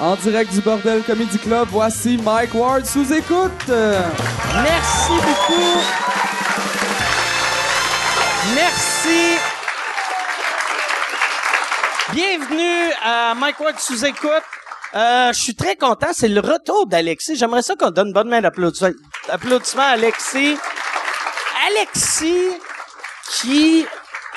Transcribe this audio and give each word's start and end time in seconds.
En 0.00 0.16
direct 0.16 0.50
du 0.54 0.62
Bordel 0.62 1.02
Comedy 1.02 1.38
Club, 1.38 1.68
voici 1.70 2.16
Mike 2.16 2.54
Ward 2.54 2.86
sous 2.86 3.12
écoute. 3.12 3.68
Merci 3.68 5.12
beaucoup. 5.12 5.78
Merci. 8.54 9.36
Bienvenue 12.14 12.92
à 13.04 13.34
Mike 13.34 13.60
Ward 13.60 13.78
sous 13.78 14.02
écoute. 14.06 14.30
Euh, 14.94 15.34
je 15.34 15.38
suis 15.38 15.54
très 15.54 15.76
content. 15.76 16.08
C'est 16.12 16.28
le 16.28 16.40
retour 16.40 16.86
d'Alexis. 16.86 17.36
J'aimerais 17.36 17.60
ça 17.60 17.76
qu'on 17.76 17.90
donne 17.90 18.08
une 18.08 18.14
bonne 18.14 18.30
main 18.30 18.40
d'applaudissement 18.40 19.82
à 19.82 19.88
Alexis. 19.90 20.56
Alexis, 21.68 22.52
qui 23.32 23.84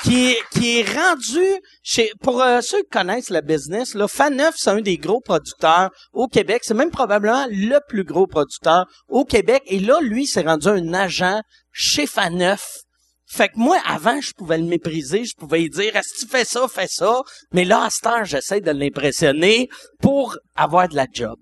qui 0.04 0.32
est, 0.32 0.40
qui 0.52 0.80
est 0.80 0.98
rendu 0.98 1.46
chez 1.82 2.12
pour 2.22 2.42
euh, 2.42 2.62
ceux 2.62 2.84
qui 2.84 2.90
connaissent 2.90 3.30
le 3.30 3.42
business 3.42 3.96
là 3.96 4.08
Faneuf 4.08 4.56
c'est 4.58 4.70
un 4.70 4.82
des 4.82 4.98
gros 4.98 5.22
producteurs 5.22 5.90
au 6.12 6.28
Québec 6.28 6.62
c'est 6.64 6.74
même 6.74 6.92
probablement 6.92 7.46
le 7.50 7.80
plus 7.88 8.04
gros 8.04 8.28
producteur 8.28 8.86
au 9.08 9.24
Québec 9.26 9.64
et 9.68 9.80
là 9.80 10.02
lui 10.02 10.26
s'est 10.28 10.42
rendu 10.42 10.68
un 10.68 10.94
agent 10.94 11.42
chez 11.72 12.06
Faneuf 12.06 12.84
fait 13.26 13.50
que 13.50 13.58
moi, 13.58 13.80
avant, 13.88 14.22
je 14.22 14.32
pouvais 14.34 14.60
le 14.60 14.66
mépriser, 14.66 15.26
je 15.26 15.36
pouvais 15.36 15.62
lui 15.62 15.70
dire, 15.72 15.96
est-ce 15.96 16.14
que 16.14 16.20
tu 16.20 16.28
fais 16.28 16.46
ça, 16.46 16.68
fais 16.68 16.86
ça. 16.88 17.24
Mais 17.52 17.66
là, 17.66 17.86
à 17.86 17.90
ce 17.90 18.02
temps, 18.02 18.24
j'essaie 18.24 18.62
de 18.62 18.70
l'impressionner 18.70 19.70
pour 20.02 20.38
avoir 20.56 20.88
de 20.88 20.96
la 20.96 21.08
job. 21.12 21.40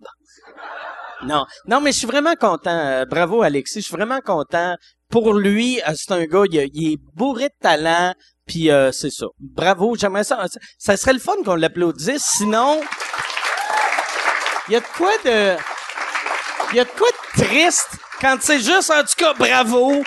Non, 1.23 1.45
non, 1.67 1.81
mais 1.81 1.91
je 1.91 1.97
suis 1.97 2.07
vraiment 2.07 2.35
content. 2.35 2.71
Euh, 2.71 3.05
bravo, 3.05 3.41
Alexis. 3.41 3.81
Je 3.81 3.87
suis 3.87 3.95
vraiment 3.95 4.21
content. 4.21 4.75
Pour 5.09 5.33
lui, 5.33 5.81
euh, 5.81 5.91
c'est 5.95 6.13
un 6.13 6.25
gars, 6.25 6.43
il, 6.49 6.93
est 6.93 6.97
bourré 7.13 7.49
de 7.49 7.53
talent. 7.59 8.13
Puis 8.45 8.71
euh, 8.71 8.91
c'est 8.91 9.11
ça. 9.11 9.27
Bravo, 9.39 9.95
j'aimerais 9.95 10.23
ça. 10.23 10.45
Ça 10.77 10.97
serait 10.97 11.13
le 11.13 11.19
fun 11.19 11.35
qu'on 11.45 11.55
l'applaudisse. 11.55 12.23
Sinon, 12.37 12.81
il 14.67 14.73
y 14.73 14.75
a 14.75 14.79
de 14.79 14.85
quoi 14.97 15.11
de, 15.25 15.55
il 16.71 16.77
y 16.77 16.79
a 16.79 16.85
de 16.85 16.89
quoi 16.89 17.07
de 17.09 17.43
triste 17.43 17.97
quand 18.19 18.37
c'est 18.41 18.59
juste 18.59 18.91
en 18.91 19.01
tout 19.01 19.15
cas 19.17 19.33
bravo. 19.33 20.03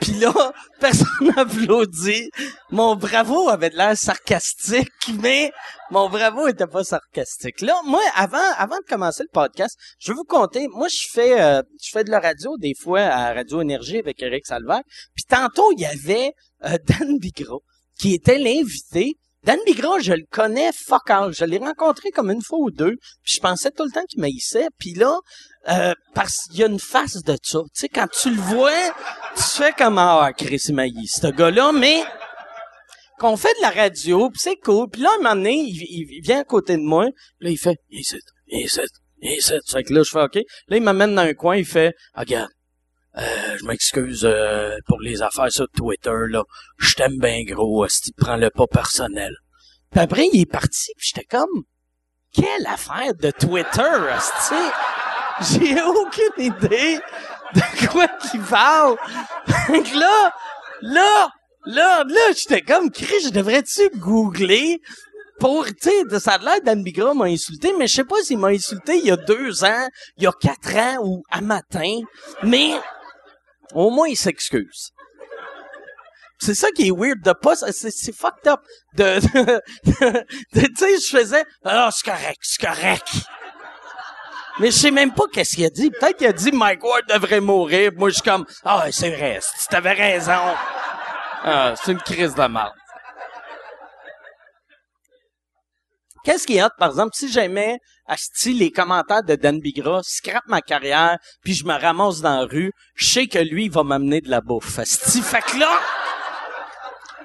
Puis 0.00 0.12
là, 0.12 0.32
personne 0.80 1.32
n'applaudit. 1.34 2.30
Mon 2.70 2.96
bravo 2.96 3.48
avait 3.48 3.70
de 3.70 3.76
l'air 3.76 3.96
sarcastique, 3.96 4.90
mais 5.20 5.52
mon 5.90 6.08
bravo 6.08 6.48
était 6.48 6.66
pas 6.66 6.84
sarcastique. 6.84 7.60
Là, 7.60 7.80
moi, 7.86 8.02
avant, 8.14 8.38
de 8.38 8.88
commencer 8.88 9.22
le 9.22 9.28
podcast, 9.32 9.78
je 9.98 10.12
vais 10.12 10.16
vous 10.16 10.24
conter. 10.24 10.68
Moi, 10.68 10.88
je 10.88 11.06
fais, 11.10 11.40
euh, 11.40 11.62
je 11.82 11.90
fais 11.90 12.04
de 12.04 12.10
la 12.10 12.20
radio 12.20 12.56
des 12.58 12.74
fois 12.74 13.02
à 13.02 13.32
Radio 13.32 13.60
Énergie 13.62 13.98
avec 13.98 14.20
Eric 14.22 14.46
Salvaire. 14.46 14.82
Puis 15.14 15.24
tantôt, 15.28 15.70
il 15.72 15.80
y 15.80 15.86
avait 15.86 16.32
euh, 16.64 16.76
Dan 16.86 17.18
Bigro 17.18 17.62
qui 17.98 18.14
était 18.14 18.38
l'invité. 18.38 19.16
Dan 19.44 19.58
Bigra, 19.66 19.98
je 20.00 20.14
le 20.14 20.24
connais 20.30 20.70
fuck 20.72 21.10
all. 21.10 21.34
Je 21.34 21.44
l'ai 21.44 21.58
rencontré 21.58 22.10
comme 22.10 22.30
une 22.30 22.42
fois 22.42 22.58
ou 22.58 22.70
deux. 22.70 22.96
Puis 23.22 23.34
je 23.34 23.40
pensais 23.40 23.70
tout 23.70 23.84
le 23.84 23.90
temps 23.90 24.04
qu'il 24.08 24.20
m'haïssait. 24.20 24.68
Puis 24.78 24.94
là, 24.94 25.18
euh, 25.68 25.92
parce 26.14 26.46
qu'il 26.46 26.60
y 26.60 26.62
a 26.62 26.66
une 26.66 26.78
face 26.78 27.22
de 27.22 27.36
ça. 27.42 27.58
Tu 27.62 27.68
sais, 27.74 27.88
quand 27.88 28.08
tu 28.08 28.30
le 28.30 28.40
vois, 28.40 28.90
tu 29.36 29.42
fais 29.42 29.72
comme 29.72 29.98
ah 29.98 30.30
Chris 30.36 30.62
il 30.68 31.08
ce 31.08 31.26
gars-là, 31.26 31.72
mais 31.72 32.04
qu'on 33.18 33.36
fait 33.36 33.54
de 33.56 33.62
la 33.62 33.70
radio, 33.70 34.30
puis 34.30 34.40
c'est 34.40 34.56
cool. 34.56 34.88
Puis 34.90 35.02
là, 35.02 35.10
un 35.14 35.22
moment 35.22 35.36
donné, 35.36 35.56
il, 35.56 36.20
vient 36.22 36.40
à 36.40 36.44
côté 36.44 36.76
de 36.76 36.82
moi, 36.82 37.06
là, 37.40 37.50
il 37.50 37.58
fait 37.58 37.78
ici, 37.90 38.18
ici, 38.48 38.80
ici. 39.22 39.54
Fait 39.70 39.84
que 39.84 39.92
là, 39.92 40.02
je 40.02 40.10
fais 40.10 40.22
OK. 40.22 40.34
Là, 40.68 40.76
il 40.76 40.82
m'amène 40.82 41.14
dans 41.14 41.22
un 41.22 41.34
coin, 41.34 41.56
il 41.56 41.64
fait 41.64 41.94
regarde, 42.14 42.50
euh, 43.16 43.56
je 43.58 43.64
m'excuse 43.64 44.24
euh, 44.24 44.76
pour 44.86 45.00
les 45.00 45.22
affaires 45.22 45.50
sur 45.50 45.68
Twitter, 45.68 46.14
là. 46.30 46.42
Je 46.78 46.94
t'aime 46.94 47.18
bien 47.18 47.44
gros, 47.44 47.86
si 47.88 48.00
tu 48.02 48.10
prends 48.16 48.36
le 48.36 48.50
pas 48.50 48.66
personnel. 48.66 49.32
Puis 49.90 50.00
après, 50.00 50.28
il 50.32 50.40
est 50.40 50.50
parti, 50.50 50.92
puis 50.96 51.10
j'étais 51.14 51.26
comme, 51.26 51.64
quelle 52.32 52.66
affaire 52.66 53.14
de 53.14 53.30
Twitter, 53.30 53.80
tu 54.48 55.60
J'ai 55.60 55.80
aucune 55.82 56.44
idée 56.44 56.98
de 57.54 57.86
quoi 57.86 58.08
qu'il 58.08 58.40
parle. 58.40 58.96
Donc 59.68 59.94
là, 59.94 60.32
là, 60.82 61.30
là, 61.66 62.04
là, 62.04 62.32
j'étais 62.36 62.62
comme, 62.62 62.90
Chris, 62.90 63.26
je 63.26 63.30
devrais-tu 63.30 63.88
googler 63.96 64.80
pour, 65.38 65.66
tu 65.66 65.74
sais, 65.80 66.20
ça 66.20 66.32
a 66.32 66.38
l'air 66.38 66.60
d'Anne 66.62 66.82
Bigra 66.82 67.12
m'a 67.14 67.26
insulté, 67.26 67.72
mais 67.78 67.86
je 67.86 67.94
sais 67.94 68.04
pas 68.04 68.22
s'il 68.22 68.38
m'a 68.38 68.48
insulté 68.48 68.98
il 68.98 69.06
y 69.06 69.10
a 69.10 69.16
deux 69.16 69.64
ans, 69.64 69.88
il 70.16 70.24
y 70.24 70.26
a 70.26 70.32
quatre 70.32 70.76
ans 70.76 70.96
ou 71.04 71.22
à 71.30 71.40
matin, 71.40 72.00
mais 72.42 72.72
au 73.74 73.90
moins, 73.90 74.08
il 74.08 74.16
s'excuse. 74.16 74.92
C'est 76.38 76.54
ça 76.54 76.70
qui 76.72 76.88
est 76.88 76.90
weird 76.90 77.20
de 77.22 77.32
pas, 77.32 77.54
c'est 77.56 78.14
fucked 78.14 78.46
up 78.46 78.60
de, 78.94 79.20
tu 79.20 80.76
sais, 80.76 80.98
je 80.98 81.16
faisais, 81.18 81.44
ah, 81.64 81.88
c'est 81.92 82.10
correct, 82.10 82.40
c'est 82.42 82.60
correct. 82.60 83.08
Mais 84.60 84.66
je 84.70 84.76
sais 84.76 84.90
même 84.90 85.12
pas 85.12 85.24
qu'est-ce 85.32 85.56
qu'il 85.56 85.64
a 85.64 85.70
dit. 85.70 85.90
Peut-être 85.90 86.16
qu'il 86.16 86.26
a 86.26 86.32
dit 86.32 86.52
Mike 86.52 86.84
Ward 86.84 87.02
devrait 87.08 87.40
mourir. 87.40 87.90
Moi, 87.96 88.10
je 88.10 88.14
suis 88.14 88.22
comme, 88.22 88.46
ah, 88.64 88.84
c'est 88.92 89.10
vrai, 89.10 89.40
tu 89.68 89.76
avais 89.76 89.92
raison. 89.92 90.54
Ah, 91.42 91.74
c'est 91.82 91.92
une 91.92 91.98
crise 91.98 92.34
de 92.34 92.46
mort. 92.46 92.74
Qu'est-ce 96.24 96.46
qui 96.46 96.56
est 96.56 96.64
hot, 96.64 96.70
par 96.78 96.88
exemple, 96.88 97.12
si 97.14 97.30
j'aimais 97.30 97.78
Asti, 98.06 98.54
les 98.54 98.70
commentaires 98.70 99.22
de 99.22 99.34
Dan 99.34 99.60
Bigra, 99.60 100.00
scrape 100.02 100.44
ma 100.46 100.62
carrière, 100.62 101.18
puis 101.42 101.54
je 101.54 101.64
me 101.64 101.74
ramasse 101.74 102.22
dans 102.22 102.40
la 102.40 102.46
rue, 102.46 102.72
je 102.94 103.06
sais 103.06 103.26
que 103.26 103.38
lui, 103.38 103.66
il 103.66 103.70
va 103.70 103.82
m'amener 103.82 104.22
de 104.22 104.30
la 104.30 104.40
bouffe. 104.40 104.78
Asti, 104.78 105.20
fait 105.20 105.42
que 105.42 105.58
là, 105.58 105.78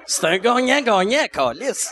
c'est 0.06 0.26
un 0.26 0.38
gagnant-gagnant, 0.38 1.26
Calis. 1.32 1.88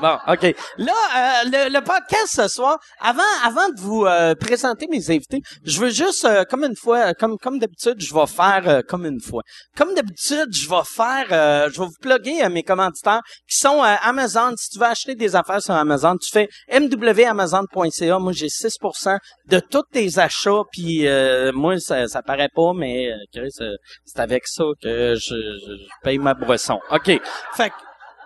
Bon, 0.00 0.16
OK. 0.28 0.54
Là, 0.78 0.92
euh, 1.16 1.50
le, 1.50 1.74
le, 1.74 1.80
podcast 1.80 2.28
ce 2.28 2.46
soir, 2.46 2.78
avant 3.00 3.22
avant 3.44 3.68
de 3.68 3.80
vous 3.80 4.06
euh, 4.06 4.36
présenter 4.36 4.86
mes 4.88 5.10
invités, 5.10 5.40
je 5.64 5.80
veux 5.80 5.90
juste, 5.90 6.24
euh, 6.24 6.44
comme 6.44 6.62
une 6.62 6.76
fois, 6.76 7.14
comme 7.14 7.36
comme 7.36 7.58
d'habitude, 7.58 7.96
je 7.98 8.14
vais 8.14 8.26
faire 8.26 8.82
comme 8.88 9.06
une 9.06 9.20
fois. 9.20 9.42
Comme 9.76 9.94
d'habitude, 9.94 10.52
je 10.52 10.68
vais 10.68 10.84
faire, 10.84 11.26
je 11.70 11.80
vais 11.80 11.86
vous 11.86 11.98
plugger 12.00 12.48
mes 12.48 12.62
commanditaires 12.62 13.22
qui 13.50 13.58
sont 13.58 13.82
Amazon. 13.82 14.52
Si 14.56 14.70
tu 14.70 14.78
veux 14.78 14.86
acheter 14.86 15.16
des 15.16 15.34
affaires 15.34 15.62
sur 15.62 15.74
Amazon, 15.74 16.16
tu 16.16 16.30
fais 16.30 16.48
mwamazon.ca. 16.70 18.18
Moi, 18.18 18.32
j'ai 18.32 18.46
6% 18.46 19.18
de 19.46 19.60
tous 19.60 19.82
tes 19.92 20.18
achats, 20.18 20.62
puis 20.72 21.08
moi, 21.54 21.78
ça, 21.80 22.06
ça 22.06 22.22
paraît 22.22 22.50
pas, 22.54 22.72
mais 22.74 23.10
c'est 23.32 24.20
avec 24.20 24.46
ça 24.46 24.64
que 24.80 25.14
je, 25.14 25.34
je, 25.34 25.72
paye 26.02 26.18
ma 26.18 26.34
boisson. 26.34 26.78
OK. 26.92 27.20
Fait 27.54 27.72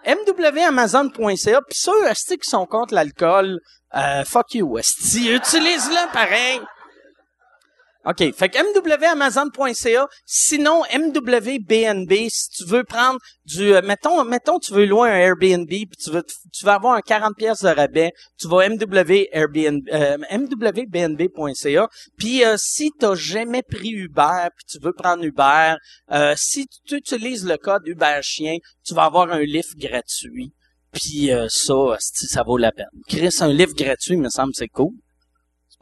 mwamazon.ca, 0.07 1.61
puis 1.63 1.79
ceux 1.79 2.37
qui 2.37 2.49
sont 2.49 2.67
contre 2.67 2.95
l'alcool, 2.95 3.59
euh, 3.95 4.25
fuck 4.25 4.55
you, 4.55 4.79
esti, 4.79 5.31
utilise-le 5.33 6.13
pareil. 6.13 6.61
OK. 8.05 8.35
Fait 8.35 8.49
que 8.49 8.59
mwamazon.ca, 8.59 10.09
sinon 10.27 10.83
MWBNB, 10.93 12.29
si 12.29 12.49
tu 12.51 12.65
veux 12.65 12.83
prendre 12.83 13.21
du, 13.45 13.75
euh, 13.75 13.83
mettons, 13.83 14.25
mettons, 14.25 14.59
tu 14.59 14.73
veux 14.73 14.87
louer 14.87 15.09
un 15.09 15.15
Airbnb, 15.15 15.69
tu 15.69 16.11
veux, 16.11 16.25
tu 16.53 16.65
veux 16.65 16.73
avoir 16.73 16.95
un 16.95 17.01
40 17.01 17.37
pièces 17.37 17.63
de 17.63 17.69
rabais, 17.69 18.11
tu 18.41 18.49
vas 18.49 18.69
MW 18.69 19.29
euh. 19.33 19.47
Puis 22.19 22.45
euh, 22.45 22.57
si 22.59 22.91
t'as 22.99 23.15
jamais 23.15 23.63
pris 23.63 23.91
Uber, 23.91 24.49
puis 24.57 24.65
tu 24.69 24.79
veux 24.83 24.93
prendre 24.93 25.23
Uber, 25.23 25.77
euh, 26.11 26.35
si 26.37 26.67
tu 26.85 26.97
utilises 26.97 27.47
le 27.47 27.57
code 27.57 27.87
Uber 27.87 28.19
Chien, 28.23 28.57
tu 28.85 28.95
vas 28.95 29.05
avoir 29.05 29.31
un 29.31 29.43
lift 29.43 29.77
gratuit. 29.77 30.53
Puis 30.91 31.31
ça, 31.49 31.97
ça 31.99 32.43
vaut 32.43 32.59
la 32.59 32.71
peine. 32.71 32.85
Chris, 33.09 33.31
un 33.41 33.53
lift 33.53 33.79
gratuit, 33.79 34.17
me 34.17 34.29
semble, 34.29 34.53
c'est 34.55 34.69
cool 34.69 34.93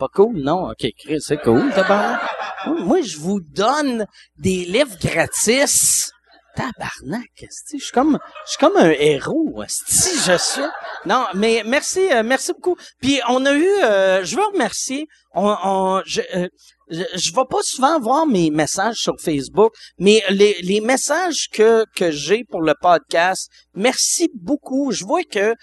pas 0.01 0.09
cool, 0.09 0.41
non? 0.41 0.71
OK, 0.71 0.87
Chris, 0.99 1.21
c'est 1.21 1.41
cool, 1.43 1.71
tabarnak. 1.75 2.23
Moi, 2.67 3.03
je 3.03 3.19
vous 3.19 3.41
donne 3.41 4.07
des 4.39 4.65
livres 4.65 4.97
gratis. 4.99 6.11
Tabarnak, 6.55 7.31
je 7.41 7.79
suis 7.79 7.93
comme, 7.93 8.19
je 8.51 8.59
comme 8.59 8.77
un 8.77 8.91
héros, 8.91 9.63
si 9.69 10.19
je 10.19 10.37
suis. 10.39 10.69
Non, 11.07 11.27
mais 11.35 11.63
merci, 11.65 12.13
euh, 12.13 12.23
merci 12.23 12.53
beaucoup. 12.53 12.77
Puis 13.01 13.21
on 13.29 13.45
a 13.47 13.55
eu, 13.55 13.69
euh, 13.85 14.25
je 14.25 14.37
veux 14.37 14.45
remercier, 14.53 15.07
je, 15.35 16.21
euh, 16.35 16.49
je, 16.91 17.33
vais 17.33 17.45
pas 17.49 17.63
souvent 17.63 18.01
voir 18.01 18.27
mes 18.27 18.51
messages 18.51 18.97
sur 18.97 19.15
Facebook, 19.21 19.73
mais 19.99 20.23
les, 20.31 20.81
messages 20.81 21.49
que, 21.53 21.85
que 21.95 22.11
j'ai 22.11 22.45
pour 22.45 22.63
le 22.63 22.75
podcast, 22.81 23.49
merci 23.75 24.29
beaucoup. 24.35 24.91
Je 24.91 25.05
vois 25.05 25.23
que 25.23 25.55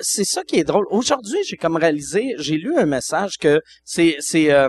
c'est 0.00 0.24
ça 0.24 0.42
qui 0.44 0.56
est 0.56 0.64
drôle. 0.64 0.86
Aujourd'hui, 0.90 1.38
j'ai 1.44 1.56
comme 1.56 1.76
réalisé, 1.76 2.34
j'ai 2.38 2.56
lu 2.56 2.76
un 2.76 2.86
message 2.86 3.38
que 3.40 3.60
c'est 3.84 4.16
c'est 4.20 4.52
euh, 4.52 4.68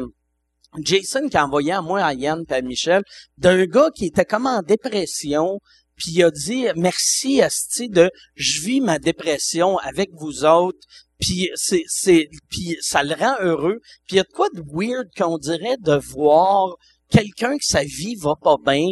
Jason 0.81 1.27
qui 1.29 1.37
a 1.37 1.45
envoyé 1.45 1.71
à 1.71 1.81
moi, 1.81 2.03
à 2.03 2.13
Yann 2.13 2.43
et 2.49 2.53
à 2.53 2.61
Michel, 2.61 3.03
d'un 3.37 3.65
gars 3.65 3.89
qui 3.95 4.05
était 4.05 4.25
comme 4.25 4.47
en 4.47 4.61
dépression, 4.61 5.59
puis 5.95 6.11
il 6.11 6.23
a 6.23 6.31
dit 6.31 6.67
merci 6.75 7.41
Asti 7.41 7.89
de 7.89 8.11
je 8.35 8.61
vis 8.61 8.81
ma 8.81 8.99
dépression 8.99 9.77
avec 9.77 10.09
vous 10.13 10.43
autres 10.45 10.79
puis 11.19 11.49
c'est 11.55 11.83
c'est 11.87 12.29
puis 12.49 12.77
ça 12.81 13.03
le 13.03 13.15
rend 13.15 13.35
heureux 13.39 13.79
puis 14.05 14.15
il 14.15 14.17
y 14.17 14.19
a 14.19 14.23
de 14.23 14.33
quoi 14.33 14.49
de 14.53 14.61
weird 14.73 15.07
qu'on 15.17 15.37
dirait 15.37 15.77
de 15.79 15.95
voir 16.13 16.75
quelqu'un 17.09 17.57
que 17.57 17.63
sa 17.65 17.83
vie 17.83 18.15
va 18.15 18.35
pas 18.41 18.57
bien 18.63 18.87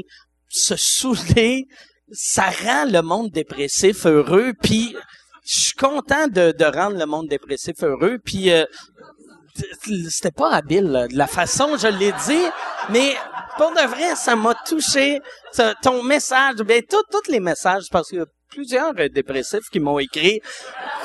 se 0.47 0.75
saouler 0.77 1.65
ça 2.11 2.49
rend 2.49 2.85
le 2.85 3.01
monde 3.01 3.31
dépressif 3.31 4.05
heureux 4.05 4.53
puis 4.61 4.95
je 5.45 5.59
suis 5.59 5.73
content 5.73 6.27
de, 6.27 6.53
de 6.57 6.63
rendre 6.63 6.97
le 6.97 7.05
monde 7.05 7.27
dépressif 7.27 7.83
heureux 7.83 8.17
puis 8.23 8.49
euh, 8.49 8.65
c'était 10.09 10.31
pas 10.31 10.51
habile, 10.51 10.85
là, 10.85 11.07
de 11.07 11.17
la 11.17 11.27
façon 11.27 11.77
je 11.77 11.87
l'ai 11.87 12.11
dit, 12.11 12.45
mais 12.89 13.15
pour 13.57 13.71
de 13.71 13.87
vrai, 13.87 14.15
ça 14.15 14.35
m'a 14.35 14.55
touché. 14.55 15.21
Ton 15.81 16.03
message, 16.03 16.57
ben, 16.57 16.81
tous 16.83 17.31
les 17.31 17.39
messages, 17.39 17.85
parce 17.91 18.11
a 18.13 18.25
plusieurs 18.49 18.93
euh, 18.99 19.09
dépressifs 19.09 19.69
qui 19.71 19.79
m'ont 19.79 19.99
écrit. 19.99 20.41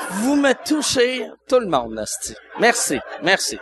Vous 0.09 0.35
me 0.35 0.53
touchez, 0.65 1.27
tout 1.47 1.59
le 1.59 1.67
monde, 1.67 1.93
Nasty. 1.93 2.35
Merci, 2.59 2.99
merci. 3.23 3.59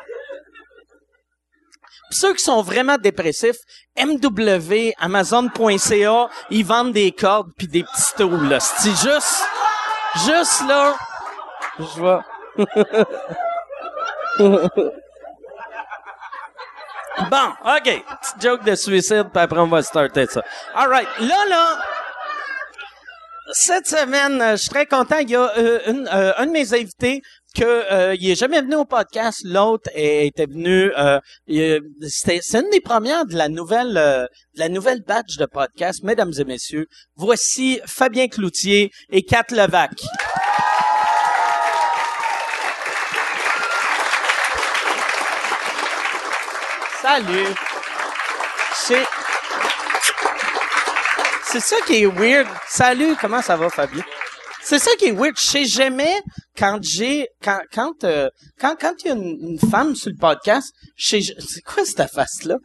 Ceux 2.09 2.33
qui 2.33 2.43
sont 2.43 2.61
vraiment 2.61 2.97
dépressifs, 2.97 3.57
MW, 3.97 4.93
Amazon.ca, 4.97 6.29
ils 6.49 6.65
vendent 6.65 6.93
des 6.93 7.11
cordes 7.11 7.51
puis 7.57 7.67
des 7.67 7.83
petits 7.83 8.01
stools, 8.01 8.47
là. 8.47 8.59
Juste, 8.81 9.43
juste 10.25 10.67
là, 10.67 10.95
je 11.79 11.99
vois. 11.99 12.23
Bon, 17.31 17.49
OK. 17.65 17.83
Petite 17.83 18.41
joke 18.41 18.63
de 18.63 18.75
suicide, 18.75 19.29
puis 19.33 19.41
après, 19.41 19.59
on 19.59 19.67
va 19.67 19.81
starter 19.81 20.27
ça. 20.27 20.43
All 20.75 20.87
right. 20.87 21.07
Là, 21.19 21.45
là, 21.49 21.79
cette 23.51 23.87
semaine, 23.87 24.41
euh, 24.41 24.51
je 24.51 24.57
suis 24.57 24.69
très 24.69 24.85
content. 24.85 25.17
Il 25.19 25.31
y 25.31 25.35
a 25.35 25.51
euh, 25.57 25.79
euh, 25.87 26.33
un 26.37 26.45
de 26.45 26.51
mes 26.51 26.73
invités 26.73 27.21
que 27.55 27.63
euh, 27.63 28.15
il 28.19 28.29
est 28.29 28.35
jamais 28.35 28.61
venu 28.61 28.75
au 28.75 28.85
podcast. 28.85 29.41
L'autre 29.43 29.89
était 29.95 30.45
venu. 30.45 30.91
C'est 32.07 32.41
une 32.53 32.69
des 32.69 32.81
premières 32.81 33.25
de 33.25 33.35
la 33.35 33.49
nouvelle 33.49 33.93
de 33.93 34.59
la 34.59 34.69
nouvelle 34.69 35.01
batch 35.01 35.37
de 35.37 35.45
podcast, 35.45 36.03
mesdames 36.03 36.33
et 36.37 36.43
messieurs. 36.43 36.85
Voici 37.15 37.79
Fabien 37.85 38.27
Cloutier 38.27 38.91
et 39.09 39.23
Kat 39.23 39.45
Levac. 39.51 39.91
Salut. 47.01 47.47
C'est 48.73 49.05
c'est 51.43 51.59
ça 51.59 51.75
qui 51.85 52.03
est 52.03 52.05
weird. 52.05 52.47
Salut, 52.67 53.15
comment 53.19 53.41
ça 53.41 53.55
va, 53.55 53.69
Fabien? 53.69 54.03
C'est 54.61 54.79
ça 54.79 54.91
qui 54.97 55.05
est 55.05 55.11
weird. 55.11 55.37
Je 55.37 55.45
sais 55.47 55.65
jamais 55.65 56.21
quand 56.57 56.79
j'ai 56.81 57.27
quand 57.41 57.61
quand 57.73 58.03
euh, 58.03 58.29
quand 58.59 58.75
quand 58.79 58.93
il 59.03 59.07
y 59.07 59.11
a 59.11 59.13
une, 59.13 59.37
une 59.61 59.69
femme 59.69 59.95
sur 59.95 60.09
le 60.09 60.17
podcast, 60.17 60.73
je 60.95 61.21
sais 61.21 61.35
c'est 61.39 61.61
quoi 61.61 61.85
cette 61.85 62.11
face 62.11 62.43
là 62.43 62.55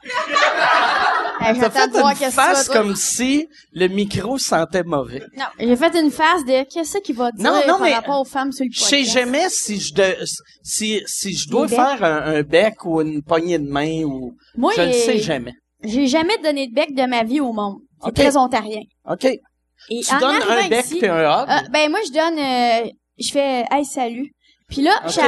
Hey, 1.45 1.59
T'as 1.59 1.71
fait 1.71 1.91
une 2.27 2.31
face 2.33 2.69
comme 2.69 2.95
si 2.97 3.49
le 3.73 3.89
micro 3.89 4.39
sentait 4.39 4.83
mauvais. 4.85 5.23
Non, 5.37 5.45
j'ai 5.59 5.77
fait 5.77 5.95
une 6.01 6.11
face 6.11 6.45
de 6.45 6.65
qu'est-ce 6.73 6.99
qu'il 6.99 7.17
va 7.17 7.31
dire 7.33 7.45
Non, 7.45 7.61
non, 7.67 7.79
par 7.79 7.81
mais 7.83 7.95
rapport 7.95 8.21
aux 8.21 8.25
femmes 8.25 8.53
sur 8.53 8.65
le 8.65 8.71
Je 8.73 8.81
sais 8.81 9.05
jamais 9.05 9.49
si 9.49 9.81
je 9.81 9.93
de, 9.95 10.17
si 10.63 11.03
si 11.07 11.35
je 11.35 11.49
dois 11.49 11.69
faire 11.69 12.03
un, 12.05 12.35
un 12.37 12.43
bec 12.43 12.85
ou 12.85 13.01
une 13.01 13.23
poignée 13.23 13.59
de 13.59 13.69
main 13.69 14.03
ou 14.05 14.35
Moi, 14.57 14.73
je 14.77 14.81
euh, 14.83 14.93
sais 14.93 15.19
jamais. 15.19 15.53
J'ai 15.85 16.07
jamais 16.07 16.39
donné 16.39 16.69
de 16.69 16.73
bec 16.75 16.95
de 16.95 17.03
ma 17.07 17.25
vie 17.25 17.41
au 17.41 17.53
monde. 17.53 17.79
C'est 18.05 18.15
très 18.15 18.37
ontarien. 18.37 18.83
OK. 19.09 19.25
Et 19.25 20.01
Tu 20.01 20.17
donnes 20.21 20.37
un 20.49 20.69
bec 20.69 20.85
ici, 20.85 20.99
puis 20.99 21.09
un 21.09 21.19
hug? 21.21 21.49
euh, 21.51 21.69
ben 21.73 21.91
moi 21.91 21.99
je 22.07 22.13
donne, 22.13 22.39
euh, 22.39 22.91
je 23.19 23.31
fais 23.33 23.65
hey 23.71 23.85
salut. 23.85 24.31
Puis 24.69 24.83
là, 24.83 24.93
Ok. 25.07 25.21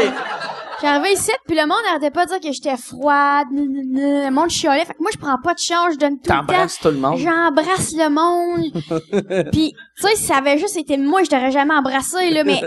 J'arrivais 0.83 1.13
ici, 1.15 1.31
puis 1.47 1.57
le 1.57 1.67
monde 1.67 1.79
n'arrêtait 1.87 2.11
pas 2.11 2.25
de 2.25 2.31
dire 2.31 2.41
que 2.41 2.53
j'étais 2.53 2.77
froide, 2.77 3.47
le 3.53 4.31
monde 4.31 4.51
chialait. 4.51 4.85
Fait 4.85 4.95
que 4.95 5.01
moi 5.03 5.11
je 5.13 5.19
prends 5.19 5.39
pas 5.43 5.55
de 5.55 5.59
chance, 5.59 5.95
je 5.95 5.99
donne 5.99 6.19
tout 6.19 6.25
le 6.25 6.29
temps. 6.29 6.47
T'embrasses 6.47 6.79
tout 6.79 6.89
le 6.89 6.99
monde. 6.99 7.19
J'embrasse 7.19 7.93
le 7.93 8.09
monde. 8.11 9.51
Puis, 9.53 9.75
tu 9.97 10.03
sais, 10.03 10.17
si 10.17 10.25
ça 10.25 10.37
avait 10.37 10.59
juste 10.59 10.77
été 10.77 10.97
moi, 10.97 11.23
je 11.23 11.31
t'aurais 11.31 11.53
jamais 11.53 11.75
embrassé, 11.75 12.31
là, 12.31 12.45
mais 12.45 12.63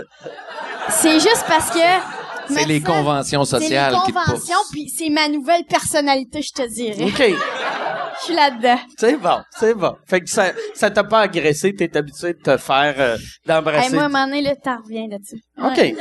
c'est 0.88 1.20
juste 1.20 1.44
parce 1.46 1.70
que... 1.70 1.78
C'est 2.50 2.64
les 2.64 2.80
conventions 2.80 3.44
C'est 3.44 3.58
les 3.58 3.64
sociales 3.64 3.94
qui 4.06 4.12
te 4.12 4.18
conventions, 4.18 4.56
puis 4.72 4.88
c'est 4.88 5.10
ma 5.10 5.28
nouvelle 5.28 5.64
personnalité, 5.64 6.40
je 6.40 6.52
te 6.52 6.66
dirais. 6.66 7.04
OK. 7.04 7.38
Je 8.20 8.24
suis 8.24 8.34
là-dedans. 8.34 8.78
C'est 8.96 9.16
bon, 9.16 9.38
c'est 9.50 9.74
bon. 9.74 9.94
Fait 10.06 10.20
que 10.20 10.30
ça, 10.30 10.52
ça 10.74 10.90
t'a 10.90 11.04
pas 11.04 11.20
agressé, 11.20 11.74
t'es 11.74 11.94
habitué 11.96 12.32
de 12.32 12.38
te 12.38 12.56
faire, 12.56 12.94
euh, 12.98 13.16
d'embrasser. 13.46 13.88
Hey, 13.88 13.94
moi, 13.94 14.04
à 14.04 14.06
un 14.06 14.08
moment 14.08 14.26
donné, 14.26 14.42
là, 14.42 14.56
t'en 14.56 14.78
reviens 14.78 15.06
là-dessus. 15.08 15.42
OK. 15.62 15.94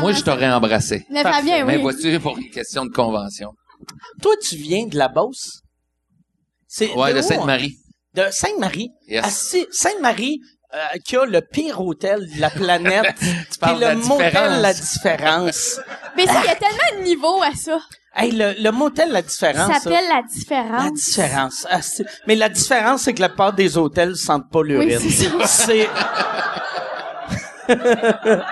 Moi, 0.00 0.12
je 0.12 0.22
t'aurais 0.22 0.50
embrassé. 0.50 1.06
Mais 1.10 1.22
Parfait. 1.22 1.38
Fabien, 1.38 1.64
Mais 1.64 1.78
pour 2.18 2.36
une 2.38 2.50
question 2.50 2.84
de 2.84 2.90
convention. 2.90 3.52
Toi, 4.22 4.34
tu 4.42 4.56
viens 4.56 4.86
de 4.86 4.96
la 4.96 5.08
Beauce? 5.08 5.60
C'est 6.66 6.92
Ouais, 6.94 7.14
de 7.14 7.20
Sainte-Marie. 7.22 7.76
De 8.14 8.24
Sainte-Marie? 8.30 8.90
Yes. 9.06 9.22
Ah, 9.24 9.30
si, 9.30 9.66
Sainte-Marie, 9.70 10.40
euh, 10.74 10.98
qui 11.04 11.16
a 11.16 11.24
le 11.24 11.40
pire 11.40 11.80
hôtel 11.80 12.28
de 12.34 12.40
la 12.40 12.50
planète. 12.50 13.14
Puis 13.18 13.58
parles 13.60 13.76
de 13.76 13.80
la 13.80 13.94
le 13.94 14.00
motel 14.00 14.30
différence. 14.30 14.60
La 14.62 14.72
Différence. 14.74 15.80
Mais 16.16 16.26
ça, 16.26 16.40
il 16.44 16.46
y 16.46 16.50
a 16.50 16.56
tellement 16.56 16.98
de 17.00 17.04
niveaux 17.04 17.42
à 17.42 17.54
ça. 17.54 17.78
Hey, 18.14 18.32
le, 18.32 18.54
le 18.60 18.70
motel 18.72 19.12
La 19.12 19.22
Différence. 19.22 19.72
Ça 19.72 19.80
s'appelle 19.80 20.04
la 20.08 20.16
La 20.16 20.22
différence. 20.22 20.92
différence. 20.92 21.66
Ah, 21.70 21.80
mais 22.26 22.34
la 22.34 22.48
différence, 22.48 23.02
c'est 23.02 23.14
que 23.14 23.20
la 23.20 23.28
part 23.28 23.52
des 23.52 23.78
hôtels 23.78 24.16
sentent 24.16 24.50
pas 24.50 24.62
l'urine. 24.62 24.98
Oui, 25.00 25.10
c'est 25.10 25.46
ça. 25.46 25.72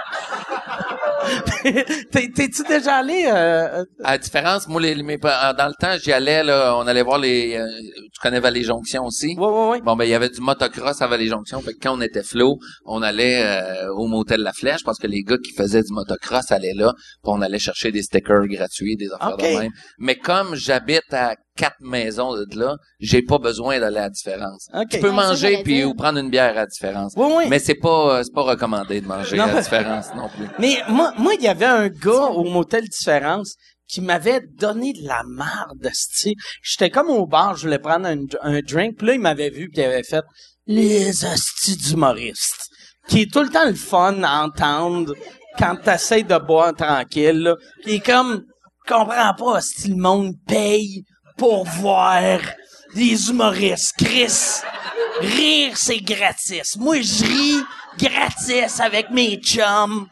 T'es-tu 2.12 2.62
déjà 2.68 2.96
allé? 2.96 3.24
Euh, 3.26 3.84
À 4.02 4.12
la 4.12 4.18
différence, 4.18 4.68
moi, 4.68 4.80
les, 4.80 4.94
mes 5.02 5.16
dans 5.18 5.68
le 5.68 5.74
temps, 5.80 5.96
j'y 6.02 6.12
allais, 6.12 6.42
là, 6.44 6.76
on 6.76 6.86
allait 6.86 7.02
voir 7.02 7.18
les, 7.18 7.56
euh, 7.56 7.66
tu 8.12 8.20
connais 8.22 8.40
Vallée 8.40 8.62
Jonction 8.62 9.04
aussi? 9.04 9.34
ouais, 9.38 9.46
ouais, 9.46 9.68
ouais. 9.70 9.80
Bon, 9.82 9.96
ben, 9.96 10.04
il 10.04 10.10
y 10.10 10.14
avait 10.14 10.28
du 10.28 10.40
motocross 10.40 11.00
à 11.02 11.06
Vallée 11.06 11.26
Jonction. 11.28 11.60
Fait 11.60 11.72
que 11.72 11.78
quand 11.82 11.96
on 11.96 12.00
était 12.00 12.22
flot, 12.22 12.58
on 12.84 13.02
allait 13.02 13.42
euh, 13.44 13.92
au 13.94 14.06
motel 14.06 14.40
La 14.42 14.52
Flèche 14.52 14.84
parce 14.84 14.98
que 14.98 15.06
les 15.06 15.22
gars 15.22 15.38
qui 15.38 15.52
faisaient 15.52 15.82
du 15.82 15.92
motocross 15.92 16.50
allaient 16.52 16.74
là. 16.74 16.92
Puis 16.96 17.32
on 17.32 17.40
allait 17.42 17.58
chercher 17.58 17.90
des 17.92 18.02
stickers 18.02 18.46
gratuits, 18.46 18.96
des 18.96 19.08
affaires 19.12 19.36
de 19.36 19.42
même. 19.58 19.72
Mais 19.98 20.16
comme 20.16 20.54
j'habite 20.54 21.12
à 21.12 21.34
quatre 21.56 21.80
maisons 21.80 22.34
de 22.34 22.58
là, 22.58 22.76
j'ai 23.00 23.22
pas 23.22 23.38
besoin 23.38 23.80
d'aller 23.80 23.96
à 23.98 24.02
la 24.02 24.10
différence. 24.10 24.68
Tu 24.90 25.00
peux 25.00 25.10
Ouais, 25.10 25.16
ça, 25.16 25.28
manger 25.28 25.62
puis 25.64 25.84
ou 25.84 25.94
prendre 25.94 26.18
une 26.18 26.30
bière 26.30 26.50
à 26.50 26.54
la 26.54 26.66
différence. 26.66 27.14
Oui, 27.16 27.26
oui. 27.36 27.44
Mais 27.48 27.58
c'est 27.58 27.74
pas 27.74 28.18
euh, 28.18 28.22
c'est 28.22 28.32
pas 28.34 28.42
recommandé 28.42 29.00
de 29.00 29.06
manger 29.06 29.36
Non. 29.36 29.44
à 29.44 29.52
la 29.54 29.62
différence 29.62 30.06
non 30.14 30.28
plus. 30.28 30.46
Mais 30.58 30.76
moi, 30.88 31.12
moi, 31.18 31.32
il 31.34 31.42
y 31.42 31.48
avait 31.48 31.64
un 31.64 31.88
gars 31.88 32.26
au 32.26 32.44
motel 32.44 32.84
Différence 32.88 33.54
qui 33.88 34.00
m'avait 34.00 34.40
donné 34.58 34.92
de 34.92 35.06
la 35.06 35.22
marde. 35.24 35.90
J'étais 36.62 36.90
comme 36.90 37.08
au 37.08 37.26
bar, 37.26 37.56
je 37.56 37.62
voulais 37.66 37.78
prendre 37.78 38.06
un, 38.06 38.18
un 38.42 38.60
drink, 38.60 38.96
puis 38.98 39.06
là, 39.06 39.14
il 39.14 39.20
m'avait 39.20 39.50
vu, 39.50 39.68
puis 39.68 39.80
il 39.80 39.84
avait 39.84 40.02
fait 40.02 40.24
les 40.66 41.24
hosties 41.24 41.76
d'humoristes. 41.76 42.66
Qui 43.08 43.22
est 43.22 43.32
tout 43.32 43.40
le 43.42 43.48
temps 43.48 43.64
le 43.66 43.74
fun 43.74 44.22
à 44.24 44.44
entendre 44.44 45.14
quand 45.58 45.76
t'essayes 45.76 46.24
de 46.24 46.36
boire 46.38 46.74
tranquille, 46.74 47.38
là. 47.42 47.54
Puis 47.82 47.92
il 47.92 47.94
est 47.96 48.04
comme, 48.04 48.42
je 48.86 48.92
comprends 48.92 49.34
pas 49.34 49.60
si 49.60 49.88
le 49.88 49.96
monde 49.96 50.32
paye 50.46 51.04
pour 51.36 51.64
voir 51.64 52.40
des 52.94 53.28
humoristes. 53.30 53.94
Chris, 53.98 54.62
rire, 55.20 55.72
c'est 55.76 55.98
gratis. 56.00 56.76
Moi, 56.76 57.00
je 57.02 57.24
ris 57.24 57.64
gratis 57.98 58.80
avec 58.80 59.10
mes 59.10 59.36
chums. 59.36 60.08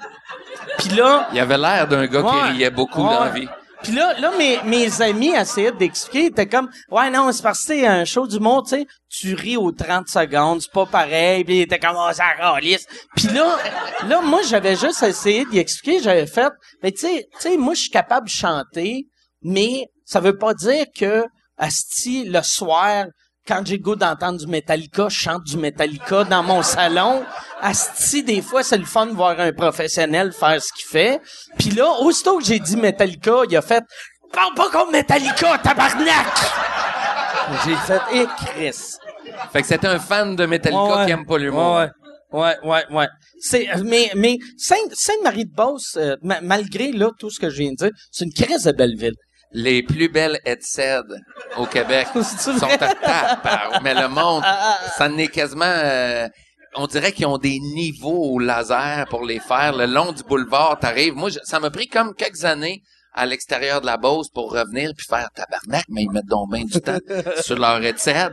Puis 0.78 0.88
là, 0.90 1.28
Il 1.32 1.38
avait 1.40 1.58
l'air 1.58 1.86
d'un 1.88 2.06
gars 2.06 2.20
Ouais. 2.22 2.30
qui 2.32 2.56
riait 2.58 2.70
beaucoup 2.70 3.02
Ouais. 3.02 3.14
dans 3.14 3.24
la 3.24 3.30
vie. 3.30 3.48
puis 3.82 3.92
là, 3.92 4.18
là 4.18 4.32
mes, 4.38 4.62
mes 4.64 5.02
amis 5.02 5.28
essayaient 5.34 5.70
d'expliquer, 5.72 6.22
ils 6.24 6.26
étaient 6.28 6.46
comme, 6.48 6.70
ouais, 6.90 7.10
non, 7.10 7.30
c'est 7.32 7.42
parce 7.42 7.60
que 7.60 7.66
c'est 7.74 7.86
un 7.86 8.04
show 8.06 8.26
d'humour, 8.26 8.62
tu 8.64 8.70
sais, 8.76 8.86
tu 9.10 9.34
ris 9.34 9.58
aux 9.58 9.72
30 9.72 10.08
secondes, 10.08 10.62
c'est 10.62 10.72
pas 10.72 10.86
pareil, 10.86 11.44
puis 11.44 11.58
ils 11.58 11.62
étaient 11.62 11.78
comme, 11.78 11.96
oh, 11.98 12.10
ça 12.12 12.24
calisse. 12.38 12.86
Puis 13.14 13.28
là, 13.28 13.56
là, 14.08 14.20
moi, 14.22 14.40
j'avais 14.42 14.74
juste 14.76 15.02
essayé 15.02 15.44
d'y 15.50 15.58
expliquer, 15.58 16.00
j'avais 16.02 16.26
fait, 16.26 16.50
mais 16.82 16.92
tu 16.92 17.06
sais, 17.38 17.56
moi, 17.58 17.74
je 17.74 17.80
suis 17.82 17.90
capable 17.90 18.26
de 18.26 18.32
chanter, 18.32 19.06
mais 19.42 19.86
ça 20.04 20.20
veut 20.20 20.36
pas 20.36 20.54
dire 20.54 20.86
que, 20.96 21.24
asti, 21.56 22.24
le 22.24 22.42
soir, 22.42 23.06
quand 23.46 23.62
j'ai 23.66 23.76
le 23.76 23.82
goût 23.82 23.96
d'entendre 23.96 24.38
du 24.38 24.46
Metallica, 24.46 25.08
je 25.10 25.18
chante 25.18 25.44
du 25.44 25.56
Metallica 25.58 26.24
dans 26.24 26.42
mon 26.42 26.62
salon. 26.62 27.24
Asti, 27.60 28.22
des 28.22 28.40
fois, 28.40 28.62
c'est 28.62 28.78
le 28.78 28.86
fun 28.86 29.06
de 29.06 29.12
voir 29.12 29.38
un 29.38 29.52
professionnel 29.52 30.32
faire 30.32 30.62
ce 30.62 30.72
qu'il 30.72 30.86
fait. 30.86 31.20
Puis 31.58 31.70
là, 31.70 31.90
aussitôt 32.00 32.38
que 32.38 32.44
j'ai 32.44 32.58
dit 32.58 32.76
Metallica, 32.76 33.42
il 33.48 33.56
a 33.56 33.62
fait 33.62 33.84
«Parle 34.32 34.54
pas 34.54 34.70
comme 34.70 34.90
Metallica, 34.92 35.58
tabarnak!» 35.58 36.26
J'ai 37.66 37.76
fait 37.76 38.00
«Eh, 38.14 38.26
Chris! 38.46 38.96
Fait 39.52 39.60
que 39.60 39.68
c'était 39.68 39.88
un 39.88 39.98
fan 39.98 40.36
de 40.36 40.46
Metallica 40.46 40.82
Ouais, 40.82 41.06
qui 41.06 41.12
aime 41.12 41.26
pas 41.26 41.38
l'humour. 41.38 41.74
Ouais, 41.76 41.90
ouais, 42.32 42.56
ouais, 42.64 42.84
ouais. 42.90 43.08
C'est, 43.38 43.68
mais, 43.84 44.10
mais 44.16 44.38
Sainte, 44.56 44.92
Sainte-Marie-de-Beauce, 44.94 45.96
euh, 45.98 46.16
ma- 46.22 46.40
malgré, 46.40 46.92
là, 46.92 47.10
tout 47.18 47.28
ce 47.30 47.38
que 47.38 47.50
je 47.50 47.58
viens 47.58 47.72
de 47.72 47.76
dire, 47.76 47.90
c'est 48.10 48.24
une 48.24 48.32
crise 48.32 48.62
de 48.64 48.72
belle 48.72 48.96
ville. 48.96 49.14
Les 49.56 49.82
plus 49.84 50.08
belles 50.08 50.40
headsets 50.44 51.00
au 51.56 51.64
Québec 51.66 52.08
sont 52.38 52.64
à 52.64 52.94
tape. 52.94 53.80
Mais 53.82 53.94
le 53.94 54.08
monde, 54.08 54.42
ça 54.96 55.06
en 55.06 55.16
est 55.16 55.28
quasiment... 55.28 55.64
euh, 55.64 56.28
on 56.76 56.88
dirait 56.88 57.12
qu'ils 57.12 57.26
ont 57.26 57.38
des 57.38 57.60
niveaux 57.60 58.32
au 58.32 58.38
laser 58.40 59.06
pour 59.08 59.24
les 59.24 59.38
faire. 59.38 59.76
Le 59.76 59.86
long 59.86 60.10
du 60.10 60.24
boulevard, 60.24 60.78
t'arrives. 60.80 61.14
Moi, 61.14 61.30
je- 61.30 61.38
ça 61.44 61.60
m'a 61.60 61.70
pris 61.70 61.86
comme 61.86 62.14
quelques 62.14 62.44
années 62.44 62.82
à 63.14 63.26
l'extérieur 63.26 63.80
de 63.80 63.86
la 63.86 63.96
Beauce 63.96 64.28
pour 64.28 64.50
revenir 64.50 64.90
puis 64.96 65.06
faire 65.08 65.28
tabarnak, 65.36 65.84
mais 65.88 66.02
ils 66.02 66.10
mettent 66.10 66.26
donc 66.26 66.50
bien 66.52 66.64
du 66.64 66.80
temps 66.80 66.98
sur 67.44 67.56
leur 67.56 67.80
headset. 67.84 68.30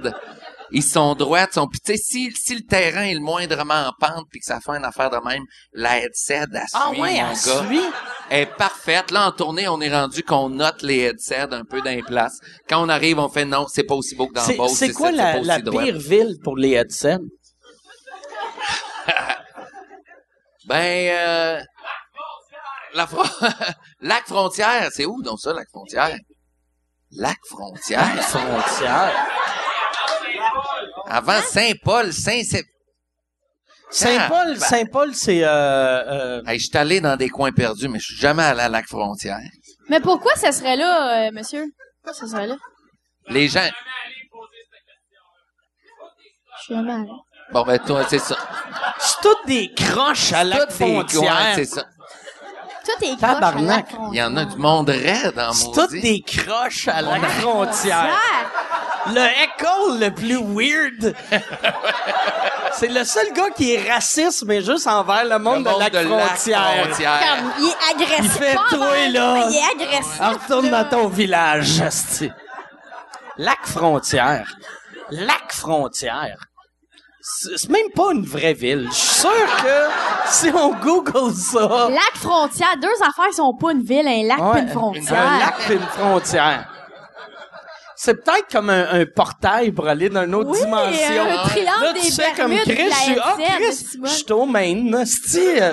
Ils 0.74 0.84
sont 0.84 1.16
droits, 1.16 1.42
ils 1.50 1.54
sont 1.54 1.68
puis 1.68 1.80
tu 1.82 1.92
sais 1.94 1.98
si 2.02 2.32
si 2.34 2.56
le 2.56 2.62
terrain 2.62 3.04
est 3.04 3.14
le 3.14 3.20
moindrement 3.20 3.88
en 3.88 3.92
pente 4.00 4.28
puis 4.30 4.40
que 4.40 4.46
ça 4.46 4.60
fait 4.62 4.72
une 4.78 4.86
affaire 4.86 5.10
de 5.10 5.18
même, 5.18 5.44
la 5.74 6.00
headset 6.00 6.46
elle 6.54 6.64
Ah 6.74 6.90
suit 6.92 7.02
ouais, 7.02 7.22
mon 7.22 7.30
elle 7.32 7.36
gars. 7.36 7.68
suit. 7.68 7.82
est 8.30 8.46
parfaite. 8.46 9.12
Là, 9.12 9.28
en 9.28 9.32
tournée, 9.32 9.68
on 9.68 9.82
est 9.82 9.94
rendu 9.94 10.24
qu'on 10.24 10.50
note 10.50 10.82
les 10.82 11.00
headsets 11.00 11.54
un 11.54 11.66
peu 11.66 11.82
dans 11.82 11.92
les 11.92 12.04
places. 12.04 12.40
Quand 12.70 12.82
on 12.84 12.90
arrive, 12.90 13.20
on 13.20 13.28
fait 13.30 13.44
non, 13.46 13.68
c'est 13.68 13.84
pas 13.84 13.96
aussi 13.96 14.16
beau 14.16 14.28
que 14.28 14.34
dans 14.34 14.48
Beauce. 14.56 14.74
c'est 14.78 14.94
quoi 14.94 15.12
la, 15.12 15.40
pire 15.60 15.98
ville 15.98 16.38
pour 16.44 16.56
les 16.58 16.72
headsets? 16.72 17.18
Ben, 20.68 21.10
euh, 21.10 21.62
la 22.94 23.06
fro- 23.08 23.26
Lac 24.02 24.26
Frontière, 24.28 24.90
c'est 24.94 25.06
où 25.06 25.22
donc 25.24 25.40
ça, 25.40 25.54
Lac 25.54 25.68
Frontière? 25.70 26.16
Lac 27.12 27.38
Frontière? 27.50 28.22
Frontière. 28.24 29.28
Avant 31.12 31.42
Saint-Paul, 31.42 32.14
Saint... 32.14 32.42
Saint... 32.44 32.62
Saint-Paul, 33.90 34.54
Ah, 34.56 34.60
Saint-Paul, 34.60 35.14
c'est, 35.14 35.44
euh, 35.44 35.50
euh, 35.50 36.42
Hey, 36.48 36.58
je 36.60 36.68
suis 36.68 36.78
allé 36.78 37.02
dans 37.02 37.18
des 37.18 37.28
coins 37.28 37.52
perdus, 37.52 37.90
mais 37.90 38.00
je 38.00 38.06
suis 38.06 38.16
jamais 38.16 38.44
allé 38.44 38.62
à 38.62 38.70
Lac 38.70 38.88
Frontière. 38.88 39.38
Mais 39.90 40.00
pourquoi 40.00 40.34
ça 40.36 40.54
serait 40.54 40.78
là, 40.78 41.28
euh, 41.28 41.32
monsieur? 41.34 41.66
Pourquoi 42.02 42.14
ça 42.18 42.32
serait 42.32 42.48
là? 42.48 42.56
Les 43.28 43.50
gens... 43.50 43.68
Je 46.60 46.64
suis 46.64 46.76
jamais 46.76 46.94
allée. 46.94 47.10
Bon, 47.52 47.64
ben, 47.64 47.78
toi, 47.80 48.06
c'est 48.08 48.20
ça. 48.20 48.38
c'est 48.98 49.18
toutes 49.22 49.46
des 49.48 49.74
croches 49.74 50.32
à 50.32 50.46
la 50.46 50.66
Toutes 50.66 50.78
des 50.78 50.86
coins, 50.86 51.08
frontière. 51.08 51.52
c'est 51.56 51.66
ça. 51.66 51.86
Toi, 52.86 52.94
t'es 53.00 53.16
Tabarnak. 53.20 53.88
Il 54.12 54.18
y 54.18 54.24
en 54.24 54.36
a 54.38 54.46
du 54.46 54.58
monde 54.58 54.90
raide 54.90 55.34
dans 55.36 55.54
C'est 55.54 55.66
mon 55.68 55.72
toutes 55.74 55.92
des 55.92 56.22
croches 56.26 56.88
à 56.88 57.02
la 57.02 57.20
frontière. 57.20 58.18
Le 59.08 59.22
école 59.44 60.00
le 60.00 60.10
plus 60.12 60.38
weird. 60.38 61.16
c'est 62.74 62.88
le 62.88 63.04
seul 63.04 63.34
gars 63.34 63.50
qui 63.56 63.74
est 63.74 63.92
raciste, 63.92 64.44
mais 64.46 64.62
juste 64.62 64.88
envers 64.88 65.26
le 65.26 65.38
monde, 65.40 65.64
Le 65.66 65.72
monde 65.72 65.80
de 65.80 65.80
la 65.80 65.90
de 66.04 66.08
frontière. 66.08 66.86
Frontière. 66.86 67.20
Comme, 67.20 67.52
il 67.60 67.68
est 67.68 68.04
agressif. 68.04 68.24
Il 68.24 68.30
fait 68.44 68.56
Pas 68.56 68.64
toi, 68.70 68.88
envers, 68.88 69.12
là. 69.12 69.46
Il 69.50 69.56
est 69.56 69.84
agressif. 69.86 70.18
Ah, 70.20 70.30
Retourne 70.32 70.70
là. 70.70 70.84
dans 70.84 70.90
ton 70.90 71.08
village. 71.08 71.82
Lac 73.38 73.60
Frontière. 73.66 74.56
Lac 75.10 75.52
Frontière. 75.52 76.38
C'est 77.24 77.70
même 77.70 77.90
pas 77.96 78.14
une 78.14 78.26
vraie 78.26 78.54
ville. 78.54 78.88
Je 78.90 78.96
suis 78.96 79.20
sûr 79.22 79.56
que 79.64 79.90
si 80.28 80.50
on 80.50 80.74
google 80.76 81.34
ça... 81.36 81.88
Lac 81.90 82.16
frontière, 82.16 82.76
deux 82.82 82.96
affaires 83.08 83.32
sont 83.34 83.56
pas 83.56 83.72
une 83.74 83.84
ville, 83.84 84.08
un 84.08 84.24
lac 84.24 84.40
Ouais, 84.40 84.52
puis 84.54 84.62
une 84.62 84.70
frontière. 84.70 85.28
Un 85.28 85.40
lac 85.40 85.70
et 85.70 85.74
une 85.74 85.80
frontière. 85.82 86.68
C'est 87.96 88.16
peut-être 88.24 88.48
comme 88.52 88.72
un, 88.72 88.90
un 89.02 89.06
portail 89.06 89.72
pour 89.72 89.88
aller 89.88 90.10
dans 90.10 90.24
une 90.24 90.34
autre 90.34 90.50
Oui, 90.50 90.60
dimension. 90.62 91.24
un 91.30 91.48
triangle 91.50 91.84
Là, 91.84 91.94
des 91.94 92.00
tu 92.02 92.12
fais 92.12 92.34
comme 92.36 92.50
Bermudes 92.56 92.64
Chris, 92.76 92.90
je 92.90 92.96
suis, 92.96 93.20
ah, 93.24 93.36
Chris, 93.38 93.88
je 94.04 94.10
suis 94.10 94.32
au 94.32 94.46
Maine, 94.48 94.96
euh, 94.96 95.72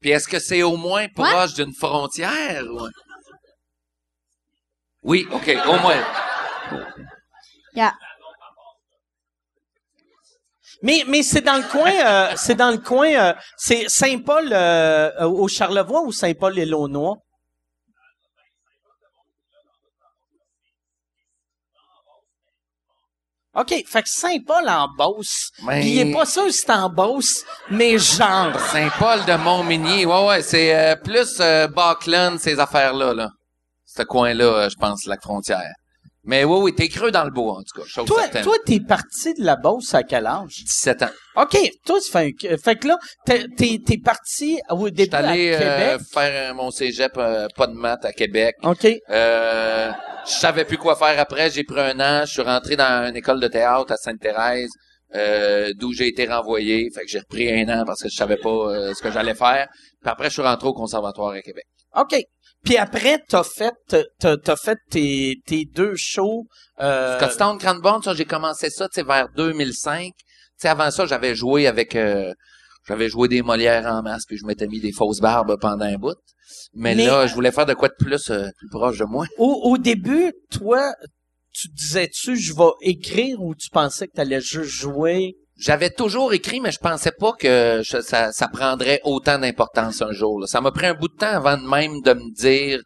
Puis 0.00 0.10
est-ce 0.10 0.28
que 0.28 0.38
c'est 0.38 0.62
au 0.62 0.76
moins 0.76 1.08
proche 1.08 1.54
d'une 1.54 1.74
frontière? 1.74 2.62
ou- 2.70 2.88
Oui, 5.02 5.26
OK, 5.32 5.56
au 5.66 5.78
moins. 5.80 5.96
Yeah. 7.74 7.92
Mais, 10.86 11.02
mais 11.08 11.22
c'est 11.22 11.40
dans 11.40 11.56
le 11.56 11.62
coin, 11.68 11.90
euh, 11.90 12.32
c'est 12.36 12.54
dans 12.54 12.70
le 12.70 12.76
coin, 12.78 13.08
euh, 13.08 13.32
c'est 13.56 13.88
Saint-Paul 13.88 14.50
euh, 14.52 15.10
euh, 15.20 15.24
au 15.26 15.48
Charlevoix 15.48 16.02
ou 16.02 16.12
Saint-Paul 16.12 16.58
et 16.58 16.66
Launois? 16.66 17.16
OK, 23.56 23.72
fait 23.86 24.02
que 24.02 24.08
Saint-Paul 24.08 24.68
en 24.68 24.88
Beauce. 24.98 25.50
Mais- 25.62 25.86
Il 25.88 25.98
est 25.98 26.12
pas 26.12 26.26
sûr 26.26 26.46
si 26.50 26.58
c'est 26.58 26.72
en 26.72 26.88
Beauce, 26.90 27.44
mais 27.70 27.98
genre. 27.98 28.58
Saint-Paul 28.58 29.24
de 29.26 29.36
Montminier. 29.36 30.06
Ouais, 30.06 30.26
ouais, 30.26 30.42
c'est 30.42 30.74
euh, 30.76 30.96
plus 30.96 31.36
euh, 31.40 31.68
Buckland, 31.68 32.38
ces 32.40 32.58
affaires-là, 32.58 33.14
là. 33.14 33.28
Ce 33.86 34.02
coin-là, 34.02 34.68
je 34.68 34.74
pense, 34.74 35.06
Lac 35.06 35.22
Frontière. 35.22 35.72
Mais 36.26 36.44
oui, 36.44 36.58
oui, 36.62 36.74
t'es 36.74 36.88
creux 36.88 37.10
dans 37.10 37.24
le 37.24 37.30
bois, 37.30 37.58
en 37.58 37.62
tout 37.62 37.80
cas. 37.80 37.86
Chose 37.86 38.06
Toi, 38.06 38.22
certaine. 38.22 38.44
toi, 38.44 38.56
t'es 38.64 38.80
parti 38.80 39.34
de 39.34 39.44
la 39.44 39.56
Beauce 39.56 39.92
à 39.94 40.02
quel 40.02 40.26
âge? 40.26 40.62
17 40.64 41.02
ans. 41.02 41.10
OK, 41.36 41.56
toi, 41.84 41.98
tu 42.00 42.10
fais 42.10 42.32
un... 42.50 42.56
Fait 42.56 42.76
que 42.76 42.88
là, 42.88 42.98
t'es, 43.26 43.46
t'es, 43.84 43.98
parti 43.98 44.58
au 44.70 44.88
début 44.88 45.14
allé 45.14 45.54
à 45.54 45.60
euh, 45.60 45.88
Québec. 45.96 46.06
faire 46.12 46.50
euh, 46.50 46.54
mon 46.54 46.70
cégep 46.70 47.12
euh, 47.18 47.46
pas 47.54 47.66
de 47.66 47.74
maths 47.74 48.04
à 48.04 48.12
Québec. 48.12 48.54
OK. 48.62 48.86
Euh, 49.10 49.92
je 50.26 50.32
savais 50.32 50.64
plus 50.64 50.78
quoi 50.78 50.96
faire 50.96 51.18
après. 51.20 51.50
J'ai 51.50 51.64
pris 51.64 51.80
un 51.80 52.00
an. 52.00 52.24
Je 52.24 52.32
suis 52.32 52.42
rentré 52.42 52.76
dans 52.76 53.06
une 53.08 53.16
école 53.16 53.40
de 53.40 53.48
théâtre 53.48 53.92
à 53.92 53.96
Sainte-Thérèse, 53.96 54.70
euh, 55.14 55.72
d'où 55.76 55.92
j'ai 55.92 56.08
été 56.08 56.26
renvoyé. 56.26 56.88
Fait 56.94 57.02
que 57.02 57.08
j'ai 57.08 57.18
repris 57.18 57.50
un 57.52 57.68
an 57.68 57.84
parce 57.84 58.02
que 58.02 58.08
je 58.08 58.14
savais 58.16 58.38
pas 58.38 58.48
euh, 58.48 58.94
ce 58.94 59.02
que 59.02 59.10
j'allais 59.10 59.34
faire. 59.34 59.68
Puis 60.00 60.10
après, 60.10 60.28
je 60.28 60.34
suis 60.34 60.42
rentré 60.42 60.66
au 60.68 60.72
conservatoire 60.72 61.32
à 61.32 61.42
Québec. 61.42 61.64
OK. 61.96 62.16
Puis 62.64 62.76
après, 62.76 63.18
t'as 63.28 63.44
fait, 63.44 63.74
t'as, 64.18 64.36
t'as 64.36 64.56
fait 64.56 64.78
tes, 64.90 65.36
tes 65.46 65.64
deux 65.66 65.94
shows. 65.96 66.46
Euh, 66.80 67.18
Scotstown 67.18 67.58
Cranbourne, 67.58 68.02
ça, 68.02 68.14
j'ai 68.14 68.24
commencé 68.24 68.70
ça, 68.70 68.88
tu 68.88 69.00
sais, 69.00 69.02
vers 69.06 69.28
2005. 69.36 70.12
Tu 70.16 70.24
sais, 70.56 70.68
avant 70.68 70.90
ça, 70.90 71.06
j'avais 71.06 71.34
joué 71.34 71.66
avec, 71.66 71.94
euh, 71.94 72.32
j'avais 72.88 73.08
joué 73.08 73.28
des 73.28 73.42
Molières 73.42 73.86
en 73.86 74.02
masse, 74.02 74.24
puis 74.26 74.38
je 74.38 74.46
m'étais 74.46 74.66
mis 74.66 74.80
des 74.80 74.92
fausses 74.92 75.20
barbes 75.20 75.56
pendant 75.60 75.84
un 75.84 75.96
bout. 75.96 76.16
Mais, 76.74 76.94
Mais- 76.94 77.06
là, 77.06 77.26
je 77.26 77.34
voulais 77.34 77.52
faire 77.52 77.66
de 77.66 77.74
quoi 77.74 77.88
de 77.88 77.94
plus, 77.98 78.30
euh, 78.30 78.48
plus 78.58 78.68
proche 78.68 78.98
de 78.98 79.04
moi. 79.04 79.26
au, 79.38 79.60
au 79.64 79.78
début, 79.78 80.32
toi, 80.50 80.94
tu 81.52 81.68
disais-tu, 81.68 82.36
je 82.36 82.54
vais 82.54 82.70
écrire 82.82 83.40
ou 83.40 83.54
tu 83.54 83.68
pensais 83.70 84.08
que 84.08 84.12
t'allais 84.12 84.40
juste 84.40 84.70
jouer? 84.70 85.36
J'avais 85.56 85.90
toujours 85.90 86.32
écrit, 86.32 86.60
mais 86.60 86.72
je 86.72 86.78
pensais 86.78 87.12
pas 87.12 87.32
que 87.32 87.80
je- 87.84 88.00
ça, 88.00 88.32
ça 88.32 88.48
prendrait 88.48 89.00
autant 89.04 89.38
d'importance 89.38 90.02
un 90.02 90.12
jour. 90.12 90.40
là. 90.40 90.46
Ça 90.46 90.60
m'a 90.60 90.72
pris 90.72 90.86
un 90.86 90.94
bout 90.94 91.08
de 91.08 91.16
temps 91.16 91.26
avant 91.26 91.56
de 91.56 91.66
même 91.68 92.00
de 92.02 92.12
me 92.12 92.34
dire 92.34 92.80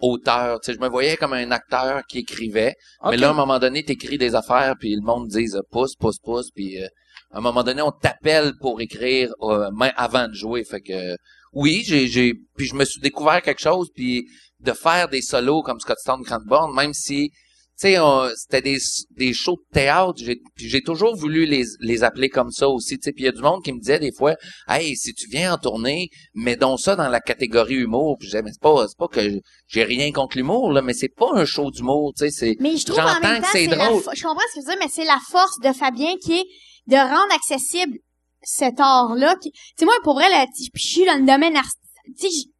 auteur. 0.00 0.58
Tu 0.60 0.66
sais, 0.72 0.76
je 0.78 0.82
me 0.82 0.88
voyais 0.88 1.16
comme 1.16 1.32
un 1.34 1.50
acteur 1.50 2.02
qui 2.08 2.18
écrivait. 2.20 2.74
Mais 3.10 3.16
là, 3.16 3.28
à 3.28 3.30
un 3.30 3.34
moment 3.34 3.58
donné, 3.58 3.84
t'écris 3.84 4.18
des 4.18 4.34
affaires, 4.34 4.74
puis 4.78 4.94
le 4.94 5.02
monde 5.02 5.28
dit 5.28 5.46
euh, 5.54 5.60
pousse, 5.70 5.94
pousse, 5.96 6.18
pousse, 6.18 6.50
puis 6.54 6.82
euh, 6.82 6.86
à 7.30 7.38
un 7.38 7.40
moment 7.40 7.62
donné, 7.62 7.82
on 7.82 7.92
t'appelle 7.92 8.52
pour 8.60 8.80
écrire 8.80 9.30
euh, 9.42 9.70
avant 9.96 10.26
de 10.28 10.34
jouer. 10.34 10.64
Fait 10.64 10.80
que 10.80 11.16
oui, 11.52 11.82
j'ai, 11.86 12.08
j'ai, 12.08 12.32
puis 12.56 12.66
je 12.66 12.74
me 12.74 12.84
suis 12.84 13.00
découvert 13.00 13.42
quelque 13.42 13.60
chose, 13.60 13.88
puis 13.94 14.26
de 14.60 14.72
faire 14.72 15.08
des 15.08 15.20
solos 15.22 15.62
comme 15.62 15.78
Scotstown 15.78 16.24
Cranbourne, 16.24 16.74
même 16.74 16.94
si 16.94 17.30
sais, 17.76 17.96
c'était 18.36 18.62
des, 18.62 18.78
des 19.16 19.32
shows 19.32 19.56
de 19.56 19.74
théâtre. 19.74 20.14
J'ai, 20.16 20.40
puis 20.54 20.68
j'ai 20.68 20.80
toujours 20.82 21.16
voulu 21.16 21.44
les, 21.46 21.64
les 21.80 22.04
appeler 22.04 22.28
comme 22.28 22.50
ça 22.50 22.68
aussi. 22.68 22.98
Puis 22.98 23.12
il 23.18 23.24
y 23.24 23.28
a 23.28 23.32
du 23.32 23.42
monde 23.42 23.62
qui 23.64 23.72
me 23.72 23.78
disait 23.80 23.98
des 23.98 24.12
fois, 24.12 24.34
hey, 24.68 24.96
si 24.96 25.12
tu 25.14 25.28
viens 25.28 25.54
en 25.54 25.58
tournée, 25.58 26.08
mets 26.34 26.56
donc 26.56 26.80
ça 26.80 26.96
dans 26.96 27.08
la 27.08 27.20
catégorie 27.20 27.74
humour. 27.74 28.16
Puis 28.18 28.28
je 28.28 28.32
disais, 28.32 28.42
mais 28.42 28.52
c'est 28.52 28.60
pas, 28.62 28.86
c'est 28.88 28.98
pas 28.98 29.08
que 29.08 29.40
j'ai 29.66 29.84
rien 29.84 30.12
contre 30.12 30.36
l'humour 30.36 30.72
là, 30.72 30.82
mais 30.82 30.94
c'est 30.94 31.08
pas 31.14 31.30
un 31.34 31.44
show 31.44 31.70
d'humour. 31.70 32.12
Tu 32.16 32.24
sais, 32.26 32.30
c'est 32.30 32.56
Mais 32.60 32.76
je 32.76 32.84
trouve 32.86 32.98
en 33.00 33.20
même 33.20 33.42
temps, 33.42 33.48
c'est 33.52 33.66
drôle. 33.88 34.02
je 34.14 34.22
comprends 34.22 34.40
ce 34.52 34.54
que 34.54 34.60
tu 34.60 34.66
veux 34.66 34.72
dire, 34.72 34.76
mais 34.80 34.90
c'est 34.92 35.04
la 35.04 35.18
force 35.30 35.58
de 35.60 35.72
Fabien 35.72 36.14
qui 36.22 36.34
est 36.34 36.44
de 36.86 36.96
rendre 36.96 37.32
accessible 37.34 37.98
cet 38.42 38.78
art-là. 38.78 39.36
Tu 39.42 39.50
sais, 39.78 39.84
moi, 39.84 39.94
pour 40.04 40.14
vrai, 40.14 40.28
là, 40.28 40.46
je 40.58 40.68
suis 40.80 41.04
dans 41.06 41.14
le 41.18 41.26
domaine 41.26 41.56
artistique. 41.56 41.80
Tu 42.20 42.28
sais, 42.28 42.28
je- 42.30 42.53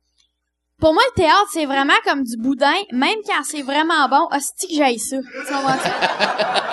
pour 0.81 0.93
moi, 0.93 1.03
le 1.15 1.23
théâtre, 1.23 1.49
c'est 1.53 1.67
vraiment 1.67 1.95
comme 2.05 2.23
du 2.25 2.37
boudin, 2.37 2.75
même 2.93 3.19
quand 3.27 3.43
c'est 3.45 3.63
vraiment 3.63 4.09
bon. 4.09 4.27
Hostie 4.37 4.69
que 4.69 4.75
j'aille 4.75 4.99
ça. 4.99 5.17
Tu 5.19 5.53
comprends-tu? 5.53 5.91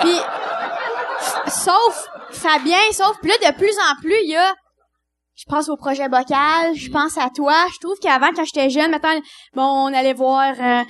Puis, 0.02 0.18
sauf 1.50 2.08
Fabien, 2.30 2.78
sauf, 2.92 3.16
puis 3.20 3.30
là, 3.30 3.50
de 3.50 3.56
plus 3.56 3.74
en 3.90 4.00
plus, 4.00 4.16
il 4.24 4.30
y 4.30 4.36
a 4.36 4.54
je 5.34 5.44
pense 5.48 5.68
au 5.68 5.76
projet 5.76 6.08
bocal, 6.08 6.74
je 6.76 6.90
pense 6.90 7.16
à 7.16 7.28
toi. 7.34 7.54
Je 7.72 7.78
trouve 7.80 7.98
qu'avant, 8.00 8.28
quand 8.36 8.44
j'étais 8.44 8.68
jeune, 8.70 8.90
maintenant, 8.90 9.18
bon, 9.54 9.62
on 9.62 9.86
allait 9.92 10.12
voir, 10.12 10.52
euh, 10.60 10.82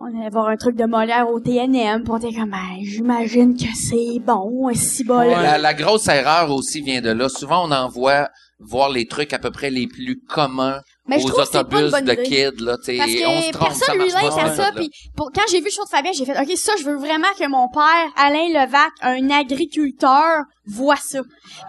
on 0.00 0.18
allait 0.18 0.30
voir 0.30 0.48
un 0.48 0.56
truc 0.56 0.74
de 0.74 0.84
Molière 0.84 1.28
au 1.28 1.38
TNM, 1.38 2.02
pis 2.02 2.10
on 2.10 2.16
était 2.16 2.32
comme, 2.32 2.50
Ben, 2.50 2.78
j'imagine 2.82 3.56
que 3.56 3.68
c'est 3.74 4.18
bon, 4.20 4.68
si 4.74 5.04
bon. 5.04 5.20
la, 5.20 5.58
la 5.58 5.74
grosse 5.74 6.08
erreur 6.08 6.50
aussi 6.50 6.80
vient 6.80 7.02
de 7.02 7.10
là. 7.10 7.28
Souvent, 7.28 7.68
on 7.68 7.70
envoie 7.70 8.28
voir 8.58 8.88
les 8.88 9.06
trucs 9.06 9.32
à 9.32 9.38
peu 9.38 9.50
près 9.50 9.70
les 9.70 9.86
plus 9.86 10.20
communs 10.28 10.80
Mais 11.10 11.18
je 11.20 11.26
aux 11.26 11.28
trouve 11.30 11.42
que 11.42 11.50
c'est 11.52 11.64
pas 11.64 11.80
une 11.80 11.86
autobus 11.86 11.90
bonne 11.90 12.04
de 12.04 12.12
idée. 12.12 12.22
kids 12.22 12.64
là. 12.64 12.76
tu 12.82 12.96
Parce 12.96 13.10
et 13.10 13.26
on 13.26 13.42
se 13.42 13.46
que 13.48 13.52
trompe, 13.52 13.68
personne 13.68 13.98
lance 13.98 14.34
pas, 14.34 14.42
à 14.42 14.54
ça, 14.54 14.72
puis 14.76 14.90
pour, 15.16 15.30
quand 15.32 15.42
j'ai 15.50 15.58
vu 15.58 15.64
le 15.66 15.70
show 15.70 15.84
de 15.84 15.88
Fabien, 15.88 16.12
j'ai 16.12 16.24
fait, 16.24 16.38
OK, 16.40 16.56
ça, 16.56 16.72
je 16.78 16.84
veux 16.84 16.96
vraiment 16.96 17.26
que 17.38 17.46
mon 17.48 17.68
père, 17.68 18.06
Alain 18.16 18.48
Levac, 18.48 18.90
un 19.02 19.28
agriculteur, 19.30 20.44
voit 20.66 20.96
ça. 20.96 21.20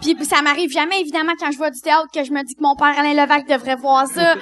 Puis 0.02 0.16
ça 0.26 0.42
m'arrive 0.42 0.72
jamais, 0.72 1.02
évidemment, 1.02 1.34
quand 1.40 1.52
je 1.52 1.58
vois 1.58 1.72
du 1.72 1.82
théâtre, 1.82 2.08
que 2.14 2.24
je 2.24 2.32
me 2.32 2.44
dis 2.44 2.54
que 2.56 2.62
mon 2.62 2.76
père, 2.76 2.94
Alain 2.98 3.14
Levac, 3.14 3.48
devrait 3.48 3.76
voir 3.76 4.06
ça. 4.08 4.36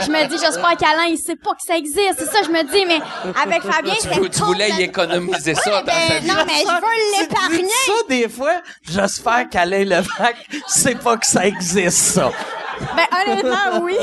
je 0.00 0.10
me 0.10 0.26
dis, 0.28 0.36
j'espère 0.38 0.76
qu'Alain, 0.78 1.06
il 1.10 1.18
sait 1.18 1.36
pas 1.36 1.52
que 1.52 1.62
ça 1.66 1.76
existe. 1.76 2.14
C'est 2.18 2.24
ça, 2.24 2.38
je 2.44 2.50
me 2.50 2.62
dis, 2.62 2.84
mais 2.86 3.00
avec 3.42 3.62
Fabien, 3.62 3.94
tu, 3.94 4.08
c'était 4.08 4.28
tu 4.28 4.42
voulais 4.42 4.70
y 4.70 4.82
économiser 4.82 5.54
ça 5.54 5.82
dans 5.82 5.92
sa 5.92 6.18
vie. 6.18 6.26
non, 6.26 6.34
mais 6.46 6.60
je 6.60 6.72
veux 6.72 7.20
l'épargner. 7.20 7.68
Ça 7.86 7.92
des 8.08 8.28
fois, 8.28 8.62
j'espère 8.82 9.48
qu'Alain 9.50 9.84
Levac 9.84 10.36
sait 10.66 10.94
pas 10.94 11.16
que 11.16 11.26
ça 11.26 11.46
existe, 11.46 12.14
ça. 12.14 12.30
Ben, 12.80 13.06
honnêtement, 13.20 13.80
oui. 13.82 13.96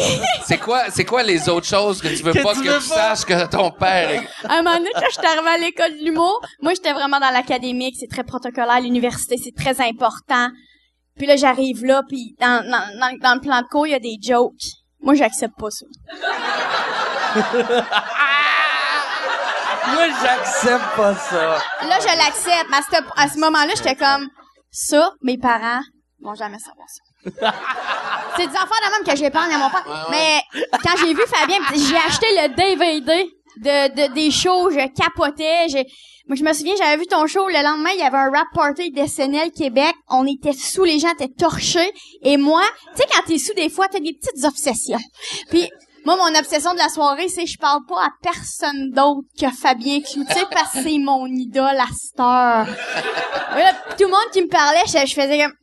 C'est 0.46 0.58
quoi, 0.58 0.90
c'est 0.90 1.06
quoi 1.06 1.24
les 1.24 1.48
autres 1.50 1.68
choses 1.68 2.02
que 2.02 2.08
tu 2.08 2.24
veux 2.24 2.34
Que 2.34 2.42
pas 2.42 2.54
tu 2.54 2.62
que 2.64 2.70
veux 2.70 2.80
tu 2.82 2.90
pas? 2.90 3.16
saches 3.16 3.26
que 3.26 3.46
ton 3.48 3.72
père 3.72 4.10
est... 4.10 4.28
À 4.48 4.54
un 4.56 4.64
moment 4.64 4.78
donné, 4.78 4.90
quand 4.94 5.06
j'étais 5.14 5.28
arrivée 5.28 5.50
à 5.50 5.58
l'école 5.58 5.92
de 6.00 6.04
l'humour, 6.06 6.40
moi, 6.62 6.74
j'étais 6.74 6.94
vraiment 6.94 7.20
dans 7.20 7.30
l'académique, 7.32 7.96
c'est 8.00 8.10
très 8.10 8.24
protocolaire, 8.24 8.82
l'université, 8.82 9.38
c'est 9.38 9.56
très 9.56 9.80
important. 9.82 10.50
Puis 11.18 11.28
là, 11.28 11.36
j'arrive 11.36 11.86
là, 11.86 12.02
puis 12.08 12.36
dans, 12.40 12.64
dans, 12.64 13.00
dans, 13.00 13.18
dans 13.20 13.36
le 13.36 13.40
plan 13.42 13.62
de 13.62 13.68
cours, 13.68 13.86
il 13.88 13.92
y 13.92 13.96
a 13.96 14.00
des 14.00 14.18
jokes. 14.22 14.54
Moi, 15.02 15.14
j'accepte 15.16 15.54
pas 15.60 15.70
ça. 15.70 15.86
Moi, 19.94 20.08
j'accepte 20.22 20.96
pas 20.96 21.14
ça. 21.16 21.58
Là, 21.88 22.00
je 22.00 22.18
l'accepte. 22.18 22.68
Mais 22.72 22.78
à 22.78 22.82
ce, 22.82 22.96
à 23.18 23.28
ce 23.34 23.40
moment-là, 23.40 23.74
j'étais 23.76 23.96
comme, 23.96 24.28
ça, 24.72 25.12
mes 25.22 25.38
parents 25.38 25.82
vont 26.22 26.36
jamais 26.36 26.58
savoir 26.60 26.88
ça. 26.88 27.02
C'est 28.36 28.48
des 28.48 28.54
affaires 28.54 28.68
de 28.68 28.92
même 28.92 29.14
que 29.14 29.16
j'épargne 29.16 29.54
à 29.54 29.58
mon 29.58 29.70
père. 29.70 30.08
Mais 30.10 30.42
quand 30.84 30.98
j'ai 31.00 31.14
vu 31.14 31.22
Fabien, 31.28 31.60
j'ai 31.76 31.98
acheté 31.98 32.26
le 32.32 32.56
DVD 32.56 33.30
de, 33.58 34.08
de, 34.08 34.14
des 34.14 34.32
shows, 34.32 34.72
je 34.72 34.88
capotais. 34.94 35.68
J'ai, 35.70 35.86
moi, 36.28 36.36
je 36.36 36.44
me 36.44 36.54
souviens, 36.54 36.74
j'avais 36.78 36.98
vu 36.98 37.06
ton 37.06 37.28
show, 37.28 37.48
le 37.48 37.62
lendemain, 37.62 37.92
il 37.94 38.00
y 38.00 38.04
avait 38.04 38.18
un 38.18 38.32
rap 38.32 38.48
party 38.54 38.92
d'SNL 38.92 39.52
Québec. 39.52 39.94
On 40.10 40.26
était 40.26 40.54
sous, 40.54 40.84
les 40.84 40.98
gens 40.98 41.12
étaient 41.12 41.34
torchés. 41.34 41.92
Et 42.24 42.38
moi, 42.38 42.64
tu 42.96 43.02
sais, 43.02 43.08
quand 43.12 43.22
t'es 43.28 43.38
sous, 43.38 43.54
des 43.54 43.70
fois, 43.70 43.88
t'as 43.88 44.00
des 44.00 44.14
petites 44.14 44.44
obsessions. 44.46 45.00
Puis, 45.50 45.70
moi, 46.06 46.18
mon 46.18 46.38
obsession 46.38 46.74
de 46.74 46.80
la 46.80 46.90
soirée, 46.90 47.30
c'est 47.30 47.44
que 47.44 47.50
je 47.50 47.58
parle 47.58 47.86
pas 47.88 48.06
à 48.06 48.10
personne 48.22 48.92
d'autre 48.92 49.28
que 49.40 49.50
Fabien 49.52 50.02
Cloutier 50.02 50.44
parce 50.52 50.74
que 50.74 50.84
c'est 50.84 50.98
mon 50.98 51.28
idole 51.28 51.78
à 51.78 51.88
cette 51.94 52.20
heure. 52.20 52.68
Tout 53.98 54.06
le 54.06 54.10
monde 54.10 54.32
qui 54.32 54.42
me 54.42 54.50
parlait, 54.50 54.84
je, 54.88 55.06
je 55.06 55.14
faisais 55.14 55.44
comme... 55.44 55.54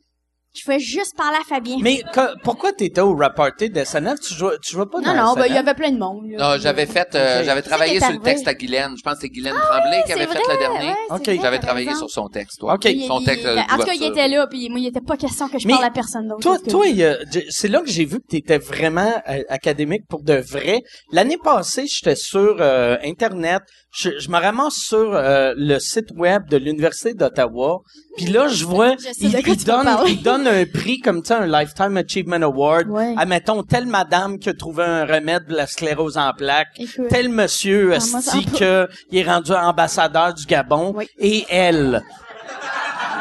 Je 0.53 0.63
faisais 0.63 0.79
juste 0.79 1.15
parler 1.15 1.37
à 1.39 1.45
Fabien. 1.47 1.77
Mais 1.81 2.01
que- 2.13 2.37
pourquoi 2.43 2.73
t'étais 2.73 2.99
au 2.99 3.15
rap 3.15 3.37
party 3.37 3.69
de 3.69 3.79
SNL? 3.85 4.17
Tu 4.19 4.33
jouais, 4.33 4.55
tu 4.61 4.73
jouais 4.73 4.85
pas 4.85 4.99
non, 4.99 5.13
dans 5.15 5.27
non, 5.27 5.33
ben, 5.35 5.45
il 5.47 5.55
y 5.55 5.57
avait 5.57 5.73
plein 5.73 5.91
de 5.91 5.97
monde. 5.97 6.25
là. 6.29 6.55
Non, 6.55 6.61
j'avais 6.61 6.85
fait, 6.85 7.07
euh, 7.15 7.39
Ok. 7.39 7.45
j'avais 7.45 7.61
travaillé 7.61 7.99
sur 7.99 8.09
le 8.09 8.15
arrivé. 8.15 8.23
texte 8.25 8.47
à 8.49 8.53
Guylaine. 8.53 8.93
Je 8.97 9.01
pense 9.01 9.13
que 9.13 9.19
c'est 9.21 9.29
Guylaine 9.29 9.53
Tremblay 9.55 10.03
qui 10.05 10.11
avait 10.11 10.27
fait 10.27 10.39
vrai, 10.39 10.53
le 10.53 10.57
dernier. 10.59 10.87
ouais, 10.89 10.95
c'est 11.07 11.13
Ok. 11.15 11.25
vrai, 11.25 11.39
J'avais 11.41 11.57
t'as 11.59 11.65
travaillé 11.67 11.87
raison. 11.87 11.99
sur 11.99 12.09
son 12.09 12.27
texte, 12.27 12.59
toi. 12.59 12.73
Ok. 12.73 12.83
Il- 12.83 13.07
Son 13.07 13.19
il- 13.21 13.25
texte 13.25 13.45
il- 13.45 13.49
En 13.49 13.53
tout 13.53 13.67
cas, 13.67 13.93
il 13.93 13.99
d'ouverture. 13.99 14.07
était 14.11 14.27
là, 14.27 14.47
puis 14.47 14.69
moi, 14.69 14.79
il 14.79 14.87
était 14.87 14.99
pas 14.99 15.15
question 15.15 15.47
que 15.47 15.57
je 15.57 15.67
Mais 15.67 15.73
parle 15.73 15.85
à 15.85 15.89
personne 15.91 16.27
d'autre. 16.27 16.41
Toi, 16.41 16.57
C'est 16.61 16.69
toi, 16.69 16.83
tout. 16.83 16.89
il 16.89 16.97
y 16.97 17.05
a- 17.05 17.17
j- 17.31 17.45
c'est 17.49 17.67
là 17.69 17.79
que 17.79 17.89
j'ai 17.89 18.03
vu 18.03 18.17
que 18.19 18.27
tu 18.29 18.35
étais 18.35 18.57
vraiment 18.57 19.21
euh, 19.29 19.43
académique 19.47 20.03
pour 20.09 20.21
de 20.21 20.33
vrai. 20.33 20.81
L'année 21.13 21.37
passée, 21.41 21.85
j'étais 21.87 22.15
sur 22.17 22.57
euh, 22.59 22.97
Internet. 23.05 23.61
Je, 23.93 24.09
je 24.19 24.29
me 24.29 24.37
ramasse 24.39 24.75
sur 24.75 25.13
euh, 25.13 25.53
le 25.57 25.77
site 25.79 26.11
web 26.15 26.47
de 26.49 26.55
l'Université 26.55 27.13
d'Ottawa. 27.13 27.81
Puis 28.15 28.27
là, 28.27 28.47
je 28.47 28.63
vois, 28.63 28.91
Je 28.97 29.03
sais 29.13 29.13
il, 29.19 29.63
donne, 29.65 29.87
donne 30.23 30.47
un 30.47 30.65
prix 30.65 30.99
comme 31.01 31.23
ça, 31.25 31.39
un 31.39 31.45
Lifetime 31.47 31.97
Achievement 31.97 32.41
Award. 32.41 32.87
Ouais. 32.89 33.13
Admettons, 33.17 33.63
telle 33.63 33.87
madame 33.87 34.39
qui 34.39 34.47
a 34.47 34.53
trouvé 34.53 34.83
un 34.85 35.05
remède 35.05 35.45
de 35.47 35.55
la 35.55 35.67
sclérose 35.67 36.17
en 36.17 36.31
plaques. 36.31 36.69
Écoute. 36.77 37.07
Tel 37.09 37.27
monsieur 37.27 37.91
Ah, 37.93 37.99
moi, 38.11 38.19
asti 38.19 38.43
ça- 38.53 38.57
que 38.59 38.89
il 39.11 39.19
est 39.19 39.23
rendu 39.29 39.51
ambassadeur 39.51 40.33
du 40.33 40.45
Gabon. 40.45 40.93
Oui. 40.95 41.09
Et 41.19 41.45
elle. 41.49 42.01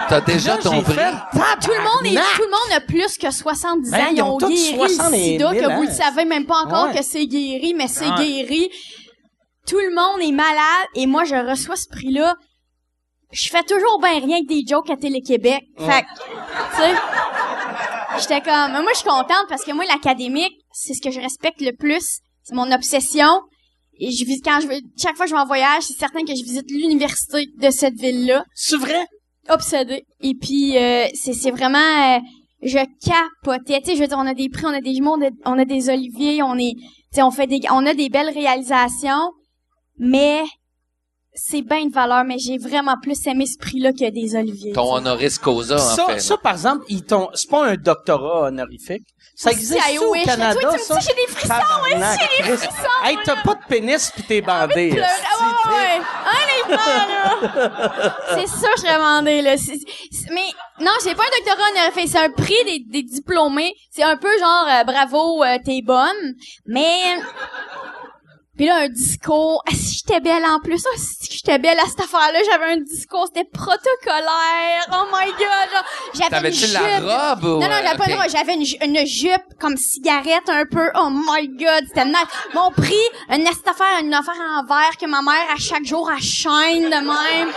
T'as 0.09 0.21
déjà 0.23 0.57
Là, 0.57 0.61
ton 0.61 0.83
prix? 0.83 0.95
fait, 0.95 1.13
Tout 1.63 1.71
le 1.71 1.85
monde 1.85 2.07
est, 2.07 2.17
tout 2.37 2.43
le 2.43 2.51
monde 2.51 2.77
a 2.77 2.81
plus 2.81 3.17
que 3.17 3.31
70 3.31 3.93
ans. 3.95 3.97
Ben, 3.97 4.07
ils 4.11 4.17
ils 4.17 4.23
ont 4.23 4.35
ont 4.35 4.39
tous 4.39 4.49
guéri 4.49 4.77
60 4.95 5.11
le 5.13 5.17
sida, 5.19 5.51
1000 5.53 5.61
que 5.63 5.67
vous 5.77 5.83
le 5.83 5.89
ans. 5.89 5.93
savez 5.93 6.25
même 6.25 6.47
pas 6.47 6.57
encore 6.65 6.87
Ouais. 6.89 6.95
que 6.99 7.05
c'est 7.05 7.27
guéri, 7.29 7.75
mais 7.77 7.87
c'est 7.87 8.09
Ouais. 8.09 8.17
guéri. 8.19 8.71
Tout 9.67 9.79
le 9.79 9.95
monde 9.95 10.21
est 10.23 10.33
malade 10.33 10.87
et 10.95 11.07
moi, 11.07 11.25
je 11.25 11.35
reçois 11.35 11.77
ce 11.77 11.89
prix-là. 11.89 12.35
Je 13.33 13.49
fais 13.49 13.63
toujours 13.63 14.01
bien 14.01 14.19
rien 14.19 14.41
que 14.43 14.49
des 14.49 14.65
jokes 14.67 14.91
à 14.91 14.97
Télé-Québec. 14.97 15.63
Fait 15.79 16.03
que, 16.03 16.09
tu 16.77 16.83
sais, 16.83 16.95
j'étais 18.19 18.41
comme, 18.41 18.73
moi, 18.73 18.91
je 18.93 18.99
suis 18.99 19.09
contente 19.09 19.47
parce 19.49 19.65
que 19.65 19.73
moi, 19.73 19.85
l'académique, 19.85 20.53
c'est 20.73 20.95
ce 20.95 21.01
que 21.01 21.11
je 21.11 21.21
respecte 21.21 21.61
le 21.61 21.73
plus. 21.77 22.21
C'est 22.43 22.55
mon 22.55 22.73
obsession. 22.73 23.41
Et 24.01 24.11
je 24.11 24.25
visite, 24.25 24.45
quand 24.45 24.61
je 24.61 24.67
vais, 24.67 24.81
chaque 25.01 25.15
fois 25.17 25.27
que 25.27 25.31
je 25.31 25.35
vais 25.37 25.41
en 25.41 25.47
voyage, 25.47 25.83
c'est 25.83 25.99
certain 25.99 26.21
que 26.25 26.35
je 26.35 26.43
visite 26.43 26.69
l'université 26.71 27.47
de 27.59 27.71
cette 27.71 27.95
ville-là 27.95 28.45
C'est 28.55 28.79
vrai? 28.79 29.07
obsédée. 29.49 30.05
Et 30.21 30.35
puis 30.35 30.77
euh, 30.77 31.07
c'est 31.15 31.33
c'est 31.33 31.51
vraiment 31.51 31.79
euh, 31.79 32.19
je 32.63 32.79
capotais. 33.05 33.81
Tu 33.81 33.91
sais, 33.91 33.97
je 33.97 34.01
veux 34.01 34.07
dire, 34.07 34.19
on 34.19 34.27
a 34.27 34.35
des 34.35 34.49
prix, 34.49 34.65
on 34.67 34.69
a 34.69 34.81
des 34.81 34.95
jumeaux, 34.95 35.17
on 35.19 35.23
a, 35.27 35.31
on 35.45 35.59
a 35.59 35.65
des 35.65 35.89
oliviers, 35.89 36.43
on 36.43 36.57
est, 36.57 36.75
tu 36.77 36.85
sais, 37.13 37.23
on 37.23 37.31
fait 37.31 37.47
des, 37.47 37.61
on 37.71 37.85
a 37.87 37.95
des 37.95 38.09
belles 38.11 38.31
réalisations, 38.31 39.33
mais 40.01 40.43
c'est 41.33 41.63
bien 41.63 41.87
de 41.87 41.93
valeur. 41.93 42.25
Mais 42.25 42.39
j'ai 42.39 42.59
vraiment 42.59 42.97
plus 43.01 43.25
aimé 43.29 43.47
ce 43.47 43.57
prix-là 43.59 43.93
que 43.93 44.11
des 44.11 44.35
oliviers. 44.35 44.73
Ton 44.73 44.95
honoris 44.95 45.39
causa, 45.39 45.77
en 45.77 45.79
ça, 45.79 46.07
fait. 46.07 46.19
ça, 46.21 46.37
par 46.37 46.53
exemple, 46.55 46.85
ils 46.89 47.05
t'ont, 47.05 47.29
c'est 47.35 47.49
pas 47.49 47.67
un 47.67 47.77
doctorat 47.77 48.49
honorifique. 48.49 49.07
Ça 49.37 49.53
existe 49.53 49.79
au 50.03 50.13
wish. 50.13 50.25
Canada, 50.25 50.59
Toi, 50.61 50.73
tu 50.73 50.79
me 50.79 50.83
ça? 50.83 50.97
dis, 50.99 51.07
j'ai 51.07 51.15
des 51.15 51.33
frissons, 51.33 51.55
ouais, 51.85 52.17
j'ai 52.21 52.43
des 52.43 52.57
frissons, 52.59 52.73
Hey, 53.05 53.17
t'as 53.25 53.43
pas 53.43 53.55
de 53.55 53.61
pénis 53.69 54.11
pis 54.15 54.23
t'es 54.25 54.41
bandé. 54.43 55.01
Ah 55.03 55.71
ouais, 55.71 55.73
ouais. 55.73 56.01
Honnêtement, 56.67 57.07
là. 57.09 58.17
C'est 58.35 58.47
ça, 58.47 58.69
je 58.77 58.81
serais 58.83 58.97
demandé, 58.97 59.41
là. 59.41 59.55
Mais, 60.31 60.85
non, 60.85 60.91
c'est 60.99 61.15
pas 61.15 61.23
un 61.23 61.39
doctorat 61.39 61.71
honorifique, 61.71 62.09
c'est 62.13 62.19
un 62.19 62.31
prix 62.31 62.65
des, 62.67 62.81
des 62.81 63.03
diplômés. 63.03 63.73
C'est 63.91 64.03
un 64.03 64.17
peu 64.19 64.29
genre, 64.39 64.67
euh, 64.69 64.85
bravo, 64.85 65.43
euh, 65.43 65.57
t'es 65.65 65.81
bonne. 65.83 66.35
Mais, 66.67 67.17
puis 68.61 68.69
là, 68.69 68.81
un 68.81 68.89
discours. 68.91 69.63
Ah, 69.67 69.71
si 69.73 69.97
j'étais 69.97 70.21
belle 70.21 70.45
en 70.45 70.61
plus. 70.61 70.85
Ah, 70.85 70.99
si 70.99 71.33
j'étais 71.33 71.59
belle 71.59 71.79
à 71.81 71.87
cette 71.87 72.01
affaire-là, 72.01 72.41
j'avais 72.45 72.73
un 72.73 72.77
discours, 72.77 73.27
c'était 73.27 73.49
protocolaire. 73.51 74.87
Oh 74.93 75.07
my 75.11 75.31
god, 75.31 75.83
j'avais 76.13 76.49
une 76.49 76.55
jupe. 76.55 76.75
la 76.75 77.31
robe 77.33 77.45
ou... 77.45 77.49
Non, 77.59 77.61
non, 77.61 77.77
j'avais 77.83 77.97
pas 77.97 78.05
ok. 78.05 78.07
le 78.09 78.13
droit. 78.13 78.29
J'avais 78.29 78.55
une, 78.57 78.67
ju- 78.67 78.77
une 78.85 79.07
jupe 79.07 79.59
comme 79.59 79.79
cigarette 79.79 80.49
un 80.49 80.65
peu. 80.71 80.91
Oh 80.95 81.09
my 81.11 81.49
god, 81.49 81.85
c'était 81.89 82.05
nice. 82.05 82.17
Mon 82.53 82.71
prix, 82.71 82.93
une 83.31 83.47
affaire, 83.47 84.01
une 84.03 84.13
affaire 84.13 84.35
en 84.59 84.65
verre 84.67 84.95
que 85.01 85.07
ma 85.07 85.23
mère, 85.23 85.47
à 85.55 85.59
chaque 85.59 85.87
jour, 85.87 86.11
elle 86.15 86.23
chaîne 86.23 86.85
de 86.85 86.91
même. 86.91 87.49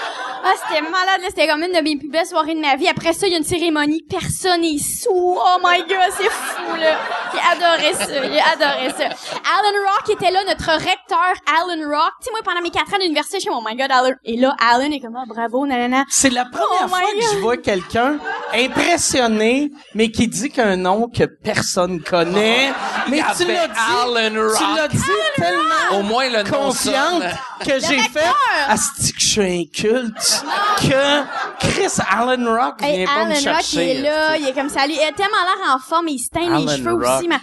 Ah, 0.46 0.54
c'était 0.66 0.82
malade, 0.84 1.22
là. 1.22 1.28
C'était 1.28 1.48
comme 1.48 1.64
une 1.64 1.74
de 1.74 1.82
mes 1.82 1.98
plus 1.98 2.10
belles 2.10 2.26
soirées 2.26 2.56
de 2.56 2.62
ma 2.62 2.78
vie. 2.78 2.88
Après 2.88 3.12
ça, 3.12 3.28
il 3.28 3.34
y 3.34 3.36
a 3.36 3.40
une 3.40 3.44
cérémonie. 3.44 4.04
Personne 4.10 4.64
est 4.64 4.78
sous. 4.78 5.10
Oh 5.38 5.58
my 5.64 5.80
god, 5.82 6.12
c'est 6.18 6.30
fou, 6.30 6.76
là. 6.78 6.98
J'ai 7.34 7.40
adoré 7.58 7.94
ça. 7.94 8.06
J'ai 8.08 8.40
adoré 8.40 8.90
ça. 8.98 9.06
Alan 9.06 9.92
Rock 9.92 10.10
était 10.10 10.32
là, 10.32 10.40
notre 10.48 10.70
recteur 10.94 11.34
Alan 11.48 11.90
Rock. 11.90 12.12
Tu 12.20 12.26
sais, 12.26 12.32
moi, 12.32 12.42
pendant 12.44 12.62
mes 12.62 12.70
quatre 12.70 12.94
ans 12.94 12.98
d'université, 13.00 13.38
je 13.38 13.42
suis, 13.42 13.50
oh 13.52 13.62
my 13.66 13.76
god, 13.76 13.92
Alan. 13.92 14.12
Et 14.24 14.38
là, 14.38 14.56
Alan 14.60 14.92
est 14.92 15.00
comme, 15.00 15.16
ah, 15.16 15.24
bravo, 15.28 15.66
nanana. 15.66 16.06
C'est 16.10 16.30
la 16.30 16.46
première 16.46 16.86
Oh 16.86 16.88
fois 16.88 17.00
que 17.02 17.22
je 17.36 17.40
vois 17.40 17.58
quelqu'un 17.58 18.18
impressionné, 18.54 19.72
mais 19.96 20.12
qui 20.12 20.28
dit 20.28 20.50
qu'un 20.50 20.76
nom 20.76 21.08
que 21.08 21.24
personne 21.24 22.02
connaît. 22.02 22.72
Mais 23.10 23.18
Il 23.18 23.26
tu 23.38 23.46
l'as 23.52 23.68
dit, 23.68 23.74
Alan 24.04 24.42
Rock. 24.42 24.58
tu 24.58 24.76
l'as 24.76 24.88
dit 24.88 24.98
tellement 25.36 25.98
Au 26.00 26.04
moins, 26.04 26.30
le 26.30 26.44
nom 26.44 26.50
confiante 26.68 27.24
que 27.66 27.80
j'ai 27.80 28.00
fait. 28.00 28.32
Asti 28.68 29.14
que 29.14 29.20
je 29.22 29.28
suis 29.28 29.62
inculte 29.62 30.44
que 30.82 31.24
Chris 31.60 32.02
Allen 32.10 32.48
Rock 32.48 32.80
vient 32.82 32.90
Hey, 32.90 33.06
pas 33.06 33.12
Alan 33.14 33.26
me 33.30 33.34
Rock, 33.34 33.42
chercher. 33.42 33.84
il 33.92 33.98
est 33.98 34.02
là, 34.02 34.38
il 34.38 34.48
est 34.48 34.54
comme 34.54 34.70
ça. 34.70 34.86
Il 34.86 35.00
a 35.00 35.12
tellement 35.12 35.38
l'air 35.44 35.76
en 35.76 35.80
forme, 35.80 36.08
il 36.10 36.20
se 36.20 36.30
teint 36.30 36.42
les 36.42 36.48
Alan 36.72 36.78
cheveux 36.78 36.94
Rock. 36.94 37.18
aussi. 37.20 37.28
Mais... 37.28 37.38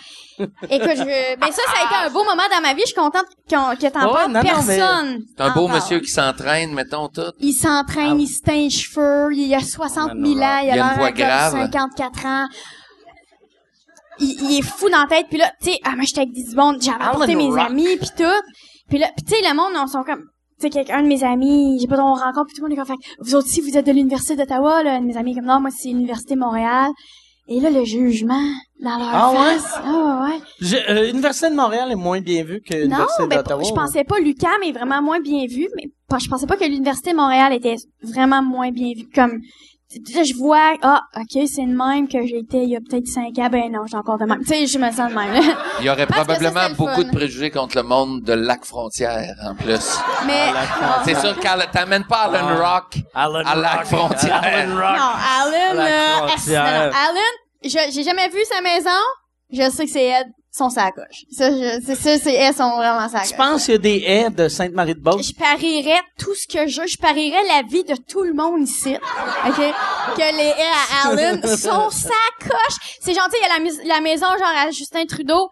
Écoute, 0.71 0.91
je... 0.97 1.37
ben 1.39 1.47
ça, 1.53 1.63
ça 1.67 1.81
a 1.81 1.85
été 1.87 2.07
un 2.07 2.11
beau 2.13 2.25
moment 2.25 2.43
dans 2.53 2.61
ma 2.63 2.75
vie. 2.75 2.81
Je 2.83 2.87
suis 2.87 2.95
contente 2.95 3.27
qu'on- 3.49 3.77
que 3.77 3.87
t'en 3.93 4.13
parles. 4.13 4.33
mais- 4.33 4.43
Personne. 4.43 5.23
C'est 5.37 5.43
un 5.43 5.51
beau 5.55 5.67
parle. 5.67 5.77
monsieur 5.81 6.01
qui 6.01 6.11
s'entraîne, 6.11 6.73
mettons, 6.75 7.09
tout. 7.09 7.33
Il 7.41 7.53
s'entraîne, 7.53 8.21
il 8.21 8.29
se 8.29 8.41
teint 8.43 8.55
les 8.55 8.71
cheveux, 8.71 9.35
il 9.35 9.55
a 9.55 9.61
60 9.61 10.13
000 10.13 10.25
ans, 10.25 10.37
il 10.37 10.39
a 10.41 10.63
Il 10.65 10.71
a 10.71 10.73
une 10.73 10.77
l'air 10.77 10.97
voix 10.99 11.11
de 11.13 11.17
grave. 11.17 11.53
54 11.53 12.27
ans. 12.27 12.47
Il, 14.19 14.37
il 14.51 14.59
est 14.59 14.63
fou 14.63 14.89
dans 14.91 14.99
la 15.03 15.07
tête. 15.07 15.27
Puis 15.29 15.39
là, 15.39 15.51
tu 15.63 15.71
sais, 15.71 15.79
ah, 15.85 15.93
moi, 15.97 16.05
j'étais 16.07 16.21
avec 16.21 16.33
des 16.33 16.55
bons, 16.55 16.77
j'avais 16.81 17.03
apporté 17.05 17.35
mes 17.35 17.49
Rock. 17.49 17.59
amis, 17.59 17.97
puis 17.97 18.11
tout. 18.17 18.25
Puis 18.89 18.99
là, 18.99 19.09
puis 19.17 19.25
tu 19.25 19.35
sais, 19.35 19.41
le 19.49 19.55
monde, 19.55 19.73
on 19.77 19.87
sont 19.87 20.03
comme... 20.03 20.25
Tu 20.61 20.67
sais, 20.67 20.71
quelqu'un 20.71 21.03
de 21.03 21.07
mes 21.09 21.25
amis, 21.25 21.79
j'ai 21.81 21.87
pas 21.87 21.97
on 21.99 22.13
rencontre, 22.13 22.47
puis 22.49 22.55
tout 22.57 22.63
le 22.63 22.69
monde 22.69 22.73
est 22.73 22.77
comme, 22.77 22.85
fait, 22.87 23.15
vous 23.21 23.35
autres 23.35 23.47
aussi, 23.47 23.63
vous 23.63 23.79
êtes 23.79 23.87
de 23.87 23.93
l'Université 23.93 24.37
d'Ottawa, 24.37 24.83
là. 24.83 25.01
Mes 25.01 25.17
amis, 25.17 25.35
comme, 25.35 25.47
non, 25.47 25.59
moi, 25.59 25.71
c'est 25.75 25.89
l'Université 25.89 26.35
de 26.35 26.41
Montréal. 26.41 26.91
Et 27.53 27.59
là, 27.59 27.69
le 27.69 27.85
jugement 27.85 28.41
dans 28.81 28.97
leur 28.97 29.09
Ah 29.13 29.33
ouais? 29.33 29.39
face. 29.59 29.75
Ah 29.85 30.29
ouais. 30.31 30.39
Je- 30.61 30.77
euh, 30.89 31.07
L'Université 31.09 31.51
de 31.51 31.57
Montréal 31.57 31.91
est 31.91 31.97
moins 31.97 32.21
bien 32.21 32.45
vue 32.45 32.61
que 32.63 32.75
l'Université 32.75 33.27
ben, 33.27 33.37
d'Ottawa. 33.39 33.63
je 33.65 33.73
pensais 33.75 34.05
pas 34.05 34.19
l'UQAM 34.21 34.63
est 34.65 34.71
vraiment 34.73 35.03
moins 35.03 35.19
bien 35.21 35.47
vu, 35.47 35.69
mais 35.77 35.91
je 36.21 36.29
pensais 36.29 36.47
pas 36.47 36.57
que 36.57 36.65
l'Université 36.65 37.11
de 37.11 37.17
Montréal 37.17 37.53
était 37.53 37.75
vraiment 38.03 38.41
moins 38.43 38.71
bien 38.71 38.93
vue. 38.97 39.09
Comme, 39.13 39.41
tu 39.93 40.13
sais, 40.13 40.25
je 40.25 40.35
vois, 40.37 40.75
ah, 40.83 41.01
ok, 41.17 41.43
c'est 41.53 41.63
le 41.63 41.77
même 41.77 42.07
que 42.09 42.25
j'ai 42.25 42.39
été 42.39 42.63
il 42.63 42.71
y 42.71 42.77
a 42.77 42.81
peut-être 42.81 43.09
cinq 43.09 43.37
ans, 43.39 43.49
ben 43.51 43.73
non, 43.73 43.87
j'ai 43.91 43.97
encore 43.97 44.19
de 44.19 44.25
même. 44.25 44.39
Tu 44.41 44.47
sais, 44.47 44.67
je 44.67 44.79
me 44.79 44.91
sens 44.93 45.11
de 45.11 45.15
même, 45.17 45.33
là. 45.33 45.41
Il 45.81 45.87
y 45.87 45.91
aurait 45.91 46.07
Parce 46.07 46.27
que 46.27 46.33
ça, 46.35 46.39
probablement 46.51 46.77
beaucoup 46.77 47.03
de 47.05 47.11
préjugés 47.11 47.51
contre 47.51 47.77
le 47.77 47.83
monde 47.83 48.23
de 48.23 48.33
Lac-Frontière, 48.33 49.35
en 49.45 49.55
plus. 49.57 49.99
Mais, 50.27 50.53
C'est 51.05 51.17
sûr 51.19 51.37
que 51.39 51.73
t'amènes 51.73 52.05
pas 52.05 52.31
Alan 52.33 52.57
Rock 52.57 52.99
Alan 53.15 53.43
à 53.45 53.57
Lac-Frontière. 53.57 54.41
Alan 54.45 54.75
Rock. 54.77 54.97
non, 54.97 55.13
Alan, 55.43 55.75
La 55.75 55.87
euh, 55.87 56.29
frontière. 56.29 56.67
est- 56.67 56.87
non, 56.87 56.91
non, 56.93 56.97
Alan, 57.09 57.31
je- 57.65 57.93
j'ai 57.93 58.03
jamais 58.05 58.29
vu 58.29 58.39
sa 58.49 58.61
maison, 58.61 58.91
je 59.53 59.69
sais 59.71 59.85
que 59.87 59.91
c'est 59.91 60.07
Ed, 60.07 60.27
son 60.53 60.69
sacoche. 60.69 61.25
Ça, 61.31 61.51
je, 61.51 61.81
c'est 61.85 61.95
ça, 61.95 62.19
c'est 62.19 62.35
Ed, 62.35 62.57
sont 62.57 62.77
vraiment 62.77 63.09
sacoche. 63.09 63.31
Tu 63.31 63.37
penses 63.37 63.65
qu'il 63.65 63.75
y 63.75 63.77
a 63.77 63.79
des 63.79 64.03
haies 64.05 64.31
de 64.31 64.49
Sainte-Marie-de-Beauce? 64.49 65.29
je 65.29 65.35
parierais 65.35 66.01
tout 66.19 66.35
ce 66.35 66.47
que 66.47 66.67
je, 66.67 66.87
je 66.87 66.99
parierais 66.99 67.45
la 67.47 67.63
vie 67.63 67.85
de 67.85 67.95
tout 67.95 68.23
le 68.23 68.33
monde 68.33 68.63
ici, 68.63 68.95
ok, 68.95 69.57
que 70.17 70.37
les 70.37 70.49
haies 70.49 71.05
à 71.05 71.09
Allen 71.09 71.41
sont 71.57 71.91
sacoches. 71.91 72.99
C'est 73.01 73.15
gentil, 73.15 73.37
il 73.41 73.87
y 73.87 73.91
a 73.91 73.95
la, 73.95 74.01
maison 74.01 74.27
genre 74.27 74.53
à 74.57 74.71
Justin 74.71 75.05
Trudeau. 75.07 75.51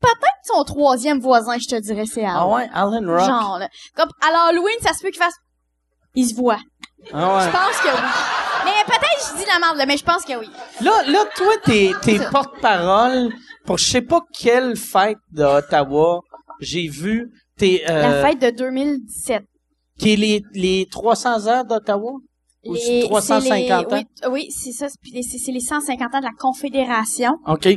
Peut-être 0.00 0.38
son 0.44 0.64
troisième 0.64 1.20
voisin, 1.20 1.58
je 1.58 1.68
te 1.68 1.78
dirais, 1.78 2.06
c'est 2.06 2.24
Allen. 2.24 2.36
Ah 2.36 2.48
ouais, 2.48 2.70
Alan 2.72 3.06
Rock. 3.06 3.26
Genre, 3.26 3.58
là. 3.58 3.68
Comme, 3.94 4.08
à 4.26 4.32
l'Halloween, 4.32 4.76
ça 4.82 4.94
se 4.94 5.02
peut 5.02 5.10
qu'il 5.10 5.22
fasse, 5.22 5.36
il 6.14 6.26
se 6.26 6.34
voit. 6.34 6.58
Ah 7.12 7.36
ouais. 7.36 7.44
Je 7.44 7.50
pense 7.50 7.80
que 7.82 7.88
oui. 7.88 8.08
Mais 8.64 8.84
peut-être 8.86 8.99
je 9.50 9.56
dis 9.56 9.60
la 9.60 9.66
merde, 9.66 9.78
là, 9.78 9.86
mais 9.86 9.96
je 9.96 10.04
pense 10.04 10.24
que 10.24 10.38
oui. 10.38 10.48
Là, 10.80 11.02
là, 11.06 11.24
toi, 11.36 11.52
t'es, 11.64 11.92
t'es 12.02 12.18
porte-parole 12.30 13.30
pour 13.66 13.78
je 13.78 13.84
sais 13.90 14.02
pas 14.02 14.20
quelle 14.38 14.76
fête 14.76 15.18
d'Ottawa 15.32 16.20
j'ai 16.60 16.88
vu 16.88 17.30
tes 17.56 17.88
euh, 17.90 18.02
La 18.22 18.26
fête 18.28 18.40
de 18.40 18.50
2017. 18.50 19.42
qui 19.98 20.12
est 20.12 20.16
les 20.16 20.42
les 20.52 20.86
300 20.90 21.46
ans 21.46 21.64
d'Ottawa? 21.64 22.12
Ou 22.66 22.74
Les- 22.74 23.04
350 23.04 23.86
c'est 23.88 23.96
les- 23.96 24.02
ans? 24.02 24.04
Oui, 24.24 24.30
oui, 24.32 24.48
c'est 24.50 24.72
ça. 24.72 24.88
c'est- 24.90 24.98
puis 25.00 25.12
les- 25.12 25.22
C'est 25.22 25.38
c'est 25.38 25.52
les 25.52 25.60
150 25.60 26.14
ans 26.14 26.18
de 26.20 26.24
la 26.24 26.30
Confédération. 26.38 27.32
OK. 27.46 27.68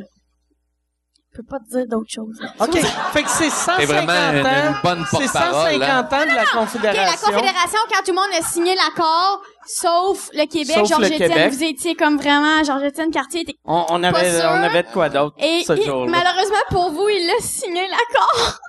Je 1.36 1.42
peux 1.42 1.48
pas 1.50 1.58
te 1.58 1.68
dire 1.76 1.88
d'autre 1.88 2.10
chose. 2.10 2.40
OK. 2.60 2.78
fait 3.12 3.24
que 3.24 3.30
c'est 3.30 3.50
150 3.50 3.78
T'es 3.80 3.86
vraiment 3.86 4.14
une, 4.14 4.38
une 4.38 4.46
ans. 4.46 4.76
bonne 4.84 5.04
C'est 5.10 5.18
porte-parole. 5.18 5.72
150 5.82 5.82
hein. 5.82 6.00
ans 6.22 6.26
de 6.30 6.36
la 6.36 6.44
OK, 6.44 6.50
Confédération. 6.54 7.04
la 7.04 7.18
Confédération, 7.34 7.80
quand 7.90 8.04
tout 8.06 8.12
le 8.12 8.16
monde 8.16 8.30
a 8.40 8.42
signé 8.44 8.76
l'accord, 8.76 9.42
sauf 9.66 10.30
le 10.34 10.46
Québec, 10.46 10.76
Sauf 10.76 10.82
le 10.84 10.88
Georges-Étienne, 10.90 11.30
Québec. 11.32 11.54
vous 11.54 11.64
étiez 11.64 11.96
comme 11.96 12.18
vraiment, 12.18 12.64
Georges-Étienne 12.64 13.10
Cartier 13.10 13.42
était... 13.42 13.56
On, 13.66 13.84
on 13.90 14.04
avait 14.04 14.40
sûr. 14.40 14.48
on 14.52 14.62
avait 14.62 14.84
de 14.84 14.90
quoi 14.90 15.10
d'autre 15.10 15.36
Et 15.40 15.64
ce 15.66 15.76
jour-là. 15.76 16.12
malheureusement 16.12 16.64
pour 16.70 16.92
vous, 16.92 17.10
il 17.10 17.28
a 17.36 17.42
signé 17.42 17.88
l'accord. 17.88 18.60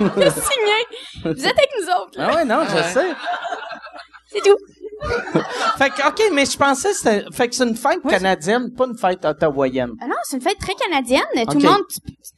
il 0.16 0.22
a 0.24 0.30
signé. 0.30 1.24
Vous 1.24 1.46
êtes 1.46 1.56
avec 1.56 1.70
nous 1.80 1.86
autres, 1.86 2.18
là. 2.18 2.28
Ah 2.32 2.34
ouais, 2.34 2.44
non, 2.44 2.64
je 2.68 2.74
Ouais. 2.74 2.82
sais. 2.82 3.12
C'est 4.32 4.40
tout. 4.40 4.56
Fait 5.78 5.88
que, 5.90 6.06
OK, 6.06 6.30
mais 6.34 6.44
je 6.44 6.58
pensais 6.58 6.90
que 6.90 6.94
c'était, 6.94 7.24
fait 7.32 7.48
que 7.48 7.54
c'est 7.54 7.66
une 7.66 7.74
fête 7.74 8.02
canadienne, 8.06 8.70
pas 8.76 8.86
une 8.86 8.98
fête 8.98 9.24
ottawaïenne. 9.24 9.92
Ah 10.00 10.06
non, 10.06 10.14
c'est 10.24 10.36
une 10.36 10.42
fête 10.42 10.58
très 10.58 10.74
canadienne. 10.74 11.22
Tout 11.48 11.58
le 11.58 11.68
monde, 11.68 11.82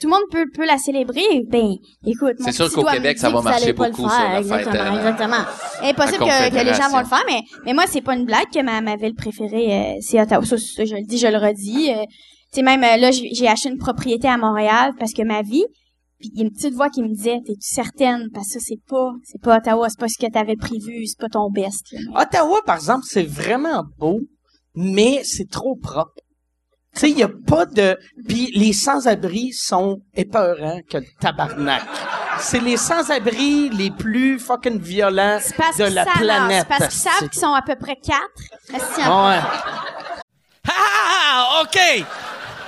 tout 0.01 0.07
le 0.07 0.11
monde 0.11 0.23
peut, 0.31 0.47
peut 0.55 0.65
la 0.65 0.79
célébrer. 0.79 1.43
Ben, 1.49 1.73
écoute. 2.07 2.37
mon 2.39 2.47
C'est 2.47 2.53
sûr 2.53 2.73
qu'au 2.73 2.85
Québec, 2.85 3.19
ça 3.19 3.31
va 3.31 3.43
marcher 3.43 3.73
beaucoup, 3.73 4.09
faire. 4.09 4.11
ça, 4.11 4.29
la 4.29 4.43
fête, 4.43 4.67
Exactement, 4.69 4.85
euh, 4.85 4.99
exactement. 4.99 5.45
Impossible 5.83 6.25
que, 6.25 6.51
que 6.51 6.65
les 6.65 6.75
gens 6.75 6.89
vont 6.91 7.01
le 7.01 7.07
faire, 7.07 7.25
mais, 7.27 7.41
mais 7.67 7.73
moi, 7.73 7.85
c'est 7.89 8.01
pas 8.01 8.15
une 8.15 8.27
blague 8.27 8.51
que 8.55 8.63
ma, 8.63 8.81
ma 8.81 8.97
ville 8.97 9.15
préférée, 9.15 9.73
euh, 9.73 9.99
c'est 10.01 10.21
Ottawa. 10.21 10.45
Ça, 10.45 10.57
ça, 10.57 10.85
je 10.85 10.95
le 10.95 11.05
dis, 11.05 11.19
je 11.19 11.27
le 11.27 11.39
redis. 11.39 11.91
Euh, 11.91 12.05
tu 12.53 12.61
sais, 12.61 12.63
même, 12.63 12.85
euh, 12.85 12.97
là, 12.97 13.11
j'ai 13.11 13.49
acheté 13.49 13.71
une 13.71 13.79
propriété 13.79 14.29
à 14.29 14.37
Montréal 14.37 14.93
parce 14.99 15.13
que 15.13 15.23
ma 15.23 15.43
vie, 15.43 15.65
puis 16.23 16.31
il 16.35 16.39
y 16.39 16.43
a 16.43 16.47
une 16.47 16.53
petite 16.53 16.75
voix 16.75 16.89
qui 16.89 17.03
me 17.03 17.09
disait, 17.09 17.41
t'es-tu 17.45 17.59
certaine? 17.75 18.29
Parce 18.33 18.47
que 18.47 18.53
ça, 18.55 18.59
c'est 18.63 18.81
pas, 18.89 19.11
c'est 19.25 19.43
pas 19.43 19.57
Ottawa, 19.59 19.89
c'est 19.91 19.99
pas 19.99 20.07
ce 20.09 20.25
que 20.25 20.31
t'avais 20.31 20.55
prévu, 20.57 21.05
c'est 21.07 21.19
pas 21.19 21.29
ton 21.29 21.51
best. 21.51 21.85
là. 21.91 22.23
Ottawa, 22.23 22.61
par 22.65 22.77
exemple, 22.77 23.05
c'est 23.09 23.25
vraiment 23.25 23.83
beau, 23.99 24.21
mais 24.77 25.23
c'est 25.25 25.51
trop 25.51 25.75
propre. 25.75 26.13
Tu 26.95 27.01
sais, 27.01 27.11
il 27.11 27.19
y 27.19 27.23
a 27.23 27.29
pas 27.47 27.67
de... 27.67 27.99
Puis 28.29 28.53
les 28.55 28.73
sans-abri 28.73 29.53
sont 29.53 29.99
épeurants 30.15 30.81
que 30.89 30.99
le 30.99 31.07
tabarnak. 31.21 31.83
C'est 32.39 32.61
les 32.61 32.77
sans-abri 32.77 33.71
les 33.71 33.91
plus 33.91 34.39
fucking 34.39 34.79
violents 34.79 35.39
de 35.79 35.85
la 35.95 36.05
planète. 36.05 36.67
C'est 36.71 36.79
parce 36.79 36.93
qu'ils 36.93 37.01
savent 37.11 37.29
qu'ils 37.31 37.41
sont 37.41 37.53
à 37.55 37.63
peu 37.63 37.77
près 37.77 37.97
quatre. 37.97 38.43
Ouais. 38.73 39.41
Ah, 40.69 41.63
OK! 41.63 42.05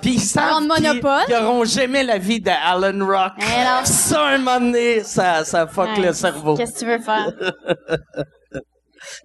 Puis 0.00 0.14
ils 0.14 0.20
savent 0.20 0.66
qu'ils- 0.76 1.00
qu'ils 1.26 1.36
auront 1.36 1.64
jamais 1.64 2.02
la 2.02 2.18
vie 2.18 2.40
d'Alan 2.40 3.06
Rock. 3.06 3.32
Eh. 3.38 3.84
Ça, 3.86 4.26
un 4.28 4.38
moment 4.38 4.60
donné, 4.60 5.02
ça, 5.04 5.44
ça 5.44 5.66
fuck 5.66 5.88
Ouais. 5.96 6.06
le 6.06 6.12
cerveau. 6.12 6.56
Qu'est-ce 6.56 6.74
que 6.74 6.78
tu 6.80 6.86
veux 6.86 6.98
faire? 6.98 7.32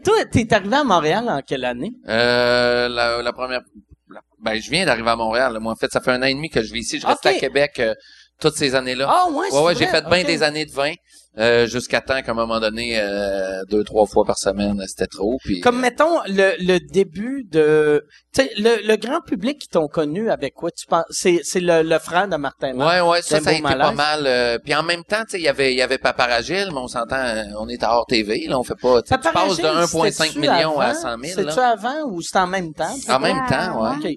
Toi, 0.04 0.16
t'es 0.32 0.52
arrivé 0.54 0.76
à 0.76 0.84
Montréal 0.84 1.26
en 1.28 1.42
quelle 1.42 1.66
année? 1.66 1.92
Euh, 2.08 2.88
la, 2.88 3.22
la 3.22 3.34
première... 3.34 3.62
la- 4.10 4.22
ben, 4.40 4.56
je 4.62 4.70
viens 4.70 4.86
d'arriver 4.86 5.10
à 5.10 5.16
Montréal. 5.16 5.54
là. 5.54 5.60
Moi, 5.60 5.74
en 5.74 5.76
fait, 5.76 5.92
ça 5.92 6.00
fait 6.00 6.12
un 6.12 6.22
an 6.22 6.26
et 6.26 6.34
demi 6.34 6.50
que 6.50 6.62
je 6.64 6.72
vis 6.72 6.82
ici. 6.82 7.00
Je 7.00 7.06
reste 7.08 7.26
Ok. 7.26 7.34
à 7.34 7.40
Québec 7.40 7.74
euh, 7.80 7.94
toutes 8.40 8.56
ces 8.56 8.76
années-là. 8.76 9.08
Ah 9.10 9.28
ouais, 9.30 9.52
ouais, 9.52 9.62
ouais, 9.62 9.74
c'est 9.74 9.80
j'ai 9.86 9.88
fait 9.88 10.06
bien 10.10 10.22
Ok. 10.22 10.26
des 10.28 10.44
années 10.44 10.66
de 10.66 10.72
vin. 10.72 10.92
Euh, 11.38 11.68
jusqu'à 11.68 12.00
temps 12.00 12.22
qu'à 12.22 12.32
un 12.32 12.36
moment 12.36 12.62
donné, 12.62 12.98
euh, 12.98 13.62
deux, 13.70 13.84
trois 13.84 14.06
fois 14.06 14.24
par 14.24 14.38
semaine, 14.38 14.82
c'était 14.88 15.06
trop. 15.08 15.38
Puis, 15.44 15.60
Comme 15.60 15.82
mettons 15.82 16.22
le, 16.28 16.54
le 16.66 16.80
début 16.80 17.44
de, 17.52 18.06
tu 18.34 18.42
sais, 18.42 18.52
le, 18.58 18.88
le 18.88 18.96
grand 18.96 19.20
public 19.20 19.60
qui 19.60 19.68
t'ont 19.68 19.88
connu 19.90 20.32
avec 20.32 20.54
quoi 20.54 20.72
tu 20.72 20.86
penses 20.88 21.04
C'est 21.10 21.42
c'est 21.44 21.60
le, 21.60 21.82
le 21.84 22.00
frère 22.00 22.30
de 22.30 22.38
Martin. 22.38 22.74
Marc. 22.74 22.90
Ouais, 22.90 23.10
ouais, 23.10 23.22
ça, 23.22 23.42
ça 23.42 23.50
a 23.50 23.54
été 23.54 23.62
pas 23.64 23.92
mal. 23.92 24.24
euh, 24.26 24.58
puis 24.64 24.74
en 24.76 24.84
même 24.84 25.04
temps, 25.04 25.24
tu 25.26 25.32
sais, 25.32 25.40
il 25.40 25.44
y 25.44 25.50
avait, 25.50 25.74
il 25.74 25.78
y 25.78 25.82
avait 25.82 25.98
Paparagile, 25.98 26.70
mais 26.72 26.78
on 26.80 26.88
s'entend, 26.88 27.18
euh, 27.18 27.44
on 27.60 27.68
est 27.68 27.84
à 27.84 27.92
hors 27.98 28.06
TV, 28.06 28.46
là, 28.48 28.58
on 28.58 28.64
fait 28.64 28.80
pas, 28.82 29.02
tu 29.02 29.10
sais, 29.14 29.20
tu 29.20 29.30
passes 29.34 29.58
de 29.58 29.64
1,5 29.64 30.40
million 30.40 30.80
à 30.80 30.94
100 30.94 31.18
000, 31.22 31.34
C'est-tu 31.36 31.58
là. 31.58 31.72
avant 31.72 32.04
ou 32.12 32.22
c'est 32.22 32.40
en 32.40 32.48
même 32.48 32.74
temps? 32.74 32.96
En 33.10 33.20
même 33.20 33.46
temps, 33.50 33.84
ouais. 33.84 33.98
OK. 33.98 34.14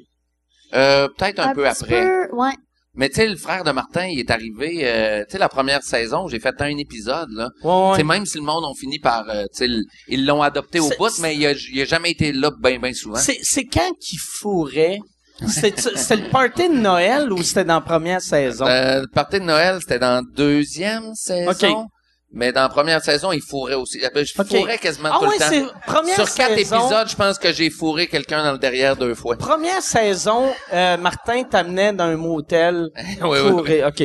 Euh, 0.74 1.08
peut-être 1.18 1.40
un, 1.40 1.52
peu 1.52 1.66
après. 1.66 2.00
peu, 2.28 2.36
ouais. 2.36 2.52
Mais 2.98 3.08
tu 3.08 3.14
sais, 3.14 3.28
le 3.28 3.36
frère 3.36 3.62
de 3.62 3.70
Martin, 3.70 4.06
il 4.06 4.18
est 4.18 4.30
arrivé, 4.30 4.80
euh, 4.82 5.20
tu 5.20 5.32
sais, 5.32 5.38
la 5.38 5.48
première 5.48 5.84
saison, 5.84 6.26
j'ai 6.26 6.40
fait 6.40 6.60
un 6.60 6.76
épisode, 6.76 7.30
là. 7.30 7.48
Ouais, 7.62 7.70
ouais. 7.70 7.90
Tu 7.92 7.96
sais, 7.98 8.04
même 8.04 8.26
si 8.26 8.38
le 8.38 8.44
monde 8.44 8.64
ont 8.64 8.74
fini 8.74 8.98
par, 8.98 9.28
euh, 9.30 9.44
tu 9.54 9.66
sais, 9.66 9.68
ils 10.08 10.26
l'ont 10.26 10.42
adopté 10.42 10.80
au 10.80 10.88
bout, 10.98 11.16
mais 11.20 11.36
il 11.36 11.46
a, 11.46 11.52
il 11.52 11.80
a 11.80 11.84
jamais 11.84 12.10
été 12.10 12.32
là 12.32 12.50
bien, 12.60 12.80
bien 12.80 12.92
souvent. 12.92 13.18
C'est 13.18 13.64
quand 13.64 13.92
qu'il 14.00 14.18
fourrait? 14.18 14.98
C'était 15.46 16.16
le 16.16 16.28
party 16.30 16.68
de 16.68 16.74
Noël 16.74 17.32
ou 17.32 17.40
c'était 17.44 17.64
dans 17.64 17.74
la 17.76 17.80
première 17.80 18.20
saison? 18.20 18.66
Euh, 18.66 19.02
le 19.02 19.06
party 19.06 19.38
de 19.38 19.44
Noël, 19.44 19.78
c'était 19.80 20.00
dans 20.00 20.16
la 20.16 20.22
deuxième 20.34 21.14
saison. 21.14 21.52
Ok. 21.52 21.88
Mais 22.30 22.52
dans 22.52 22.60
la 22.62 22.68
première 22.68 23.02
saison, 23.02 23.32
il 23.32 23.40
fourrait 23.40 23.74
aussi. 23.74 24.00
Je 24.00 24.40
Ok. 24.40 24.46
fourrais 24.48 24.78
quasiment 24.78 25.08
ah 25.12 25.18
tout 25.18 25.26
ouais, 25.26 25.36
le 25.38 25.66
temps. 25.66 25.72
première 25.86 26.14
Sur 26.14 26.34
quatre 26.34 26.54
saison. 26.56 26.76
épisodes, 26.76 27.08
je 27.08 27.16
pense 27.16 27.38
que 27.38 27.52
j'ai 27.52 27.70
fourré 27.70 28.06
quelqu'un 28.06 28.44
dans 28.44 28.52
le 28.52 28.58
derrière 28.58 28.96
deux 28.96 29.14
fois. 29.14 29.36
Première 29.36 29.80
saison, 29.82 30.52
euh, 30.72 30.98
Martin 30.98 31.44
t'amenait 31.44 31.92
dans 31.94 32.04
un 32.04 32.16
motel 32.16 32.88
oui, 32.96 33.04
oui, 33.22 33.38
oui. 33.40 33.50
fourré. 33.50 33.84
OK. 33.84 34.02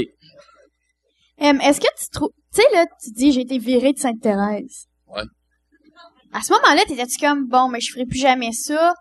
Est-ce 1.38 1.80
que 1.82 1.88
tu 2.00 2.10
trouves... 2.14 2.30
Tu 2.56 2.62
sais, 2.62 2.68
là, 2.74 2.86
tu 3.04 3.12
dis, 3.12 3.32
j'ai 3.34 3.42
été 3.42 3.58
virée 3.58 3.92
de 3.92 4.00
Sainte-Thérèse. 4.00 4.86
Ouais. 5.14 5.24
À 6.32 6.42
ce 6.42 6.54
moment-là, 6.54 6.84
t'étais-tu 6.88 7.18
comme, 7.20 7.48
bon, 7.48 7.68
mais 7.68 7.80
je 7.82 7.92
ferai 7.92 8.06
plus 8.06 8.20
jamais 8.20 8.52
ça, 8.54 8.94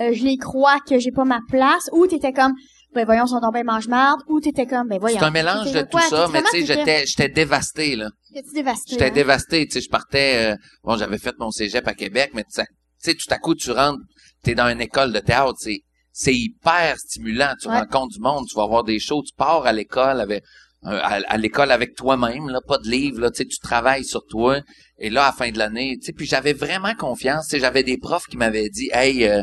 euh, 0.00 0.12
je 0.14 0.24
les 0.24 0.36
crois 0.38 0.78
que 0.88 0.98
j'ai 0.98 1.10
pas 1.10 1.24
ma 1.24 1.40
place, 1.48 1.90
ou 1.92 2.06
t'étais 2.06 2.32
comme, 2.32 2.54
ben 2.94 3.04
voyons, 3.04 3.26
son 3.26 3.40
tombés 3.40 3.62
mange-marde, 3.62 4.20
ou 4.28 4.40
t'étais 4.40 4.66
comme, 4.66 4.88
ben 4.88 4.98
voyons. 4.98 5.18
C'est 5.18 5.24
un 5.24 5.30
mélange 5.30 5.72
de 5.72 5.80
tout 5.82 5.86
quoi? 5.92 6.02
ça, 6.02 6.28
mais 6.32 6.42
tu 6.42 6.50
sais, 6.50 6.66
j'étais, 6.66 7.06
j'étais 7.06 7.28
dévasté, 7.28 7.96
là. 7.96 8.10
T'étais 8.32 8.48
dévasté? 8.54 8.90
J'étais 8.92 9.04
hein? 9.06 9.10
dévasté, 9.10 9.66
tu 9.66 9.72
sais, 9.72 9.80
je 9.80 9.88
partais, 9.88 10.52
euh, 10.52 10.56
bon, 10.84 10.96
j'avais 10.96 11.18
fait 11.18 11.34
mon 11.38 11.50
cégep 11.50 11.86
à 11.88 11.94
Québec, 11.94 12.30
mais 12.34 12.44
tu 12.44 12.50
sais, 12.52 12.66
tu 13.02 13.10
sais, 13.10 13.14
tout 13.14 13.26
à 13.32 13.38
coup, 13.38 13.54
tu 13.54 13.70
rentres, 13.70 14.00
t'es 14.42 14.54
dans 14.54 14.68
une 14.68 14.80
école 14.80 15.12
de 15.12 15.20
théâtre, 15.20 15.54
c'est, 15.58 15.80
c'est 16.12 16.34
hyper 16.34 16.96
stimulant, 16.98 17.54
tu 17.60 17.68
Ouais. 17.68 17.78
rencontres 17.78 18.14
du 18.14 18.20
monde, 18.20 18.46
tu 18.48 18.56
vas 18.56 18.66
voir 18.66 18.84
des 18.84 18.98
shows, 18.98 19.22
tu 19.22 19.34
pars 19.36 19.64
à 19.66 19.72
l'école 19.72 20.20
avec, 20.20 20.42
euh, 20.84 20.98
à, 21.02 21.20
à 21.26 21.36
l'école 21.38 21.70
avec 21.70 21.94
toi-même, 21.94 22.48
là, 22.48 22.60
pas 22.66 22.78
de 22.78 22.88
livre, 22.90 23.20
là, 23.20 23.30
tu 23.30 23.38
sais, 23.38 23.44
tu 23.46 23.58
travailles 23.58 24.04
sur 24.04 24.24
toi, 24.26 24.60
et 24.98 25.10
là, 25.10 25.22
à 25.24 25.26
la 25.26 25.32
fin 25.32 25.50
de 25.50 25.58
l'année, 25.58 25.96
tu 26.00 26.06
sais, 26.06 26.12
puis 26.12 26.26
j'avais 26.26 26.52
vraiment 26.52 26.94
confiance, 26.94 27.46
tu 27.46 27.50
sais, 27.52 27.60
j'avais 27.60 27.82
des 27.82 27.96
profs 27.98 28.26
qui 28.26 28.36
m'avaient 28.36 28.68
dit, 28.68 28.90
hey, 28.92 29.24
euh, 29.26 29.42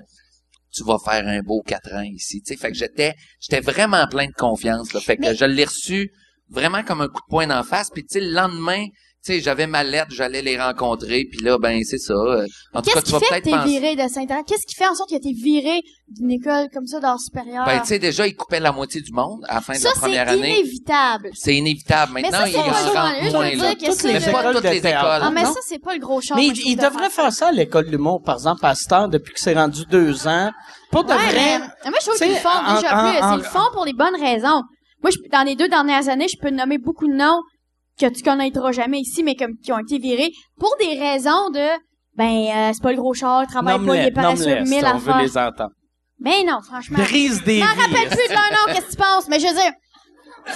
tu 0.71 0.83
vas 0.83 0.97
faire 1.03 1.27
un 1.27 1.41
beau 1.41 1.61
quatre 1.65 1.93
ans 1.93 2.01
ici, 2.03 2.41
tu 2.41 2.53
sais, 2.53 2.59
fait 2.59 2.71
que 2.71 2.77
j'étais, 2.77 3.15
j'étais 3.39 3.61
vraiment 3.61 4.05
plein 4.07 4.27
de 4.27 4.33
confiance, 4.33 4.93
là, 4.93 4.99
fait 4.99 5.17
que 5.17 5.21
Mais- 5.21 5.35
je 5.35 5.45
l'ai 5.45 5.65
reçu 5.65 6.11
vraiment 6.49 6.83
comme 6.83 7.01
un 7.01 7.07
coup 7.07 7.21
de 7.21 7.29
poing 7.29 7.47
d'en 7.47 7.63
face, 7.63 7.89
puis 7.89 8.03
tu 8.03 8.19
sais, 8.19 8.21
le 8.21 8.31
lendemain, 8.31 8.85
sais, 9.21 9.39
j'avais 9.41 9.67
ma 9.67 9.83
lettre, 9.83 10.07
j'allais 10.11 10.41
les 10.41 10.59
rencontrer, 10.59 11.25
puis 11.29 11.39
là, 11.43 11.57
ben, 11.57 11.81
c'est 11.83 11.97
ça. 11.97 12.13
euh, 12.13 12.45
En 12.73 12.81
tout 12.81 12.89
cas, 12.89 13.01
Qu'est-ce 13.01 13.05
tu 13.05 13.05
qui 13.05 13.11
vas 13.11 13.19
fait 13.19 13.41
que 13.41 13.49
peut-être 13.49 13.63
t'es 13.63 13.69
viré 13.69 13.95
de 13.95 14.07
Sainte-Thérèse? 14.07 14.43
Qu'est-ce 14.47 14.65
qui 14.65 14.75
fait 14.75 14.87
en 14.87 14.95
sorte 14.95 15.09
que 15.09 15.17
t'es 15.17 15.33
viré 15.33 15.81
d'une 16.07 16.31
école 16.31 16.67
comme 16.73 16.87
ça 16.87 16.99
d'art 16.99 17.19
supérieur? 17.19 17.65
Ben, 17.65 17.79
tu 17.81 17.87
sais, 17.87 17.99
déjà, 17.99 18.25
ils 18.27 18.35
coupaient 18.35 18.59
la 18.59 18.71
moitié 18.71 19.01
du 19.01 19.11
monde 19.11 19.41
à 19.49 19.55
la 19.55 19.61
fin 19.61 19.73
de 19.73 19.77
ça, 19.79 19.89
la 19.89 19.93
c'est 19.95 19.99
première 19.99 20.29
année. 20.29 20.59
inévitable. 20.59 21.29
C'est 21.33 21.55
inévitable. 21.55 22.11
Mais 22.15 22.21
Maintenant, 22.21 22.39
c'est 22.45 22.57
en 22.57 22.63
pas 22.63 22.71
rentre 22.71 22.85
journaliste, 22.85 23.25
je 23.25 23.31
moins, 23.31 23.55
là. 23.55 23.75
Toutes 23.75 23.91
ça, 23.93 24.07
les 24.07 24.13
Mais 24.13 24.19
écoles 24.29 24.55
toutes 24.55 24.63
les 24.63 24.77
écoles. 24.77 24.91
Ah, 24.93 25.31
mais 25.33 25.43
non? 25.43 25.53
ça, 25.53 25.59
c'est 25.65 25.79
pas 25.79 25.93
le 25.93 25.99
gros 25.99 26.21
char. 26.21 26.37
Mais 26.37 26.43
moi, 26.45 26.53
il, 26.53 26.55
je 26.61 26.67
il 26.67 26.77
trouve, 26.77 26.89
de 26.89 26.93
devrait 26.95 27.09
faire 27.09 27.33
ça 27.33 27.47
à 27.47 27.51
l'école 27.51 27.85
de 27.85 27.91
l'humour, 27.91 28.21
par 28.23 28.35
exemple, 28.35 28.65
heure, 28.65 29.09
depuis 29.09 29.33
que 29.33 29.39
c'est 29.39 29.53
rendu 29.53 29.83
deux 29.91 30.27
ans. 30.27 30.51
Pour 30.91 31.03
de 31.03 31.13
vrai. 31.13 31.25
mais, 31.33 31.59
mais 31.83 31.89
moi, 31.89 31.99
je 32.01 32.05
trouve 32.05 32.17
Tu 32.17 32.23
qu'ils 32.23 32.33
le 32.33 32.39
font 32.39 32.75
déjà 32.75 32.89
plus. 32.89 33.33
Ils 33.33 33.37
le 33.37 33.43
font 33.43 33.71
pour 33.73 33.85
les 33.85 33.93
bonnes 33.93 34.15
raisons. 34.19 34.61
Moi, 35.03 35.11
dans 35.31 35.43
les 35.43 35.55
deux 35.55 35.67
dernières 35.69 36.09
années, 36.09 36.27
je 36.27 36.37
peux 36.41 36.49
nommer 36.49 36.77
beaucoup 36.77 37.07
de 37.07 37.13
noms 37.13 37.41
que 37.99 38.07
tu 38.07 38.23
connaîtras 38.23 38.71
jamais 38.71 38.99
ici, 38.99 39.23
mais 39.23 39.35
comme 39.35 39.57
qui 39.57 39.71
ont 39.71 39.79
été 39.79 39.97
virés 39.99 40.31
pour 40.59 40.73
des 40.79 40.97
raisons 40.99 41.49
de 41.51 41.67
ben, 42.17 42.47
euh, 42.49 42.71
c'est 42.73 42.81
pas 42.83 42.91
le 42.91 42.97
gros 42.97 43.13
char, 43.13 43.43
il 43.43 43.47
travaille 43.47 43.75
pas, 43.75 43.81
il 43.81 43.85
Nomme-les, 43.85 44.07
est 44.07 44.11
mille 44.65 44.85
veut 44.99 45.21
les 45.21 45.37
entendre. 45.37 45.71
Ben 46.19 46.45
non, 46.45 46.59
franchement. 46.61 46.97
Brise 46.97 47.41
des 47.43 47.59
Je 47.59 47.63
m'en 47.65 47.73
vies. 47.73 47.81
rappelle 47.81 48.09
plus 48.09 48.27
de 48.27 48.33
leur 48.33 48.51
nom, 48.51 48.73
qu'est-ce 48.73 48.87
que 48.87 48.91
tu 48.91 48.97
penses? 48.97 49.27
Mais 49.29 49.39
je 49.39 49.47
veux 49.47 49.53
dire, 49.53 49.71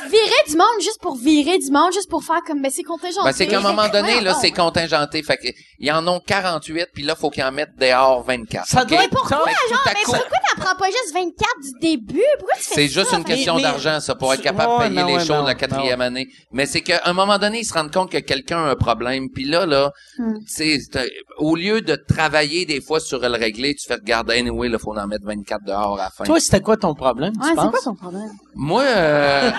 virer 0.09 0.43
du 0.49 0.55
monde 0.57 0.81
juste 0.81 0.99
pour 1.01 1.15
virer 1.15 1.57
du 1.59 1.71
monde, 1.71 1.91
juste 1.93 2.09
pour 2.09 2.23
faire 2.23 2.41
comme, 2.45 2.61
ben, 2.61 2.71
c'est 2.73 2.83
contingenté. 2.83 3.25
Ben, 3.29 3.33
c'est 3.33 3.47
qu'à 3.47 3.57
un 3.59 3.61
moment 3.61 3.87
donné, 3.89 4.21
là, 4.21 4.33
c'est 4.39 4.51
contingenté. 4.51 5.21
Fait 5.23 5.37
que, 5.37 5.47
ils 5.79 5.91
en 5.91 6.07
ont 6.07 6.19
48, 6.25 6.87
puis 6.93 7.03
là, 7.03 7.15
faut 7.15 7.29
qu'ils 7.29 7.43
en 7.43 7.51
mettent 7.51 7.75
dehors 7.77 8.23
24. 8.23 8.67
Ça 8.67 8.85
doit 8.85 9.03
être 9.03 9.09
Pourquoi, 9.11 9.37
à 9.37 9.45
Mais 9.45 9.93
pourquoi 10.05 10.19
t'apprends 10.55 10.75
pas 10.75 10.87
juste 10.87 11.13
24 11.13 11.33
du 11.63 11.79
début? 11.79 12.21
Pourquoi 12.39 12.55
tu 12.57 12.63
fais 12.63 12.75
C'est 12.75 12.87
ça? 12.87 13.01
juste 13.01 13.13
une 13.13 13.23
question 13.23 13.55
mais- 13.55 13.61
d'argent, 13.63 13.99
ça, 13.99 14.15
pour 14.15 14.33
être 14.33 14.39
Ouais, 14.39 14.43
capable 14.43 14.83
de 14.83 14.89
payer 14.95 15.05
les 15.07 15.13
ouais, 15.17 15.25
choses 15.25 15.45
la 15.45 15.55
quatrième 15.55 16.01
année. 16.01 16.27
Mais 16.51 16.65
c'est 16.65 16.81
qu'à 16.81 17.01
un 17.05 17.13
moment 17.13 17.37
donné, 17.37 17.59
ils 17.59 17.65
se 17.65 17.73
rendent 17.73 17.91
compte 17.93 18.11
que 18.11 18.17
quelqu'un 18.19 18.57
a 18.65 18.69
un 18.71 18.75
problème. 18.75 19.27
Puis 19.33 19.45
là, 19.45 19.65
là, 19.65 19.91
Hmm. 20.17 20.39
tu 20.39 20.53
sais, 20.53 20.79
c'est 20.91 21.09
au 21.37 21.55
lieu 21.55 21.81
de 21.81 21.95
travailler 21.95 22.65
des 22.65 22.81
fois 22.81 22.99
sur 22.99 23.19
le 23.19 23.27
régler, 23.29 23.73
tu 23.75 23.87
fais 23.87 23.95
regarder, 23.95 24.37
anyway, 24.39 24.69
là, 24.69 24.77
faut 24.79 24.95
en 24.95 25.07
mettre 25.07 25.25
24 25.25 25.63
dehors 25.65 25.99
à 25.99 26.03
la 26.05 26.09
fin. 26.09 26.23
Toi, 26.23 26.39
c'était 26.39 26.61
quoi 26.61 26.77
ton 26.77 26.93
problème, 26.93 27.33
Ouais, 27.35 27.41
tu 27.41 27.49
c'est 27.49 27.55
penses? 27.55 27.71
quoi 27.71 27.79
ton 27.83 27.95
problème? 27.95 28.31
Moi, 28.55 28.83
euh... 28.83 29.51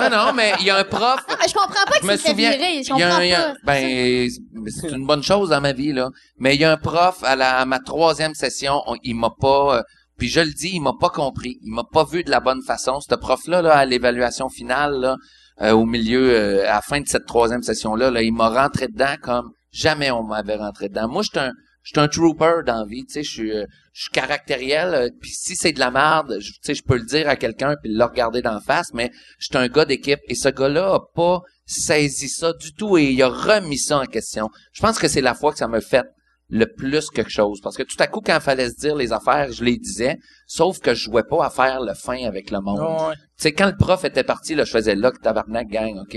ouais, 0.00 0.10
non, 0.10 0.32
mais 0.34 0.52
il 0.60 0.66
y 0.66 0.70
a 0.70 0.76
un 0.78 0.84
prof, 0.84 1.24
Non, 1.28 1.36
mais 1.40 1.48
je 1.48 1.54
comprends 1.54 1.84
pas 1.86 1.98
que 2.00 2.16
souviens, 2.16 2.50
virer. 2.50 2.82
Je 2.82 2.92
il 2.94 2.98
y 2.98 3.02
a 3.02 3.06
comprends 3.06 3.20
un- 3.20 3.24
il 3.24 3.30
y 3.30 3.34
a- 3.34 3.42
pas. 3.42 3.54
ben, 3.64 4.28
c'est 4.68 4.90
une 4.92 5.06
bonne 5.06 5.22
chose 5.22 5.50
dans 5.50 5.60
ma 5.60 5.72
vie, 5.72 5.92
là. 5.92 6.10
Mais 6.38 6.54
il 6.54 6.60
y 6.60 6.64
a 6.64 6.72
un 6.72 6.76
prof, 6.76 7.18
à, 7.22 7.36
la, 7.36 7.58
à 7.58 7.64
ma 7.64 7.78
troisième 7.78 8.34
session, 8.34 8.82
on- 8.86 8.96
il 9.02 9.14
m'a 9.16 9.30
pas, 9.40 9.78
euh, 9.78 9.82
puis 10.18 10.28
je 10.28 10.40
le 10.40 10.50
dis, 10.52 10.70
il 10.74 10.80
m'a 10.80 10.92
pas 10.98 11.10
compris. 11.10 11.58
Il 11.62 11.72
m'a 11.72 11.84
pas 11.84 12.04
vu 12.04 12.24
de 12.24 12.30
la 12.30 12.40
bonne 12.40 12.62
façon. 12.62 13.00
Ce 13.00 13.14
prof-là, 13.14 13.62
là, 13.62 13.74
à 13.76 13.84
l'évaluation 13.84 14.48
finale, 14.48 14.94
là, 15.00 15.16
euh, 15.62 15.72
au 15.72 15.84
milieu, 15.86 16.30
euh, 16.34 16.62
à 16.68 16.74
la 16.74 16.80
fin 16.82 17.00
de 17.00 17.08
cette 17.08 17.26
troisième 17.26 17.62
session-là, 17.62 18.10
là, 18.10 18.22
il 18.22 18.32
m'a 18.32 18.48
rentré 18.48 18.88
dedans 18.88 19.14
comme 19.22 19.50
jamais 19.72 20.10
on 20.10 20.22
m'avait 20.22 20.56
rentré 20.56 20.88
dedans. 20.88 21.08
Moi, 21.08 21.22
j'étais 21.22 21.40
un, 21.40 21.52
j'étais 21.86 22.00
un 22.00 22.08
trooper 22.08 22.62
dans 22.66 22.80
la 22.80 22.84
vie, 22.84 23.04
tu 23.06 23.14
sais, 23.14 23.22
je 23.22 23.30
suis, 23.30 23.52
euh, 23.52 23.64
je 23.92 24.02
suis 24.02 24.10
caractériel, 24.10 24.94
euh, 24.94 25.08
puis 25.20 25.30
si 25.30 25.54
c'est 25.54 25.72
de 25.72 25.78
la 25.78 25.90
merde, 25.90 26.36
je- 26.40 26.50
tu 26.52 26.58
sais, 26.62 26.74
je 26.74 26.82
peux 26.82 26.96
le 26.96 27.04
dire 27.06 27.28
à 27.28 27.36
quelqu'un 27.36 27.76
puis 27.80 27.92
le 27.94 28.04
regarder 28.04 28.42
d'en 28.42 28.60
face, 28.60 28.92
mais 28.92 29.10
j'étais 29.38 29.56
un 29.58 29.68
gars 29.68 29.84
d'équipe 29.84 30.18
et 30.28 30.34
ce 30.34 30.48
gars-là 30.48 30.94
a 30.94 31.00
pas 31.14 31.40
saisi 31.64 32.28
ça 32.28 32.52
du 32.54 32.72
tout 32.74 32.98
et 32.98 33.04
il 33.12 33.22
a 33.22 33.28
remis 33.28 33.78
ça 33.78 33.98
en 34.00 34.04
question. 34.06 34.50
Je 34.72 34.80
pense 34.80 34.98
que 34.98 35.06
c'est 35.08 35.20
la 35.20 35.34
fois 35.34 35.52
que 35.52 35.58
ça 35.58 35.68
me 35.68 35.80
fait 35.80 36.04
le 36.48 36.66
plus 36.66 37.10
quelque 37.10 37.30
chose 37.30 37.60
parce 37.60 37.76
que 37.76 37.82
tout 37.82 37.96
à 37.98 38.06
coup 38.06 38.20
quand 38.20 38.34
il 38.36 38.40
fallait 38.40 38.70
se 38.70 38.76
dire 38.76 38.94
les 38.96 39.12
affaires, 39.12 39.50
je 39.52 39.64
les 39.64 39.76
disais, 39.78 40.16
sauf 40.46 40.78
que 40.80 40.94
je 40.94 41.04
jouais 41.04 41.24
pas 41.24 41.44
à 41.44 41.50
faire 41.50 41.80
le 41.80 41.94
fin 41.94 42.24
avec 42.24 42.50
le 42.50 42.60
monde. 42.60 42.80
Ouais. 42.80 43.14
Tu 43.14 43.20
sais, 43.38 43.52
quand 43.52 43.66
le 43.66 43.76
prof 43.76 44.04
était 44.04 44.22
parti, 44.24 44.54
là, 44.54 44.64
je 44.64 44.70
faisais 44.70 44.94
là, 44.94 45.10
que 45.10 45.18
tabarnak, 45.18 45.68
gang, 45.68 45.98
OK? 45.98 46.16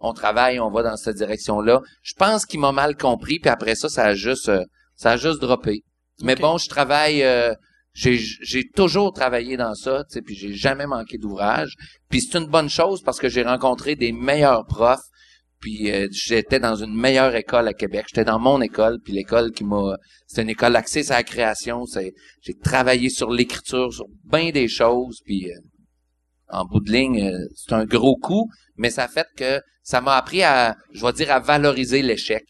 On 0.00 0.12
travaille, 0.12 0.60
on 0.60 0.70
va 0.70 0.82
dans 0.84 0.96
cette 0.96 1.16
direction-là. 1.16 1.80
Je 2.02 2.14
pense 2.14 2.44
qu'il 2.46 2.60
m'a 2.60 2.70
mal 2.72 2.96
compris, 2.96 3.38
puis 3.40 3.50
après 3.50 3.74
ça, 3.74 3.88
ça 3.88 4.04
a 4.04 4.14
juste, 4.14 4.48
euh, 4.48 4.64
ça 4.98 5.12
a 5.12 5.16
juste 5.16 5.40
droppé. 5.40 5.82
Mais 6.22 6.36
bon, 6.36 6.58
je 6.58 6.68
travaille, 6.68 7.22
euh, 7.22 7.54
j'ai, 7.94 8.18
j'ai 8.18 8.68
toujours 8.68 9.12
travaillé 9.12 9.56
dans 9.56 9.74
ça, 9.74 10.04
tu 10.04 10.14
sais, 10.14 10.22
puis 10.22 10.34
j'ai 10.34 10.52
jamais 10.52 10.86
manqué 10.86 11.16
d'ouvrage. 11.16 11.72
Puis 12.10 12.20
c'est 12.20 12.36
une 12.36 12.48
bonne 12.48 12.68
chose 12.68 13.02
parce 13.02 13.18
que 13.18 13.30
j'ai 13.30 13.42
rencontré 13.42 13.94
des 13.94 14.12
meilleurs 14.12 14.66
profs, 14.66 15.08
puis 15.60 15.90
euh, 15.90 16.08
j'étais 16.10 16.60
dans 16.60 16.76
une 16.76 16.94
meilleure 16.94 17.34
école 17.34 17.68
à 17.68 17.72
Québec. 17.72 18.06
J'étais 18.08 18.24
dans 18.24 18.38
mon 18.38 18.60
école, 18.60 18.98
puis 19.02 19.14
l'école 19.14 19.52
qui 19.52 19.64
m'a... 19.64 19.96
C'est 20.26 20.42
une 20.42 20.50
école 20.50 20.76
axée 20.76 21.04
sur 21.04 21.14
la 21.14 21.22
création. 21.22 21.86
C'est, 21.86 22.12
j'ai 22.42 22.54
travaillé 22.54 23.08
sur 23.08 23.30
l'écriture, 23.30 23.92
sur 23.94 24.06
bien 24.24 24.50
des 24.50 24.68
choses, 24.68 25.20
puis... 25.24 25.50
euh, 25.50 25.58
en 26.50 26.64
bout 26.64 26.80
de 26.80 26.90
ligne, 26.90 27.22
euh, 27.22 27.46
c'est 27.54 27.74
un 27.74 27.84
gros 27.84 28.16
coup, 28.16 28.48
mais 28.76 28.88
ça 28.88 29.04
a 29.04 29.08
fait 29.08 29.26
que 29.36 29.60
ça 29.82 30.00
m'a 30.00 30.16
appris 30.16 30.42
à, 30.42 30.76
je 30.94 31.04
vais 31.04 31.12
dire, 31.12 31.30
à 31.30 31.40
valoriser 31.40 32.00
l'échec. 32.00 32.42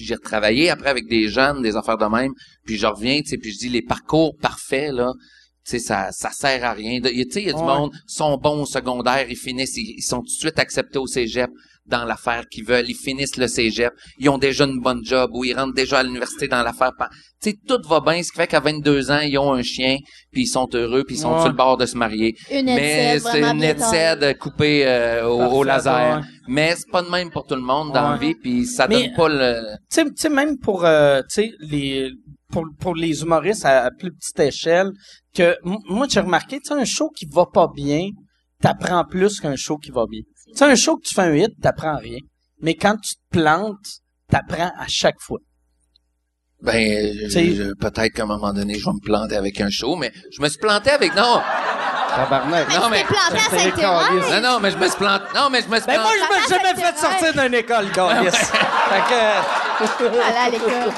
Puis 0.00 0.06
j'ai 0.06 0.14
retravaillé 0.14 0.70
après 0.70 0.88
avec 0.88 1.08
des 1.08 1.28
jeunes, 1.28 1.60
des 1.60 1.76
affaires 1.76 1.98
de 1.98 2.06
même, 2.06 2.32
puis 2.64 2.78
je 2.78 2.86
reviens, 2.86 3.20
tu 3.20 3.28
sais, 3.28 3.36
puis 3.36 3.52
je 3.52 3.58
dis 3.58 3.68
les 3.68 3.82
parcours 3.82 4.34
parfaits, 4.40 4.94
là, 4.94 5.12
tu 5.66 5.72
sais, 5.72 5.78
ça, 5.78 6.08
ça 6.10 6.30
sert 6.30 6.64
à 6.64 6.72
rien. 6.72 7.02
Tu 7.02 7.08
sais, 7.30 7.42
il 7.42 7.46
y 7.48 7.50
a 7.50 7.52
du 7.52 7.58
Ouais. 7.58 7.66
monde, 7.66 7.92
sont 8.06 8.38
bons 8.38 8.62
au 8.62 8.64
secondaire, 8.64 9.26
ils 9.28 9.36
finissent, 9.36 9.76
ils, 9.76 9.96
ils 9.98 10.02
sont 10.02 10.20
tout 10.20 10.24
de 10.24 10.30
suite 10.30 10.58
acceptés 10.58 10.98
au 10.98 11.06
cégep 11.06 11.50
dans 11.90 12.04
l'affaire 12.04 12.44
qu'ils 12.50 12.64
veulent, 12.64 12.88
ils 12.88 12.94
finissent 12.96 13.36
le 13.36 13.48
cégep, 13.48 13.92
ils 14.18 14.28
ont 14.30 14.38
déjà 14.38 14.64
une 14.64 14.80
bonne 14.80 15.04
job 15.04 15.30
ou 15.34 15.44
ils 15.44 15.54
rentrent 15.54 15.74
déjà 15.74 15.98
à 15.98 16.02
l'université 16.02 16.48
dans 16.48 16.62
l'affaire. 16.62 16.92
Tu 17.42 17.50
sais, 17.50 17.56
tout 17.66 17.80
va 17.88 18.00
bien, 18.00 18.22
ce 18.22 18.30
qui 18.30 18.36
fait 18.36 18.46
qu'à 18.46 18.60
22 18.60 19.10
ans, 19.10 19.20
ils 19.20 19.36
ont 19.38 19.52
un 19.52 19.62
chien, 19.62 19.96
puis 20.30 20.42
ils 20.42 20.46
sont 20.46 20.68
heureux, 20.74 21.04
puis 21.04 21.16
ils 21.16 21.20
sont 21.20 21.32
Ouais. 21.34 21.40
sur 21.40 21.48
le 21.48 21.54
bord 21.54 21.76
de 21.76 21.86
se 21.86 21.96
marier. 21.96 22.34
Une 22.50 22.66
Mais 22.66 23.18
c'est 23.18 23.42
une 23.42 23.62
headset 23.62 24.34
coupée 24.38 24.86
euh, 24.86 25.26
au, 25.26 25.64
laser. 25.64 26.18
ouais. 26.20 26.24
Mais 26.48 26.74
c'est 26.76 26.90
pas 26.90 27.02
de 27.02 27.08
même 27.10 27.30
pour 27.30 27.46
tout 27.46 27.54
le 27.54 27.62
monde 27.62 27.92
dans 27.92 28.10
la 28.10 28.16
vie, 28.16 28.34
puis 28.34 28.66
ça 28.66 28.86
Mais- 28.88 29.06
donne 29.08 29.14
pas 29.16 29.28
le... 29.28 29.62
tu 29.90 30.02
sais, 30.16 30.28
même 30.28 30.58
pour, 30.58 30.84
euh, 30.84 31.20
tu 31.22 31.42
sais, 31.42 31.50
les, 31.60 32.10
pour, 32.52 32.64
pour 32.78 32.94
les 32.94 33.22
humoristes 33.22 33.64
à, 33.64 33.84
à 33.84 33.90
plus 33.90 34.12
petite 34.12 34.40
échelle, 34.40 34.90
que 35.34 35.56
moi, 35.62 36.06
j'ai 36.10 36.20
remarqué, 36.20 36.58
tu 36.58 36.68
sais, 36.68 36.74
un 36.74 36.84
show 36.84 37.08
qui 37.08 37.24
va 37.32 37.46
pas 37.46 37.68
bien, 37.74 38.08
t'apprends 38.60 39.04
plus 39.04 39.40
qu'un 39.40 39.56
show 39.56 39.78
qui 39.78 39.90
va 39.90 40.04
bien. 40.10 40.20
Tu 40.52 40.56
sais, 40.58 40.64
un 40.64 40.74
show 40.74 40.96
que 40.96 41.06
tu 41.06 41.14
fais 41.14 41.22
un 41.22 41.34
hit, 41.34 41.50
t'apprends 41.62 41.96
rien. 41.98 42.18
Mais 42.60 42.74
quand 42.74 42.96
tu 42.96 43.14
te 43.14 43.20
plantes, 43.30 43.78
t'apprends 44.28 44.72
à 44.78 44.86
chaque 44.88 45.20
fois. 45.20 45.38
Ben, 46.62 47.16
peut-être 47.80 48.12
qu'à 48.12 48.24
un 48.24 48.26
moment 48.26 48.52
donné, 48.52 48.78
je 48.78 48.84
vais 48.84 48.92
me 48.92 49.02
planter 49.04 49.36
avec 49.36 49.58
un 49.62 49.70
show, 49.70 49.96
mais 49.96 50.12
je 50.30 50.42
me 50.42 50.48
suis 50.48 50.58
planté 50.58 50.90
avec... 50.90 51.14
Non, 51.14 51.40
Tabarnak. 52.14 52.68
Mais 52.68 52.78
Non, 52.78 52.88
mais- 52.90 53.04
planté 53.04 53.82
à 53.84 54.40
non, 54.40 54.40
non, 54.42 54.60
mais 54.60 54.70
je 54.70 54.76
me 54.76 54.86
suis 54.86 54.96
planté... 54.98 55.24
Non, 55.34 55.48
mais 55.48 55.62
je 55.62 55.68
me 55.68 55.76
suis 55.76 55.86
Ben 55.86 56.00
moi, 56.02 56.10
planté... 56.10 56.18
je 56.18 56.34
me 56.34 56.40
suis 56.40 56.50
jamais 56.54 56.80
fait 56.82 56.98
sortir 56.98 57.32
d'une 57.42 57.54
école, 57.54 57.90
Carlis. 57.92 58.30
fait 58.30 59.02
que, 59.08 60.04
Aller 60.04 60.36
à 60.36 60.50
l'école. 60.50 60.92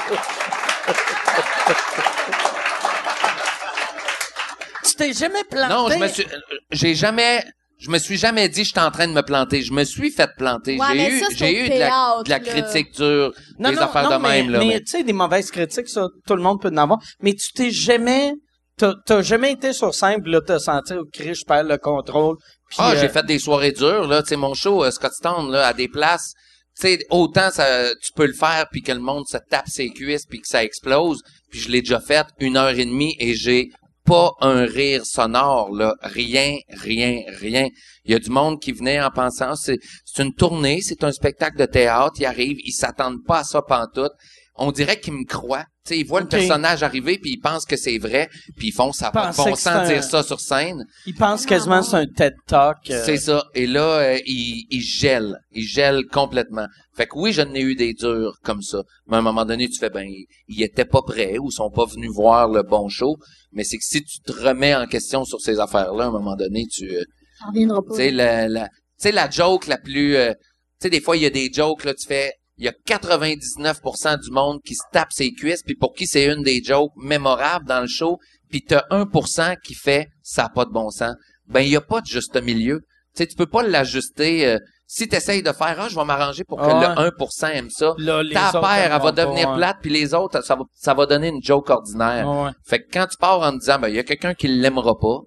tu 4.85 4.95
t'es 4.95 5.13
jamais 5.13 5.43
planté? 5.45 5.73
Non, 5.73 5.89
je 5.89 5.97
me 5.97 6.07
suis... 6.07 6.23
euh, 6.25 6.37
J'ai 6.71 6.95
jamais... 6.95 7.43
Je 7.83 7.89
me 7.89 7.97
suis 7.99 8.17
jamais 8.17 8.47
dit 8.47 8.63
je 8.63 8.69
suis 8.69 8.79
en 8.79 8.91
train 8.91 9.07
de 9.07 9.11
me 9.13 9.21
planter. 9.23 9.61
Je 9.61 9.73
me 9.73 9.83
suis 9.83 10.09
fait 10.09 10.29
planter. 10.37 10.77
Ouais, 10.79 10.85
j'ai 10.93 11.09
eu, 11.11 11.19
ça, 11.19 11.25
c'est 11.31 11.35
j'ai 11.35 11.45
au 11.61 11.65
eu 11.65 11.69
de 11.69 11.79
la, 11.79 12.39
de 12.39 12.45
critique 12.45 12.95
dure, 12.95 13.33
Non, 13.59 13.69
des 13.71 13.75
non, 13.75 13.81
affaires 13.81 14.09
non, 14.09 14.17
de 14.17 14.21
même, 14.21 14.45
mais, 14.47 14.51
là. 14.53 14.59
mais 14.59 14.65
mais- 14.67 14.79
tu 14.79 14.91
sais, 14.91 15.03
des 15.03 15.11
mauvaises 15.11 15.51
critiques, 15.51 15.89
ça, 15.89 16.07
tout 16.25 16.35
le 16.37 16.41
monde 16.41 16.61
peut 16.61 16.69
en 16.69 16.77
avoir. 16.77 16.99
Mais 17.21 17.33
tu 17.33 17.51
t'es 17.51 17.71
jamais, 17.71 18.31
t'as, 18.77 18.93
t'as 19.05 19.21
jamais 19.21 19.51
été 19.51 19.73
sur 19.73 19.93
scène, 19.93 20.21
là, 20.25 20.39
t'as 20.39 20.59
senti, 20.59 20.93
au 20.93 21.03
cri, 21.11 21.35
je 21.35 21.43
perds 21.45 21.65
le 21.65 21.77
contrôle. 21.77 22.37
Ah, 22.77 22.91
euh, 22.93 22.97
j'ai 23.01 23.09
fait 23.09 23.25
des 23.25 23.37
soirées 23.37 23.73
dures, 23.73 24.07
là. 24.07 24.23
Tu 24.23 24.29
sais, 24.29 24.35
mon 24.37 24.53
show, 24.53 24.83
euh, 24.85 24.89
Scottstown, 24.89 25.51
là, 25.51 25.67
à 25.67 25.73
des 25.73 25.89
places. 25.89 26.31
Tu 26.79 26.87
sais, 26.87 26.99
autant 27.11 27.51
ça, 27.51 27.89
tu 28.01 28.11
peux 28.15 28.25
le 28.25 28.33
faire, 28.33 28.65
puis 28.71 28.81
que 28.81 28.93
le 28.93 28.99
monde 28.99 29.25
se 29.27 29.37
tape 29.49 29.67
ses 29.67 29.89
cuisses, 29.89 30.25
puis 30.25 30.39
que 30.39 30.47
ça 30.47 30.63
explose. 30.63 31.21
Puis 31.51 31.59
je 31.59 31.69
l'ai 31.69 31.81
déjà 31.81 31.99
fait 31.99 32.25
une 32.39 32.55
heure 32.55 32.69
et 32.79 32.85
demie, 32.85 33.15
et 33.19 33.33
j'ai 33.35 33.69
pas 34.05 34.31
un 34.41 34.65
rire 34.65 35.05
sonore, 35.05 35.71
là. 35.71 35.95
Rien, 36.01 36.57
rien, 36.69 37.21
rien. 37.39 37.67
Il 38.05 38.11
y 38.11 38.15
a 38.15 38.19
du 38.19 38.29
monde 38.29 38.59
qui 38.59 38.71
venait 38.71 39.01
en 39.01 39.09
pensant, 39.09 39.55
c'est, 39.55 39.79
c'est 40.05 40.23
une 40.23 40.33
tournée, 40.33 40.81
c'est 40.81 41.03
un 41.03 41.11
spectacle 41.11 41.57
de 41.57 41.65
théâtre, 41.65 42.15
ils 42.19 42.25
arrivent, 42.25 42.59
ils 42.63 42.73
s'attendent 42.73 43.23
pas 43.25 43.39
à 43.39 43.43
ça 43.43 43.61
pantoute. 43.61 44.11
On 44.55 44.71
dirait 44.71 44.99
qu'ils 44.99 45.13
me 45.13 45.25
croient. 45.25 45.65
Tu 45.85 45.89
sais, 45.95 45.99
ils 45.99 46.05
voient 46.05 46.21
le 46.21 46.27
personnage 46.37 46.81
arriver, 46.81 47.17
puis 47.17 47.31
ils 47.31 47.39
pensent 47.41 47.65
que 47.65 47.75
c'est 47.75 47.97
vrai, 47.97 48.29
puis 48.55 48.69
ils 48.69 48.71
font 48.73 48.93
ça 48.93 49.11
bon 49.11 49.43
que 49.43 49.49
sens 49.49 49.59
c'était 49.59 49.69
un- 49.75 49.87
dire 49.87 50.03
ça 50.03 50.23
sur 50.23 50.39
scène. 50.39 50.85
Ils 51.05 51.13
pensent 51.13 51.45
quasiment 51.45 51.81
que 51.81 51.87
c'est 51.87 51.97
un 51.97 52.05
TED 52.07 52.35
Talk. 52.47 52.77
euh, 52.89 53.03
C'est 53.05 53.17
ça. 53.17 53.43
Et 53.53 53.67
là, 53.67 53.81
euh, 53.99 54.17
il, 54.25 54.65
il 54.69 54.81
gèle. 54.81 55.35
Il 55.51 55.67
gèle 55.67 56.05
complètement. 56.09 56.67
Fait 56.95 57.05
que 57.05 57.17
oui, 57.17 57.33
je 57.33 57.41
n'ai 57.41 57.59
eu 57.59 57.75
des 57.75 57.93
durs 57.93 58.37
comme 58.43 58.61
ça. 58.61 58.81
Mais 59.07 59.17
à 59.17 59.19
un 59.19 59.23
moment 59.23 59.43
donné, 59.43 59.67
tu 59.67 59.77
fais, 59.77 59.89
ben, 59.89 60.05
ils, 60.07 60.25
ils 60.47 60.63
étaient 60.63 60.85
pas 60.85 61.01
prêts 61.01 61.37
ou 61.37 61.51
sont 61.51 61.69
pas 61.69 61.83
venus 61.85 62.11
voir 62.13 62.47
le 62.47 62.63
bon 62.63 62.87
show. 62.87 63.17
Mais 63.51 63.65
c'est 63.65 63.77
que 63.77 63.83
si 63.83 64.01
tu 64.05 64.21
te 64.21 64.31
remets 64.31 64.73
en 64.73 64.85
question 64.87 65.25
sur 65.25 65.41
ces 65.41 65.59
affaires-là, 65.59 66.05
à 66.05 66.07
un 66.07 66.11
moment 66.11 66.37
donné, 66.37 66.65
tu, 66.71 66.85
euh, 66.95 67.03
Ça 67.39 67.47
reviendra 67.47 67.81
pas. 67.81 67.89
tu 67.91 67.95
sais, 67.97 68.11
la, 68.11 68.47
la, 68.47 68.69
la 69.03 69.29
joke 69.29 69.67
la 69.67 69.77
plus, 69.77 70.15
euh, 70.15 70.31
tu 70.31 70.83
sais, 70.83 70.89
des 70.89 71.01
fois, 71.01 71.17
il 71.17 71.23
y 71.23 71.25
a 71.25 71.29
des 71.29 71.51
jokes, 71.51 71.83
là, 71.83 71.93
tu 71.93 72.07
fais, 72.07 72.31
il 72.57 72.65
y 72.65 72.67
a 72.67 72.73
99% 72.87 74.19
du 74.21 74.31
monde 74.31 74.59
qui 74.63 74.75
se 74.75 74.83
tape 74.91 75.11
ses 75.11 75.31
cuisses, 75.31 75.63
puis 75.63 75.75
pour 75.75 75.93
qui 75.93 76.05
c'est 76.05 76.25
une 76.25 76.43
des 76.43 76.61
jokes 76.63 76.91
mémorables 76.95 77.65
dans 77.65 77.81
le 77.81 77.87
show, 77.87 78.19
puis 78.49 78.61
t'as 78.61 78.83
1% 78.91 79.55
qui 79.63 79.73
fait, 79.73 80.09
ça 80.21 80.45
a 80.45 80.49
pas 80.49 80.65
de 80.65 80.71
bon 80.71 80.89
sens. 80.89 81.15
Ben, 81.47 81.61
il 81.61 81.69
y 81.69 81.75
a 81.75 81.81
pas 81.81 82.01
de 82.01 82.05
juste 82.05 82.41
milieu. 82.41 82.81
Tu 83.15 83.23
sais, 83.23 83.27
tu 83.27 83.35
peux 83.35 83.47
pas 83.47 83.63
l'ajuster, 83.63 84.47
euh, 84.47 84.57
si 84.87 85.07
t'essayes 85.07 85.43
de 85.43 85.51
faire, 85.51 85.75
ah, 85.79 85.87
je 85.89 85.95
vais 85.95 86.05
m'arranger 86.05 86.43
pour 86.43 86.59
que 86.59 86.65
Ah 86.65 86.95
le 86.95 87.09
1% 87.09 87.47
aime 87.51 87.69
ça, 87.69 87.93
Là, 87.97 88.23
ta 88.31 88.59
paire, 88.59 88.93
elle 88.93 89.01
va 89.01 89.11
devenir 89.11 89.49
pas, 89.49 89.55
plate, 89.55 89.77
puis 89.81 89.91
les 89.91 90.13
autres, 90.13 90.41
ça 90.43 90.55
va, 90.55 90.63
ça 90.75 90.93
va 90.93 91.05
donner 91.05 91.29
une 91.29 91.41
joke 91.43 91.69
ordinaire. 91.69 92.27
Ouais. 92.27 92.43
Ouais. 92.43 92.51
Fait 92.65 92.79
que 92.79 92.91
quand 92.91 93.07
tu 93.07 93.17
pars 93.17 93.39
en 93.41 93.51
te 93.53 93.59
disant, 93.59 93.79
ben, 93.79 93.89
il 93.89 93.95
y 93.95 93.99
a 93.99 94.03
quelqu'un 94.03 94.33
qui 94.33 94.47
l'aimera 94.47 94.97
pas, 94.99 95.19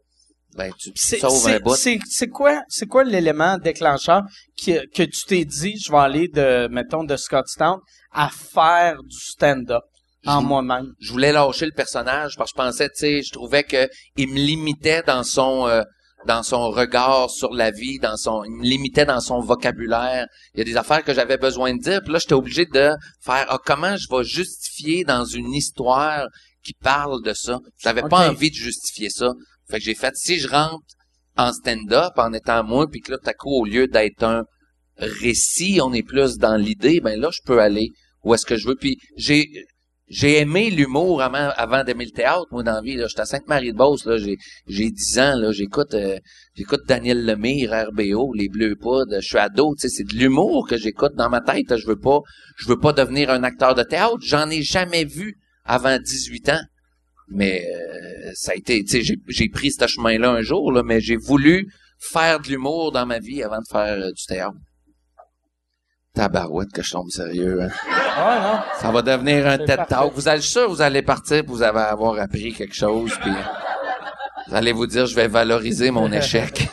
ben, 0.56 0.72
tu 0.78 0.90
C'est, 0.94 1.18
sauves 1.18 1.46
un 1.46 1.52
c'est, 1.52 1.60
bout. 1.60 1.74
c'est, 1.76 1.98
c'est 2.08 2.28
quoi, 2.28 2.62
c'est 2.68 2.86
quoi 2.86 3.04
l'élément 3.04 3.58
déclencheur 3.58 4.22
qui, 4.56 4.74
que 4.94 5.02
tu 5.02 5.24
t'es 5.26 5.44
dit, 5.44 5.78
je 5.78 5.90
vais 5.92 5.98
aller 5.98 6.28
de, 6.28 6.68
mettons, 6.68 7.04
de 7.04 7.16
Scottstown 7.16 7.78
à 8.12 8.28
faire 8.30 9.02
du 9.02 9.16
stand-up 9.18 9.82
en 10.26 10.42
moi-même? 10.42 10.92
je 10.98 11.12
voulais 11.12 11.32
lâcher 11.32 11.66
le 11.66 11.72
personnage 11.72 12.36
parce 12.36 12.52
que 12.52 12.58
je 12.60 12.64
pensais, 12.64 12.88
tu 12.88 12.94
sais, 12.96 13.22
je 13.22 13.30
trouvais 13.32 13.62
que 13.64 13.88
il 14.16 14.28
me 14.28 14.36
limitait 14.36 15.02
dans 15.02 15.22
son 15.22 15.66
euh, 15.68 15.82
dans 16.26 16.42
son 16.42 16.70
regard 16.70 17.30
sur 17.30 17.52
la 17.52 17.70
vie, 17.70 17.98
dans 18.00 18.16
son, 18.16 18.42
il 18.42 18.50
me 18.50 18.64
limitait 18.64 19.04
dans 19.04 19.20
son 19.20 19.38
vocabulaire. 19.40 20.26
Il 20.54 20.58
y 20.58 20.60
a 20.62 20.64
des 20.64 20.76
affaires 20.76 21.04
que 21.04 21.14
j'avais 21.14 21.36
besoin 21.36 21.72
de 21.74 21.80
dire, 21.80 22.00
puis 22.02 22.12
là, 22.12 22.18
j'étais 22.18 22.32
obligé 22.34 22.64
de 22.66 22.90
faire, 23.20 23.46
ah, 23.48 23.58
comment 23.64 23.96
je 23.96 24.08
vais 24.10 24.24
justifier 24.24 25.04
dans 25.04 25.24
une 25.24 25.52
histoire 25.54 26.26
qui 26.64 26.72
parle 26.82 27.22
de 27.22 27.32
ça? 27.32 27.60
J'avais 27.78 28.02
pas 28.02 28.26
Ok. 28.26 28.32
envie 28.32 28.50
de 28.50 28.56
justifier 28.56 29.08
ça. 29.08 29.30
Fait 29.68 29.78
que 29.78 29.84
j'ai 29.84 29.94
fait, 29.94 30.14
si 30.16 30.38
je 30.38 30.48
rentre 30.48 30.84
en 31.36 31.52
stand-up 31.52 32.12
en 32.16 32.32
étant 32.32 32.64
moi, 32.64 32.86
puis 32.90 33.00
que 33.00 33.12
là, 33.12 33.18
tout 33.18 33.28
à 33.28 33.34
coup, 33.34 33.50
au 33.50 33.64
lieu 33.64 33.88
d'être 33.88 34.22
un 34.22 34.44
récit, 34.96 35.80
on 35.82 35.92
est 35.92 36.02
plus 36.02 36.38
dans 36.38 36.56
l'idée, 36.56 37.00
ben 37.00 37.20
là, 37.20 37.30
je 37.32 37.40
peux 37.44 37.60
aller 37.60 37.90
où 38.24 38.34
est-ce 38.34 38.46
que 38.46 38.56
je 38.56 38.68
veux. 38.68 38.76
Puis 38.76 38.98
j'ai 39.16 39.48
j'ai 40.08 40.38
aimé 40.38 40.70
l'humour 40.70 41.20
avant, 41.20 41.82
d'aimer 41.82 42.04
le 42.04 42.12
théâtre, 42.12 42.46
moi, 42.52 42.62
dans 42.62 42.74
la 42.74 42.80
vie. 42.80 42.96
J'étais 43.08 43.22
à 43.22 43.24
Sainte-Marie-de-Beauce, 43.24 44.06
là, 44.06 44.18
j'ai, 44.18 44.36
j'ai 44.68 44.90
10 44.90 45.18
ans, 45.18 45.34
là, 45.34 45.50
j'écoute, 45.50 45.94
euh, 45.94 46.18
Daniel 46.86 47.24
Lemire, 47.24 47.72
RBO, 47.88 48.32
Les 48.32 48.48
Bleus 48.48 48.76
Poudres, 48.76 49.20
je 49.20 49.26
suis 49.26 49.38
ado, 49.38 49.74
tu 49.74 49.88
sais, 49.88 49.88
c'est 49.88 50.04
de 50.04 50.14
l'humour 50.14 50.68
que 50.68 50.76
j'écoute 50.76 51.14
dans 51.16 51.28
ma 51.28 51.40
tête. 51.40 51.76
Je 51.76 51.86
veux 51.86 51.98
pas, 51.98 52.20
je 52.56 52.68
veux 52.68 52.78
pas 52.78 52.92
devenir 52.92 53.30
un 53.30 53.42
acteur 53.42 53.74
de 53.74 53.82
théâtre. 53.82 54.18
J'en 54.20 54.48
ai 54.48 54.62
jamais 54.62 55.04
vu 55.04 55.38
avant 55.64 55.98
18 55.98 56.50
ans. 56.50 56.60
Mais 57.28 57.64
euh, 57.64 58.30
ça 58.34 58.52
a 58.52 58.54
été, 58.54 58.84
tu 58.84 59.02
sais, 59.04 59.16
j'ai, 59.28 59.48
pris 59.48 59.72
ce 59.72 59.86
chemin-là 59.86 60.30
un 60.30 60.42
jour, 60.42 60.72
là, 60.72 60.82
mais 60.84 61.00
j'ai 61.00 61.16
voulu 61.16 61.72
faire 61.98 62.40
de 62.40 62.48
l'humour 62.48 62.92
dans 62.92 63.06
ma 63.06 63.18
vie 63.18 63.42
avant 63.42 63.58
de 63.58 63.66
faire 63.70 63.98
euh, 63.98 64.12
du 64.12 64.24
théâtre. 64.26 64.56
Tabarouette 66.14 66.72
que 66.72 66.82
je 66.82 66.92
tombe 66.92 67.10
sérieux. 67.10 67.62
Hein. 67.62 67.68
Ouais, 67.68 68.40
non. 68.40 68.60
Ça 68.80 68.90
va 68.90 69.02
devenir 69.02 69.46
un 69.46 69.58
TED. 69.58 69.80
Talk. 69.88 70.12
Vous 70.14 70.28
allez, 70.28 70.40
sûr, 70.40 70.68
vous 70.68 70.80
allez 70.80 71.02
partir, 71.02 71.42
puis 71.42 71.52
vous 71.52 71.62
allez 71.62 71.78
avoir 71.78 72.18
appris 72.18 72.54
quelque 72.54 72.74
chose, 72.74 73.12
puis 73.20 73.32
vous 74.48 74.54
allez 74.54 74.72
vous 74.72 74.86
dire, 74.86 75.06
je 75.06 75.14
vais 75.14 75.28
valoriser 75.28 75.90
mon 75.90 76.10
échec. 76.12 76.68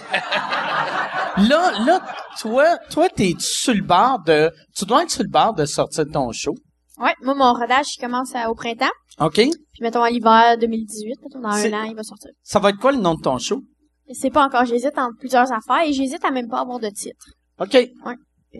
Là, 1.38 1.74
là, 1.86 2.02
toi, 2.40 2.78
toi, 2.90 3.10
t'es 3.10 3.34
sur 3.40 3.74
le 3.74 3.82
bord 3.82 4.24
de, 4.24 4.52
tu 4.76 4.86
dois 4.86 5.04
être 5.04 5.10
sur 5.10 5.24
le 5.24 5.30
bord 5.30 5.54
de 5.54 5.66
sortir 5.66 6.06
de 6.06 6.12
ton 6.12 6.32
show? 6.32 6.56
Ouais, 7.00 7.14
moi, 7.24 7.34
mon 7.34 7.54
rodage, 7.54 7.96
il 7.96 8.02
commence 8.02 8.36
à- 8.36 8.50
au 8.52 8.56
printemps. 8.56 8.92
OK? 9.20 9.34
Puis 9.36 9.52
mettons 9.82 10.04
à 10.04 10.10
l'hiver 10.10 10.58
2018, 10.60 11.16
mettons 11.24 11.40
dans 11.40 11.50
un 11.50 11.74
an, 11.74 11.84
il 11.84 11.96
va 11.96 12.04
sortir. 12.04 12.30
Ça 12.44 12.60
va 12.60 12.70
être 12.70 12.78
quoi 12.80 12.92
le 12.92 13.00
nom 13.00 13.16
de 13.16 13.22
ton 13.22 13.38
show? 13.40 13.62
Je 14.08 14.14
sais 14.14 14.30
pas 14.30 14.46
encore, 14.46 14.66
j'hésite 14.66 14.98
entre 14.98 15.18
plusieurs 15.18 15.52
affaires 15.52 15.84
et 15.88 15.94
j'hésite 15.94 16.24
à 16.24 16.30
même 16.32 16.48
pas 16.50 16.60
avoir 16.60 16.80
de 16.80 16.90
titre. 16.90 17.26
OK. 17.60 17.76
Euh, 17.76 18.60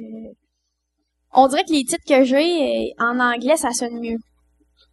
on 1.34 1.48
dirait 1.48 1.64
que 1.64 1.74
les 1.74 1.84
titres 1.84 2.04
que 2.08 2.24
j'ai, 2.24 2.92
euh, 3.00 3.04
en 3.06 3.20
anglais, 3.20 3.58
ça 3.58 3.72
sonne 3.72 4.00
mieux. 4.00 4.18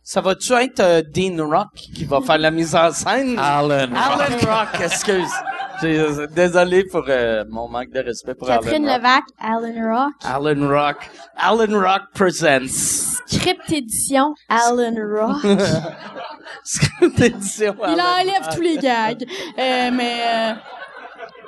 Ça 0.03 0.20
va-tu 0.20 0.53
être 0.55 0.81
euh, 0.81 1.03
Dean 1.03 1.46
Rock 1.48 1.68
qui 1.74 2.05
va 2.05 2.20
faire 2.20 2.38
la 2.38 2.50
mise 2.50 2.74
en 2.74 2.90
scène? 2.90 3.38
Alan. 3.38 3.90
Alan 3.94 4.37
Rock, 4.46 4.81
excuse. 4.83 5.31
Euh, 5.82 6.26
Désolé 6.26 6.84
pour 6.84 7.04
euh, 7.08 7.44
mon 7.48 7.68
manque 7.68 7.90
de 7.90 8.00
respect 8.00 8.34
pour 8.34 8.48
Catherine 8.48 8.86
Alan. 8.86 8.98
Levac, 8.98 9.24
Alan 9.38 9.94
Rock. 9.94 10.14
Alan 10.24 10.68
Rock. 10.68 11.10
Alan 11.36 11.80
Rock 11.80 12.02
presents. 12.14 13.18
Script 13.26 13.72
édition, 13.72 14.34
Alan 14.48 14.94
Rock. 14.94 15.40
Script 16.64 17.20
édition. 17.20 17.74
Il 17.88 18.00
Alan 18.00 18.20
enlève 18.20 18.42
Rock. 18.42 18.54
tous 18.56 18.60
les 18.62 18.76
gags. 18.78 19.24
Euh, 19.58 19.90
mais 19.92 20.20
euh... 20.26 20.52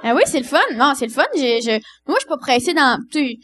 ah 0.05 0.15
oui, 0.15 0.23
c'est 0.27 0.39
le 0.41 0.47
fun. 0.47 0.61
Non, 0.77 0.95
c'est 0.97 1.07
le 1.07 1.13
fun. 1.13 1.25
J'ai, 1.37 1.61
je... 1.61 1.71
Moi, 2.07 2.17
je 2.17 2.21
suis 2.21 2.29
pas 2.29 2.39
pressée 2.39 2.75
dans. 2.75 2.99
Tu 3.11 3.37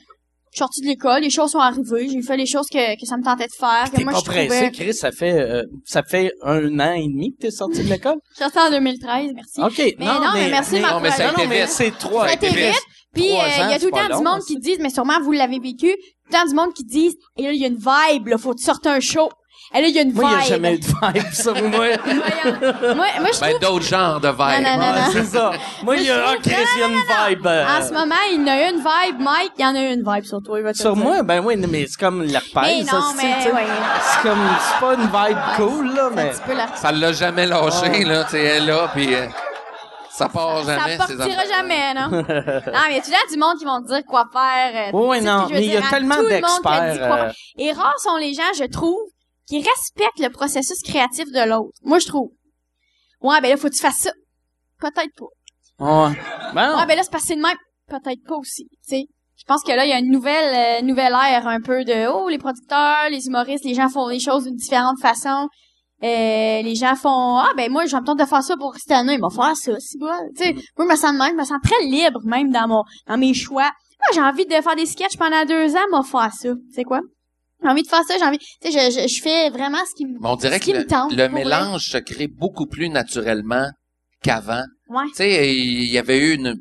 je 0.50 0.56
suis 0.56 0.58
sortie 0.58 0.80
de 0.82 0.86
l'école, 0.86 1.22
les 1.22 1.30
choses 1.30 1.50
sont 1.52 1.58
arrivées, 1.58 2.08
j'ai 2.08 2.22
fait 2.22 2.36
les 2.36 2.46
choses 2.46 2.66
que, 2.68 2.98
que 3.00 3.06
ça 3.06 3.16
me 3.16 3.22
tentait 3.24 3.46
de 3.46 3.52
faire. 3.52 3.90
T'es 3.94 4.04
pas 4.04 4.12
je 4.14 4.24
trouvais. 4.24 4.46
pressé, 4.46 4.70
Chris, 4.72 4.94
ça 4.94 5.12
fait, 5.12 5.32
euh, 5.32 5.62
ça 5.84 6.02
fait 6.02 6.32
un 6.42 6.78
an 6.80 6.92
et 6.92 7.06
demi 7.08 7.34
que 7.34 7.42
t'es 7.42 7.50
sorti 7.50 7.82
de 7.84 7.88
l'école? 7.88 8.16
Je 8.30 8.42
suis 8.42 8.44
sortie 8.52 8.58
en 8.68 8.70
2013, 8.70 9.30
merci. 9.34 9.60
OK. 9.62 9.94
Mais 9.98 10.04
non, 10.06 10.20
mais 10.34 10.50
merci 10.50 10.74
de 10.76 10.78
Non, 10.80 11.00
mais 11.00 11.10
ça 11.10 11.24
a 11.24 11.26
Non, 11.28 11.32
été 11.34 11.42
non, 11.44 11.48
mais 11.48 11.60
vite. 11.62 11.68
c'est 11.70 11.90
trois. 11.98 12.24
Ça 12.26 12.30
a 12.32 12.34
été 12.34 12.48
vite. 12.48 12.82
Puis, 13.14 13.24
euh, 13.30 13.64
il 13.64 13.70
y 13.70 13.74
a 13.74 13.78
tout 13.78 13.86
le 13.86 13.90
temps 13.92 14.08
long, 14.08 14.18
du 14.18 14.24
monde 14.24 14.42
qui 14.46 14.56
disent, 14.58 14.78
mais 14.80 14.90
sûrement 14.90 15.20
vous 15.22 15.32
l'avez 15.32 15.58
vécu, 15.58 15.92
tout 15.92 15.98
le 16.28 16.32
temps 16.32 16.46
du 16.46 16.54
monde 16.54 16.72
qui 16.74 16.84
disent, 16.84 17.16
et 17.36 17.42
là, 17.42 17.52
il 17.52 17.60
y 17.60 17.64
a 17.64 17.68
une 17.68 17.76
vibe, 17.76 18.28
là, 18.28 18.38
faut 18.38 18.52
que 18.52 18.58
tu 18.58 18.64
sortes 18.64 18.86
un 18.86 19.00
show. 19.00 19.28
Il 19.74 19.86
y 19.90 19.98
a 19.98 20.02
une 20.02 20.14
Moi, 20.14 20.24
il 20.24 20.28
n'y 20.28 20.34
a 20.34 20.38
vibe. 20.38 20.48
jamais 20.48 20.74
eu 20.74 20.78
de 20.78 20.86
vibe, 20.86 21.32
ça, 21.32 21.52
moi. 21.52 21.60
Moi, 21.70 22.94
moi, 22.94 23.06
je 23.34 23.40
Ben, 23.40 23.50
trouve 23.50 23.60
d'autres 23.60 23.84
genres 23.84 24.18
de 24.20 24.28
Non, 24.28 24.34
non, 24.38 24.46
vibes. 24.46 24.64
non, 24.64 24.78
Ouais, 24.78 24.92
non. 25.00 25.10
c'est 25.12 25.24
ça. 25.24 25.50
Moi, 25.82 25.96
il 25.96 26.02
y 26.04 26.10
a, 26.10 26.24
ah, 26.26 26.34
Chris, 26.42 26.54
il 26.76 26.80
y 26.80 26.82
a 26.82 26.86
une 26.86 27.34
vibe. 27.36 27.46
euh, 27.46 27.66
En 27.66 27.82
ce 27.86 27.92
moment, 27.92 28.14
il 28.32 28.40
y 28.40 28.44
en 28.44 28.46
a 28.48 28.68
une 28.70 28.76
vibe, 28.78 29.20
Mike, 29.20 29.52
il 29.58 29.62
y 29.62 29.66
en 29.66 29.74
a 29.74 29.80
une 29.80 30.02
vibe 30.10 30.24
sur 30.24 30.40
toi, 30.42 30.58
il 30.58 30.64
va 30.64 30.72
te 30.72 30.78
Sur 30.78 30.94
dire. 30.94 31.04
moi, 31.04 31.22
ben 31.22 31.42
oui, 31.44 31.56
mais 31.56 31.86
c'est 31.86 31.98
comme 32.00 32.22
l'herpès. 32.22 32.50
Mais 32.62 32.84
ça, 32.84 33.02
c'est- 33.14 33.22
mais, 33.26 33.34
tu 33.36 33.42
sais, 33.42 33.52
ouais. 33.52 33.62
C'est 34.10 34.22
comme, 34.28 34.38
c'est 34.58 34.80
pas 34.80 34.94
une 34.94 35.28
vibe 35.28 35.38
cool, 35.56 35.94
là, 35.94 36.10
mais. 36.14 36.22
un 36.22 36.26
petit 36.28 36.40
peu 36.46 36.54
la... 36.54 36.66
Ça 36.74 36.90
l'a 36.92 37.12
jamais 37.12 37.46
lâché, 37.46 38.04
là. 38.04 38.24
Tu 38.24 38.30
sais, 38.30 38.42
elle 38.42 38.62
est 38.62 38.66
là, 38.66 38.88
puis 38.94 39.14
euh, 39.14 39.26
ça 40.10 40.28
part 40.30 40.64
jamais. 40.64 40.96
ça 40.96 41.06
partira 41.06 41.44
jamais, 41.46 41.94
non? 41.94 42.08
non, 42.10 42.24
mais 42.26 42.32
il 42.90 42.94
y 42.94 42.98
a 42.98 43.02
temps 43.02 43.30
du 43.30 43.38
monde 43.38 43.58
qui 43.58 43.64
vont 43.66 43.82
te 43.82 43.88
dire 43.88 44.02
quoi 44.08 44.24
faire. 44.32 44.88
euh, 44.88 44.90
Oui, 44.94 45.20
non, 45.20 45.46
mais 45.50 45.62
il 45.62 45.72
y 45.72 45.76
a 45.76 45.86
à 45.86 45.90
tellement 45.90 46.22
d'experts. 46.22 46.96
euh, 47.02 47.30
Et 47.58 47.70
rares 47.72 47.98
sont 48.02 48.16
les 48.16 48.32
gens, 48.32 48.42
je 48.58 48.64
trouve, 48.64 48.96
qui 49.48 49.56
respectent 49.56 50.20
le 50.20 50.30
processus 50.30 50.80
créatif 50.82 51.26
de 51.32 51.48
l'autre. 51.48 51.78
Moi, 51.82 51.98
je 51.98 52.06
trouve. 52.06 52.30
Ouais, 53.22 53.40
ben 53.40 53.48
là, 53.48 53.56
faut 53.56 53.68
que 53.68 53.74
tu 53.74 53.80
fasses 53.80 53.98
ça. 54.00 54.12
Peut-être 54.78 55.14
pas. 55.16 55.26
Ouais. 55.80 56.14
Ben 56.54 56.72
non. 56.72 56.78
Ouais, 56.78 56.86
ben 56.86 56.96
là, 56.96 57.02
c'est 57.02 57.10
passé 57.10 57.34
de 57.34 57.40
même. 57.40 57.56
Peut-être 57.88 58.22
pas 58.26 58.36
aussi, 58.36 58.68
tu 58.70 58.96
sais. 58.96 59.06
Je 59.36 59.44
pense 59.44 59.62
que 59.62 59.72
là, 59.72 59.86
il 59.86 59.88
y 59.88 59.92
a 59.92 59.98
une 59.98 60.10
nouvelle, 60.10 60.82
euh, 60.82 60.84
nouvelle 60.84 61.12
ère 61.12 61.46
un 61.46 61.60
peu 61.60 61.84
de, 61.84 62.08
oh, 62.08 62.28
les 62.28 62.38
producteurs, 62.38 63.08
les 63.10 63.26
humoristes, 63.28 63.64
les 63.64 63.74
gens 63.74 63.88
font 63.88 64.08
les 64.08 64.18
choses 64.18 64.44
d'une 64.44 64.56
différente 64.56 65.00
façon. 65.00 65.48
Euh, 66.02 66.62
les 66.62 66.74
gens 66.74 66.94
font, 66.96 67.38
ah, 67.38 67.52
ben 67.56 67.70
moi, 67.70 67.86
j'ai 67.86 67.96
me 67.96 68.14
de 68.14 68.24
faire 68.24 68.42
ça 68.42 68.56
pour 68.56 68.74
cette 68.76 68.90
année, 68.92 69.14
il 69.14 69.20
va 69.20 69.30
faire 69.30 69.56
ça, 69.56 69.72
c'est 69.78 69.98
bon. 69.98 70.12
Tu 70.36 70.44
sais, 70.44 70.52
moi, 70.76 70.86
je 70.86 70.92
me 70.92 70.96
sens 70.96 71.12
de 71.12 71.18
même, 71.18 71.30
je 71.30 71.40
me 71.40 71.44
sens 71.44 71.58
très 71.62 71.84
libre, 71.86 72.20
même, 72.24 72.50
dans 72.50 72.68
mon, 72.68 72.82
dans 73.06 73.16
mes 73.16 73.34
choix. 73.34 73.62
Moi, 73.64 74.08
j'ai 74.12 74.20
envie 74.20 74.46
de 74.46 74.60
faire 74.60 74.76
des 74.76 74.86
sketchs 74.86 75.16
pendant 75.16 75.44
deux 75.44 75.74
ans, 75.74 75.88
m'a 75.90 76.02
faire 76.02 76.32
ça. 76.32 76.50
Tu 76.50 76.72
sais 76.74 76.84
quoi? 76.84 77.00
J'ai 77.62 77.68
envie 77.68 77.82
de 77.82 77.88
faire 77.88 78.04
ça, 78.06 78.14
j'ai 78.18 78.24
envie, 78.24 78.38
tu 78.38 78.70
sais, 78.70 78.90
je, 78.90 79.00
je, 79.02 79.08
je 79.08 79.20
fais 79.22 79.50
vraiment 79.50 79.78
ce 79.88 79.94
qui 79.96 80.06
me, 80.06 80.12
Mais 80.20 80.28
on 80.28 80.36
dirait 80.36 80.54
ce 80.54 80.60
que 80.60 80.64
qui 80.66 80.72
le, 80.72 80.78
me 80.80 80.86
tente. 80.86 81.10
le 81.12 81.16
vrai. 81.16 81.28
mélange 81.28 81.90
se 81.90 81.98
crée 81.98 82.28
beaucoup 82.28 82.66
plus 82.66 82.88
naturellement 82.88 83.68
qu'avant. 84.22 84.64
Ouais. 84.88 85.04
Tu 85.08 85.14
sais, 85.16 85.54
il 85.56 85.90
y 85.90 85.98
avait 85.98 86.18
eu 86.18 86.34
une, 86.34 86.54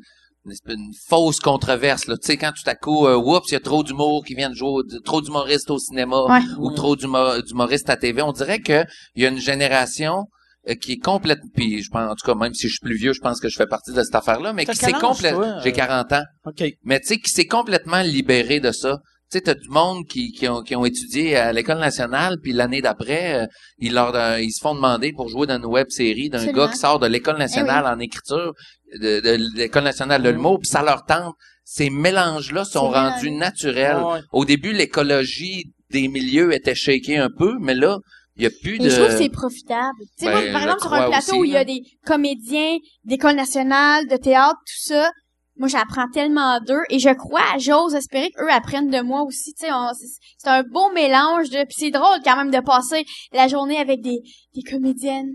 une, 0.66 0.92
fausse 1.08 1.40
controverse, 1.40 2.06
là. 2.06 2.16
Tu 2.16 2.26
sais, 2.26 2.36
quand 2.36 2.52
tout 2.52 2.68
à 2.68 2.74
coup, 2.74 3.06
euh, 3.06 3.16
oups, 3.16 3.48
il 3.50 3.54
y 3.54 3.56
a 3.56 3.60
trop 3.60 3.82
d'humour 3.82 4.24
qui 4.24 4.34
viennent 4.34 4.54
jouer, 4.54 4.68
au- 4.68 5.00
trop 5.04 5.20
d'humoristes 5.20 5.70
au 5.70 5.78
cinéma, 5.78 6.22
Ouais. 6.24 6.40
ou 6.58 6.70
trop 6.72 6.96
d'humo- 6.96 7.40
d'humoristes 7.42 7.90
à 7.90 7.96
TV. 7.96 8.22
On 8.22 8.32
dirait 8.32 8.60
que 8.60 8.84
il 9.14 9.22
y 9.22 9.26
a 9.26 9.28
une 9.28 9.38
génération 9.38 10.24
euh, 10.68 10.74
qui 10.74 10.92
est 10.92 10.98
complète, 10.98 11.38
puis 11.54 11.82
je 11.82 11.90
pense, 11.90 12.10
en 12.10 12.14
tout 12.16 12.26
cas, 12.26 12.34
même 12.34 12.54
si 12.54 12.66
je 12.68 12.72
suis 12.72 12.80
plus 12.80 12.96
vieux, 12.96 13.12
je 13.12 13.20
pense 13.20 13.40
que 13.40 13.48
je 13.48 13.56
fais 13.56 13.66
partie 13.66 13.92
de 13.92 14.02
cette 14.02 14.14
affaire-là, 14.14 14.52
mais 14.52 14.64
T'as 14.64 14.72
qui 14.72 14.78
s'est 14.80 14.92
complètement, 14.92 15.60
j'ai 15.62 15.72
40 15.72 16.12
ans, 16.12 16.24
OK. 16.44 16.64
mais 16.84 16.98
tu 17.00 17.06
sais, 17.06 17.18
qui 17.18 17.30
s'est 17.30 17.46
complètement 17.46 18.02
libéré 18.02 18.58
de 18.60 18.72
ça. 18.72 18.98
Tu 19.30 19.36
sais, 19.36 19.42
t'as 19.42 19.54
du 19.54 19.68
monde 19.68 20.06
qui, 20.06 20.32
qui, 20.32 20.48
ont, 20.48 20.62
qui 20.62 20.74
ont 20.74 20.86
étudié 20.86 21.36
à 21.36 21.52
l'école 21.52 21.78
nationale, 21.78 22.38
puis 22.42 22.52
l'année 22.54 22.80
d'après, 22.80 23.42
euh, 23.42 23.46
ils, 23.78 23.92
leur, 23.92 24.14
euh, 24.14 24.40
ils 24.40 24.52
se 24.52 24.60
font 24.60 24.74
demander 24.74 25.12
pour 25.12 25.28
jouer 25.28 25.46
dans 25.46 25.58
une 25.58 25.66
web 25.66 25.88
série 25.90 26.30
d'un 26.30 26.46
gars 26.46 26.68
qui 26.68 26.78
sort 26.78 26.98
de 26.98 27.06
l'école 27.06 27.36
nationale 27.36 27.84
Eh 27.86 27.90
en 27.94 27.98
écriture, 27.98 28.54
de, 28.94 29.20
de 29.20 29.56
l'école 29.56 29.84
nationale 29.84 30.22
de 30.22 30.30
l'humour, 30.30 30.58
puis 30.60 30.68
ça 30.68 30.82
leur 30.82 31.04
tente. 31.04 31.34
Ces 31.62 31.90
mélanges-là 31.90 32.64
sont 32.64 32.88
rendus 32.88 33.30
naturels. 33.30 34.02
Ouais. 34.02 34.20
Au 34.32 34.46
début, 34.46 34.72
l'écologie 34.72 35.64
des 35.90 36.08
milieux 36.08 36.54
était 36.54 36.74
shakée 36.74 37.18
un 37.18 37.28
peu, 37.28 37.58
mais 37.60 37.74
là, 37.74 37.98
il 38.36 38.44
y 38.44 38.46
a 38.46 38.50
plus 38.62 38.76
Et 38.76 38.78
de... 38.78 38.88
je 38.88 38.94
trouve 38.96 39.08
que 39.08 39.18
c'est 39.18 39.28
profitable. 39.28 39.98
Tu 40.18 40.24
sais, 40.24 40.32
Ben, 40.32 40.52
moi, 40.52 40.52
par 40.52 40.62
exemple, 40.62 40.80
sur 40.80 40.94
un 40.94 41.08
plateau 41.10 41.32
aussi, 41.32 41.40
où 41.40 41.44
il 41.44 41.50
y 41.50 41.56
a 41.56 41.64
des 41.64 41.82
comédiens 42.06 42.78
d'école 43.04 43.34
nationale, 43.36 44.06
de 44.06 44.16
théâtre, 44.16 44.56
tout 44.66 44.88
ça, 44.88 45.10
moi, 45.58 45.68
j'apprends 45.68 46.08
tellement 46.08 46.60
d'eux 46.60 46.82
et 46.88 46.98
je 46.98 47.10
crois, 47.10 47.58
j'ose 47.58 47.94
espérer 47.94 48.30
qu'eux 48.30 48.50
apprennent 48.50 48.90
de 48.90 49.00
moi 49.00 49.22
aussi. 49.22 49.54
C'est 49.56 49.68
un 50.48 50.62
beau 50.62 50.90
mélange 50.92 51.50
de... 51.50 51.64
Puis 51.64 51.76
c'est 51.78 51.90
drôle 51.90 52.18
quand 52.24 52.36
même 52.36 52.50
de 52.50 52.60
passer 52.60 53.04
la 53.32 53.48
journée 53.48 53.78
avec 53.78 54.00
des 54.00 54.22
comédiennes. 54.70 55.34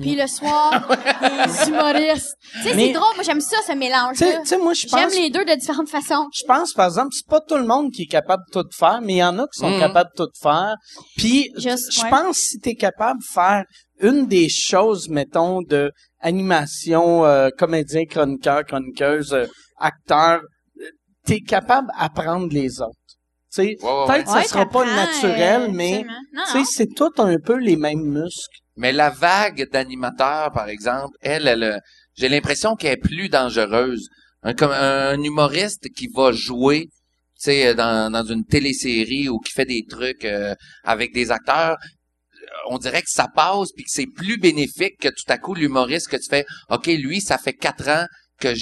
Puis 0.00 0.14
le 0.14 0.26
soir, 0.26 0.88
des 0.88 1.68
humoristes. 1.68 2.34
Tu 2.52 2.62
sais, 2.62 2.74
Mais- 2.74 2.86
c'est 2.86 2.92
drôle. 2.92 3.14
Moi, 3.16 3.24
j'aime 3.24 3.40
ça, 3.40 3.56
ce 3.58 3.62
Tu 3.62 3.66
sais, 3.72 3.74
mélange-là. 3.76 4.40
tu 4.42 4.46
sais, 4.46 4.58
moi, 4.58 4.72
je 4.74 4.86
J'aime 4.88 5.04
pense, 5.08 5.14
les 5.18 5.30
deux 5.30 5.44
de 5.44 5.54
différentes 5.54 5.88
façons. 5.88 6.26
je 6.32 6.44
pense, 6.46 6.72
par 6.72 6.86
exemple, 6.86 7.08
c'est 7.12 7.26
pas 7.26 7.40
tout 7.40 7.56
le 7.56 7.66
monde 7.66 7.90
qui 7.90 8.02
est 8.02 8.06
capable 8.06 8.42
de 8.52 8.60
tout 8.62 8.68
faire, 8.72 9.00
mais 9.02 9.14
il 9.14 9.18
y 9.18 9.24
en 9.24 9.38
a 9.38 9.46
qui 9.48 9.58
sont 9.60 9.70
Mhm. 9.70 9.80
capables 9.80 10.10
de 10.16 10.24
tout 10.24 10.30
faire. 10.40 10.74
Puis, 11.16 11.50
Juste, 11.56 11.92
je 11.92 12.02
ouais. 12.02 12.10
pense 12.10 12.36
si 12.36 12.58
t'es 12.58 12.74
capable 12.74 13.20
de 13.20 13.24
faire 13.32 13.64
une 14.00 14.26
des 14.26 14.48
choses, 14.48 15.08
mettons, 15.08 15.62
de 15.62 15.90
animation, 16.20 17.24
euh, 17.24 17.48
comédien, 17.56 18.04
chroniqueur, 18.06 18.64
chroniqueuse, 18.64 19.32
euh, 19.34 19.46
acteur, 19.78 20.40
euh, 20.80 20.84
t'es 21.26 21.40
capable 21.40 21.88
d'apprendre 21.98 22.48
les 22.52 22.80
autres. 22.80 22.92
Tu 23.52 23.62
sais, 23.62 23.76
Ouais, 23.82 23.90
ouais, 23.90 23.98
ouais. 24.00 24.06
peut-être 24.06 24.24
que 24.24 24.30
ça 24.30 24.36
Ouais, 24.36 24.44
sera 24.44 24.66
pas 24.66 24.84
t'apprends, 24.84 24.94
naturel, 24.96 25.62
euh, 25.62 25.68
mais 25.72 25.92
absolument. 25.94 26.12
Non, 26.34 26.42
tu 26.46 26.52
sais, 26.52 26.58
non. 26.58 26.64
c'est 26.70 26.94
tout 26.94 27.12
un 27.18 27.36
peu 27.44 27.56
les 27.56 27.76
mêmes 27.76 28.02
muscles. 28.04 28.58
Mais 28.78 28.92
la 28.92 29.10
vague 29.10 29.68
d'animateurs, 29.70 30.52
par 30.52 30.68
exemple, 30.68 31.16
elle, 31.20 31.48
elle, 31.48 31.64
euh, 31.64 31.78
j'ai 32.14 32.28
l'impression 32.28 32.76
qu'elle 32.76 32.92
est 32.92 32.96
plus 32.96 33.28
dangereuse. 33.28 34.08
Un, 34.44 35.20
humoriste 35.20 35.88
qui 35.96 36.06
va 36.14 36.30
jouer, 36.30 36.88
sais, 37.34 37.74
dans, 37.74 38.10
dans 38.12 38.24
une 38.24 38.44
télésérie 38.44 39.28
ou 39.28 39.40
qui 39.40 39.52
fait 39.52 39.64
des 39.64 39.84
trucs 39.84 40.24
euh, 40.24 40.54
avec 40.84 41.12
des 41.12 41.32
acteurs, 41.32 41.76
euh, 41.76 42.46
on 42.70 42.78
dirait 42.78 43.02
que 43.02 43.10
ça 43.10 43.26
passe 43.26 43.72
puis 43.74 43.82
que 43.82 43.90
c'est 43.90 44.06
plus 44.06 44.38
bénéfique 44.38 44.98
que 45.00 45.08
tout 45.08 45.26
à 45.26 45.38
coup 45.38 45.54
l'humoriste 45.54 46.08
que 46.08 46.16
tu 46.16 46.28
fais, 46.30 46.46
ok, 46.70 46.86
lui, 46.86 47.20
ça 47.20 47.36
fait 47.36 47.52
quatre 47.52 47.88
ans 47.88 48.06
que 48.38 48.54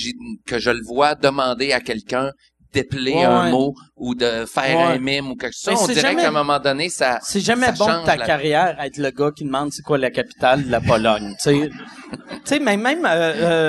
que 0.46 0.58
je 0.58 0.70
le 0.70 0.82
vois 0.82 1.14
demander 1.14 1.72
à 1.72 1.80
quelqu'un 1.80 2.32
d'épeler 2.76 3.12
Ouais, 3.14 3.24
un 3.24 3.44
ouais. 3.44 3.50
mot 3.50 3.74
ou 3.96 4.14
de 4.14 4.44
faire 4.46 4.76
Ouais. 4.76 4.82
un 4.94 4.98
mime 4.98 5.30
ou 5.30 5.36
quelque 5.36 5.54
chose. 5.54 5.74
Mais 5.74 5.80
On 5.80 5.86
c'est 5.86 5.94
dirait 5.94 6.08
jamais- 6.10 6.22
qu'à 6.22 6.28
un 6.28 6.32
moment 6.32 6.58
donné, 6.60 6.88
ça... 6.90 7.18
C'est 7.22 7.40
jamais 7.40 7.66
Ça 7.66 7.72
bon 7.72 7.86
change 7.86 8.00
de 8.02 8.06
ta 8.06 8.16
la- 8.16 8.26
carrière 8.26 8.76
être 8.80 8.98
le 8.98 9.10
gars 9.10 9.30
qui 9.36 9.44
demande 9.44 9.72
c'est 9.72 9.82
quoi 9.82 9.98
la 9.98 10.10
capitale 10.10 10.64
de 10.66 10.70
la 10.70 10.80
Pologne. 10.80 11.34
tu 11.42 11.70
sais, 12.44 12.58
mais 12.60 12.76
même 12.76 13.04
euh, 13.06 13.08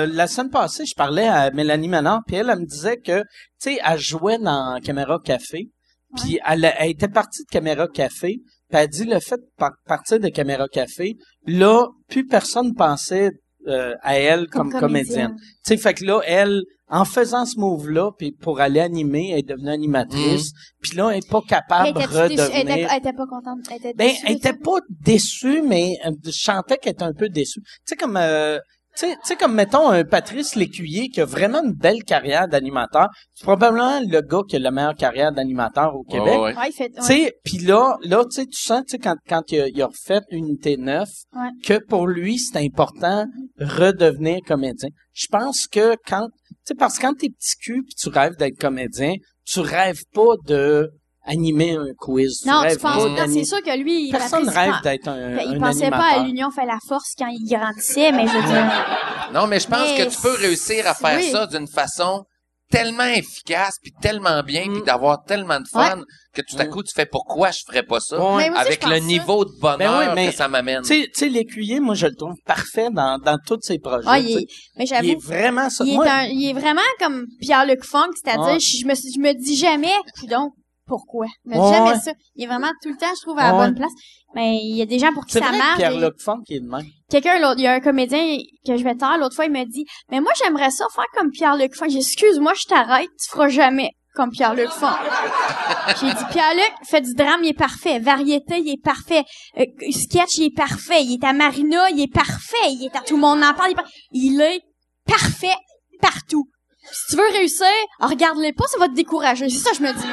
euh, 0.04 0.06
la 0.06 0.26
semaine 0.26 0.50
passée, 0.50 0.84
je 0.86 0.94
parlais 0.94 1.26
à 1.26 1.50
Mélanie 1.50 1.88
Ménard, 1.88 2.20
puis 2.26 2.36
elle, 2.36 2.50
elle 2.50 2.60
me 2.60 2.66
disait 2.66 2.98
que, 2.98 3.20
tu 3.20 3.26
sais, 3.58 3.78
elle 3.84 3.98
jouait 3.98 4.38
dans 4.38 4.78
Caméra 4.84 5.18
Café, 5.24 5.68
puis 6.16 6.38
elle, 6.46 6.70
était 6.82 7.08
partie 7.08 7.42
de 7.44 7.48
Caméra 7.50 7.86
Café, 7.88 8.36
puis 8.38 8.42
elle 8.70 8.78
a 8.78 8.86
dit 8.86 9.04
le 9.04 9.18
fait 9.20 9.36
de 9.38 9.46
par- 9.56 9.72
partir 9.86 10.20
de 10.20 10.28
Caméra 10.28 10.66
Café, 10.70 11.16
là, 11.46 11.86
plus 12.08 12.26
personne 12.26 12.74
pensait 12.74 13.30
euh, 13.66 13.94
à 14.02 14.18
elle 14.18 14.46
comme, 14.48 14.70
Comme 14.70 14.80
comédienne. 14.80 15.28
comédienne. 15.28 15.36
Tu 15.66 15.74
sais, 15.74 15.76
fait 15.76 15.94
que 15.94 16.04
là, 16.04 16.20
elle, 16.26 16.62
en 16.90 17.04
faisant 17.04 17.44
ce 17.44 17.58
move-là, 17.58 18.10
puis 18.16 18.32
pour 18.32 18.60
aller 18.60 18.80
animer, 18.80 19.30
elle 19.32 19.40
est 19.40 19.48
devenue 19.48 19.70
animatrice, 19.70 20.52
puis 20.80 20.96
là, 20.96 21.10
elle 21.10 21.18
est 21.18 21.30
pas 21.30 21.42
capable 21.46 21.92
de 21.94 22.00
elle, 22.00 22.04
était, 22.32 22.42
redevenir... 22.42 22.88
elle 22.90 22.98
était 22.98 23.12
pas 23.12 23.26
contente. 23.26 23.58
Elle 23.70 23.76
était 23.76 23.94
Ben, 23.94 24.08
déçue 24.08 24.22
elle 24.26 24.36
était 24.36 24.52
pas 24.54 24.78
déçue, 24.88 25.62
mais 25.62 25.96
je 26.24 26.30
sentais 26.30 26.78
qu'elle 26.78 26.92
était 26.92 27.02
un 27.02 27.12
peu 27.12 27.28
déçue. 27.28 27.60
Tu 27.60 27.68
sais, 27.84 27.96
comme, 27.96 28.16
euh, 28.16 28.58
tu 28.98 29.06
sais, 29.22 29.36
comme, 29.36 29.54
mettons, 29.54 29.90
un 29.90 30.02
Patrice 30.02 30.56
Lécuyer 30.56 31.08
qui 31.08 31.20
a 31.20 31.24
vraiment 31.24 31.62
une 31.62 31.72
belle 31.72 32.02
carrière 32.02 32.48
d'animateur. 32.48 33.08
C'est 33.32 33.44
probablement 33.44 34.00
le 34.00 34.20
gars 34.22 34.40
qui 34.48 34.56
a 34.56 34.58
la 34.58 34.72
meilleure 34.72 34.96
carrière 34.96 35.30
d'animateur 35.30 35.94
au 35.94 36.02
Québec. 36.02 36.36
Ouais, 36.36 36.52
ouais. 36.56 36.72
Fait, 37.02 37.34
puis 37.44 37.58
là, 37.58 37.96
là, 38.02 38.24
tu 38.24 38.40
sais, 38.40 38.46
tu 38.46 38.60
sens, 38.60 38.82
tu 38.88 38.92
sais, 38.92 38.98
quand, 38.98 39.14
quand 39.28 39.42
il 39.52 39.60
a, 39.60 39.68
il 39.68 39.80
a 39.82 39.86
refait 39.86 40.20
Unité 40.30 40.76
9, 40.76 41.08
Ouais. 41.36 41.48
que 41.64 41.78
pour 41.86 42.08
lui, 42.08 42.38
c'est 42.38 42.58
important 42.58 43.26
redevenir 43.60 44.38
comédien. 44.46 44.88
Je 45.12 45.26
pense 45.30 45.66
que 45.68 45.94
quand, 46.06 46.28
sais, 46.68 46.74
parce 46.74 46.96
que 46.96 47.02
quand 47.02 47.14
t'es 47.14 47.30
petit 47.30 47.56
cul 47.60 47.82
pis 47.82 47.94
tu 47.94 48.08
rêves 48.08 48.36
d'être 48.36 48.58
comédien, 48.58 49.14
tu 49.44 49.60
rêves 49.60 50.02
pas 50.14 50.34
de 50.46 50.90
animer 51.28 51.72
un 51.72 51.92
quiz. 51.98 52.44
Non, 52.46 52.62
tu 52.68 52.78
penses 52.78 53.14
pas 53.16 53.28
c'est 53.28 53.44
sûr 53.44 53.62
que 53.62 53.78
lui, 53.78 54.08
il 54.08 54.12
Personne 54.12 54.48
rêve 54.48 54.74
il 54.78 54.82
d'être 54.82 55.08
un, 55.08 55.36
il 55.36 55.56
un 55.56 55.60
pensait 55.60 55.90
pas 55.90 56.14
à 56.14 56.24
l'Union 56.24 56.50
fait 56.50 56.64
la 56.64 56.78
force 56.86 57.14
quand 57.18 57.28
il 57.28 57.46
grandissait, 57.46 58.12
mais 58.12 58.26
je 58.26 58.32
veux 58.32 58.46
dire, 58.46 59.30
Non, 59.34 59.46
mais 59.46 59.60
je 59.60 59.68
pense 59.68 59.90
Mais 59.90 60.06
que 60.06 60.10
tu 60.10 60.20
peux 60.20 60.34
réussir 60.34 60.86
à 60.86 60.94
faire 60.94 61.18
oui. 61.18 61.30
ça 61.30 61.46
d'une 61.46 61.68
façon 61.68 62.24
tellement 62.70 63.04
efficace 63.04 63.76
puis 63.82 63.92
tellement 64.00 64.42
bien 64.42 64.62
puis 64.62 64.80
Mm. 64.80 64.84
d'avoir 64.84 65.24
tellement 65.24 65.58
de 65.60 65.66
fun 65.68 66.02
que 66.34 66.42
tout 66.42 66.56
à 66.58 66.66
coup 66.66 66.82
tu 66.82 66.92
fais 66.94 67.06
pourquoi 67.06 67.50
je 67.50 67.60
ferais 67.66 67.82
pas 67.82 67.98
ça? 68.00 68.18
Ouais. 68.18 68.50
Aussi, 68.50 68.58
avec 68.60 68.84
le 68.84 68.98
ça. 68.98 69.00
niveau 69.00 69.44
de 69.44 69.50
bonheur 69.60 69.98
Ben 70.00 70.08
oui, 70.08 70.12
mais- 70.14 70.28
que 70.30 70.34
ça 70.36 70.48
m'amène. 70.48 70.82
Tu 70.82 71.06
sais, 71.14 71.28
l'écuyer, 71.28 71.80
moi, 71.80 71.94
je 71.94 72.06
le 72.06 72.14
trouve 72.14 72.34
parfait 72.44 72.90
dans, 72.90 73.18
dans 73.18 73.38
tous 73.44 73.58
ses 73.62 73.78
projets. 73.78 74.06
ah, 74.06 74.18
il 74.20 74.38
est, 74.38 74.46
mais 74.76 74.84
il 74.84 74.92
est 74.92 75.08
j'avoue, 75.08 75.20
vraiment 75.20 75.70
ça. 75.70 75.84
il 75.84 75.92
est, 75.92 75.96
Moi, 75.96 76.06
un- 76.10 76.24
il 76.26 76.50
est 76.50 76.52
vraiment 76.52 76.80
comme 77.00 77.26
Pierre-Luc 77.40 77.84
Funk, 77.84 78.10
c'est-à-dire, 78.22 78.58
je, 78.60 78.76
je 78.82 78.86
me, 78.86 78.94
je 78.94 79.18
me 79.20 79.32
dis 79.32 79.56
jamais, 79.56 79.94
donc 80.28 80.52
pourquoi? 80.88 81.26
Ouais, 81.46 81.54
jamais 81.54 81.90
ouais. 81.90 81.98
ça. 82.00 82.12
Il 82.34 82.44
est 82.44 82.46
vraiment 82.46 82.70
tout 82.82 82.88
le 82.88 82.96
temps, 82.96 83.14
je 83.16 83.22
trouve, 83.22 83.38
à 83.38 83.52
la 83.52 83.52
bonne 83.52 83.74
place. 83.74 83.92
Mais 84.34 84.56
il 84.56 84.76
y 84.76 84.82
a 84.82 84.86
des 84.86 84.98
gens 84.98 85.12
pour 85.12 85.24
qui 85.26 85.32
c'est 85.32 85.40
ça 85.40 85.48
vrai 85.48 85.58
marche. 85.58 85.78
Funk, 86.18 86.42
il 86.48 86.56
est 86.56 86.60
de 86.60 86.68
même. 86.68 86.84
Quelqu'un, 87.10 87.38
l'autre, 87.38 87.54
il 87.58 87.62
y 87.64 87.66
a 87.66 87.72
un 87.74 87.80
comédien 87.80 88.38
que 88.66 88.76
je 88.76 88.82
vais 88.84 88.94
taire, 88.94 89.16
l'autre 89.18 89.36
fois, 89.36 89.44
il 89.46 89.52
m'a 89.52 89.64
dit, 89.64 89.84
mais 90.10 90.20
moi, 90.20 90.32
j'aimerais 90.42 90.70
ça 90.70 90.86
faire 90.94 91.04
comme 91.16 91.30
Pierre-Luc 91.30 91.74
Funk. 91.76 91.86
J'ai 91.88 91.98
dit, 91.98 92.04
excuse-moi, 92.04 92.52
je 92.54 92.64
t'arrête, 92.66 93.08
tu 93.22 93.30
feras 93.30 93.48
jamais 93.48 93.90
comme 94.14 94.30
Pierre-Luc 94.30 94.68
Funk. 94.70 94.96
J'ai 96.00 96.08
dit, 96.08 96.24
Pierre-Luc, 96.30 96.72
fait 96.84 97.00
du 97.00 97.14
drame, 97.14 97.40
il 97.44 97.50
est 97.50 97.52
parfait. 97.54 97.98
Variété, 98.00 98.58
il 98.58 98.72
est 98.72 98.82
parfait. 98.82 99.22
Euh, 99.58 99.64
sketch, 99.92 100.36
il 100.38 100.46
est 100.46 100.56
parfait. 100.56 101.02
Il 101.04 101.14
est 101.14 101.24
à 101.24 101.32
Marina, 101.32 101.88
il 101.90 102.00
est 102.00 102.12
parfait. 102.12 102.56
Il 102.70 102.84
est 102.92 102.96
à 102.96 103.00
tout 103.00 103.14
le 103.14 103.20
monde 103.20 103.38
en 103.42 103.54
parle. 103.54 103.70
Il 103.70 103.72
est, 103.72 103.74
par- 103.76 103.88
il 104.12 104.40
est 104.40 104.60
parfait 105.06 105.54
partout. 106.00 106.48
Si 106.92 107.10
tu 107.10 107.16
veux 107.16 107.28
réussir, 107.32 107.66
regarde-les 108.00 108.52
pas, 108.52 108.64
ça 108.66 108.78
va 108.78 108.88
te 108.88 108.94
décourager. 108.94 109.48
C'est 109.48 109.58
ça 109.58 109.70
que 109.70 109.76
je 109.76 109.82
me 109.82 109.92
dis. 109.92 110.08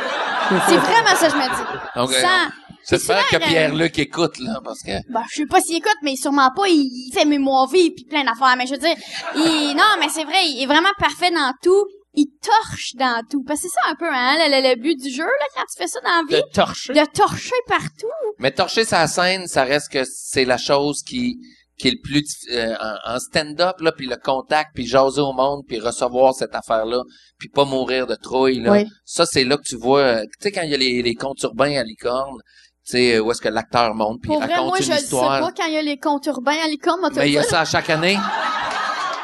C'est 0.70 0.78
vraiment 0.78 1.16
ça 1.16 1.28
que 1.28 1.34
je 1.34 1.38
me 1.38 1.56
dis. 1.56 1.80
Donc, 1.96 2.12
Sans- 2.12 2.52
J'espère 2.88 3.28
que 3.30 3.38
Pierre-Luc 3.38 3.98
écoute 3.98 4.38
là 4.38 4.60
parce 4.64 4.84
que 4.84 4.92
bah, 5.12 5.24
je 5.32 5.38
sais 5.38 5.46
pas 5.48 5.60
s'il 5.60 5.78
écoute, 5.78 5.98
mais 6.04 6.16
sûrement 6.16 6.52
pas. 6.56 6.68
Il, 6.68 6.76
il 7.08 7.12
fait 7.12 7.26
mémoire 7.26 7.68
vie 7.68 7.90
puis 7.92 8.06
plein 8.06 8.24
d'affaires. 8.24 8.56
Mais 8.58 8.68
je 8.68 8.74
veux 8.74 8.78
dire, 8.80 8.96
il, 9.36 9.74
non, 9.76 9.84
mais 10.00 10.08
c'est 10.10 10.24
vrai, 10.24 10.46
il 10.46 10.62
est 10.62 10.68
vraiment 10.68 10.92
parfait 11.00 11.32
dans 11.32 11.52
tout. 11.64 11.84
Il 12.14 12.28
torche 12.42 12.92
dans 12.94 13.22
tout. 13.30 13.44
Parce 13.44 13.62
que 13.62 13.68
c'est 13.68 13.74
ça 13.74 13.90
un 13.92 13.96
peu, 13.96 14.08
hein, 14.08 14.36
le, 14.38 14.62
le- 14.62 14.70
le 14.70 14.76
but 14.80 14.96
du 15.02 15.10
jeu, 15.10 15.24
là, 15.26 15.46
quand 15.56 15.64
tu 15.64 15.78
fais 15.82 15.88
ça 15.88 16.00
dans 16.02 16.10
la 16.10 16.24
De 16.30 16.36
vie. 16.46 16.52
torcher. 16.54 16.94
De 16.94 17.06
torcher 17.12 17.56
partout. 17.68 18.08
mais 18.38 18.52
torcher 18.52 18.86
sa 18.86 19.08
scène, 19.08 19.48
ça 19.48 19.64
reste 19.64 19.92
que 19.92 20.04
c'est 20.06 20.46
la 20.46 20.58
chose 20.58 21.02
qui 21.02 21.40
qui 21.78 21.90
est 21.90 21.92
le 21.92 22.00
plus 22.02 22.24
euh, 22.52 22.74
en, 22.80 23.16
en 23.16 23.20
stand-up 23.20 23.80
là 23.82 23.92
puis 23.92 24.08
le 24.08 24.16
contact 24.16 24.72
puis 24.74 24.86
jaser 24.88 25.22
au 25.22 25.34
monde 25.34 25.64
puis 25.68 25.80
recevoir 25.80 26.34
cette 26.34 26.56
affaire 26.56 26.86
là 26.86 27.02
puis 27.38 27.50
pas 27.50 27.66
mourir 27.66 28.08
de 28.08 28.16
trouille 28.16 28.62
là. 28.62 28.72
Oui. 28.72 28.86
Ça 29.04 29.26
c'est 29.26 29.44
là 29.44 29.58
que 29.58 29.64
tu 29.64 29.76
vois 29.76 30.00
euh, 30.02 30.22
tu 30.24 30.30
sais 30.40 30.52
quand 30.52 30.62
il 30.62 30.72
y 30.72 30.74
a 30.74 30.78
les 30.78 31.02
les 31.02 31.16
contes 31.16 31.42
urbains 31.44 31.78
à 31.78 31.84
licorne, 31.84 32.38
tu 32.86 32.92
sais 32.92 33.16
euh, 33.16 33.20
où 33.22 33.32
est-ce 33.32 33.42
que 33.42 33.50
l'acteur 33.50 33.94
monte 33.94 34.22
puis 34.22 34.32
il 34.34 34.38
vrai, 34.38 34.48
raconte 34.54 34.68
moi, 34.68 34.78
une 34.78 34.84
je 34.86 34.92
le 34.92 34.98
sais 34.98 35.04
histoire. 35.04 35.40
pas 35.42 35.52
quand 35.52 35.68
il 35.68 35.74
y 35.74 35.78
a 35.78 35.82
les 35.82 35.98
comptes 35.98 36.26
urbains 36.28 36.58
à 36.64 36.68
l'icône, 36.68 37.00
moi, 37.02 37.10
Mais 37.16 37.28
il 37.30 37.34
y 37.34 37.38
a 37.38 37.44
ça 37.44 37.62
à 37.62 37.66
chaque 37.66 37.90
année. 37.90 38.18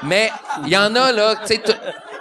Mais 0.03 0.31
il 0.63 0.69
y 0.69 0.77
en 0.77 0.95
a 0.95 1.11
là, 1.11 1.35
tu 1.35 1.47
sais, 1.47 1.61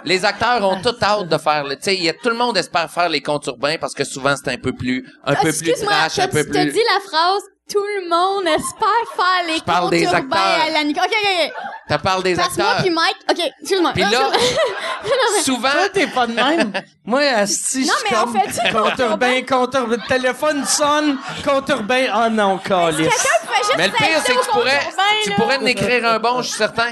les 0.05 0.23
acteurs 0.23 0.63
ont 0.67 0.79
tout 0.81 0.95
hâte 1.01 1.27
de 1.27 1.37
faire. 1.37 1.65
Tu 1.69 1.77
sais, 1.81 1.95
il 1.95 2.03
y 2.03 2.09
a 2.09 2.13
tout 2.13 2.29
le 2.29 2.35
monde 2.35 2.55
espère 2.57 2.89
faire 2.91 3.09
les 3.09 3.21
contes 3.21 3.47
urbains 3.47 3.77
parce 3.79 3.93
que 3.95 4.03
souvent 4.03 4.35
c'est 4.35 4.51
un 4.51 4.57
peu 4.57 4.71
plus, 4.73 5.03
un 5.23 5.33
peu 5.35 5.51
plus 5.51 5.73
trash, 5.73 6.19
un 6.19 6.27
peu 6.27 6.43
tu 6.43 6.51
plus. 6.51 6.71
dit 6.71 6.79
la 6.93 6.99
phrase 6.99 7.41
tout 7.71 7.83
le 7.83 8.09
monde 8.09 8.45
espère 8.47 8.89
faire 9.15 9.47
les 9.53 9.61
parle 9.61 9.89
des 9.89 10.03
urbains 10.03 10.17
acteurs. 10.19 10.65
à 10.67 10.69
la 10.71 10.83
Nicole. 10.83 11.03
OK, 11.05 11.11
OK, 11.11 11.29
OK. 11.47 11.53
Tu 11.89 11.97
parles 12.03 12.23
des 12.23 12.35
Passe-moi 12.35 12.67
acteurs. 12.67 12.81
puis 12.83 12.89
Mike. 12.93 13.17
OK, 13.29 13.51
excuse-moi. 13.61 13.91
Puis 13.93 14.03
là, 14.03 14.09
souvent, 15.43 15.71
Toi, 15.71 15.89
t'es 15.89 16.07
pas 16.07 16.27
de 16.27 16.33
même. 16.33 16.73
Moi, 17.05 17.21
Asti, 17.21 17.83
je 17.83 17.87
Non, 17.87 17.93
suis 17.95 18.07
mais 18.11 18.17
on 18.17 18.23
comme 18.25 18.39
fait-tu 18.41 18.73
compte 18.75 18.99
urbain, 18.99 19.41
compte 19.47 19.73
urbain, 19.75 19.97
le 19.97 20.07
téléphone 20.07 20.65
sonne, 20.65 21.17
compte 21.43 21.69
urbain, 21.69 22.05
oh 22.15 22.29
non, 22.29 22.57
calice. 22.59 22.97
Quelqu'un 22.97 23.13
qui 23.41 23.47
fait 23.47 23.63
juste 23.63 23.77
mais 23.77 23.87
le 23.87 23.93
pire 23.93 24.07
c'est 24.25 24.33
que 24.35 24.39
tu 24.45 24.49
pourrais, 24.51 24.79
tu 25.23 25.31
pourrais 25.33 25.57
en 25.57 25.65
écrire 25.65 26.05
un 26.05 26.19
bon, 26.19 26.41
je 26.41 26.47
suis 26.49 26.57
certain. 26.57 26.91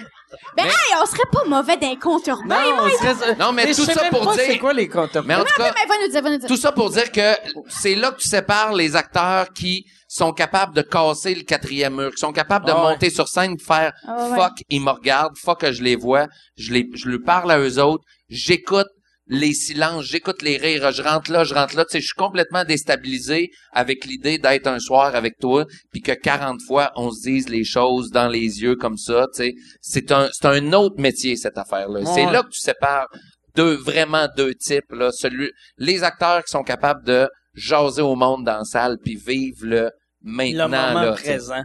Ben, 0.56 0.64
Mais- 0.66 0.70
hey, 0.70 1.02
on 1.02 1.06
serait 1.06 1.24
pas 1.32 1.44
mauvais 1.46 1.78
d'un 1.78 1.96
compte 1.96 2.26
urbain, 2.28 2.62
Non, 2.64 2.84
Mike. 2.84 2.96
on 3.02 3.16
serait- 3.16 3.36
Non, 3.36 3.52
mais 3.52 3.68
je 3.74 3.80
tout 3.80 3.86
sais 3.86 3.94
ça 3.94 4.02
même 4.04 4.12
pour 4.12 4.26
pas 4.28 4.34
dire- 4.36 4.44
C'est 4.48 4.58
quoi 4.60 4.74
les 4.74 4.88
comptes 4.88 5.14
urbains? 5.16 5.28
Mais 5.28 5.36
en 5.36 5.46
tout 5.46 5.54
cas, 5.58 5.72
Mais 5.76 5.86
va 5.88 5.96
nous 6.06 6.12
dire, 6.12 6.22
va 6.22 6.30
nous 6.30 6.38
dire. 6.38 6.48
Tout 6.48 6.58
ça 6.58 6.72
pour 6.72 6.90
dire 6.90 7.12
que 7.12 7.36
c'est 7.70 7.96
là 7.96 8.12
que 8.12 8.18
tu 8.20 8.28
sépares 8.28 8.74
les 8.74 8.96
acteurs 8.96 9.48
qui 9.54 9.86
sont 10.12 10.34
capables 10.34 10.76
de 10.76 10.82
casser 10.82 11.36
le 11.36 11.44
quatrième 11.44 11.96
mur, 11.96 12.10
qui 12.12 12.18
sont 12.20 12.34
capables 12.34 12.66
de 12.66 12.72
ouais. 12.72 12.78
monter 12.80 13.10
sur 13.12 13.28
scène, 13.28 13.56
de 13.56 13.62
faire 13.62 13.94
Ah 14.08 14.30
ouais. 14.30 14.36
fuck, 14.36 14.54
ils 14.70 14.82
me 14.82 14.90
regardent, 14.92 15.38
fuck 15.38 15.62
que 15.62 15.72
je 15.72 15.84
les 15.84 15.96
vois, 15.96 16.28
je 16.58 16.74
les, 16.74 16.90
je 16.96 17.08
leur 17.08 17.20
parle 17.24 17.52
à 17.52 17.60
eux 17.60 17.80
autres, 17.80 18.04
j'écoute 18.28 18.88
les 19.32 19.54
silences, 19.54 20.06
j'écoute 20.06 20.42
les 20.42 20.58
rires, 20.58 20.92
je 20.92 21.04
rentre 21.04 21.32
là, 21.32 21.44
je 21.44 21.54
rentre 21.54 21.76
là, 21.76 21.86
tu 21.86 21.92
sais, 21.92 22.02
je 22.02 22.08
suis 22.08 22.16
complètement 22.16 22.64
déstabilisé 22.66 23.52
avec 23.72 24.06
l'idée 24.06 24.40
d'être 24.40 24.66
un 24.66 24.80
soir 24.80 25.14
avec 25.16 25.38
toi, 25.40 25.66
puis 25.92 26.02
que 26.02 26.14
40 26.14 26.60
fois 26.66 26.92
on 26.96 27.12
se 27.12 27.22
dise 27.22 27.48
les 27.48 27.64
choses 27.64 28.10
dans 28.10 28.28
les 28.28 28.62
yeux 28.64 28.76
comme 28.76 28.98
ça, 28.98 29.28
tu 29.36 29.44
sais, 29.44 29.54
c'est 29.82 30.12
un, 30.12 30.28
c'est 30.32 30.48
un 30.48 30.74
autre 30.74 31.00
métier 31.00 31.36
cette 31.36 31.60
affaire-là. 31.60 32.04
C'est 32.06 32.26
Ouais. 32.26 32.32
là 32.34 32.42
que 32.42 32.50
tu 32.50 32.60
sépares 32.60 33.08
deux, 33.56 33.76
vraiment 33.76 34.28
deux 34.36 34.56
types, 34.56 34.92
là, 34.92 35.12
celui, 35.12 35.52
les 35.78 36.02
acteurs 36.04 36.44
qui 36.44 36.50
sont 36.50 36.64
capables 36.64 37.06
de 37.06 37.30
jaser 37.54 38.02
au 38.02 38.16
monde 38.16 38.46
dans 38.46 38.58
la 38.60 38.64
salle 38.64 38.98
puis 39.04 39.16
vivre 39.16 39.60
le 39.68 39.92
Le 40.24 40.32
maintenant 40.32 40.68
moment 40.68 41.02
là, 41.02 41.12
présent. 41.14 41.62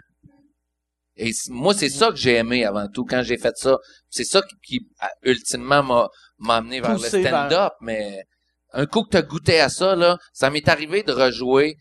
Et 1.16 1.30
moi, 1.48 1.74
c'est 1.74 1.88
ça 1.88 2.08
que 2.10 2.16
j'ai 2.16 2.34
aimé 2.34 2.64
avant 2.64 2.88
tout 2.88 3.04
quand 3.04 3.22
j'ai 3.22 3.38
fait 3.38 3.56
ça. 3.56 3.78
C'est 4.10 4.24
ça 4.24 4.42
qui, 4.66 4.80
ultimement 5.22 5.82
m'a 5.82 6.08
m'a 6.38 6.56
amené 6.56 6.80
vers 6.80 6.94
Poussé 6.96 7.22
le 7.22 7.28
stand-up. 7.48 7.72
Mais 7.80 8.24
un 8.72 8.86
coup 8.86 9.04
que 9.04 9.10
t'as 9.10 9.22
goûté 9.22 9.60
à 9.60 9.68
ça, 9.68 9.94
là, 9.94 10.18
ça 10.32 10.50
m'est 10.50 10.68
arrivé 10.68 11.04
de 11.04 11.12
rejouer 11.12 11.76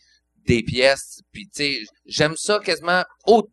des 0.45 0.61
pièces. 0.61 1.21
Puis 1.31 1.45
tu 1.47 1.63
sais, 1.63 1.79
j'aime 2.05 2.35
ça 2.37 2.59
quasiment. 2.63 3.03
au- 3.25 3.49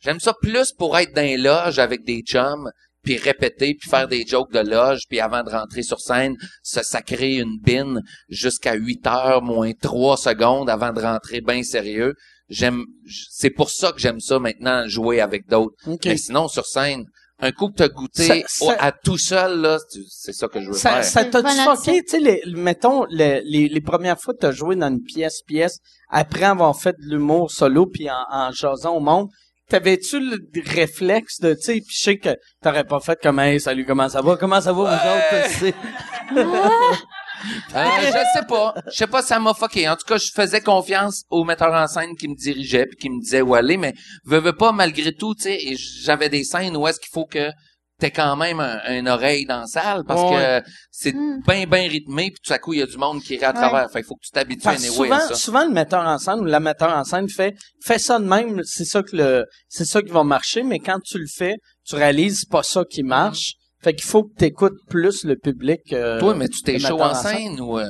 j'aime 0.00 0.18
ça 0.18 0.34
plus 0.42 0.72
pour 0.72 0.98
être 0.98 1.14
dans 1.14 1.22
les 1.22 1.36
loges 1.36 1.78
avec 1.78 2.02
des 2.04 2.22
chums, 2.22 2.68
puis 3.04 3.16
répéter, 3.16 3.74
puis 3.74 3.88
faire 3.88 4.08
des 4.08 4.26
jokes 4.26 4.52
de 4.52 4.58
loge, 4.58 5.02
puis 5.08 5.20
avant 5.20 5.44
de 5.44 5.50
rentrer 5.50 5.82
sur 5.84 6.00
scène, 6.00 6.36
se 6.64 6.82
sacrer 6.82 7.36
une 7.36 7.58
bine 7.60 8.00
jusqu'à 8.28 8.74
8 8.74 9.06
heures 9.06 9.42
moins 9.42 9.72
3 9.72 10.16
secondes 10.16 10.68
avant 10.68 10.92
de 10.92 11.00
rentrer 11.00 11.40
bien 11.40 11.62
sérieux. 11.62 12.14
J'aime, 12.50 12.84
c'est 13.30 13.50
pour 13.50 13.70
ça 13.70 13.92
que 13.92 14.00
j'aime 14.00 14.20
ça 14.20 14.38
maintenant, 14.38 14.86
jouer 14.86 15.20
avec 15.20 15.46
d'autres. 15.48 15.74
OK. 15.86 16.04
Mais 16.04 16.16
sinon, 16.16 16.48
sur 16.48 16.66
scène, 16.66 17.04
un 17.38 17.52
coup 17.52 17.68
que 17.68 17.76
t'as 17.76 17.88
goûté 17.88 18.44
Ça- 18.48 18.76
à 18.78 18.92
tout 18.92 19.16
seul, 19.16 19.60
là, 19.60 19.78
c'est 20.10 20.32
ça 20.34 20.48
que 20.48 20.60
je 20.60 20.66
veux 20.66 20.72
Ça, 20.74 21.00
faire. 21.00 21.04
ça 21.04 21.24
Voilà, 21.40 21.74
fucké, 21.76 22.02
tu 22.02 22.10
sais, 22.10 22.20
les, 22.20 22.42
mettons, 22.54 23.04
les, 23.08 23.40
les, 23.44 23.68
les 23.68 23.80
premières 23.80 24.20
fois 24.20 24.34
que 24.34 24.40
t'as 24.40 24.52
joué 24.52 24.76
dans 24.76 24.88
une 24.88 25.00
pièce, 25.02 25.40
pièce, 25.46 25.78
après 26.10 26.44
avoir 26.44 26.76
fait 26.78 26.96
de 26.98 27.06
l'humour 27.08 27.50
solo 27.50 27.86
puis 27.86 28.10
en, 28.10 28.24
en 28.30 28.52
jasant 28.52 28.96
au 28.96 29.00
monde, 29.00 29.28
t'avais-tu 29.70 30.18
le 30.20 30.36
réflexe 30.66 31.38
de, 31.40 31.54
tu 31.54 31.60
sais, 31.62 31.72
puis 31.74 31.94
je 31.96 32.02
sais 32.02 32.18
que 32.18 32.36
t'aurais 32.62 32.84
pas 32.84 32.98
fait 33.00 33.18
comme, 33.22 33.38
hey, 33.38 33.60
salut, 33.60 33.86
comment 33.86 34.08
ça 34.08 34.20
va? 34.20 34.36
Comment 34.36 34.60
ça 34.60 34.72
va, 34.72 34.82
vous 34.82 35.66
autres? 35.66 35.74
Euh, 37.74 37.84
je 38.00 38.38
sais 38.38 38.46
pas. 38.48 38.74
Je 38.86 38.96
sais 38.96 39.06
pas, 39.06 39.22
ça 39.22 39.38
m'a 39.38 39.54
fucké. 39.54 39.88
En 39.88 39.96
tout 39.96 40.06
cas, 40.06 40.18
je 40.18 40.30
faisais 40.34 40.60
confiance 40.60 41.24
au 41.30 41.44
metteur 41.44 41.72
en 41.72 41.86
scène 41.86 42.16
qui 42.16 42.28
me 42.28 42.34
dirigeait 42.34 42.86
puis 42.86 42.96
qui 42.96 43.10
me 43.10 43.20
disait 43.20 43.40
où 43.42 43.54
aller, 43.54 43.76
mais 43.76 43.94
veux, 44.24 44.38
veux 44.40 44.52
pas, 44.56 44.72
malgré 44.72 45.12
tout, 45.12 45.34
tu 45.34 45.42
sais, 45.44 45.56
et 45.60 45.76
j'avais 45.76 46.28
des 46.28 46.44
scènes 46.44 46.76
où 46.76 46.86
est-ce 46.86 47.00
qu'il 47.00 47.10
faut 47.12 47.26
que 47.26 47.50
t'es 47.98 48.10
quand 48.10 48.34
même 48.34 48.60
un, 48.60 48.80
une 48.96 49.08
oreille 49.08 49.44
dans 49.44 49.60
la 49.60 49.66
salle 49.66 50.04
parce 50.06 50.22
Ouais. 50.22 50.62
que 50.64 50.70
c'est 50.90 51.12
Mm. 51.14 51.42
bien, 51.46 51.66
bien 51.66 51.82
rythmé, 51.86 52.30
puis 52.30 52.40
tout 52.42 52.52
à 52.52 52.58
coup, 52.58 52.72
il 52.72 52.78
y 52.78 52.82
a 52.82 52.86
du 52.86 52.96
monde 52.96 53.20
qui 53.22 53.36
rit 53.36 53.44
à 53.44 53.52
travers. 53.52 53.90
Fait 53.90 54.00
il 54.00 54.04
faut 54.06 54.14
que 54.14 54.24
tu 54.24 54.30
t'habitues 54.30 54.62
souvent, 54.78 55.16
à 55.16 55.20
ça. 55.20 55.34
souvent, 55.34 55.64
le 55.66 55.70
metteur 55.70 56.06
en 56.06 56.16
scène 56.18 56.40
ou 56.40 56.44
la 56.46 56.60
metteur 56.60 56.96
en 56.96 57.04
scène 57.04 57.28
fait, 57.28 57.54
fait 57.84 57.98
ça 57.98 58.18
de 58.18 58.24
même, 58.24 58.62
c'est 58.64 58.86
ça 58.86 59.02
que 59.02 59.14
le, 59.16 59.44
c'est 59.68 59.84
ça 59.84 60.00
qui 60.00 60.10
va 60.12 60.24
marcher, 60.24 60.62
mais 60.62 60.78
quand 60.78 60.98
tu 61.04 61.18
le 61.18 61.26
fais, 61.26 61.56
tu 61.86 61.94
réalises 61.94 62.40
c'est 62.40 62.50
pas 62.50 62.62
ça 62.62 62.84
qui 62.90 63.02
marche. 63.02 63.52
Fait 63.82 63.94
qu'il 63.94 64.04
faut 64.04 64.24
que 64.24 64.34
tu 64.38 64.44
écoutes 64.44 64.78
plus 64.88 65.24
le 65.24 65.36
public. 65.36 65.92
euh, 65.92 66.18
Toi, 66.20 66.34
mais 66.34 66.48
tu 66.48 66.60
t'es 66.62 66.78
chaud 66.78 67.00
en 67.00 67.14
scène. 67.14 67.60
ou... 67.60 67.78
euh, 67.78 67.86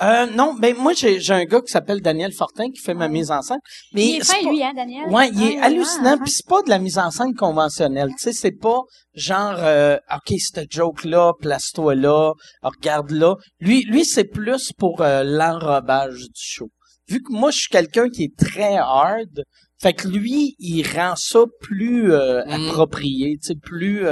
Euh, 0.00 0.26
non, 0.34 0.54
ben 0.54 0.74
moi 0.76 0.94
j'ai 0.94 1.20
j'ai 1.20 1.32
un 1.34 1.44
gars 1.44 1.60
qui 1.60 1.70
s'appelle 1.70 2.00
Daniel 2.00 2.32
Fortin 2.32 2.70
qui 2.70 2.80
fait 2.80 2.94
ma 2.94 3.08
mise 3.08 3.30
en 3.30 3.40
scène. 3.40 3.60
Mais 3.94 4.04
Il 4.06 4.16
est 4.16 4.24
c'est 4.24 4.34
fin, 4.36 4.42
pas- 4.44 4.50
lui, 4.50 4.62
hein, 4.64 4.72
Daniel? 4.74 5.08
Ouais, 5.10 5.28
il 5.32 5.42
est 5.42 5.58
Ah, 5.60 5.66
hallucinant. 5.66 6.16
ah, 6.18 6.22
Puis 6.24 6.32
c'est 6.32 6.46
pas 6.48 6.62
de 6.62 6.70
la 6.70 6.78
mise 6.80 6.98
en 6.98 7.10
scène 7.12 7.34
conventionnelle. 7.34 8.08
Tu 8.16 8.22
sais, 8.24 8.32
c'est 8.32 8.58
pas 8.68 8.80
genre, 9.14 9.54
euh, 9.58 9.96
ok, 10.12 10.34
cette 10.40 10.72
joke 10.72 11.04
là, 11.04 11.32
place-toi 11.40 11.94
là, 11.94 12.32
regarde 12.62 13.10
là. 13.12 13.36
Lui, 13.60 13.82
lui, 13.84 14.04
c'est 14.04 14.24
plus 14.24 14.72
pour 14.76 15.02
euh, 15.02 15.22
l'enrobage 15.22 16.16
du 16.18 16.30
show. 16.34 16.68
Vu 17.08 17.20
que 17.22 17.32
moi, 17.32 17.50
je 17.52 17.58
suis 17.58 17.68
quelqu'un 17.68 18.08
qui 18.08 18.24
est 18.24 18.36
très 18.36 18.76
hard, 18.76 19.44
fait 19.80 19.92
que 19.92 20.08
lui, 20.08 20.54
il 20.58 20.82
rend 20.96 21.14
ça 21.16 21.40
plus 21.60 22.12
euh, 22.12 22.42
Mm. 22.46 22.50
approprié, 22.70 23.36
tu 23.40 23.48
sais, 23.48 23.54
plus. 23.54 24.04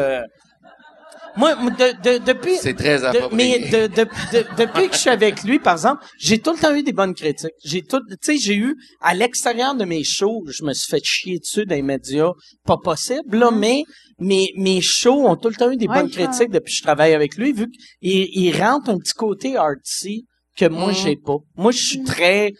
Moi, 1.37 1.55
moi, 1.57 1.70
de, 1.70 2.18
de- 2.18 2.24
depuis. 2.24 2.57
C'est 2.57 2.74
très 2.74 2.99
De- 2.99 3.05
approprié. 3.07 3.59
mais 3.61 3.68
de, 3.70 3.87
de- 3.87 4.05
de- 4.05 4.47
depuis 4.64 4.89
que 4.89 4.95
je 4.95 5.01
suis 5.01 5.11
avec 5.11 5.43
lui, 5.45 5.59
par 5.59 5.74
exemple, 5.74 6.05
j'ai 6.18 6.39
tout 6.39 6.53
le 6.53 6.59
temps 6.59 6.74
eu 6.74 6.83
des 6.83 6.93
bonnes 6.93 7.14
critiques. 7.14 7.51
J'ai 7.64 7.83
tout, 7.83 8.01
tu 8.09 8.16
sais, 8.20 8.37
j'ai 8.39 8.55
eu 8.57 8.76
à 9.01 9.14
l'extérieur 9.14 9.74
de 9.74 9.85
mes 9.85 10.03
shows, 10.05 10.45
je 10.49 10.64
me 10.64 10.72
suis 10.72 10.91
fait 10.91 11.03
chier 11.05 11.39
dessus 11.39 11.64
dans 11.66 11.74
les 11.76 11.83
médias, 11.83 12.31
pas 12.66 12.76
possible 12.76 13.37
là, 13.39 13.51
mais 13.51 13.85
mes 14.18 14.49
mes 14.57 14.81
shows 14.81 15.26
ont 15.26 15.37
tout 15.37 15.49
le 15.49 15.55
temps 15.55 15.70
eu 15.70 15.76
des 15.76 15.87
Ouais, 15.87 15.95
bonnes 16.03 16.11
critiques 16.11 16.51
depuis 16.51 16.72
que 16.72 16.76
je 16.78 16.83
travaille 16.83 17.14
avec 17.14 17.37
lui, 17.37 17.53
vu 17.53 17.68
qu'il 18.03 18.26
il 18.33 18.62
rentre 18.62 18.91
un 18.91 18.99
petit 18.99 19.14
côté 19.14 19.57
artsy 19.57 20.26
que 20.59 20.66
moi 20.66 20.89
Mhm. 20.89 20.95
j'ai 20.95 21.16
pas. 21.16 21.37
Moi 21.57 21.70
je 21.72 21.78
suis 21.78 22.03
très 22.03 22.53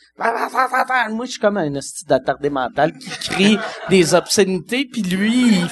moi 1.11 1.27
je 1.27 1.31
suis 1.33 1.41
comme 1.41 1.57
un 1.59 1.75
hostie 1.77 2.05
d'attardé 2.07 2.49
mental 2.49 2.97
qui 2.97 3.11
crie 3.29 3.59
des 3.91 4.15
obscénités 4.15 4.87
puis 4.91 5.03
lui 5.03 5.49
il, 5.49 5.67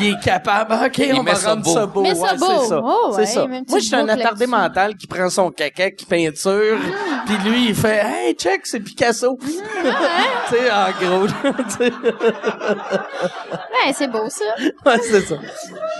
il 0.00 0.12
est 0.14 0.20
capable 0.22 0.72
OK, 0.74 1.02
on 1.14 1.22
met 1.22 1.30
va 1.32 1.36
ça 1.36 1.50
rendre 1.50 1.62
beau. 1.62 1.74
ça 1.74 1.86
beau. 1.86 2.02
Ouais, 2.02 2.14
c'est 2.14 2.38
ça. 2.68 2.80
Oh, 2.82 3.10
c'est 3.12 3.18
ouais, 3.20 3.26
ça. 3.26 3.46
Moi 3.46 3.60
je 3.78 3.84
suis 3.84 3.94
un 3.94 4.08
attardé 4.08 4.46
mental 4.46 4.96
qui 4.96 5.06
prend 5.06 5.28
son 5.30 5.50
caca 5.50 5.90
qui 5.90 6.04
peinture 6.06 6.78
Ah. 6.82 7.22
puis 7.26 7.36
lui 7.50 7.68
il 7.68 7.74
fait 7.74 8.02
"Hey, 8.04 8.34
check, 8.34 8.66
c'est 8.66 8.80
Picasso." 8.80 9.38
tu 9.42 9.48
sais 10.56 10.70
en 10.70 10.90
gros. 11.00 11.26
tu 11.26 11.76
sais. 11.78 11.92
Ouais, 13.84 13.92
c'est 13.94 14.08
beau, 14.08 14.28
ça. 14.28 14.44
Ouais, 14.86 14.98
c'est 15.02 15.22
ça. 15.22 15.34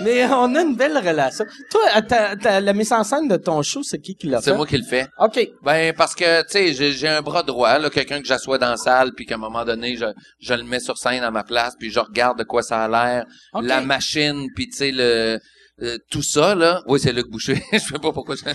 Mais 0.03 0.25
on 0.31 0.55
a 0.55 0.61
une 0.61 0.75
belle 0.75 0.97
relation. 0.97 1.43
Toi, 1.69 2.01
ta- 2.01 2.59
la 2.61 2.73
mise 2.73 2.91
en 2.93 3.03
scène 3.03 3.27
de 3.27 3.35
ton 3.35 3.61
show, 3.61 3.81
c'est 3.83 3.99
qui 3.99 4.15
qui 4.15 4.27
l'a 4.27 4.37
fait? 4.39 4.51
C'est 4.51 4.55
moi 4.55 4.65
qui 4.65 4.77
le 4.77 4.85
fais. 4.85 5.07
OK. 5.19 5.49
Ben 5.63 5.93
parce 5.93 6.15
que 6.15 6.41
tu 6.43 6.47
sais 6.49 6.73
j'ai, 6.73 6.91
j'ai 6.91 7.07
un 7.07 7.21
bras 7.21 7.43
droit 7.43 7.77
là 7.79 7.89
quelqu'un 7.89 8.19
que 8.19 8.25
j'assois 8.25 8.57
dans 8.57 8.69
la 8.69 8.77
salle 8.77 9.11
puis 9.13 9.25
qu'à 9.25 9.35
un 9.35 9.39
moment 9.39 9.65
donné 9.65 9.95
je, 9.97 10.05
je 10.39 10.53
le 10.53 10.63
mets 10.63 10.79
sur 10.79 10.97
scène 10.97 11.23
à 11.23 11.31
ma 11.31 11.43
place 11.43 11.73
puis 11.77 11.89
je 11.91 11.99
regarde 11.99 12.37
de 12.37 12.43
quoi 12.43 12.61
ça 12.61 12.83
a 12.83 12.87
l'air 12.87 13.25
la 13.61 13.81
machine 13.85 14.47
puis 14.55 14.67
tu 14.67 14.77
sais 14.77 14.91
le 14.91 15.39
euh, 15.81 15.97
tout 16.11 16.21
ça 16.21 16.53
là 16.55 16.81
oui 16.87 16.99
c'est 16.99 17.11
Luc 17.13 17.27
Boucher 17.29 17.61
je 17.73 17.79
sais 17.79 17.93
pas 17.93 18.11
pourquoi 18.11 18.35
je... 18.35 18.43
oui 18.45 18.53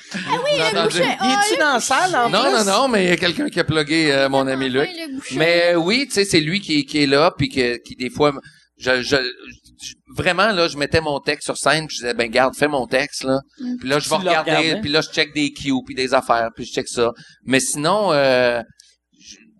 Luc 0.58 0.84
Boucher. 0.84 1.04
Il 1.24 1.30
est-tu 1.30 1.58
dans 1.60 1.74
la 1.74 1.80
salle, 1.80 2.14
en 2.14 2.28
non 2.30 2.42
plus? 2.42 2.52
non 2.52 2.64
non 2.64 2.88
mais 2.88 3.04
il 3.04 3.08
y 3.10 3.12
a 3.12 3.16
quelqu'un 3.16 3.48
qui 3.48 3.58
a 3.60 3.64
plugué 3.64 4.12
euh, 4.12 4.28
mon 4.28 4.46
ami 4.46 4.68
Luc 4.68 4.88
mais 5.34 5.72
euh, 5.72 5.76
oui 5.76 6.06
tu 6.06 6.14
sais 6.14 6.24
c'est 6.24 6.40
lui 6.40 6.60
qui, 6.60 6.84
qui 6.86 7.02
est 7.02 7.06
là 7.06 7.32
puis 7.36 7.48
que, 7.48 7.76
qui 7.78 7.96
des 7.96 8.10
fois 8.10 8.32
je, 8.78 9.02
je, 9.02 9.16
je- 9.16 9.94
vraiment 10.14 10.52
là 10.52 10.68
je 10.68 10.76
mettais 10.78 11.00
mon 11.00 11.18
texte 11.18 11.46
sur 11.46 11.56
scène 11.56 11.88
puis 11.88 11.96
je 11.96 12.02
disais 12.02 12.14
ben 12.14 12.30
garde 12.30 12.54
fais 12.54 12.68
mon 12.68 12.86
texte 12.86 13.24
là 13.24 13.40
Mm. 13.58 13.76
puis 13.80 13.88
là 13.88 13.98
je 13.98 14.08
vais 14.08 14.16
regarder 14.16 14.76
puis 14.80 14.90
là 14.90 15.00
je 15.00 15.08
check 15.10 15.34
des 15.34 15.50
cues 15.52 15.72
puis 15.84 15.96
des 15.96 16.14
affaires 16.14 16.50
puis 16.54 16.64
je 16.64 16.72
check 16.72 16.86
ça 16.88 17.10
mais 17.44 17.58
sinon 17.58 18.12
euh, 18.12 18.62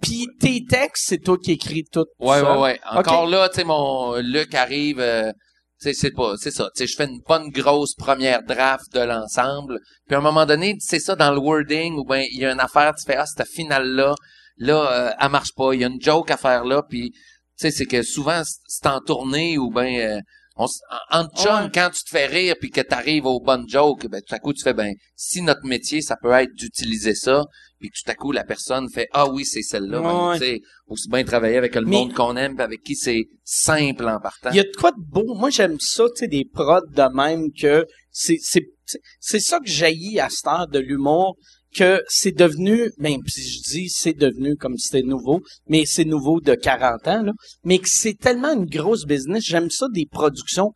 Puis 0.00 0.28
tes 0.38 0.62
textes, 0.64 1.06
c'est 1.08 1.18
toi 1.18 1.36
qui 1.42 1.52
écris 1.52 1.82
tout 1.90 2.04
Ouais, 2.20 2.38
seul? 2.38 2.46
ouais, 2.46 2.58
ouais. 2.60 2.80
Encore 2.92 3.26
là, 3.26 3.48
tu 3.48 3.56
sais, 3.56 3.64
mon 3.64 4.14
Luc 4.20 4.54
arrive, 4.54 5.00
euh, 5.00 5.32
c'est 5.78 6.10
pas, 6.10 6.34
c'est 6.36 6.50
ça. 6.50 6.70
Je 6.78 6.94
fais 6.96 7.04
une 7.06 7.20
bonne 7.26 7.50
grosse 7.50 7.94
première 7.94 8.42
draft 8.42 8.92
de 8.92 9.00
l'ensemble. 9.00 9.80
Puis 10.06 10.14
à 10.16 10.18
un 10.18 10.22
moment 10.22 10.46
donné, 10.46 10.76
c'est 10.80 10.98
ça 10.98 11.14
dans 11.14 11.30
le 11.32 11.38
wording 11.38 11.94
où 11.94 12.04
ben 12.04 12.24
il 12.32 12.40
y 12.40 12.44
a 12.46 12.52
une 12.52 12.60
affaire, 12.60 12.94
tu 12.94 13.04
fais 13.04 13.16
ah 13.16 13.26
cette 13.26 13.46
finale 13.48 13.86
là, 13.88 14.14
là, 14.56 14.92
euh, 14.92 15.10
elle 15.20 15.30
marche 15.30 15.54
pas. 15.54 15.72
Il 15.74 15.80
y 15.80 15.84
a 15.84 15.88
une 15.88 16.00
joke 16.00 16.30
à 16.30 16.36
faire 16.36 16.64
là, 16.64 16.82
puis 16.82 17.10
tu 17.12 17.18
sais, 17.56 17.70
c'est 17.70 17.86
que 17.86 18.02
souvent 18.02 18.42
c'est- 18.44 18.60
c'est 18.66 18.86
en 18.86 19.00
tournée 19.00 19.56
ou 19.58 19.70
ben 19.70 19.86
euh, 20.00 20.20
on, 20.58 20.66
en 21.10 21.24
chum, 21.36 21.64
Ouais. 21.64 21.70
quand 21.72 21.90
tu 21.94 22.02
te 22.04 22.10
fais 22.10 22.26
rire 22.26 22.56
puis 22.60 22.70
que 22.70 22.80
tu 22.80 22.92
arrives 22.94 23.26
aux 23.26 23.40
bonnes 23.40 23.68
jokes, 23.68 24.06
ben 24.08 24.20
tout 24.20 24.34
à 24.34 24.38
coup 24.38 24.52
tu 24.52 24.62
fais 24.62 24.74
ben 24.74 24.92
si 25.16 25.40
notre 25.42 25.64
métier 25.64 26.02
ça 26.02 26.16
peut 26.20 26.32
être 26.32 26.52
d'utiliser 26.54 27.14
ça, 27.14 27.44
puis 27.78 27.90
tout 27.90 28.10
à 28.10 28.14
coup 28.14 28.32
la 28.32 28.44
personne 28.44 28.88
fait 28.90 29.06
ah 29.12 29.28
oui 29.30 29.44
c'est 29.44 29.62
celle-là, 29.62 30.00
ben, 30.00 30.28
Ouais. 30.30 30.38
tu 30.38 30.44
sais 30.44 30.60
aussi 30.88 31.08
bien 31.08 31.22
travailler 31.24 31.56
avec 31.56 31.74
le 31.76 31.82
Mais- 31.82 31.90
monde 31.96 32.12
qu'on 32.12 32.36
aime 32.36 32.54
puis 32.56 32.64
avec 32.64 32.82
qui 32.82 32.96
c'est 32.96 33.24
simple 33.44 34.08
en 34.08 34.18
partant. 34.20 34.50
Il 34.50 34.56
y 34.56 34.60
a 34.60 34.64
de 34.64 34.76
quoi 34.78 34.90
de 34.90 34.96
beau. 35.00 35.34
Moi, 35.34 35.50
j'aime 35.50 35.76
ça, 35.80 36.04
tu 36.08 36.20
sais, 36.20 36.28
des 36.28 36.44
prods 36.44 36.80
de 36.90 37.14
même 37.14 37.52
que 37.52 37.86
c'est, 38.10 38.38
c'est, 38.40 38.66
c'est- 38.84 39.00
c'est 39.20 39.40
ça 39.40 39.58
que 39.60 39.68
jaillit 39.70 40.18
à 40.18 40.28
cette 40.28 40.46
heure 40.46 40.66
de 40.68 40.78
l'humour, 40.78 41.36
que 41.74 42.02
c'est 42.08 42.36
devenu, 42.36 42.90
ben, 42.98 43.18
puis 43.20 43.42
je 43.42 43.60
dis 43.70 43.88
c'est 43.88 44.16
devenu 44.16 44.56
comme 44.56 44.76
si 44.76 44.88
c'était 44.88 45.06
nouveau, 45.06 45.42
mais 45.68 45.84
c'est 45.86 46.04
nouveau 46.04 46.40
de 46.40 46.54
40 46.54 47.08
ans, 47.08 47.22
là, 47.22 47.32
mais 47.64 47.78
que 47.78 47.88
c'est 47.88 48.14
tellement 48.18 48.52
une 48.52 48.66
grosse 48.66 49.04
business. 49.04 49.44
J'aime 49.44 49.70
ça 49.70 49.86
des 49.92 50.06
productions 50.10 50.72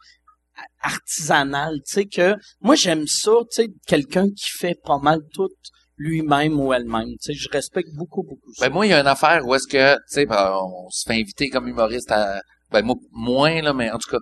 artisanales, 0.81 1.81
tu 1.87 1.95
sais, 1.95 2.07
que 2.07 2.35
moi, 2.61 2.75
j'aime 2.75 3.07
ça, 3.07 3.33
tu 3.51 3.63
sais, 3.63 3.69
quelqu'un 3.87 4.29
qui 4.29 4.51
fait 4.59 4.77
pas 4.85 4.99
mal 4.99 5.21
tout 5.33 5.49
lui-même 5.97 6.61
ou 6.61 6.73
elle-même. 6.73 7.11
Tu 7.23 7.33
sais, 7.33 7.35
je 7.35 7.49
respecte 7.51 7.91
beaucoup, 7.95 8.23
beaucoup 8.23 8.53
ça. 8.55 8.67
Ben 8.67 8.73
moi, 8.73 8.87
il 8.87 8.91
y 8.91 8.93
a 8.93 9.01
une 9.01 9.07
affaire 9.07 9.47
où 9.47 9.55
est-ce 9.55 9.67
que, 9.67 9.95
tu 9.95 10.01
sais, 10.09 10.27
ben, 10.27 10.57
on 10.61 10.91
se 10.91 11.05
fait 11.07 11.21
inviter 11.21 11.49
comme 11.49 11.69
humoriste 11.69 12.11
à, 12.11 12.41
ben 12.71 12.83
moi, 12.83 12.97
moins 13.13 13.63
là, 13.63 13.73
mais 13.73 13.91
en 13.91 13.99
tout 13.99 14.11
cas, 14.11 14.19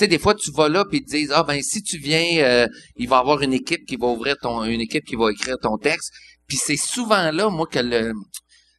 sais, 0.00 0.06
des 0.06 0.18
fois 0.18 0.34
tu 0.34 0.50
vas 0.52 0.68
là 0.68 0.84
puis 0.84 0.98
ils 0.98 1.04
te 1.04 1.10
disent, 1.10 1.32
ah 1.34 1.42
ben 1.42 1.60
si 1.62 1.82
tu 1.82 1.98
viens, 1.98 2.38
euh, 2.44 2.66
il 2.96 3.08
va 3.08 3.16
y 3.16 3.20
avoir 3.20 3.42
une 3.42 3.52
équipe 3.52 3.84
qui 3.86 3.96
va 3.96 4.06
ouvrir 4.08 4.36
ton, 4.40 4.64
une 4.64 4.80
équipe 4.80 5.04
qui 5.04 5.16
va 5.16 5.30
écrire 5.30 5.56
ton 5.60 5.76
texte. 5.78 6.10
Puis 6.48 6.56
c'est 6.56 6.76
souvent 6.76 7.30
là, 7.30 7.48
moi, 7.50 7.66
que 7.70 7.78
le, 7.78 8.12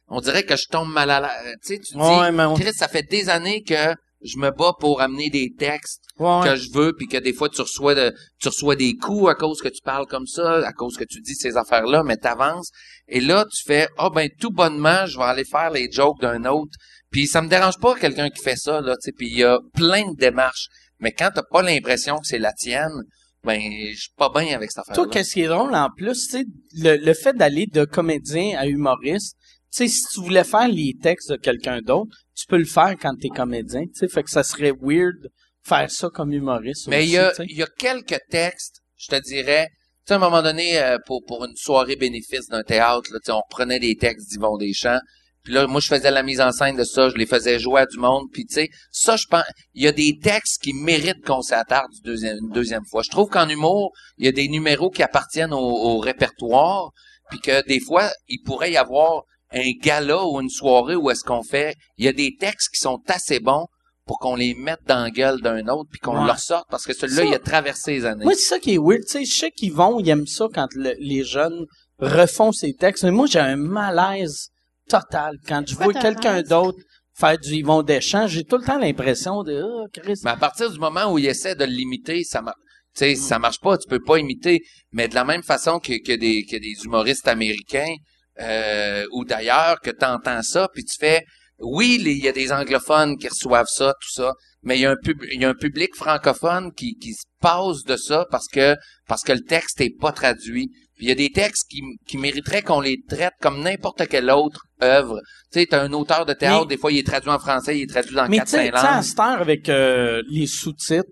on 0.08 0.20
dirait 0.20 0.44
que 0.44 0.56
je 0.56 0.66
tombe 0.68 0.92
mal 0.92 1.10
à 1.10 1.20
la, 1.20 1.30
tu 1.64 1.74
sais, 1.74 1.78
tu 1.78 1.94
dis, 1.94 1.98
Ouais, 1.98 2.30
on- 2.44 2.54
Chris, 2.54 2.72
ça 2.74 2.88
fait 2.88 3.02
des 3.08 3.28
années 3.28 3.62
que 3.62 3.94
je 4.22 4.38
me 4.38 4.50
bats 4.50 4.72
pour 4.78 5.00
amener 5.02 5.28
des 5.28 5.52
textes 5.58 6.00
Ouais, 6.18 6.40
que 6.44 6.56
je 6.56 6.70
veux, 6.72 6.92
puis 6.96 7.06
que 7.08 7.16
des 7.18 7.32
fois 7.32 7.48
tu 7.48 7.60
reçois 7.60 7.94
de, 7.94 8.14
tu 8.40 8.48
reçois 8.48 8.76
des 8.76 8.94
coups 8.94 9.28
à 9.30 9.34
cause 9.34 9.60
que 9.60 9.68
tu 9.68 9.82
parles 9.82 10.06
comme 10.06 10.26
ça, 10.26 10.66
à 10.66 10.72
cause 10.72 10.96
que 10.96 11.04
tu 11.04 11.20
dis 11.20 11.34
ces 11.34 11.56
affaires-là, 11.56 12.02
mais 12.04 12.16
t'avances. 12.16 12.70
Et 13.08 13.20
là, 13.20 13.44
tu 13.52 13.62
fais 13.66 13.88
ah 13.98 14.10
ben 14.10 14.30
tout 14.40 14.50
bonnement, 14.50 15.06
je 15.06 15.18
vais 15.18 15.24
aller 15.24 15.44
faire 15.44 15.70
les 15.70 15.90
jokes 15.90 16.20
d'un 16.20 16.44
autre. 16.44 16.72
Puis 17.10 17.26
ça 17.26 17.42
me 17.42 17.48
dérange 17.48 17.78
pas 17.78 17.94
quelqu'un 17.96 18.30
qui 18.30 18.42
fait 18.42 18.56
ça 18.56 18.80
là, 18.80 18.94
tu 18.96 19.02
sais. 19.06 19.12
Puis 19.12 19.28
il 19.28 19.38
y 19.38 19.44
a 19.44 19.58
plein 19.74 20.10
de 20.12 20.16
démarches, 20.16 20.68
mais 21.04 21.12
quand 21.12 21.30
t'as 21.34 21.42
pas 21.42 21.62
l'impression 21.62 22.16
que 22.16 22.26
c'est 22.26 22.38
la 22.38 22.52
tienne, 22.52 23.02
ben 23.44 23.60
je 23.60 24.00
suis 24.00 24.14
pas 24.16 24.30
bien 24.30 24.56
avec 24.56 24.70
cette 24.70 24.80
affaire-là. 24.80 25.04
Toi, 25.04 25.12
qu'est-ce 25.12 25.34
qui 25.34 25.42
est 25.42 25.48
drôle 25.48 25.74
en 25.74 25.90
plus, 25.94 26.28
tu 26.28 26.38
sais, 26.38 26.44
le, 26.76 26.96
le 26.96 27.14
fait 27.14 27.34
d'aller 27.34 27.66
de 27.66 27.84
comédien 27.84 28.58
à 28.58 28.66
humoriste, 28.66 29.36
tu 29.70 29.86
sais, 29.86 29.88
si 29.88 30.02
tu 30.12 30.20
voulais 30.20 30.44
faire 30.44 30.66
les 30.66 30.94
textes 31.00 31.30
de 31.30 31.36
quelqu'un 31.36 31.80
d'autre, 31.82 32.16
tu 32.34 32.46
peux 32.46 32.56
le 32.56 32.64
faire 32.64 32.96
quand 32.98 33.14
t'es 33.20 33.28
comédien, 33.28 33.82
tu 33.82 33.92
sais, 33.94 34.08
fait 34.08 34.22
que 34.22 34.30
ça 34.30 34.42
serait 34.42 34.72
weird 34.80 35.28
faire 35.62 35.90
ça 35.90 36.08
comme 36.08 36.32
humoriste. 36.32 36.88
Mais 36.88 37.04
il 37.04 37.10
y 37.10 37.18
a, 37.18 37.32
il 37.40 37.56
y 37.56 37.62
a 37.62 37.68
quelques 37.78 38.20
textes, 38.30 38.80
je 38.96 39.08
te 39.08 39.20
dirais, 39.20 39.68
tu 40.06 40.08
sais, 40.08 40.14
à 40.14 40.16
un 40.16 40.20
moment 40.20 40.42
donné, 40.42 40.78
euh, 40.80 40.96
pour, 41.06 41.22
pour 41.26 41.44
une 41.44 41.56
soirée 41.56 41.96
bénéfice 41.96 42.48
d'un 42.48 42.62
théâtre, 42.62 43.10
là, 43.12 43.18
on 43.28 43.40
reprenait 43.40 43.78
des 43.78 43.96
textes 43.96 44.30
d'Yvon 44.30 44.56
Deschamps, 44.56 45.00
puis 45.44 45.52
là, 45.52 45.66
moi, 45.66 45.80
je 45.80 45.88
faisais 45.88 46.10
la 46.10 46.22
mise 46.22 46.40
en 46.40 46.50
scène 46.52 46.76
de 46.76 46.84
ça, 46.84 47.08
je 47.10 47.14
les 47.16 47.26
faisais 47.26 47.58
jouer 47.58 47.82
à 47.82 47.86
du 47.86 47.98
monde, 47.98 48.24
puis 48.32 48.46
tu 48.46 48.54
sais, 48.54 48.68
ça, 48.90 49.16
je 49.16 49.26
pense, 49.26 49.44
il 49.74 49.84
y 49.84 49.86
a 49.86 49.92
des 49.92 50.18
textes 50.20 50.62
qui 50.62 50.72
méritent 50.72 51.24
qu'on 51.24 51.42
s'attarde 51.42 51.90
deuxième, 52.02 52.38
une 52.42 52.50
deuxième 52.50 52.84
fois. 52.90 53.02
Je 53.02 53.10
trouve 53.10 53.28
qu'en 53.28 53.48
humour, 53.48 53.92
il 54.18 54.24
y 54.24 54.28
a 54.28 54.32
des 54.32 54.48
numéros 54.48 54.90
qui 54.90 55.02
appartiennent 55.02 55.52
au, 55.52 55.58
au 55.58 55.98
répertoire, 55.98 56.90
puis 57.30 57.38
que 57.40 57.64
des 57.66 57.80
fois, 57.80 58.10
il 58.28 58.40
pourrait 58.44 58.72
y 58.72 58.76
avoir 58.76 59.22
un 59.52 59.70
gala 59.82 60.24
ou 60.26 60.40
une 60.40 60.48
soirée 60.50 60.96
où 60.96 61.10
est-ce 61.10 61.22
qu'on 61.24 61.42
fait, 61.42 61.76
il 61.98 62.04
y 62.04 62.08
a 62.08 62.12
des 62.12 62.34
textes 62.40 62.70
qui 62.74 62.80
sont 62.80 62.98
assez 63.06 63.38
bons 63.38 63.66
pour 64.06 64.18
qu'on 64.18 64.36
les 64.36 64.54
mette 64.54 64.80
dans 64.86 65.02
la 65.04 65.10
gueule 65.10 65.40
d'un 65.40 65.66
autre 65.68 65.88
puis 65.90 66.00
qu'on 66.00 66.18
Ouais. 66.20 66.26
leur 66.26 66.38
sorte 66.38 66.66
parce 66.70 66.84
que 66.84 66.92
celui-là, 66.92 67.24
il 67.24 67.34
a 67.34 67.38
traversé 67.38 67.92
les 67.92 68.04
années. 68.04 68.24
Moi, 68.24 68.34
c'est 68.34 68.48
ça 68.48 68.58
qui 68.58 68.74
est 68.74 68.78
weird, 68.78 69.02
tu 69.06 69.12
sais, 69.12 69.24
je 69.24 69.34
sais 69.34 69.50
qu'ils 69.50 69.72
vont, 69.72 70.00
ils 70.00 70.08
aiment 70.10 70.26
ça 70.26 70.46
quand 70.52 70.66
le- 70.74 70.94
les 70.98 71.22
jeunes 71.24 71.64
refont 71.98 72.52
ces 72.52 72.74
textes, 72.74 73.04
mais 73.04 73.12
moi, 73.12 73.26
j'ai 73.26 73.38
un 73.38 73.56
malaise 73.56 74.48
total 74.88 75.38
quand 75.46 75.62
je 75.66 75.74
vois 75.74 75.92
quelqu'un 75.92 76.42
d'autre 76.42 76.78
faire 77.14 77.38
du 77.38 77.54
Yvon 77.54 77.82
Deschamps, 77.82 78.26
j'ai 78.26 78.44
tout 78.44 78.58
le 78.58 78.64
temps 78.64 78.78
l'impression 78.78 79.42
de, 79.42 79.62
ah, 79.62 79.86
Chris, 79.92 80.20
Mais 80.24 80.30
à 80.30 80.36
partir 80.36 80.70
du 80.70 80.78
moment 80.78 81.12
où 81.12 81.18
il 81.18 81.26
essaie 81.26 81.54
de 81.54 81.64
l'imiter, 81.64 82.24
ça 82.24 82.42
marche. 82.42 82.56
Tu 82.96 83.00
sais, 83.00 83.14
ça 83.16 83.40
marche 83.40 83.58
pas, 83.60 83.76
tu 83.76 83.88
peux 83.88 84.02
pas 84.02 84.18
imiter. 84.18 84.60
Mais 84.92 85.08
de 85.08 85.16
la 85.16 85.24
même 85.24 85.42
façon 85.42 85.80
que, 85.80 85.94
que 86.04 86.12
des, 86.12 86.44
que 86.44 86.56
des 86.56 86.84
humoristes 86.84 87.26
américains, 87.26 87.92
euh, 88.40 89.04
ou 89.12 89.24
d'ailleurs, 89.24 89.80
que 89.80 89.90
t'entends 89.90 90.42
ça, 90.42 90.68
puis 90.72 90.84
tu 90.84 90.96
fais, 90.98 91.24
oui, 91.58 91.98
il 92.00 92.24
y 92.24 92.28
a 92.28 92.32
des 92.32 92.52
anglophones 92.52 93.16
qui 93.16 93.28
reçoivent 93.28 93.68
ça, 93.68 93.94
tout 94.00 94.12
ça, 94.12 94.32
mais 94.64 94.78
il 94.78 94.82
y 94.82 94.86
a 94.86 94.90
un 94.92 94.96
pub, 94.96 95.22
il 95.32 95.40
y 95.40 95.44
a 95.44 95.48
un 95.50 95.54
public 95.54 95.94
francophone 95.94 96.72
qui, 96.72 96.96
qui 96.96 97.12
se 97.14 97.24
passe 97.40 97.82
de 97.84 97.96
ça 97.96 98.26
parce 98.30 98.48
que 98.48 98.76
parce 99.06 99.22
que 99.22 99.32
le 99.32 99.42
texte 99.42 99.80
est 99.80 99.96
pas 99.98 100.12
traduit. 100.12 100.70
Puis 100.96 101.06
il 101.06 101.08
y 101.08 101.12
a 101.12 101.16
des 101.16 101.30
textes 101.30 101.68
qui, 101.68 101.80
qui 102.06 102.18
mériteraient 102.18 102.62
qu'on 102.62 102.80
les 102.80 102.98
traite 103.08 103.32
comme 103.40 103.60
n'importe 103.62 104.06
quelle 104.06 104.30
autre 104.30 104.60
œuvre. 104.80 105.20
Tu 105.52 105.58
sais, 105.60 105.66
t'as 105.66 105.82
un 105.82 105.92
auteur 105.92 106.24
de 106.24 106.32
théâtre, 106.34 106.66
Mais- 106.68 106.76
des 106.76 106.80
fois 106.80 106.92
il 106.92 106.98
est 106.98 107.06
traduit 107.06 107.30
en 107.30 107.38
français, 107.40 107.76
il 107.78 107.82
est 107.82 107.86
traduit 107.88 108.14
dans 108.14 108.28
Mais 108.28 108.36
quatre 108.38 108.48
cinq 108.48 108.70
tu 108.72 108.78
sais, 108.78 108.84
à 108.86 108.94
langues. 108.94 109.02
cette 109.02 109.18
heure, 109.18 109.40
avec 109.40 109.68
euh, 109.68 110.22
les 110.30 110.46
sous-titres, 110.46 111.08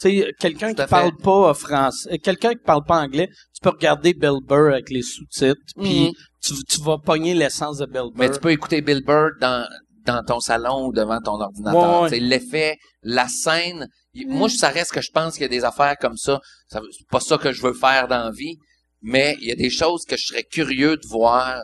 tu 0.00 0.08
sais, 0.20 0.32
quelqu'un 0.38 0.72
qui 0.72 0.86
parle 0.86 1.14
pas 1.22 1.50
euh, 1.50 1.54
français, 1.54 2.08
euh, 2.12 2.16
quelqu'un 2.16 2.52
qui 2.54 2.62
parle 2.64 2.84
pas 2.84 2.98
anglais, 2.98 3.28
tu 3.54 3.60
peux 3.62 3.70
regarder 3.70 4.14
Bill 4.14 4.38
Burr 4.42 4.72
avec 4.72 4.88
les 4.90 5.02
sous-titres, 5.02 5.60
puis 5.82 6.06
Mhm. 6.06 6.12
tu, 6.42 6.54
tu 6.66 6.80
vas 6.82 6.96
pogner 6.98 7.34
l'essence 7.34 7.76
de 7.76 7.84
Bill 7.86 8.04
Burr. 8.04 8.12
Mais 8.16 8.30
tu 8.30 8.40
peux 8.40 8.50
écouter 8.52 8.80
Bill 8.80 9.02
Burr 9.04 9.32
dans, 9.38 9.66
dans 10.06 10.22
ton 10.24 10.40
salon 10.40 10.86
ou 10.86 10.92
devant 10.92 11.20
ton 11.20 11.40
ordinateur. 11.40 12.00
Ouais, 12.00 12.02
ouais. 12.04 12.08
Tu 12.10 12.14
sais, 12.16 12.20
L'effet, 12.20 12.76
la 13.02 13.28
scène. 13.28 13.88
il- 14.14 14.28
Moi, 14.28 14.48
ça 14.48 14.68
reste 14.68 14.92
que 14.92 15.00
je 15.02 15.10
pense 15.10 15.34
qu'il 15.34 15.42
y 15.42 15.46
a 15.46 15.48
des 15.48 15.64
affaires 15.64 15.96
comme 16.00 16.16
ça. 16.16 16.40
c'est 16.68 16.80
pas 17.10 17.20
ça 17.20 17.36
que 17.38 17.52
je 17.52 17.62
veux 17.62 17.74
faire 17.74 18.08
dans 18.08 18.24
la 18.24 18.30
vie, 18.30 18.56
mais 19.02 19.36
il 19.40 19.48
y 19.48 19.52
a 19.52 19.56
des 19.56 19.70
choses 19.70 20.04
que 20.04 20.16
je 20.16 20.26
serais 20.26 20.44
curieux 20.44 20.96
de 20.96 21.06
voir 21.08 21.60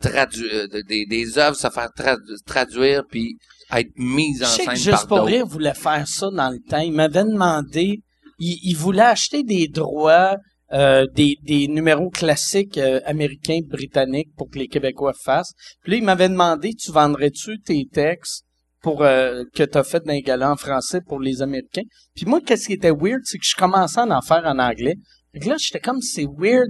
tradu- 0.00 0.48
euh, 0.52 0.66
de- 0.68 0.82
des, 0.82 1.06
des 1.06 1.38
œuvres 1.38 1.56
se 1.56 1.68
faire 1.70 1.90
tradu- 1.96 2.42
traduire 2.46 3.02
puis 3.10 3.36
être 3.72 3.90
mises 3.96 4.40
Je 4.40 4.44
en 4.44 4.48
sais 4.48 4.64
que 4.66 4.70
scène 4.72 4.76
Juste 4.76 4.90
par 4.90 5.06
pour 5.06 5.16
d'autres. 5.18 5.30
rire 5.32 5.46
voulait 5.46 5.74
faire 5.74 6.06
ça 6.06 6.28
dans 6.30 6.50
le 6.50 6.58
temps. 6.68 6.78
Il 6.80 6.92
m'avait 6.92 7.24
demandé, 7.24 8.00
il, 8.38 8.58
il 8.62 8.76
voulait 8.76 9.02
acheter 9.02 9.42
des 9.42 9.68
droits, 9.68 10.36
euh, 10.72 11.06
des, 11.14 11.36
des 11.42 11.68
numéros 11.68 12.10
classiques 12.10 12.78
euh, 12.78 13.00
américains, 13.04 13.60
britanniques 13.68 14.34
pour 14.36 14.50
que 14.50 14.58
les 14.58 14.68
Québécois 14.68 15.12
fassent. 15.12 15.52
Puis 15.82 15.92
là, 15.92 15.98
il 15.98 16.04
m'avait 16.04 16.28
demandé, 16.28 16.74
tu 16.74 16.90
vendrais-tu 16.90 17.60
tes 17.60 17.86
textes 17.92 18.44
pour 18.82 19.02
euh, 19.02 19.44
que 19.54 19.62
t'as 19.62 19.84
fait 19.84 20.04
d'un 20.04 20.20
gala 20.20 20.52
en 20.52 20.56
français 20.56 21.00
pour 21.06 21.20
les 21.20 21.42
Américains? 21.42 21.84
Puis 22.14 22.26
moi, 22.26 22.40
qu'est-ce 22.40 22.66
qui 22.66 22.74
était 22.74 22.90
weird, 22.90 23.20
c'est 23.24 23.38
que 23.38 23.46
je 23.46 23.56
commençais 23.56 24.00
à 24.00 24.06
en 24.06 24.22
faire 24.22 24.44
en 24.44 24.58
anglais. 24.58 24.96
Que 25.40 25.48
là, 25.48 25.56
j'étais 25.58 25.80
comme, 25.80 26.00
c'est 26.00 26.26
weird 26.26 26.68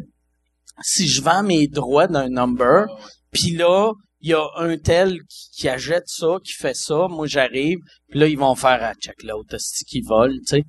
si 0.82 1.06
je 1.06 1.22
vends 1.22 1.42
mes 1.42 1.68
droits 1.68 2.08
d'un 2.08 2.28
number, 2.28 2.86
puis 3.30 3.52
là, 3.52 3.92
il 4.20 4.30
y 4.30 4.34
a 4.34 4.44
un 4.56 4.76
tel 4.78 5.18
qui, 5.28 5.50
qui 5.52 5.68
achète 5.68 6.06
ça, 6.06 6.38
qui 6.42 6.52
fait 6.52 6.74
ça, 6.74 7.06
moi 7.08 7.26
j'arrive, 7.26 7.78
puis 8.08 8.18
là 8.18 8.26
ils 8.26 8.38
vont 8.38 8.54
faire 8.54 8.82
à 8.82 8.94
check 8.94 9.22
l'autre, 9.22 9.56
qui 9.86 10.00
vole, 10.00 10.38
tu 10.40 10.56
sais. 10.56 10.62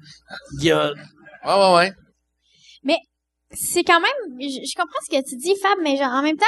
Il 0.59 0.65
y 0.65 0.71
a 0.71 0.91
Ouais, 1.45 1.53
ouais, 1.53 1.75
ouais. 1.75 1.93
C'est 3.55 3.83
quand 3.83 3.99
même, 3.99 4.39
je, 4.39 4.75
comprends 4.75 4.99
ce 5.09 5.17
que 5.17 5.23
tu 5.27 5.35
dis, 5.35 5.53
Fab, 5.61 5.77
mais 5.81 5.97
genre, 5.97 6.11
en 6.11 6.21
même 6.21 6.37
temps, 6.37 6.45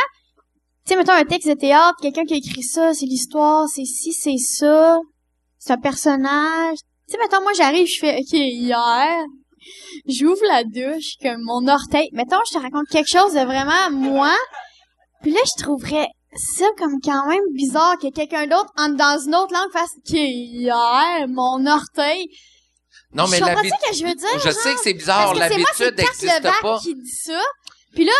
tu 0.85 0.93
sais, 0.93 0.95
mettons 0.95 1.13
un 1.13 1.25
texte 1.25 1.49
de 1.49 1.53
théâtre, 1.53 1.97
quelqu'un 2.01 2.25
qui 2.25 2.33
a 2.33 2.37
écrit 2.37 2.63
ça, 2.63 2.93
c'est 2.93 3.05
l'histoire, 3.05 3.67
c'est 3.67 3.85
ci, 3.85 4.13
c'est 4.13 4.37
ça, 4.37 4.99
c'est 5.57 5.73
un 5.73 5.77
personnage. 5.77 6.77
Tu 7.07 7.13
sais, 7.13 7.17
mettons, 7.19 7.41
moi, 7.41 7.53
j'arrive, 7.53 7.87
je 7.87 7.99
fais, 7.99 8.19
OK, 8.19 8.33
hier, 8.33 9.25
j'ouvre 10.07 10.45
la 10.47 10.63
douche, 10.63 11.15
comme 11.21 11.41
mon 11.43 11.67
orteil, 11.67 12.09
mettons, 12.13 12.39
je 12.49 12.57
te 12.57 12.61
raconte 12.61 12.87
quelque 12.89 13.09
chose 13.09 13.33
de 13.33 13.39
vraiment 13.39 13.91
moi, 13.91 14.35
puis 15.21 15.31
là, 15.31 15.39
je 15.45 15.63
trouverais 15.63 16.07
ça 16.35 16.65
comme 16.77 16.99
quand 17.03 17.27
même 17.27 17.43
bizarre 17.53 17.97
que 17.97 18.11
quelqu'un 18.11 18.47
d'autre, 18.47 18.71
en, 18.77 18.89
dans 18.89 19.19
une 19.25 19.35
autre 19.35 19.53
langue, 19.53 19.71
fasse, 19.71 19.95
OK, 19.97 20.13
hier, 20.13 21.27
mon 21.27 21.65
orteil. 21.65 22.27
Non, 23.13 23.27
mais 23.27 23.39
l'habitude. 23.39 23.71
que 23.89 23.95
je 23.95 24.03
veux 24.05 24.15
dire? 24.15 24.39
Je 24.43 24.51
sais 24.51 24.73
que 24.73 24.79
c'est 24.81 24.93
bizarre, 24.93 25.33
que 25.33 25.39
l'habitude 25.39 25.97
n'existe 25.97 26.61
pas. 26.61 26.79
qui 26.79 26.95
dit 26.95 27.09
ça. 27.23 27.41
Puis 27.93 28.05
là, 28.05 28.11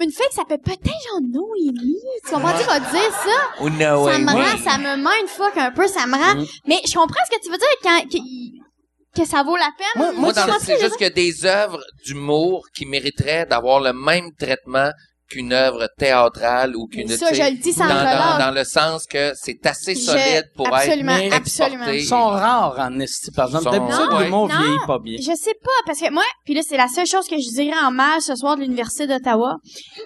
une 0.00 0.10
fille 0.10 0.26
qui 0.30 0.36
s'appelle 0.36 0.60
peut-être 0.64 0.82
genre 0.86 1.20
Noémie. 1.20 1.96
Tu 2.24 2.30
comprends? 2.32 2.58
Tu 2.58 2.64
vas 2.64 2.80
dire 2.80 3.12
ça? 3.12 3.62
Ou 3.62 3.68
no 3.68 4.08
ça 4.08 4.18
me 4.18 4.32
rend, 4.32 4.64
ça 4.64 4.78
me 4.78 4.96
mindfuck 4.96 5.56
un 5.56 5.70
peu, 5.72 5.86
ça 5.86 6.06
me 6.06 6.14
rend. 6.16 6.36
Mhm. 6.36 6.46
Mais 6.66 6.80
je 6.86 6.94
comprends 6.94 7.20
ce 7.30 7.36
que 7.36 7.42
tu 7.42 7.50
veux 7.50 7.58
dire 7.58 7.68
quand, 7.82 8.00
que, 8.10 9.20
que 9.20 9.28
ça 9.28 9.42
vaut 9.42 9.56
la 9.56 9.70
peine. 9.76 9.86
Moi- 9.96 10.12
Moi, 10.12 10.32
que 10.32 10.64
c'est 10.64 10.80
juste 10.80 10.96
a 11.02 11.10
des 11.10 11.44
œuvres 11.44 11.82
d'humour 12.06 12.66
qui 12.74 12.86
mériteraient 12.86 13.44
d'avoir 13.44 13.80
le 13.80 13.92
même 13.92 14.32
traitement 14.38 14.90
qu'une 15.30 15.52
œuvre 15.52 15.88
théâtrale 15.96 16.74
ou 16.76 16.86
qu'une 16.86 17.08
ça, 17.08 17.32
je 17.32 17.40
le 17.42 17.56
dis 17.62 17.72
sans 17.72 17.86
dans, 17.86 18.38
dans, 18.38 18.54
le 18.54 18.64
sens 18.64 19.06
que 19.06 19.32
c'est 19.34 19.64
assez 19.64 19.94
Je- 19.94 20.00
solide 20.00 20.50
pour 20.56 20.74
absolument, 20.74 21.16
être 21.16 21.34
absolument. 21.34 21.86
ils 21.86 22.04
sont 22.04 22.26
rares 22.26 22.76
en 22.78 22.98
esti, 22.98 23.30
par 23.30 23.46
exemple. 23.46 23.70
D'habitude, 23.70 24.20
l'humour 24.20 24.48
vieillit 24.48 24.86
pas 24.86 24.98
bien. 24.98 25.16
Je 25.18 25.34
sais 25.36 25.54
pas, 25.62 25.70
parce 25.86 26.00
que 26.00 26.10
moi, 26.10 26.24
puis 26.44 26.54
là, 26.54 26.62
c'est 26.68 26.76
la 26.76 26.88
seule 26.88 27.06
chose 27.06 27.26
que 27.28 27.36
je 27.36 27.48
dirais 27.54 27.78
en 27.82 27.90
mal 27.90 28.20
ce 28.20 28.34
soir 28.34 28.56
de 28.56 28.62
l'Université 28.62 29.06
d'Ottawa. 29.06 29.56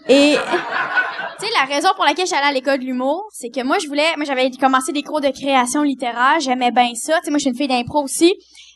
Et, 0.09 0.37
tu 1.41 1.47
sais, 1.47 1.53
la 1.59 1.75
raison 1.75 1.89
pour 1.97 2.05
laquelle 2.05 2.27
j'allais 2.27 2.47
à 2.47 2.53
l'école 2.53 2.79
de 2.79 2.85
l'humour, 2.85 3.25
c'est 3.33 3.49
que 3.49 3.64
moi, 3.64 3.79
je 3.79 3.89
voulais, 3.89 4.14
moi, 4.16 4.25
j'avais 4.27 4.51
commencé 4.51 4.93
des 4.93 5.03
cours 5.03 5.20
de 5.20 5.29
création 5.29 5.83
littéraire, 5.83 6.39
j'aimais 6.41 6.70
bien 6.70 6.91
ça. 6.95 7.18
Tu 7.18 7.25
sais, 7.25 7.31
moi, 7.31 7.39
je 7.39 7.43
suis 7.45 7.51
une 7.51 7.57
fille 7.57 7.68
d'impro 7.68 8.03
aussi. 8.03 8.35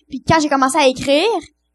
Puis 0.09 0.22
quand 0.26 0.40
j'ai 0.40 0.49
commencé 0.49 0.78
à 0.78 0.86
écrire, 0.86 1.26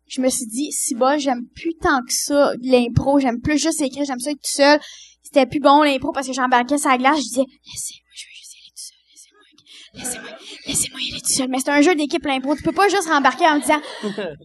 je 0.08 0.22
me 0.22 0.30
suis 0.30 0.46
dit, 0.46 0.72
si 0.72 0.96
bas, 0.96 1.18
j'aime 1.18 1.46
plus 1.56 1.76
tant 1.76 2.02
que 2.02 2.14
ça, 2.14 2.54
l'impro, 2.62 3.20
j'aime 3.20 3.42
plus 3.42 3.58
juste 3.58 3.82
écrire, 3.82 4.06
j'aime 4.06 4.20
ça 4.20 4.32
être 4.32 4.38
tout 4.38 4.52
seul. 4.52 4.80
C'était 5.24 5.46
plus 5.46 5.60
bon, 5.60 5.82
l'impro, 5.82 6.12
parce 6.12 6.28
que 6.28 6.34
j'embarquais 6.34 6.78
sur 6.78 6.90
la 6.90 6.98
glace, 6.98 7.18
je 7.18 7.24
disais, 7.24 7.46
laissez-moi, 7.66 8.12
je 8.14 8.26
veux 8.26 8.34
juste 8.36 8.54
y 8.54 8.58
aller 8.58 8.70
tout 8.70 8.84
seul, 8.84 8.98
laissez-moi, 9.10 10.30
laissez-moi, 10.30 10.38
laissez-moi 10.68 11.00
y 11.02 11.12
aller 11.12 11.22
tout 11.22 11.34
seul. 11.34 11.48
Mais 11.50 11.60
c'est 11.60 11.70
un 11.70 11.82
jeu 11.82 11.96
d'équipe, 11.96 12.24
l'impro. 12.26 12.56
Tu 12.56 12.64
peux 12.64 12.74
pas 12.74 12.90
juste 12.90 13.08
rembarquer 13.08 13.46
en 13.46 13.56
me 13.56 13.62
disant, 13.62 13.82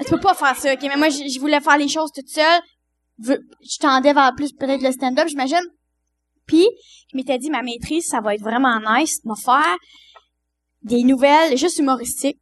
tu 0.00 0.10
peux 0.10 0.20
pas 0.20 0.34
faire 0.34 0.56
ça, 0.56 0.74
ok? 0.74 0.82
Mais 0.82 0.96
moi, 0.96 1.08
je, 1.08 1.40
voulais 1.40 1.60
faire 1.60 1.78
les 1.78 1.88
choses 1.88 2.12
toute 2.14 2.28
seule. 2.28 2.60
Je 3.20 3.78
tendais 3.80 4.12
vers 4.12 4.34
plus 4.36 4.52
peut-être 4.52 4.82
le 4.82 4.92
stand-up, 4.92 5.26
j'imagine. 5.28 5.64
Puis, 6.46 6.66
je 7.10 7.16
m'étais 7.16 7.38
dit, 7.38 7.50
ma 7.50 7.62
maîtrise, 7.62 8.06
ça 8.06 8.20
va 8.20 8.34
être 8.34 8.42
vraiment 8.42 8.78
nice, 8.80 9.20
faire 9.44 9.76
des 10.82 11.02
nouvelles 11.02 11.56
juste 11.56 11.78
humoristiques. 11.78 12.38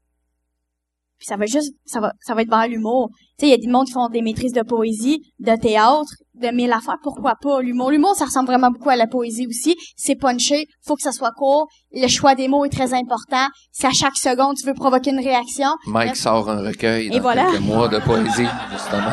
Puis 1.19 1.27
ça 1.27 1.37
va 1.37 1.47
juste, 1.47 1.75
ça 1.85 2.01
va, 2.01 2.12
ça 2.21 2.35
va 2.35 2.43
être 2.43 2.51
vers 2.51 2.69
l'humour. 2.69 3.09
Tu 3.39 3.45
sais, 3.45 3.47
il 3.47 3.51
y 3.51 3.55
a 3.55 3.59
des 3.59 3.69
mondes 3.69 3.87
qui 3.87 3.93
font 3.93 4.09
des 4.09 4.23
maîtrises 4.23 4.53
de 4.53 4.62
poésie, 4.62 5.21
de 5.39 5.57
théâtre, 5.57 6.11
de 6.35 6.49
mille 6.49 6.73
affaires. 6.73 6.97
Pourquoi 7.03 7.35
pas 7.41 7.61
l'humour? 7.61 7.91
L'humour, 7.91 8.14
ça 8.14 8.27
ressemble 8.27 8.49
vraiment 8.49 8.71
beaucoup 8.71 8.91
à 8.91 8.97
la 8.97 9.07
poésie 9.07 9.47
aussi. 9.47 9.77
C'est 9.97 10.17
punché, 10.17 10.67
faut 10.87 10.95
que 10.95 11.03
ça 11.03 11.12
soit 11.12 11.33
court. 11.33 11.69
Le 11.93 12.09
choix 12.09 12.35
des 12.35 12.49
mots 12.49 12.64
est 12.64 12.71
très 12.71 12.93
important. 12.93 13.47
Si 13.73 13.87
à 13.87 13.93
chaque 13.93 14.17
seconde, 14.17 14.57
tu 14.57 14.67
veux 14.67 14.75
provoquer 14.75 15.11
une 15.11 15.21
réaction, 15.21 15.71
Mike 15.87 16.17
sort 16.17 16.51
un 16.51 16.62
recueil 16.62 17.11
dans 17.11 17.21
voilà. 17.21 17.47
quelques 17.47 17.61
mois 17.61 17.89
de 17.89 17.99
poésie, 17.99 18.47
justement. 18.73 19.12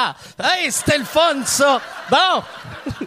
Ah! 0.00 0.14
Hey, 0.38 0.70
c'était 0.70 0.98
le 0.98 1.04
fun, 1.04 1.44
ça! 1.44 1.80
Bon! 2.10 3.06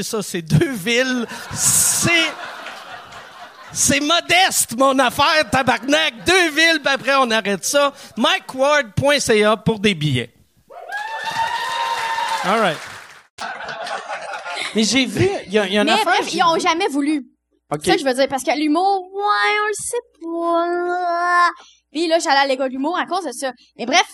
ça. 0.03 0.21
C'est 0.21 0.41
deux 0.41 0.71
villes. 0.71 1.25
C'est... 1.53 2.31
C'est 3.73 4.01
modeste, 4.01 4.77
mon 4.77 4.99
affaire, 4.99 5.49
tabarnak. 5.49 6.25
Deux 6.25 6.49
villes, 6.49 6.81
puis 6.83 6.93
après, 6.93 7.15
on 7.15 7.31
arrête 7.31 7.63
ça. 7.63 7.93
MikeWard.ca 8.17 9.55
pour 9.57 9.79
des 9.79 9.95
billets. 9.95 10.33
All 12.43 12.59
right. 12.59 12.77
Mais 14.75 14.83
j'ai 14.83 15.05
vu, 15.05 15.29
il 15.47 15.53
y 15.53 15.59
a, 15.59 15.67
y 15.67 15.77
a 15.77 15.81
une 15.81 15.87
mais 15.87 15.93
affaire. 15.93 16.05
bref, 16.05 16.29
j'ai 16.29 16.39
ils 16.39 16.43
ont 16.43 16.59
jamais 16.59 16.87
voulu. 16.87 17.25
OK. 17.71 17.79
C'est 17.83 17.91
ça 17.91 17.95
que 17.95 18.01
je 18.01 18.05
veux 18.05 18.13
dire, 18.13 18.27
parce 18.27 18.43
que 18.43 18.57
l'humour, 18.57 19.09
ouais, 19.13 19.57
on 19.63 19.67
le 19.67 19.73
sait 19.73 19.97
pas. 20.21 21.49
Puis 21.91 22.07
là, 22.07 22.19
j'allais 22.19 22.39
à 22.39 22.47
l'école 22.47 22.69
d'humour 22.69 22.97
à 22.97 23.05
cause 23.05 23.25
de 23.25 23.31
ça. 23.31 23.51
Mais 23.77 23.85
bref, 23.85 24.05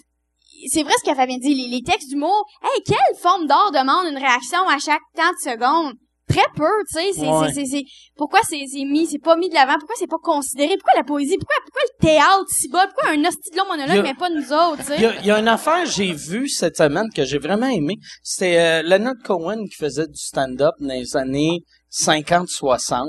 c'est 0.67 0.83
vrai 0.83 0.93
ce 1.03 1.09
que 1.09 1.15
Fabien 1.15 1.37
dit, 1.37 1.53
les, 1.53 1.67
les 1.77 1.81
textes 1.83 2.09
d'humour, 2.09 2.45
hey, 2.63 2.81
quelle 2.85 3.17
forme 3.21 3.47
d'art 3.47 3.71
demande 3.71 4.07
une 4.11 4.17
réaction 4.17 4.67
à 4.67 4.77
chaque 4.79 5.01
temps 5.15 5.31
de 5.31 5.51
seconde? 5.51 5.93
Très 6.29 6.43
peu, 6.57 6.65
tu 6.89 6.99
sais, 6.99 7.11
c'est, 7.13 7.21
Ouais. 7.25 7.47
c'est, 7.53 7.63
c'est, 7.63 7.65
c'est- 7.77 7.83
pourquoi 8.17 8.41
c'est, 8.43 8.61
c'est 8.69 8.83
mis, 8.83 9.05
c'est 9.07 9.17
pas 9.17 9.37
mis 9.37 9.47
de 9.47 9.53
l'avant, 9.53 9.75
pourquoi 9.79 9.95
c'est 9.97 10.07
pas 10.09 10.17
considéré, 10.21 10.75
pourquoi 10.77 10.99
la 10.99 11.05
poésie, 11.05 11.37
pourquoi, 11.37 11.55
pourquoi 11.63 11.81
le 11.83 12.05
théâtre 12.05 12.45
si 12.49 12.67
bas, 12.67 12.85
pourquoi 12.87 13.11
un 13.11 13.23
hostie 13.23 13.49
de 13.51 13.55
long 13.57 13.63
Il 13.73 13.79
y 13.79 13.81
a- 13.81 13.85
monologue, 13.87 14.05
mais 14.05 14.13
pas 14.13 14.29
nous 14.29 14.51
autres, 14.51 14.85
tu 14.85 14.93
Il 14.97 15.01
y, 15.01 15.05
a, 15.05 15.21
y 15.37 15.39
une 15.39 15.47
affaire 15.47 15.83
que 15.85 15.89
j'ai 15.89 16.11
vue 16.11 16.49
cette 16.49 16.75
semaine 16.75 17.07
que 17.15 17.23
j'ai 17.23 17.37
vraiment 17.37 17.67
aimé. 17.67 17.95
C'était 18.23 18.57
euh, 18.59 18.81
Leonard 18.83 19.15
Cohen 19.23 19.63
qui 19.69 19.75
faisait 19.77 20.07
du 20.07 20.17
stand-up 20.17 20.73
dans 20.81 20.87
les 20.89 21.15
années 21.15 21.61
50-60. 21.91 23.05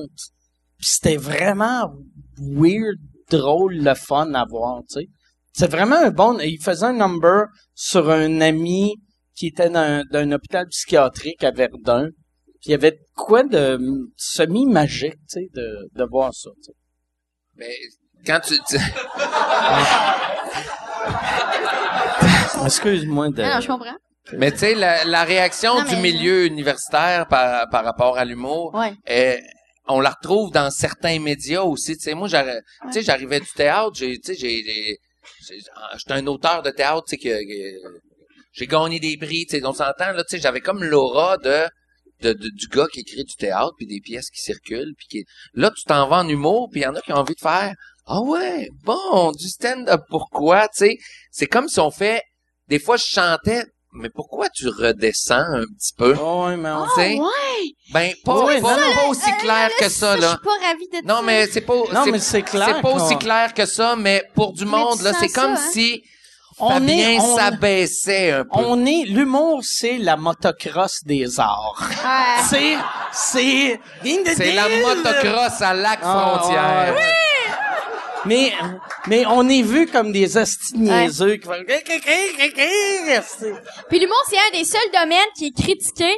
Puis 0.79 0.87
c'était 0.91 1.17
vraiment 1.17 1.91
weird, 2.41 2.99
drôle, 3.31 3.75
le 3.79 3.95
fun 3.95 4.33
à 4.35 4.45
voir, 4.49 4.81
tu 4.89 5.01
sais. 5.01 5.07
C'est 5.59 5.71
vraiment 5.71 5.97
un 5.97 6.11
bon... 6.11 6.39
Il 6.39 6.63
faisait 6.63 6.87
un 6.87 6.93
number 6.93 7.47
sur 7.75 8.09
un 8.11 8.41
ami 8.41 8.95
qui 9.35 9.49
était 9.49 9.69
dans, 9.71 10.05
dans 10.13 10.21
un 10.21 10.31
hôpital 10.31 10.69
psychiatrique 10.69 11.43
à 11.43 11.51
Verdun. 11.51 12.11
Puis 12.61 12.67
il 12.67 12.71
y 12.71 12.75
avait 12.75 12.97
quoi 13.17 13.43
de 13.43 13.77
semi-magique, 14.17 15.15
tu 15.15 15.19
sais, 15.41 15.49
de, 15.55 15.89
de 15.97 16.05
voir 16.09 16.33
ça. 16.33 16.51
tu 16.63 16.71
sais. 16.71 16.77
Mais 17.57 17.75
quand 18.25 18.39
tu... 18.41 18.55
tu- 18.69 18.77
Excuse-moi 22.65 23.31
de... 23.31 23.43
Non, 23.43 23.61
je 23.61 23.67
comprends. 23.69 23.97
mais 24.35 24.53
tu 24.53 24.59
sais, 24.59 24.75
la, 24.77 25.05
la 25.05 25.25
réaction 25.25 25.81
Non, 25.81 25.85
du 25.89 25.97
mais- 25.97 26.03
milieu 26.13 26.47
universitaire 26.47 27.27
par, 27.27 27.69
par 27.71 27.85
rapport 27.85 28.17
à 28.19 28.25
l'humour, 28.25 28.73
Ouais. 28.75 28.93
euh, 29.11 29.37
on 29.89 29.99
la 30.01 30.11
retrouve 30.11 30.53
dans 30.53 30.71
certains 30.71 31.19
médias 31.19 31.63
aussi. 31.63 31.95
Tu 31.97 32.03
sais, 32.05 32.15
moi, 32.15 32.29
j'arri- 32.29 32.61
tu 32.87 32.93
sais, 32.93 33.03
j'arrivais 33.03 33.41
du 33.41 33.49
théâtre, 33.57 33.91
j'ai, 33.95 34.19
tu 34.19 34.35
sais, 34.35 34.39
j'ai, 34.39 34.63
j'ai- 34.63 34.85
j'ai- 34.85 34.99
j'étais 35.41 36.13
un 36.13 36.27
auteur 36.27 36.63
de 36.63 36.71
théâtre, 36.71 37.05
tu 37.09 37.17
sais, 37.17 37.19
que, 37.19 37.39
j'ai 38.53 38.67
gagné 38.67 38.99
des 39.01 39.17
prix, 39.17 39.47
tu 39.47 39.59
sais, 39.59 39.65
on 39.65 39.73
s'entend, 39.73 40.13
là, 40.13 40.25
tu 40.25 40.37
sais, 40.37 40.43
j'avais 40.43 40.61
comme 40.61 40.83
l'aura 40.83 41.37
de, 41.39 41.67
de, 42.21 42.33
de- 42.33 42.49
du 42.49 42.67
gars 42.69 42.87
qui 42.93 43.01
écrit 43.01 43.25
du 43.25 43.37
théâtre, 43.37 43.73
puis 43.77 43.87
des 43.87 44.01
pièces 44.01 44.31
qui 44.31 44.41
circulent, 44.41 44.95
puis 44.97 45.07
qui, 45.09 45.25
là, 45.55 45.71
tu 45.71 45.85
t'en 45.85 46.09
vas 46.09 46.19
en 46.19 46.29
humour, 46.29 46.69
puis 46.71 46.81
il 46.81 46.85
y 46.85 46.87
en 46.87 46.95
a 46.95 47.01
qui 47.01 47.13
ont 47.13 47.17
envie 47.17 47.35
de 47.35 47.41
faire, 47.41 47.75
ah 48.07 48.21
ouais, 48.23 48.69
bon, 48.85 49.33
du 49.33 49.49
stand-up, 49.49 50.01
pourquoi, 50.09 50.69
tu 50.69 50.87
sais, 50.87 50.97
c'est 51.31 51.47
comme 51.47 51.69
si 51.69 51.79
on 51.79 51.91
fait, 51.91 52.23
des 52.69 52.79
fois, 52.79 52.97
je 52.97 53.05
chantais, 53.05 53.65
mais 53.93 54.09
pourquoi 54.11 54.49
tu 54.51 54.69
redescends 54.69 55.35
un 55.55 55.65
petit 55.65 55.93
peu? 55.97 56.15
Oh, 56.21 56.47
ouais, 56.47 56.57
mais 56.57 56.71
on- 56.71 56.85
Tu 56.85 56.91
sais, 57.01 57.19
Ah, 57.19 57.23
ouais! 57.23 57.71
ben, 57.93 58.13
pas, 58.25 58.45
Ouais, 58.45 58.61
pas, 58.61 58.77
non, 58.77 58.87
non. 58.89 58.95
pas 58.95 59.07
aussi 59.09 59.33
clair 59.41 59.71
que 59.79 59.89
ça, 59.89 60.17
Je 60.17 60.21
là. 60.23 60.29
suis 60.29 60.39
pas 60.39 60.67
ravie 60.67 60.89
de 61.03 61.07
Non, 61.07 61.23
mais 61.23 61.47
c'est 61.47 61.61
pas, 61.63 61.75
Non, 61.75 62.05
c'est- 62.05 62.11
mais 62.11 62.19
c'est 62.19 62.43
clair 62.43 62.75
c'est 62.77 62.83
pas 62.83 62.91
aussi 62.93 63.17
clair 63.17 63.55
que 63.55 63.67
ça, 63.67 63.97
mais 63.97 64.23
pour 64.35 64.53
du 64.53 64.65
Mais 64.65 64.71
monde, 64.73 65.01
là, 65.03 65.13
c'est 65.19 65.29
comme 65.29 65.57
ça, 65.57 65.63
hein? 65.63 65.71
si 65.73 66.03
on 66.61 66.71
Fabien 66.71 66.97
est, 67.11 67.19
on, 67.21 67.37
s'abaissait 67.37 68.33
un 68.33 68.43
peu. 68.45 68.51
on 68.55 68.85
est, 68.85 69.05
l'humour, 69.07 69.61
c'est 69.63 69.97
la 69.99 70.17
motocross 70.17 71.05
des 71.05 71.39
arts. 71.39 71.77
Ouais. 71.81 72.43
C'est, 72.49 72.77
c'est, 73.13 73.81
C'est 74.35 74.53
la 74.53 74.69
motocross 74.69 75.61
à 75.63 75.73
lac 75.75 76.01
Ah, 76.03 76.39
frontière. 76.41 76.95
ouais. 76.97 77.03
Mais, 78.29 78.53
mais 79.07 79.27
on 79.27 79.49
est 79.49 79.63
vu 79.63 79.87
comme 79.87 80.13
des 80.13 80.37
hosties 80.37 80.79
niaiseux 80.79 81.37
qui 81.37 81.47
font... 81.47 81.55
Puis 83.89 83.99
l'humour, 83.99 84.23
c'est 84.29 84.37
un 84.37 84.59
des 84.59 84.65
seuls 84.65 84.91
domaines 84.93 85.27
qui 85.37 85.47
est 85.47 85.57
critiqué 85.57 86.17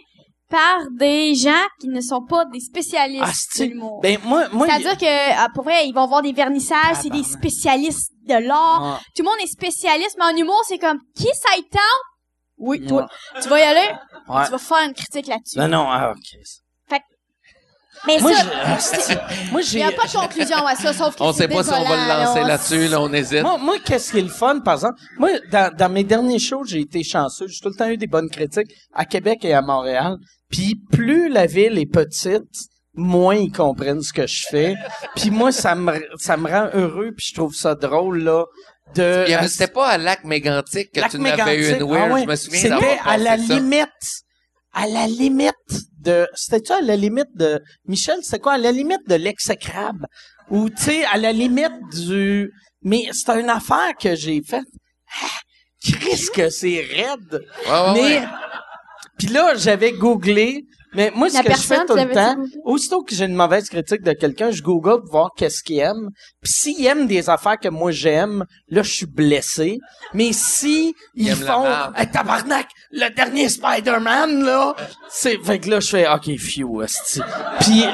par 0.51 0.81
des 0.91 1.35
gens 1.35 1.65
qui 1.81 1.89
ne 1.89 2.01
sont 2.01 2.25
pas 2.25 2.45
des 2.47 2.61
spécialistes 2.61 3.23
Asti. 3.23 3.61
de 3.61 3.65
l'humour. 3.73 4.01
Ben, 4.03 4.19
moi, 4.25 4.49
moi, 4.51 4.67
C'est-à-dire 4.67 4.99
que, 4.99 5.33
ah, 5.39 5.49
pour 5.55 5.63
vrai, 5.65 5.87
ils 5.87 5.95
vont 5.95 6.07
voir 6.07 6.23
des 6.23 6.33
vernissages, 6.33 6.97
c'est 7.03 7.11
des 7.11 7.23
spécialistes 7.23 8.13
de 8.27 8.35
l'art. 8.35 8.83
Ah. 8.83 9.01
Tout 9.15 9.23
le 9.23 9.29
monde 9.29 9.39
est 9.43 9.47
spécialiste, 9.47 10.17
mais 10.19 10.25
en 10.25 10.37
humour, 10.37 10.61
c'est 10.67 10.79
comme, 10.79 10.99
qui 11.17 11.29
ça 11.35 11.57
y 11.57 11.63
tente? 11.63 11.81
Oui, 12.59 12.85
toi. 12.85 13.07
Tu 13.41 13.49
vas 13.49 13.61
y 13.61 13.63
aller? 13.63 13.95
Ouais. 14.29 14.45
Tu 14.45 14.51
vas 14.51 14.59
faire 14.59 14.87
une 14.87 14.93
critique 14.93 15.29
là-dessus. 15.29 15.59
Non, 15.59 15.69
non, 15.69 15.87
ah, 15.89 16.13
ok. 16.13 16.41
Mais 18.07 18.19
Moi, 18.19 18.33
ça, 18.35 18.99
je- 19.09 19.51
moi, 19.53 19.61
il 19.73 19.77
n'y 19.77 19.83
a 19.83 19.93
pas 19.93 20.07
de 20.07 20.13
conclusion 20.13 20.67
à 20.67 20.75
ça, 20.75 20.93
sauf 20.93 21.17
que 21.17 21.23
On 21.23 21.33
sait 21.33 21.49
pas 21.49 21.63
si 21.63 21.71
on 21.71 21.85
va 21.85 21.97
le 21.97 22.09
lancer 22.25 22.41
là. 22.41 22.47
là-dessus, 22.49 22.89
là, 22.89 23.01
on 23.01 23.13
hésite. 23.13 23.43
Moi, 23.43 23.59
moi 23.59 23.77
qu'est-ce 23.85 24.13
qui 24.13 24.19
est 24.19 24.23
le 24.23 24.29
fun, 24.29 24.61
par 24.61 24.75
exemple? 24.75 24.99
Moi, 25.19 25.31
dans, 25.51 25.75
dans 25.77 25.89
mes 25.91 26.05
derniers 26.05 26.39
shows, 26.39 26.65
j'ai 26.65 26.81
été 26.81 27.03
chanceux. 27.05 27.47
J'ai 27.49 27.61
tout 27.61 27.69
le 27.69 27.75
temps 27.75 27.89
eu 27.89 27.97
des 27.99 28.07
bonnes 28.07 28.31
critiques 28.31 28.71
à 28.95 29.05
Québec 29.05 29.45
et 29.45 29.53
à 29.53 29.61
Montréal. 29.63 30.17
Puis 30.51 30.81
plus 30.91 31.29
la 31.29 31.47
ville 31.47 31.79
est 31.79 31.87
petite, 31.87 32.43
moins 32.95 33.37
ils 33.37 33.53
comprennent 33.53 34.03
ce 34.03 34.13
que 34.13 34.27
je 34.27 34.45
fais. 34.51 34.75
Puis 35.17 35.31
moi, 35.31 35.53
ça 35.53 35.75
me, 35.75 35.93
ça 36.19 36.37
me 36.37 36.49
rend 36.51 36.69
heureux, 36.75 37.13
puis 37.17 37.27
je 37.31 37.35
trouve 37.35 37.55
ça 37.55 37.75
drôle, 37.75 38.23
là, 38.25 38.45
de... 38.97 39.25
C'était 39.47 39.69
pas 39.69 39.87
à 39.87 39.99
lac 39.99 40.25
mégantic 40.25 40.91
que 40.93 41.01
Lac 41.01 41.11
tu 41.13 41.19
n'avais 41.19 41.57
eu 41.57 41.75
une 41.77 41.85
weird, 41.85 42.09
Ah 42.11 42.15
ouais. 42.15 42.23
je 42.23 42.27
me 42.27 42.35
souviens 42.37 42.61
C'était 42.61 42.99
à 43.05 43.17
la 43.19 43.37
ça. 43.39 43.55
limite, 43.55 43.87
à 44.73 44.87
la 44.87 45.07
limite 45.07 45.55
de, 45.99 46.27
c'était 46.35 46.65
ça, 46.67 46.77
à 46.77 46.81
la 46.81 46.97
limite 46.97 47.35
de, 47.35 47.61
Michel, 47.87 48.19
c'est 48.23 48.39
quoi, 48.39 48.55
à 48.55 48.59
la 48.59 48.73
limite 48.73 49.07
de 49.09 49.15
l'exécrable. 49.15 50.07
Ou, 50.51 50.69
tu 50.71 50.83
sais, 50.83 51.05
à 51.05 51.17
la 51.17 51.33
limite 51.33 51.73
du, 51.93 52.51
mais 52.83 53.09
c'est 53.13 53.31
une 53.39 53.51
affaire 53.51 53.95
que 54.01 54.15
j'ai 54.15 54.43
faite. 54.43 54.65
Ah, 55.23 55.41
Chris 55.83 56.27
que 56.35 56.51
c'est 56.51 56.81
raide. 56.81 57.47
Ouais, 57.67 57.71
ouais, 57.71 57.93
mais, 57.95 58.23
puis 59.19 59.29
là, 59.29 59.55
j'avais 59.55 59.93
googlé, 59.93 60.65
mais 60.93 61.13
moi, 61.15 61.29
ce 61.29 61.35
La 61.37 61.43
que 61.43 61.53
je 61.53 61.57
fais 61.59 61.69
personne, 61.77 61.87
tout 61.87 61.95
le 62.09 62.13
temps, 62.15 62.37
aussitôt 62.65 63.03
que 63.03 63.15
j'ai 63.15 63.25
une 63.25 63.35
mauvaise 63.35 63.69
critique 63.69 64.03
de 64.03 64.13
quelqu'un, 64.13 64.51
je 64.51 64.63
google 64.63 65.01
pour 65.03 65.11
voir 65.11 65.31
qu'est-ce 65.37 65.63
qu'il 65.63 65.79
aime. 65.79 66.11
Puis 66.43 66.53
s'il 66.53 66.87
aime 66.87 67.07
des 67.07 67.31
affaires 67.31 67.59
que 67.59 67.69
moi 67.69 67.91
j'aime, 67.93 68.45
là, 68.69 68.83
je 68.83 68.91
suis 68.93 69.07
blessé. 69.07 69.79
Mais 70.15 70.33
si 70.33 70.95
ils 71.15 71.35
font, 71.35 71.65
hey, 71.97 72.11
tabarnak, 72.11 72.67
le 72.91 73.09
dernier 73.15 73.49
Spider-Man, 73.49 74.45
là, 74.45 74.75
c'est, 75.09 75.39
fait 75.45 75.59
que 75.61 75.71
là, 75.71 75.81
je 75.81 75.89
fais, 75.89 76.09
OK, 76.09 76.25
phew, 76.39 76.83
esti. 76.83 77.21
Puis, 77.61 77.85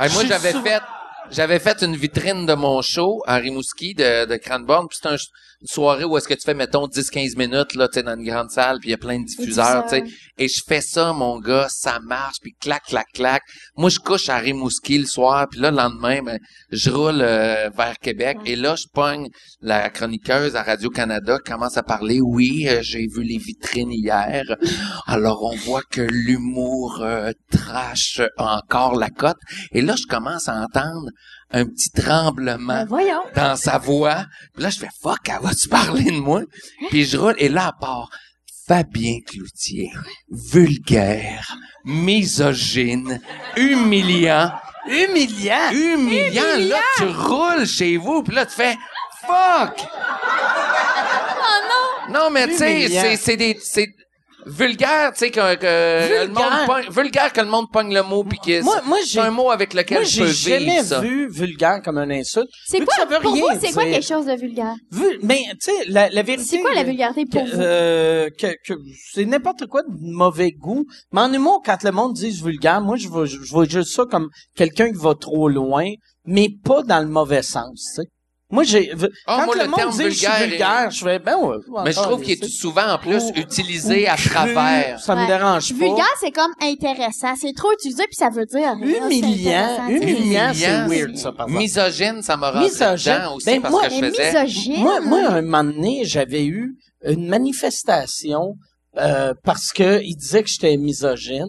Hey, 0.00 0.10
moi, 0.14 0.24
j'avais 0.26 0.52
fait, 0.52 0.82
j'avais 1.30 1.58
fait 1.58 1.82
une 1.82 1.94
vitrine 1.96 2.44
de 2.46 2.54
mon 2.54 2.82
show 2.82 3.22
à 3.26 3.36
Rimouski 3.36 3.94
de, 3.94 4.24
de 4.26 4.36
Cranbourne, 4.36 4.86
puis 4.88 4.98
c'est 5.00 5.08
un- 5.08 5.16
soirée 5.64 6.04
où 6.04 6.16
est-ce 6.16 6.28
que 6.28 6.34
tu 6.34 6.42
fais, 6.44 6.54
mettons, 6.54 6.86
10-15 6.86 7.36
minutes, 7.36 7.74
là, 7.74 7.88
tu 7.88 7.94
sais, 7.94 8.02
dans 8.02 8.16
une 8.16 8.24
grande 8.24 8.50
salle, 8.50 8.78
puis 8.80 8.88
il 8.88 8.92
y 8.92 8.94
a 8.94 8.98
plein 8.98 9.18
de 9.18 9.24
diffuseurs, 9.24 9.84
tu 9.84 9.96
sais. 9.96 10.04
Et 10.38 10.48
je 10.48 10.62
fais 10.66 10.80
ça, 10.80 11.12
mon 11.12 11.38
gars, 11.38 11.66
ça 11.68 12.00
marche, 12.00 12.36
puis 12.40 12.54
clac, 12.60 12.82
clac, 12.84 13.06
clac. 13.14 13.42
Moi, 13.76 13.90
je 13.90 13.98
couche 13.98 14.28
à 14.28 14.38
Rimouski 14.38 14.98
le 14.98 15.06
soir, 15.06 15.46
puis 15.50 15.60
là, 15.60 15.70
le 15.70 15.76
lendemain, 15.76 16.22
ben, 16.22 16.38
je 16.70 16.90
roule 16.90 17.20
euh, 17.20 17.70
vers 17.70 17.98
Québec, 17.98 18.38
et 18.46 18.56
là, 18.56 18.74
je 18.76 18.86
pogne 18.92 19.28
la 19.60 19.90
chroniqueuse 19.90 20.56
à 20.56 20.62
Radio-Canada, 20.62 21.38
commence 21.44 21.76
à 21.76 21.82
parler, 21.82 22.20
oui, 22.20 22.66
euh, 22.68 22.80
j'ai 22.82 23.06
vu 23.06 23.22
les 23.22 23.38
vitrines 23.38 23.92
hier, 23.92 24.44
alors 25.06 25.42
on 25.42 25.56
voit 25.56 25.82
que 25.90 26.02
l'humour 26.02 27.00
euh, 27.02 27.32
trash 27.50 28.20
encore 28.36 28.96
la 28.96 29.10
cote, 29.10 29.38
et 29.72 29.80
là, 29.80 29.94
je 29.96 30.06
commence 30.06 30.48
à 30.48 30.54
entendre 30.54 31.10
un 31.52 31.66
petit 31.66 31.90
tremblement 31.90 32.84
Ben, 32.86 33.20
dans 33.34 33.56
sa 33.56 33.78
voix. 33.78 34.26
Puis 34.54 34.62
là, 34.62 34.70
je 34.70 34.78
fais 34.78 34.88
fuck, 35.02 35.20
elle 35.28 35.42
va-tu 35.42 35.68
parler 35.68 36.04
de 36.04 36.20
moi? 36.20 36.42
Puis 36.90 37.04
je 37.04 37.16
roule, 37.16 37.34
et 37.38 37.48
là, 37.48 37.68
à 37.68 37.72
part 37.72 38.10
Fabien 38.66 39.18
Cloutier, 39.26 39.90
vulgaire, 40.30 41.56
misogyne, 41.84 43.20
humiliant, 43.56 44.52
humiliant? 44.86 45.70
humiliant, 45.72 46.56
là, 46.58 46.80
tu 46.96 47.04
roules 47.04 47.66
chez 47.66 47.96
vous, 47.96 48.22
puis 48.22 48.34
là, 48.34 48.46
tu 48.46 48.54
fais 48.54 48.76
fuck! 49.26 49.84
Oh 51.44 52.08
non! 52.08 52.14
Non, 52.14 52.30
mais 52.30 52.48
tu 52.48 52.56
sais, 52.56 52.88
c'est, 52.88 53.16
c'est 53.16 53.36
des, 53.36 53.58
c'est 53.60 53.94
vulgaire, 54.46 55.12
tu 55.12 55.18
sais, 55.20 55.30
que, 55.30 55.54
que 55.56 56.22
le 56.22 56.28
monde 56.28 56.36
Vulgaire. 56.36 56.66
pogne, 56.66 56.90
vulgaire 56.90 57.32
que 57.32 57.40
le 57.40 57.46
monde 57.46 57.66
pogne 57.72 57.94
le 57.94 58.02
mot, 58.02 58.24
puis 58.24 58.38
que 58.38 58.62
Moi- 58.62 58.76
c'est- 58.82 58.88
moi, 58.88 58.98
c'est 59.04 59.18
un 59.20 59.30
mot 59.30 59.50
avec 59.50 59.74
lequel 59.74 59.98
Moi, 59.98 60.04
je 60.04 60.20
peux 60.20 60.26
j'ai 60.28 60.50
jamais 60.58 60.82
vu 61.00 61.28
vulgaire 61.30 61.80
comme 61.84 61.98
un 61.98 62.10
insulte. 62.10 62.48
C'est 62.66 62.84
quoi, 62.84 62.94
ça 62.96 63.04
veut 63.04 63.18
pour 63.20 63.32
rien 63.34 63.42
vous, 63.54 63.60
c'est 63.60 63.72
quoi 63.72 63.84
quelque 63.84 64.06
chose 64.06 64.26
de 64.26 64.34
vulgaire? 64.34 64.74
Vu, 64.90 65.18
mais, 65.22 65.42
tu 65.52 65.70
sais, 65.72 65.84
la, 65.88 66.08
la 66.10 66.22
vérité... 66.22 66.44
C'est 66.48 66.60
quoi 66.60 66.74
la 66.74 66.84
vulgarité 66.84 67.24
pour 67.26 67.42
que, 67.44 67.50
vous? 67.50 67.60
euh, 67.60 68.30
que, 68.38 68.48
que 68.66 68.74
c'est 69.12 69.24
n'importe 69.24 69.66
quoi 69.66 69.82
de 69.82 69.88
mauvais 70.00 70.50
goût. 70.52 70.84
Mais 71.12 71.20
en 71.20 71.32
humour, 71.32 71.62
quand 71.64 71.82
le 71.82 71.92
monde 71.92 72.14
dit 72.14 72.30
vulgaire, 72.30 72.80
moi, 72.80 72.96
je 72.96 73.08
vois, 73.08 73.26
je 73.26 73.36
vois 73.50 73.64
juste 73.66 73.94
ça 73.94 74.04
comme 74.10 74.28
quelqu'un 74.56 74.90
qui 74.92 74.98
va 74.98 75.14
trop 75.14 75.48
loin, 75.48 75.88
mais 76.24 76.48
pas 76.64 76.82
dans 76.82 77.00
le 77.00 77.08
mauvais 77.08 77.42
sens, 77.42 77.92
tu 77.96 78.02
sais. 78.02 78.08
Moi, 78.52 78.62
j'ai, 78.64 78.92
Ah, 79.26 79.38
quand 79.40 79.46
moi, 79.46 79.54
le, 79.56 79.62
le 79.62 79.66
monde 79.68 79.76
terme 79.78 79.90
dit 79.92 79.98
que 80.04 80.10
je 80.10 80.14
suis 80.14 80.26
vulgaire 80.26 80.42
est- 80.42 80.46
vulgaire, 80.48 80.90
je 80.90 81.04
fais, 81.04 81.18
ben 81.18 81.36
ouais. 81.38 81.56
Mais 81.84 81.92
je 81.92 82.00
trouve 82.00 82.20
qu'il 82.22 82.32
est 82.32 82.48
souvent, 82.48 82.86
en 82.92 82.98
plus, 82.98 83.22
Ou- 83.24 83.32
utilisé 83.34 84.06
à 84.06 84.14
Cru, 84.16 84.28
travers. 84.28 85.00
Ça 85.00 85.16
me 85.16 85.26
dérange 85.26 85.70
pas. 85.72 85.74
Vulgaire, 85.86 86.14
c'est 86.20 86.30
comme 86.30 86.52
intéressant. 86.60 87.34
C'est 87.40 87.54
trop 87.56 87.72
utilisé, 87.72 88.04
puis 88.04 88.14
ça 88.16 88.28
veut 88.28 88.44
dire... 88.46 88.74
rien, 88.80 89.06
Humiliant, 89.08 89.88
humiliant, 89.88 90.50
c'est 90.54 90.86
weird, 90.86 91.16
ça, 91.16 91.32
par 91.32 91.46
exemple. 91.48 91.62
Misogyne, 91.62 92.22
ça 92.22 92.36
m'a 92.36 92.50
rentré 92.50 92.68
Misogyne. 92.68 93.14
dedans 93.14 93.34
aussi 93.36 93.46
Ben, 93.46 93.62
parce 93.62 93.72
moi- 93.72 93.88
que 93.88 93.94
je 93.94 94.00
faisais. 94.00 94.32
misogyne. 94.44 94.80
Moi, 94.82 95.00
moi, 95.00 95.18
un 95.28 95.42
moment 95.42 95.64
donné, 95.64 96.02
j'avais 96.04 96.44
eu 96.44 96.76
une 97.04 97.26
manifestation 97.28 98.54
euh, 98.98 99.32
parce 99.44 99.72
que 99.72 100.02
il 100.02 100.14
disait 100.16 100.42
que 100.42 100.50
j'étais 100.50 100.76
misogyne. 100.76 101.48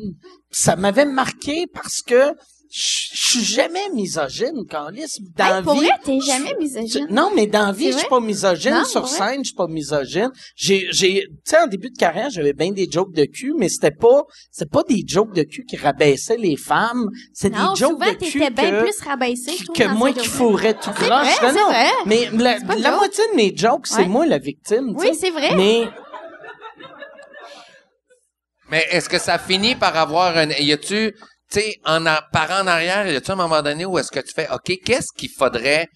Ça 0.51 0.75
m'avait 0.77 1.05
marqué 1.05 1.65
parce 1.73 2.01
que 2.01 2.31
je 2.75 3.29
suis 3.29 3.43
jamais 3.43 3.87
misogyne, 3.93 4.65
Carlis. 4.67 5.05
Dans 5.37 5.45
la 5.47 5.57
Hey, 5.59 5.63
pour 5.63 5.73
vie, 5.75 5.85
vrai, 5.85 5.95
t'es 6.03 6.19
jamais 6.25 6.55
misogyne. 6.59 7.05
non, 7.11 7.29
mais 7.35 7.45
dans 7.45 7.67
la 7.67 7.71
vie, 7.71 7.91
je 7.91 7.99
suis 7.99 8.07
pas 8.07 8.19
misogyne. 8.19 8.73
Non, 8.73 8.83
Sur 8.85 9.07
scène, 9.07 9.41
je 9.43 9.49
suis 9.49 9.55
pas 9.55 9.67
misogyne. 9.67 10.31
J'ai, 10.55 10.87
j'ai, 10.91 11.21
tu 11.29 11.35
sais, 11.45 11.59
en 11.59 11.67
début 11.67 11.91
de 11.91 11.97
carrière, 11.97 12.31
j'avais 12.31 12.53
bien 12.53 12.71
des 12.71 12.89
jokes 12.89 13.13
de 13.13 13.25
cul, 13.25 13.53
mais 13.55 13.69
c'était 13.69 13.91
pas, 13.91 14.23
c'est 14.51 14.71
pas 14.71 14.81
des 14.89 15.03
jokes 15.07 15.35
de 15.35 15.43
cul 15.43 15.65
qui 15.65 15.77
rabaissaient 15.77 16.37
les 16.37 16.57
femmes. 16.57 17.09
C'est 17.31 17.51
des 17.51 17.57
Non, 17.59 17.75
jokes 17.75 17.91
souvent, 17.91 18.11
de 18.11 18.17
cul 18.17 18.39
t'étais 18.39 18.49
bien 18.49 18.71
que, 18.71 18.81
plus 18.83 19.07
rabaissé, 19.07 19.51
je 19.55 19.65
trouve, 19.65 19.75
que 19.77 19.87
moi 19.93 20.11
qui 20.11 20.27
fourrais 20.27 20.73
tout 20.73 20.89
C'est 20.97 21.05
croche. 21.07 21.41
vrai, 21.41 21.53
Non. 21.53 21.69
Mais 22.07 22.29
la, 22.33 22.57
moitié 22.97 23.23
de 23.31 23.35
mes 23.35 23.55
jokes, 23.55 23.85
c'est 23.85 23.97
Ouais. 23.97 24.07
moi 24.07 24.25
la 24.25 24.39
victime. 24.39 24.95
tu 24.99 25.05
Oui, 25.07 25.15
c'est 25.15 25.29
vrai. 25.29 25.55
Mais 25.55 25.83
Mais 28.69 28.85
est-ce 28.91 29.07
que 29.09 29.19
ça 29.19 29.37
finit 29.37 29.75
par 29.75 29.95
avoir 29.95 30.35
un, 30.37 30.49
y 30.49 30.71
a-tu, 30.71 31.13
tu 31.53 31.59
sais, 31.61 31.75
en 31.85 32.03
par 32.31 32.49
en 32.51 32.67
arrière, 32.67 33.07
y 33.07 33.15
a-tu 33.15 33.31
un 33.31 33.35
moment 33.35 33.61
donné 33.61 33.85
où 33.85 33.97
est-ce 33.99 34.11
que 34.11 34.19
tu 34.19 34.33
fais, 34.35 34.47
OK, 34.51 34.73
qu'est-ce 34.85 35.13
qu'il 35.15 35.29
faudrait 35.29 35.87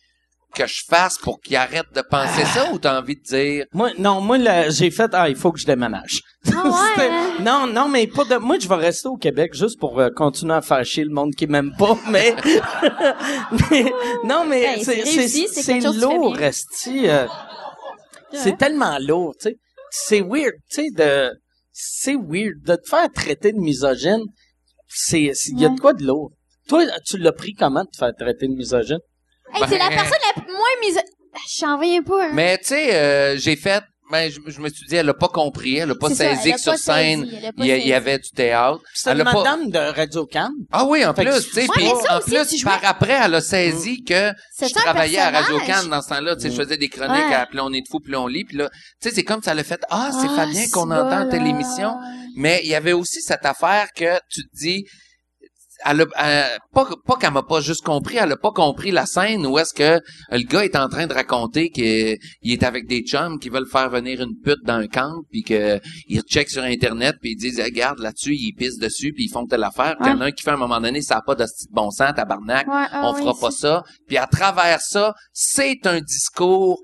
que 0.55 0.65
je 0.65 0.81
fasse 0.89 1.17
pour 1.17 1.39
qu'il 1.41 1.55
arrête 1.57 1.85
de 1.93 2.01
penser 2.01 2.43
ça 2.45 2.71
ou 2.71 2.79
t'as 2.79 2.99
envie 2.99 3.15
de 3.17 3.21
dire, 3.21 3.65
moi, 3.73 3.91
non, 3.99 4.21
moi, 4.21 4.37
là, 4.37 4.69
j'ai 4.69 4.89
fait, 4.89 5.09
ah, 5.13 5.27
il 5.29 5.35
faut 5.35 5.51
que 5.51 5.59
je 5.59 5.65
déménage. 5.65 6.21
Ah 6.55 6.63
ouais, 6.97 7.09
hein? 7.09 7.33
Non, 7.41 7.67
non, 7.67 7.89
mais 7.89 8.07
pas 8.07 8.23
de. 8.23 8.37
Moi, 8.37 8.57
je 8.59 8.67
vais 8.67 8.75
rester 8.75 9.07
au 9.09 9.17
Québec 9.17 9.53
juste 9.53 9.77
pour 9.79 9.99
euh, 9.99 10.09
continuer 10.15 10.53
à 10.53 10.61
faire 10.61 10.83
chier 10.85 11.03
le 11.03 11.11
monde 11.13 11.33
qui 11.35 11.45
m'aime 11.47 11.73
pas, 11.77 11.97
mais. 12.09 12.33
mais- 13.71 13.91
non, 14.23 14.45
mais 14.45 14.61
Hey, 14.63 14.83
c'est 14.83 15.05
c'est 15.05 15.19
réussi, 15.19 15.99
lourd, 15.99 16.35
resti. 16.35 17.09
euh, 17.09 17.27
c'est 18.33 18.57
tellement 18.57 18.97
lourd, 18.99 19.33
tu 19.39 19.49
sais. 19.49 19.57
C'est 19.89 20.21
weird, 20.21 20.53
tu 20.71 20.83
sais, 20.83 20.87
de. 20.95 21.31
C'est 21.71 22.15
weird 22.15 22.61
de 22.65 22.75
te 22.75 22.89
faire 22.89 23.07
traiter 23.13 23.51
de 23.51 23.59
misogyne. 23.59 24.23
C'est, 24.87 25.31
il 25.49 25.59
y 25.59 25.65
a 25.65 25.69
de 25.69 25.79
quoi 25.79 25.93
de 25.93 26.03
lourd. 26.05 26.31
Toi, 26.67 26.85
tu 27.05 27.17
l'as 27.17 27.31
pris 27.31 27.53
comment 27.53 27.83
de 27.83 27.89
te 27.89 27.97
faire 27.97 28.13
traiter 28.17 28.47
de 28.47 28.53
misogyne? 28.53 28.99
Hey, 29.53 29.63
c'est 29.69 29.77
la 29.77 29.89
Ben- 29.89 29.95
personne 29.95 30.19
la 30.35 30.43
moins 30.43 30.79
mise. 30.81 30.99
J'en 31.59 31.77
reviens 31.77 32.01
pas. 32.03 32.25
Hein. 32.25 32.31
Mais 32.33 32.57
tu 32.57 32.65
sais, 32.65 32.95
euh, 32.95 33.37
j'ai 33.37 33.55
fait. 33.55 33.83
Ben, 34.09 34.31
je, 34.31 34.39
je 34.49 34.61
me 34.61 34.69
suis 34.69 34.85
dit, 34.87 34.95
elle 34.95 35.09
a 35.09 35.13
pas 35.13 35.27
compris, 35.27 35.75
elle 35.77 35.91
a 35.91 35.95
pas 35.95 36.09
saisi 36.09 36.53
que 36.53 36.59
sur 36.61 36.75
scène, 36.77 37.25
saisi, 37.25 37.51
il 37.57 37.65
y, 37.87 37.93
avait 37.93 38.17
du 38.19 38.29
théâtre. 38.29 38.79
C'est 38.93 39.11
une 39.11 39.23
pas- 39.25 39.33
madame 39.33 39.69
de 39.69 39.77
Radio 39.79 40.25
Can. 40.25 40.49
Ah 40.71 40.85
oui, 40.85 41.03
en 41.05 41.13
Fait 41.13 41.25
que- 41.25 41.31
plus, 41.31 41.45
tu 41.45 41.51
sais, 41.53 41.61
Ouais, 41.63 41.67
puis 41.73 41.83
mais 41.83 42.09
en 42.09 42.19
plus, 42.21 42.57
jouais- 42.57 42.63
par 42.63 42.79
après, 42.85 43.19
elle 43.21 43.35
a 43.35 43.41
saisi 43.41 44.03
que 44.05 44.31
C'est 44.55 44.69
je 44.69 44.73
travaillais 44.75 45.19
à. 45.19 45.29
Radio 45.29 45.59
Cannes 45.59 45.89
dans 45.89 46.01
ce 46.01 46.07
temps-là, 46.09 46.35
tu 46.37 46.43
sais, 46.43 46.51
je 46.51 46.55
faisais 46.55 46.77
des 46.77 46.87
chroniques 46.87 47.15
Ouais. 47.27 47.33
à 47.35 47.45
Puis 47.47 47.59
on 47.59 47.73
est 47.73 47.81
de 47.81 47.87
fou, 47.91 47.99
puis 47.99 48.15
on 48.15 48.27
lit, 48.27 48.45
puis 48.45 48.55
là, 48.57 48.69
tu 49.01 49.09
sais, 49.09 49.15
c'est 49.15 49.23
comme 49.25 49.43
ça 49.43 49.53
le 49.53 49.63
fait, 49.63 49.81
ah, 49.89 50.09
c'est 50.13 50.27
Ah, 50.31 50.35
Fabien 50.37 50.65
qu'on 50.71 50.89
entend 50.89 51.09
à 51.09 51.23
bon, 51.25 51.29
telle 51.31 51.43
là. 51.43 51.49
émission. 51.49 51.95
Mais 52.37 52.61
il 52.63 52.69
y 52.69 52.75
avait 52.75 52.93
aussi 52.93 53.21
cette 53.21 53.45
affaire 53.45 53.87
que 53.93 54.19
tu 54.29 54.43
te 54.43 54.55
dis, 54.57 54.85
elle 55.85 56.01
a, 56.01 56.05
elle- 56.17 56.59
pas, 56.73 56.87
pas 57.05 57.15
qu'elle 57.17 57.33
m'a 57.33 57.43
pas 57.43 57.61
juste 57.61 57.83
compris, 57.83 58.17
elle 58.17 58.31
a 58.31 58.37
pas 58.37 58.51
compris 58.51 58.91
la 58.91 59.05
scène 59.05 59.45
où 59.45 59.57
est-ce 59.59 59.73
que 59.73 59.99
le 60.31 60.43
gars 60.43 60.63
est 60.65 60.75
en 60.75 60.89
train 60.89 61.07
de 61.07 61.13
raconter 61.13 61.69
qu'il 61.69 62.17
il 62.41 62.51
est 62.53 62.63
avec 62.63 62.87
des 62.87 63.01
chums 63.01 63.39
qui 63.39 63.49
veulent 63.49 63.69
faire 63.69 63.89
venir 63.89 64.21
une 64.21 64.35
pute 64.43 64.63
dans 64.65 64.75
un 64.75 64.87
camp 64.87 65.11
puis 65.31 65.43
que 65.43 65.79
ils 66.07 66.21
checkent 66.21 66.49
sur 66.49 66.63
internet 66.63 67.15
puis 67.21 67.31
ils 67.31 67.37
disent 67.37 67.59
regarde 67.61 67.99
là-dessus 67.99 68.35
ils 68.35 68.53
pissent 68.53 68.79
dessus 68.79 69.13
puis 69.13 69.25
ils 69.25 69.31
font 69.31 69.45
telle 69.45 69.63
affaire. 69.63 69.95
Puis 69.99 70.09
il 70.09 70.13
y 70.13 70.17
en 70.17 70.21
a 70.21 70.25
un 70.25 70.31
qui 70.31 70.43
fait 70.43 70.51
à 70.51 70.55
un 70.55 70.57
moment 70.57 70.79
donné 70.81 71.01
ça 71.01 71.17
a 71.17 71.21
pas 71.21 71.35
de 71.35 71.45
bon 71.71 71.91
sens 71.91 72.13
tabarnak. 72.15 72.67
Ouais, 72.67 72.85
ah 72.91 73.01
on 73.05 73.13
oui, 73.13 73.21
fera 73.21 73.33
pas 73.39 73.51
ça. 73.51 73.83
Puis 74.07 74.17
à 74.17 74.27
travers 74.27 74.81
ça 74.81 75.13
c'est 75.33 75.85
un 75.85 76.01
discours 76.01 76.79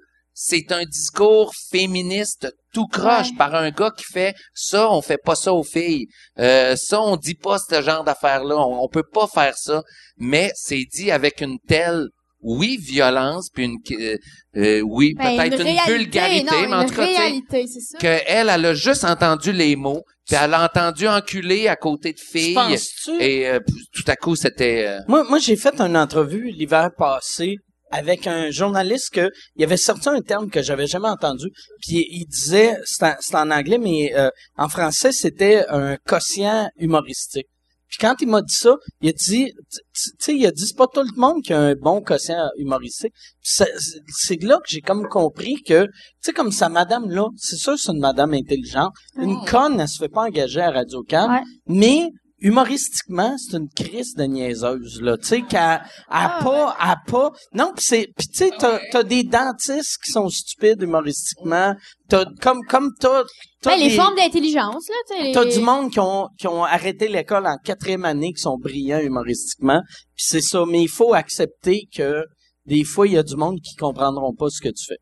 c'est 0.46 0.74
un 0.74 0.84
discours 0.84 1.54
féministe 1.72 2.54
tout 2.74 2.88
croche 2.88 3.30
Ouais. 3.30 3.38
par 3.38 3.56
un 3.56 3.70
gars 3.72 3.92
qui 3.96 4.04
fait 4.04 4.36
ça, 4.54 4.92
on 4.92 5.02
fait 5.02 5.18
pas 5.24 5.36
ça 5.36 5.54
aux 5.54 5.64
filles. 5.64 6.08
Euh, 6.38 6.76
ça, 6.76 7.00
on 7.02 7.16
dit 7.16 7.36
pas 7.36 7.58
ce 7.60 7.82
genre 7.82 8.04
d'affaires-là. 8.04 8.58
On, 8.58 8.84
on 8.84 8.90
peut 8.90 9.06
pas 9.10 9.28
faire 9.28 9.56
ça. 9.58 9.84
Mais 10.18 10.52
c'est 10.56 10.84
dit 10.94 11.12
avec 11.12 11.40
une 11.40 11.60
telle, 11.66 12.08
oui, 12.42 12.78
violence, 12.78 13.48
puis 13.54 13.64
une, 13.64 13.78
euh, 13.98 14.18
euh, 14.58 14.82
oui, 14.82 15.14
Ben, 15.18 15.38
peut-être 15.38 15.62
une, 15.62 15.66
réalité, 15.68 15.94
vulgarité, 15.98 16.44
non, 16.44 16.68
mais 16.68 16.76
en 16.76 16.82
une 16.82 16.90
tout 16.90 16.96
cas, 16.96 17.08
tu 17.08 17.14
sais, 17.14 17.20
réalité, 17.22 17.68
ça. 17.68 17.98
qu'elle, 18.00 18.50
elle 18.50 18.66
a 18.66 18.74
juste 18.74 19.06
entendu 19.06 19.54
les 19.54 19.78
mots, 19.78 20.02
puis 20.28 20.36
elle 20.42 20.54
a 20.54 20.66
entendu 20.66 21.08
enculer 21.08 21.70
à 21.70 21.78
côté 21.78 22.12
de 22.12 22.20
filles. 22.20 22.54
penses-tu? 22.54 23.12
Et 23.24 23.48
euh, 23.48 23.60
puis 23.66 23.86
tout 23.94 24.04
à 24.08 24.18
coup, 24.18 24.36
c'était... 24.36 24.86
euh, 24.88 25.00
Moi, 25.08 25.24
moi 25.30 25.40
j'ai 25.40 25.56
fait 25.56 25.80
une 25.80 25.96
entrevue 25.96 26.50
l'hiver 26.52 26.90
passé 26.98 27.56
avec 27.94 28.26
un 28.26 28.50
journaliste 28.50 29.12
que 29.14 29.30
il 29.56 29.64
avait 29.64 29.78
sorti 29.78 30.10
un 30.10 30.22
terme 30.22 30.50
que 30.50 30.64
j'avais 30.64 30.88
jamais 30.88 31.10
entendu. 31.10 31.46
Puis 31.82 32.06
il 32.10 32.26
disait, 32.26 32.76
c'est 32.86 33.36
en, 33.36 33.52
anglais, 33.52 33.78
mais 33.78 34.14
euh, 34.16 34.30
en 34.58 34.68
français, 34.68 35.12
c'était 35.12 35.66
un 35.70 35.98
quotient 35.98 36.70
humoristique. 36.78 37.48
Puis 37.88 38.00
quand 38.00 38.16
il 38.22 38.28
m'a 38.28 38.42
dit 38.42 38.56
ça, 38.56 38.76
il 39.02 39.10
a 39.10 39.12
dit, 39.12 39.52
tu 39.54 40.12
sais, 40.18 40.36
il 40.36 40.44
a 40.48 40.52
dit, 40.52 40.66
c'est 40.66 40.76
pas 40.76 40.88
tout 40.88 41.04
le 41.04 41.16
monde 41.16 41.44
qui 41.44 41.54
a 41.54 41.60
un 41.60 41.76
bon 41.76 42.02
quotient 42.02 42.50
humoristique. 42.58 43.14
C'est 43.44 44.42
là 44.42 44.58
que 44.58 44.68
j'ai 44.68 44.82
comme 44.82 45.08
compris 45.08 45.62
que, 45.62 45.86
tu 45.86 45.92
sais, 46.22 46.34
comme 46.34 46.52
sa 46.52 46.70
madame-là, 46.70 47.28
c'est 47.38 47.58
sûr 47.58 47.74
que 47.74 47.80
c'est 47.80 47.92
une 47.92 48.00
madame 48.00 48.34
intelligente. 48.34 48.94
Une 49.18 49.46
conne, 49.46 49.80
elle 49.80 49.88
se 49.88 50.00
fait 50.00 50.10
pas 50.10 50.24
engager 50.24 50.62
à 50.62 50.72
radio 50.72 51.04
can 51.08 51.30
Ouais. 51.30 51.42
mais 51.68 52.10
humoristiquement, 52.44 53.36
c'est 53.38 53.58
une 53.58 53.70
crise 53.70 54.14
de 54.16 54.24
niaiseuse 54.26 55.02
là, 55.02 55.18
tu 55.18 55.26
sais 55.26 55.42
qu'elle 55.42 55.60
a 55.60 55.84
Ah, 56.10 56.40
pas 56.44 56.76
a 56.80 56.96
pas 57.08 57.32
non 57.54 57.72
puis 57.76 57.86
c'est 57.86 58.10
puis 58.16 58.28
tu 58.28 58.38
sais 58.38 58.52
t'as 58.60 58.80
t'as 58.92 59.02
des 59.04 59.24
dentistes 59.24 59.98
qui 60.06 60.12
sont 60.12 60.30
stupides 60.30 60.82
humoristiquement, 60.82 61.74
t'as 62.10 62.26
comme 62.42 62.60
comme 62.70 62.92
t'as 63.00 63.24
t'as 63.62 63.72
Ben, 63.72 63.80
les 63.80 63.90
des- 63.90 63.96
formes 63.96 64.16
d'intelligence, 64.16 64.88
là, 64.90 64.96
tu 65.10 65.24
sais. 65.24 65.32
T'as 65.32 65.44
les- 65.46 65.54
du 65.58 65.62
monde 65.64 65.90
qui 65.90 66.00
ont, 66.00 66.28
qui 66.38 66.48
ont 66.48 66.64
arrêté 66.64 67.08
l'école 67.08 67.48
en 67.48 67.58
quatrième 67.64 68.06
année, 68.06 68.34
qui 68.34 68.42
sont 68.42 68.58
brillants 68.58 69.00
humoristiquement. 69.00 69.82
Puis 70.16 70.26
c'est 70.28 70.42
ça, 70.42 70.64
mais 70.68 70.82
il 70.84 70.90
faut 70.90 71.14
accepter 71.14 71.88
que 71.96 72.26
des 72.66 72.84
fois, 72.84 73.08
il 73.08 73.14
y 73.14 73.18
a 73.18 73.24
du 73.24 73.36
monde 73.38 73.60
qui 73.62 73.76
comprendront 73.76 74.34
pas 74.34 74.50
ce 74.50 74.62
que 74.62 74.70
tu 74.70 74.86
fais. 74.86 74.98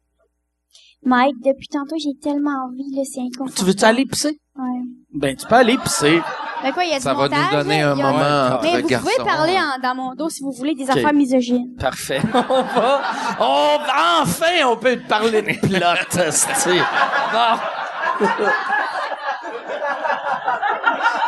Mike, 1.04 1.36
depuis 1.44 1.68
tantôt, 1.68 1.96
j'ai 1.98 2.14
tellement 2.22 2.68
envie, 2.68 2.96
là, 2.96 3.02
c'est 3.04 3.22
inconfortable. 3.22 3.58
Tu 3.58 3.66
veux-tu 3.66 3.84
aller 3.86 4.06
pisser? 4.06 4.38
Ouais. 4.56 4.82
Ben, 5.16 5.36
tu 5.36 5.48
peux 5.48 5.56
aller 5.56 5.78
pisser. 5.80 6.20
Ben 6.64 6.72
quoi, 6.74 6.84
il 6.84 6.92
y 6.92 6.94
a 6.94 6.98
du 6.98 7.04
ça 7.04 7.14
va 7.14 7.24
montage, 7.24 7.40
nous 7.52 7.58
donner 7.58 7.82
un 7.82 7.94
il 7.96 8.00
y 8.00 8.02
a- 8.02 8.06
moment 8.06 8.56
entre 8.56 8.64
Mais 8.64 8.82
vous 8.82 8.88
garçons. 8.88 9.08
pouvez 9.08 9.26
parler 9.30 9.54
en- 9.58 9.80
dans 9.82 9.96
mon 9.96 10.14
dos 10.16 10.30
si 10.30 10.44
vous 10.44 10.52
voulez 10.52 10.76
des 10.76 10.90
affaires 10.90 11.14
misogynes. 11.14 11.76
Parfait. 11.80 12.22
on 12.34 12.62
va, 12.62 13.02
on, 13.40 13.78
enfin, 14.22 14.66
on 14.68 14.78
peut 14.78 15.00
parler 15.08 15.42
de 15.42 15.60
plot, 15.60 16.22
esti. 16.24 16.80
Bon. 17.32 18.26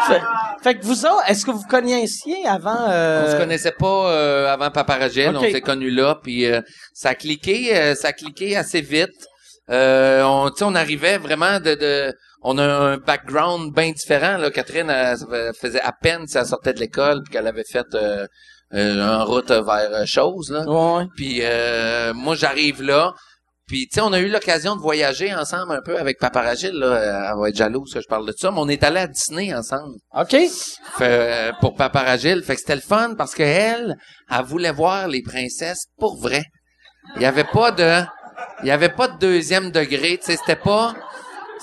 fait, 0.07 0.21
fait 0.61 0.75
que 0.75 0.85
vous 0.85 1.05
autres, 1.05 1.23
est-ce 1.27 1.45
que 1.45 1.51
vous 1.51 1.63
connaissiez 1.69 2.45
avant, 2.47 2.75
euh, 2.89 3.25
On 3.27 3.31
se 3.31 3.37
connaissait 3.37 3.71
pas 3.77 4.09
euh, 4.11 4.51
avant 4.53 4.69
Paparagel, 4.69 5.35
Ok. 5.35 5.43
on 5.47 5.51
s'est 5.51 5.61
connus 5.61 5.91
là, 5.91 6.15
puis 6.21 6.45
euh, 6.45 6.61
ça 6.93 7.09
a 7.09 7.15
cliqué, 7.15 7.75
euh, 7.75 7.95
ça 7.95 8.09
a 8.09 8.13
cliqué 8.13 8.55
assez 8.57 8.81
vite. 8.81 9.09
Euh, 9.69 10.23
on, 10.23 10.49
tu 10.49 10.57
sais, 10.57 10.65
on 10.65 10.75
arrivait 10.75 11.17
vraiment 11.17 11.59
de, 11.59 11.75
de, 11.75 12.13
on 12.43 12.57
a 12.57 12.63
un 12.63 12.97
background 12.97 13.73
bien 13.73 13.91
différent. 13.91 14.37
Là. 14.37 14.51
Catherine 14.51 14.89
elle, 14.89 15.17
faisait 15.59 15.81
à 15.81 15.91
peine 15.91 16.27
si 16.27 16.37
elle 16.37 16.45
sortait 16.45 16.73
de 16.73 16.79
l'école, 16.79 17.23
puis 17.23 17.33
qu'elle 17.33 17.47
avait 17.47 17.63
fait 17.63 17.87
euh, 17.93 18.27
euh, 18.73 19.01
en 19.01 19.25
route 19.25 19.51
vers 19.51 19.93
euh, 19.93 20.05
chose. 20.05 20.51
Là. 20.51 20.65
Ouais. 20.65 21.05
Puis 21.15 21.39
euh, 21.41 22.13
moi, 22.13 22.35
j'arrive 22.35 22.81
là. 22.81 23.13
Puis, 23.67 23.87
tu 23.87 23.95
sais, 23.95 24.01
on 24.01 24.11
a 24.11 24.19
eu 24.19 24.27
l'occasion 24.27 24.75
de 24.75 24.81
voyager 24.81 25.33
ensemble 25.33 25.71
un 25.71 25.81
peu 25.81 25.97
avec 25.97 26.19
Paparagil. 26.19 26.73
Là. 26.73 27.31
Elle 27.31 27.39
va 27.39 27.49
être 27.49 27.55
jalouse 27.55 27.93
que 27.93 28.01
je 28.01 28.07
parle 28.07 28.27
de 28.27 28.33
ça. 28.37 28.51
Mais 28.51 28.59
on 28.59 28.67
est 28.67 28.83
allé 28.83 28.99
à 28.99 29.07
Disney 29.07 29.53
ensemble 29.53 29.95
OK. 30.13 30.31
fait, 30.31 31.01
euh, 31.01 31.51
pour 31.61 31.75
Paparagil. 31.75 32.43
Fait 32.43 32.55
que 32.55 32.59
c'était 32.59 32.75
le 32.75 32.81
fun 32.81 33.15
parce 33.17 33.33
que 33.33 33.43
elle, 33.43 33.95
elle 34.29 34.43
voulait 34.43 34.71
voir 34.71 35.07
les 35.07 35.21
princesses 35.21 35.85
pour 35.97 36.17
vrai. 36.19 36.43
Il 37.15 37.21
y 37.21 37.25
avait 37.25 37.45
pas 37.45 37.71
de, 37.71 38.01
il 38.63 38.67
y 38.67 38.71
avait 38.71 38.89
pas 38.89 39.07
de 39.07 39.17
deuxième 39.17 39.71
degré. 39.71 40.17
Tu 40.17 40.25
sais, 40.31 40.37
c'était 40.37 40.59
pas, 40.59 40.93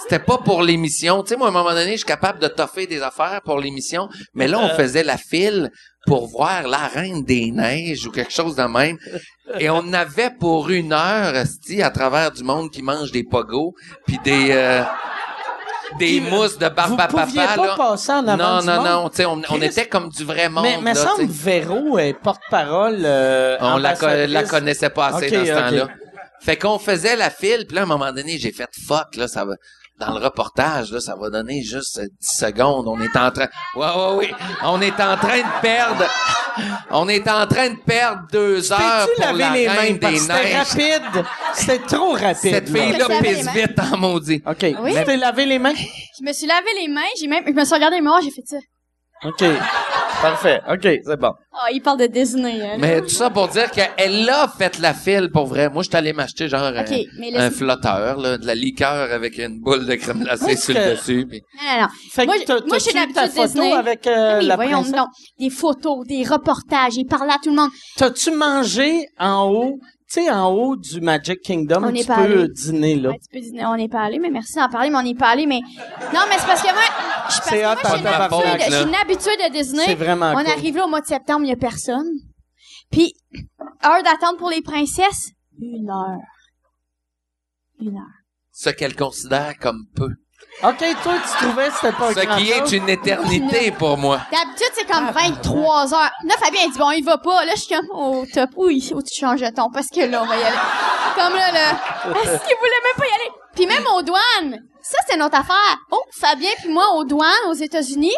c'était 0.03 0.18
pas 0.24 0.38
pour 0.38 0.62
l'émission. 0.62 1.22
Tu 1.22 1.30
sais, 1.30 1.36
moi, 1.36 1.46
à 1.48 1.51
un 1.51 1.53
moment 1.53 1.70
donné, 1.70 1.92
je 1.92 1.96
suis 1.98 2.05
capable 2.07 2.38
de 2.40 2.48
toffer 2.48 2.86
des 2.86 3.03
affaires 3.03 3.40
pour 3.44 3.59
l'émission. 3.59 4.09
Mais 4.34 4.48
là, 4.48 4.59
on 4.59 4.68
faisait 4.76 5.05
la 5.05 5.16
file 5.16 5.70
pour 6.07 6.28
voir 6.28 6.66
la 6.66 6.86
Reine 6.88 7.24
des 7.24 7.51
Neiges 7.51 8.07
ou 8.07 8.11
quelque 8.11 8.32
chose 8.32 8.57
de 8.57 8.62
même. 8.62 8.96
Et 9.59 9.68
on 9.70 9.92
avait 9.92 10.30
pour 10.30 10.70
une 10.70 10.92
heure, 10.92 11.34
esti, 11.36 11.82
à 11.82 11.90
travers 11.90 12.30
du 12.32 12.42
monde 12.42 12.70
qui 12.70 12.82
mange 12.82 13.11
des 13.12 13.24
pogos 13.24 13.74
puis 14.07 14.18
des, 14.24 14.48
euh, 14.53 14.82
des 15.98 16.20
mousses 16.20 16.57
de 16.59 16.68
barbe 16.68 16.98
à 17.01 17.09
pouviez 17.09 17.40
papa, 17.42 17.57
pas 17.57 17.66
là. 17.66 17.74
passer 17.76 18.12
en 18.12 18.26
avant 18.28 18.36
Non, 18.36 18.62
non, 18.62 18.84
non. 18.84 19.09
Tu 19.11 19.16
sais, 19.16 19.24
on, 19.26 19.42
on 19.51 19.61
était 19.61 19.86
comme 19.86 20.09
du 20.09 20.24
vrai 20.24 20.48
monde. 20.48 20.62
Mais, 20.64 20.78
mais 20.80 20.94
là, 20.94 21.01
semble 21.05 21.26
tu 21.28 21.32
sais. 21.34 21.42
Véro 21.51 21.98
est 21.98 22.14
porte-parole. 22.14 22.98
euh, 23.05 23.57
On 23.61 23.76
la, 23.76 23.94
co- 23.96 24.07
la 24.07 24.44
connaissait 24.44 24.90
pas 24.90 25.07
assez 25.09 25.30
dans 25.30 25.44
ce 25.44 25.51
temps-là. 25.51 25.88
Fait 26.42 26.57
qu'on 26.57 26.78
faisait 26.78 27.16
la 27.16 27.28
file, 27.28 27.66
puis 27.66 27.74
là, 27.74 27.82
à 27.82 27.84
un 27.84 27.88
moment 27.88 28.12
donné, 28.12 28.38
j'ai 28.38 28.53
fait 28.53 28.68
fuck, 28.86 29.16
là, 29.16 29.28
ça 29.28 29.44
va. 29.44 29.55
Dans 30.01 30.18
le 30.18 30.24
reportage, 30.24 30.90
là, 30.92 31.01
ça 31.01 31.14
va 31.14 31.28
donner 31.28 31.62
juste 31.62 31.98
euh, 31.98 32.07
10 32.20 32.36
secondes. 32.46 32.88
On 32.88 33.01
est 33.01 33.16
en 33.16 33.30
train. 33.30 33.48
Ouais, 33.76 33.86
ouais, 33.86 34.16
oui. 34.16 34.32
On 34.64 34.80
est 34.80 34.98
en 34.98 35.16
train 35.16 35.38
de 35.38 35.61
perdre. 35.61 36.05
On 36.90 37.09
est 37.09 37.28
en 37.28 37.46
train 37.46 37.70
de 37.70 37.78
perdre 37.84 38.22
deux 38.32 38.72
heures 38.72 38.78
Peux-tu 39.07 39.14
pour 39.16 39.24
laver 39.24 39.38
la 39.38 39.53
les 39.53 39.68
reine 39.68 39.98
mains 40.01 40.11
des 40.11 40.18
c'était 40.18 40.57
rapide? 40.57 41.24
C'était 41.55 41.78
trop 41.80 42.12
rapide. 42.12 42.51
Cette 42.51 42.70
là. 42.70 42.80
fille-là 42.80 43.07
pisse 43.22 43.51
vite 43.53 43.78
en 43.92 43.96
maudit. 43.98 44.42
OK. 44.46 44.66
Oui. 44.80 44.94
Tu 44.96 45.05
t'es 45.05 45.16
lavé 45.18 45.44
les 45.46 45.59
mains? 45.59 45.74
Je 45.74 46.24
me 46.24 46.32
suis 46.32 46.46
lavé 46.46 46.68
les 46.80 46.88
mains, 46.88 47.01
j'ai 47.18 47.26
même, 47.26 47.44
je 47.46 47.53
me 47.53 47.64
suis 47.64 47.74
regardé 47.74 47.96
le 47.96 48.03
miroir, 48.03 48.20
j'ai 48.22 48.30
fait 48.30 48.46
ça. 48.46 48.57
OK. 49.25 49.45
Parfait. 50.23 50.61
OK, 50.71 50.83
c'est 50.83 51.18
bon. 51.18 51.33
Ah, 51.53 51.68
il 51.73 51.81
parle 51.81 51.99
de 52.01 52.07
Disney, 52.07 52.61
hein. 52.61 52.77
Mais 52.79 53.01
tout 53.01 53.09
ça 53.09 53.31
pour 53.31 53.49
dire 53.49 53.71
qu'elle 53.71 54.29
a 54.29 54.49
fait 54.49 54.79
la 54.79 54.93
file 54.93 55.31
pour 55.33 55.47
vrai. 55.47 55.71
Moi, 55.71 55.83
je 55.83 55.89
suis 55.89 55.97
allé 55.97 56.12
m'acheter 56.12 56.47
genre 56.47 56.71
Ok, 56.79 56.95
un, 57.37 57.51
flotteur, 57.51 58.18
là, 58.18 58.37
de 58.37 58.45
la 58.47 58.55
liqueur 58.55 59.11
avec 59.12 59.39
une 59.39 59.61
boule 59.61 59.87
de 59.87 59.95
crème 59.95 60.21
glacée 60.23 60.57
sur 60.57 60.75
que- 60.75 60.79
le 60.79 60.91
dessus. 60.97 61.27
puis- 61.27 61.41
Non, 61.57 61.73
non, 61.77 61.81
non. 61.83 61.89
Fait 62.12 62.27
Moi, 62.27 62.39
que 62.39 62.45
t'as, 62.45 62.61
moi, 62.66 62.77
je 62.79 62.83
suis 62.85 62.93
t'as-tu 62.93 63.12
ta 63.14 63.23
d'habitude 63.23 63.43
photo 63.43 63.47
Disney. 63.62 63.73
avec 63.73 64.07
euh, 64.07 64.39
oui, 64.41 64.47
la 64.47 64.57
voyons 64.57 64.73
princesse? 64.83 64.93
donc. 64.93 65.09
Des 65.39 65.51
photos, 65.51 66.07
des 66.07 66.23
reportages, 66.25 66.97
il 66.97 67.07
parlait 67.07 67.33
à 67.33 67.39
tout 67.43 67.49
le 67.51 67.57
monde. 67.57 67.71
T'as-tu 67.97 68.31
mangé 68.33 69.07
en 69.18 69.49
haut, 69.51 69.79
tu 70.13 70.23
sais, 70.23 70.31
en 70.31 70.51
haut 70.53 70.77
du 70.77 71.01
Magic 71.01 71.41
Kingdom, 71.41 71.85
On 71.85 71.93
tu 71.93 72.01
est 72.01 72.07
pas 72.07 72.17
peux 72.27 72.41
allé. 72.41 72.49
dîner, 72.49 72.97
là. 72.97 73.11
Ouais, 73.11 73.19
tu 73.21 73.29
peux 73.39 73.41
dire, 73.49 73.69
on 73.69 73.77
n'est 73.77 73.89
pas 73.89 74.01
allé, 74.01 74.19
mais 74.19 74.31
merci 74.31 74.55
d'en 74.57 74.69
parler, 74.69 74.91
mais 74.91 74.97
on 74.97 75.03
n'est 75.03 75.15
pas 75.15 75.29
allé, 75.29 75.47
mais... 75.47 75.61
Non, 75.61 76.21
mais 76.29 76.37
c'est 76.39 76.47
parce 76.47 76.63
que 76.63 76.73
moi, 76.73 76.83
je 77.29 77.37
parce 77.37 77.49
C'est 77.49 77.57
que 77.59 77.63
moi, 77.63 77.75
hot, 77.75 77.79
j'ai 77.95 78.01
une 78.01 78.07
habitude, 78.07 78.71
là. 78.71 78.79
j'ai 78.83 78.89
une 78.89 78.95
habitude 78.97 79.39
de 79.47 79.53
Disney. 79.53 79.85
C'est 79.87 79.95
vraiment 79.95 80.33
On 80.33 80.37
cool. 80.39 80.47
arrive 80.49 80.77
là 80.77 80.85
au 80.87 80.89
mois 80.89 81.01
de 81.01 81.07
septembre, 81.07 81.43
il 81.45 81.49
y 81.49 81.53
a 81.53 81.57
personne. 81.57 82.09
Puis, 82.91 83.15
heure 83.85 84.03
d'attente 84.03 84.37
pour 84.39 84.51
les 84.51 84.63
princesses, 84.63 85.31
une 85.61 85.89
heure. 85.89 86.19
Une 87.81 87.97
heure. 87.97 88.03
Ce 88.53 88.71
qu'elle 88.71 88.97
considère 88.97 89.57
comme 89.59 89.85
peu. 89.95 90.09
OK, 90.62 90.78
toi, 91.03 91.14
tu 91.22 91.45
trouvais 91.47 91.68
que 91.68 91.74
c'était 91.74 91.93
pas 91.93 92.12
Ce 92.12 92.20
grand 92.20 92.36
qui 92.36 92.51
est 92.51 92.72
une 92.72 92.88
éternité 92.88 93.70
pour 93.70 93.97
moi. 93.97 94.20
D'habitude, 94.30 94.70
c'est 94.74 94.86
comme 94.86 95.11
23 95.11 95.95
heures. 95.95 96.11
Là, 96.24 96.34
Fabien, 96.38 96.61
il 96.66 96.72
dit, 96.72 96.78
bon, 96.78 96.91
il 96.91 97.03
va 97.05 97.16
pas. 97.18 97.45
Là, 97.47 97.53
je 97.55 97.61
suis 97.62 97.74
comme, 97.74 97.88
au 97.93 98.26
top, 98.26 98.51
où 98.57 98.68
faut 98.68 98.99
que 98.99 99.09
tu 99.09 99.18
changes 99.18 99.41
de 99.41 99.49
ton, 99.49 99.70
parce 99.70 99.86
que 99.88 100.01
là, 100.01 100.22
on 100.22 100.26
va 100.26 100.36
y 100.36 100.43
aller. 100.43 100.57
Comme 101.16 101.34
là, 101.34 101.51
là. 101.53 101.70
Est-ce 101.70 102.47
qu'il 102.47 102.57
voulait 102.59 102.82
même 102.84 102.97
pas 102.99 103.07
y 103.07 103.12
aller? 103.14 103.30
Puis 103.55 103.66
même 103.66 103.84
aux 103.95 104.03
douanes. 104.03 104.61
Ça, 104.82 104.99
c'est 105.09 105.16
notre 105.16 105.38
affaire. 105.38 105.78
Oh, 105.93 106.03
Fabien 106.18 106.51
puis 106.59 106.68
moi, 106.68 106.91
aux 106.95 107.05
douanes, 107.05 107.47
aux 107.49 107.55
États-Unis. 107.55 108.14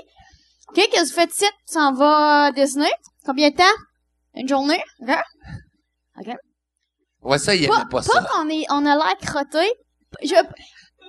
OK, 0.68 0.74
qu'est-ce 0.90 0.90
que 0.90 1.08
vous 1.08 1.14
faites 1.14 1.32
ici? 1.32 1.46
Tu 1.68 1.74
s'en 1.74 1.92
vas 1.92 2.44
à 2.46 2.52
Disney? 2.52 2.90
Combien 3.24 3.50
de 3.50 3.56
temps? 3.56 3.64
Une 4.34 4.48
journée? 4.48 4.82
OK? 5.00 5.14
OK. 6.20 6.34
Ouais, 7.22 7.38
ça, 7.38 7.54
il 7.54 7.68
Pas, 7.68 7.74
aimait 7.76 7.84
pas 7.84 7.98
pas 7.98 8.02
ça. 8.02 8.20
qu'on 8.32 8.48
est, 8.48 8.64
on 8.70 8.84
a 8.84 8.96
l'air 8.96 9.16
crotté. 9.24 9.72
Je, 10.22 10.34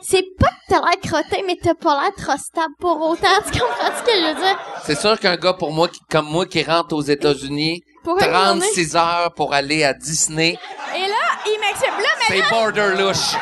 c'est 0.01 0.25
pas 0.39 0.47
que 0.47 0.53
t'as 0.69 0.79
l'air 0.81 0.99
crotté, 1.01 1.43
mais 1.45 1.57
t'as 1.61 1.73
pas 1.75 2.01
l'air 2.01 2.11
trop 2.15 2.37
stable 2.37 2.73
pour 2.79 2.99
autant. 3.09 3.27
Tu 3.51 3.59
comprends 3.59 3.91
ce 3.97 4.03
que 4.03 4.11
je 4.11 4.27
veux 4.33 4.41
dire? 4.41 4.59
C'est 4.85 4.99
sûr 4.99 5.19
qu'un 5.19 5.35
gars 5.37 5.53
pour 5.53 5.71
moi, 5.71 5.87
qui, 5.87 5.99
comme 6.09 6.25
moi, 6.27 6.45
qui 6.45 6.63
rentre 6.63 6.93
aux 6.95 7.01
États-Unis, 7.01 7.81
Pour 8.03 8.15
une 8.17 8.23
journée. 8.23 8.59
36 8.59 8.95
heures 8.95 9.33
pour 9.35 9.53
aller 9.53 9.83
à 9.83 9.93
Disney, 9.93 10.57
Et 10.95 10.99
là, 11.07 11.15
il 11.45 11.59
m'accepte. 11.59 11.97
Là, 11.99 12.09
c'est 12.27 12.37
maintenant, 12.39 12.59
border 12.63 12.95
louche. 13.01 13.35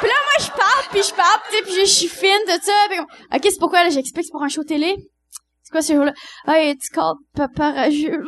Puis 0.00 0.08
là, 0.08 0.14
moi, 0.24 0.38
je 0.40 0.48
parle, 0.50 0.84
puis 0.90 1.02
je 1.02 1.14
parle, 1.14 1.40
tu 1.50 1.56
sais, 1.56 1.62
puis 1.62 1.74
je 1.80 1.84
suis 1.84 2.08
fine, 2.08 2.40
tout 2.46 2.60
ça. 2.62 2.72
Puis 2.88 2.98
OK, 3.00 3.40
c'est 3.42 3.58
pourquoi, 3.58 3.84
là, 3.84 3.90
j'explique, 3.90 4.24
c'est 4.26 4.32
pour 4.32 4.42
un 4.42 4.48
show 4.48 4.64
télé? 4.64 4.96
C'est 5.62 5.70
quoi 5.72 5.82
ce 5.82 5.92
show-là? 5.94 6.12
Ah, 6.46 6.60
it's 6.60 6.88
called 6.88 7.18
Papa 7.36 7.70
Rageux. 7.72 8.22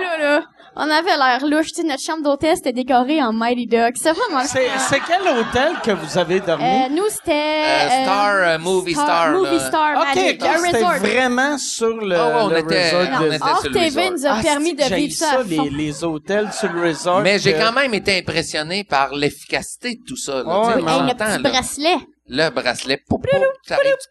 là, 0.00 0.18
là. 0.18 0.42
On 0.74 0.88
avait 0.88 1.16
l'air 1.18 1.44
louche, 1.46 1.66
tu 1.72 1.82
sais, 1.82 1.86
notre 1.86 2.02
chambre 2.02 2.22
d'hôtel, 2.22 2.56
c'était 2.56 2.72
décoré 2.72 3.22
en 3.22 3.30
Mighty 3.34 3.66
Ducks. 3.66 3.96
C'est 3.96 4.12
vraiment 4.12 4.42
C'est, 4.44 4.68
c'est 4.88 5.00
quel 5.06 5.20
hôtel 5.20 5.74
que 5.84 5.90
vous 5.90 6.16
avez 6.16 6.40
dormi? 6.40 6.64
Euh, 6.64 6.88
nous, 6.90 7.04
c'était... 7.10 7.62
Euh, 7.90 8.02
Star, 8.04 8.34
euh, 8.36 8.58
Movie 8.58 8.94
Star, 8.94 9.32
Movie 9.32 9.56
là. 9.58 9.68
Star 9.68 9.90
OK, 9.98 10.16
Magic. 10.16 10.42
Un 10.42 10.58
c'était 10.64 10.82
vraiment 11.14 11.58
sur 11.58 11.88
le, 11.98 12.16
ouais, 12.16 12.32
on 12.40 12.48
le 12.48 12.58
était- 12.60 12.90
resort 12.90 13.20
on 13.20 13.22
de... 13.22 13.26
était 13.34 13.44
Hors 13.44 13.60
sur 13.60 13.68
le 13.68 13.74
TV 13.74 14.00
resort. 14.08 14.12
nous 14.12 14.26
a 14.26 14.30
Ah, 14.38 14.42
permis 14.42 14.74
de 14.74 14.94
vivre 14.94 15.14
ça 15.14 15.30
à 15.40 15.42
les, 15.42 15.70
les 15.70 16.04
hôtels 16.04 16.52
sur 16.52 16.72
le 16.72 16.88
resort. 16.88 17.20
Mais 17.20 17.38
j'ai 17.38 17.52
que- 17.52 17.58
quand 17.62 17.72
même 17.72 17.92
été 17.92 18.18
impressionné 18.18 18.84
par 18.84 19.12
l'efficacité 19.14 19.96
de 19.96 20.00
tout 20.08 20.16
ça. 20.16 20.36
Là. 20.36 20.42
On 20.46 20.66
mais- 20.68 20.90
Hey, 20.90 21.00
le 21.02 21.14
petit 21.14 21.42
là. 21.42 21.50
bracelet. 21.50 21.96
Le 22.28 22.48
bracelet, 22.48 22.96
pou, 23.06 23.18
pou, 23.18 23.28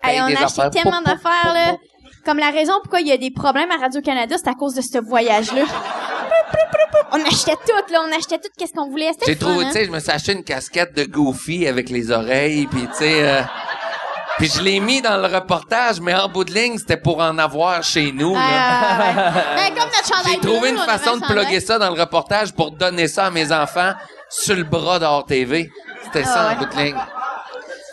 Hey, 0.03 0.22
on 0.22 0.28
des 0.28 0.36
a 0.36 0.43
acheté 0.45 0.62
affaires, 0.62 0.70
tellement 0.70 1.01
d'affaires, 1.01 1.53
là. 1.55 1.76
Comme 2.24 2.38
la 2.38 2.51
raison 2.51 2.74
pourquoi 2.84 3.01
il 3.01 3.07
y 3.07 3.12
a 3.12 3.18
des 3.18 3.32
problèmes 3.32 3.72
à 3.72 3.78
Radio-Canada, 3.78 4.36
c'est 4.38 4.47
à 4.47 4.53
cause 4.53 4.76
de 4.76 4.82
ce 4.82 4.99
voyage-là. 4.99 5.64
On 7.11 7.21
achetait 7.25 7.55
tout, 7.55 7.91
là. 7.93 8.01
On 8.07 8.11
achetait 8.17 8.37
tout 8.37 8.49
qu'est-ce 8.57 8.73
qu'on 8.73 8.89
voulait? 8.89 9.11
C'était 9.13 9.33
J'ai 9.33 9.37
trouvé, 9.37 9.65
hein? 9.65 9.67
tu 9.67 9.73
sais, 9.73 9.85
je 9.85 9.91
me 9.91 9.99
suis 9.99 10.11
acheté 10.11 10.33
une 10.33 10.43
casquette 10.43 10.93
de 10.95 11.03
Goofy 11.03 11.67
avec 11.67 11.89
les 11.89 12.11
oreilles, 12.11 12.67
puis 12.67 12.87
tu 12.87 12.93
sais, 12.93 13.27
euh, 13.27 13.41
puis 14.37 14.47
je 14.49 14.61
l'ai 14.61 14.79
mis 14.79 15.01
dans 15.01 15.17
le 15.17 15.27
reportage, 15.33 15.99
mais 15.99 16.13
en 16.15 16.27
bout 16.29 16.43
de 16.43 16.53
ligne, 16.53 16.77
c'était 16.77 16.97
pour 16.97 17.19
en 17.19 17.37
avoir 17.37 17.83
chez 17.83 18.11
nous. 18.11 18.33
là. 18.33 18.39
Ah, 18.41 18.99
ouais. 18.99 19.41
Ben, 19.55 19.75
comme 19.79 19.89
notre 19.89 20.07
chandail 20.07 20.33
J'ai 20.41 20.47
trouvé 20.49 20.69
une 20.69 20.77
façon 20.79 21.17
de 21.17 21.25
plugger 21.25 21.59
ça 21.59 21.77
dans 21.77 21.93
le 21.93 21.99
reportage 21.99 22.53
pour 22.53 22.71
donner 22.71 23.07
ça 23.07 23.25
à 23.25 23.29
mes 23.31 23.51
enfants 23.51 23.93
sur 24.29 24.55
le 24.55 24.63
bras 24.63 24.97
d'Hors 24.99 25.25
TV. 25.25 25.69
C'était 26.05 26.23
ça 26.23 26.49
Ah 26.49 26.53
en 26.53 26.59
bout 26.59 26.65
de 26.73 26.81
ligne. 26.81 26.95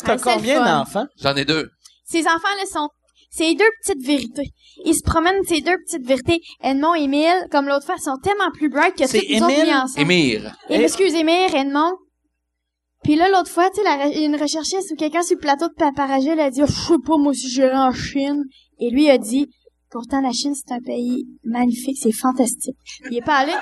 T'as 0.05 0.15
Ah, 0.15 0.17
combien 0.23 0.65
d'enfants? 0.65 1.07
J'en 1.21 1.35
ai 1.37 1.45
deux. 1.45 1.71
Ces 2.07 2.21
enfants-là 2.23 2.65
sont... 2.73 2.89
C'est 3.31 3.55
deux 3.55 3.69
petites 3.83 4.07
vérités. 4.07 4.51
Ils 4.85 4.95
se 4.95 5.03
promènent 5.03 5.43
ces 5.47 5.61
deux 5.61 5.77
petites 5.79 6.07
vérités. 6.07 6.41
Edmond 6.63 6.95
et 6.95 7.03
Émile, 7.03 7.47
comme 7.51 7.67
l'autre 7.67 7.87
fois, 7.87 7.97
sont 7.99 8.17
tellement 8.23 8.51
plus 8.53 8.69
bright 8.69 8.95
que 8.97 9.07
C'est 9.07 9.21
toutes 9.21 9.31
nous 9.31 9.45
autres 9.47 9.65
mis 9.65 9.75
ensemble. 9.75 10.01
Émir. 10.13 10.57
Et, 10.71 10.77
excusez-moi, 10.83 11.49
Edmond. 11.55 11.93
Puis 13.05 13.15
là, 13.17 13.29
l'autre 13.29 13.49
fois, 13.51 13.71
tu 13.71 13.77
sais, 13.77 13.85
la- 13.85 14.07
il 14.09 14.21
y 14.21 14.23
a 14.25 14.27
une 14.27 14.37
recherchiste 14.41 14.91
ou 14.93 14.97
quelqu'un 14.97 15.23
sur 15.23 15.37
le 15.37 15.41
plateau 15.41 15.69
de 15.69 15.75
Paparagé, 15.75 16.31
elle 16.31 16.41
a 16.41 16.51
dit, 16.51 16.63
Oh, 16.63 16.67
je 16.67 16.73
sais 16.73 16.95
pas, 17.07 17.17
moi, 17.17 17.33
si 17.33 17.49
j'irais 17.49 17.77
en 17.77 17.93
Chine. 17.93 18.43
Et 18.81 18.91
lui 18.91 19.09
a 19.11 19.19
dit, 19.19 19.49
pourtant, 19.91 20.21
la 20.21 20.33
Chine, 20.33 20.55
c'est 20.55 20.73
un 20.75 20.81
pays 20.81 21.27
magnifique, 21.45 21.97
c'est 22.01 22.13
fantastique. 22.13 22.77
Il 23.11 23.17
est 23.19 23.23
pas 23.25 23.37
allé, 23.37 23.53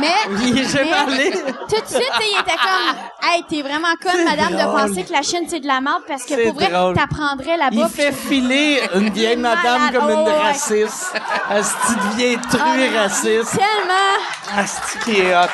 mais... 0.00 0.12
Il 0.46 0.58
est 0.58 0.64
jamais 0.68 0.90
mais- 0.90 1.14
allé. 1.14 1.30
Tout 1.32 1.80
de 1.80 1.86
suite, 1.86 2.12
il 2.20 2.40
était 2.40 2.56
comme, 2.56 2.96
hey, 3.30 3.42
t'es 3.48 3.62
vraiment 3.62 3.94
conne, 4.00 4.24
madame, 4.24 4.52
drôle. 4.52 4.82
de 4.82 4.88
penser 4.88 5.04
que 5.04 5.12
la 5.12 5.22
Chine, 5.22 5.44
c'est 5.48 5.60
de 5.60 5.66
la 5.66 5.80
merde, 5.80 6.02
parce 6.06 6.24
que 6.24 6.44
pour 6.44 6.54
vrai, 6.54 6.70
t'apprendrais 6.94 7.56
là-bas. 7.56 7.76
Il 7.76 7.88
fait 7.88 8.12
filer 8.12 8.80
une 8.94 9.10
vieille 9.10 9.36
madame 9.36 9.92
comme 9.92 10.10
une 10.10 10.24
Oh, 10.28 10.42
raciste. 10.42 11.12
Asti 11.50 11.94
de 11.94 12.16
vieille 12.16 12.38
Ah, 12.44 12.56
truie 12.56 12.96
raciste. 12.96 13.50
Tellement, 13.58 14.58
Asti 14.62 14.98
qui 15.04 15.20
est 15.20 15.34
hot. 15.36 15.48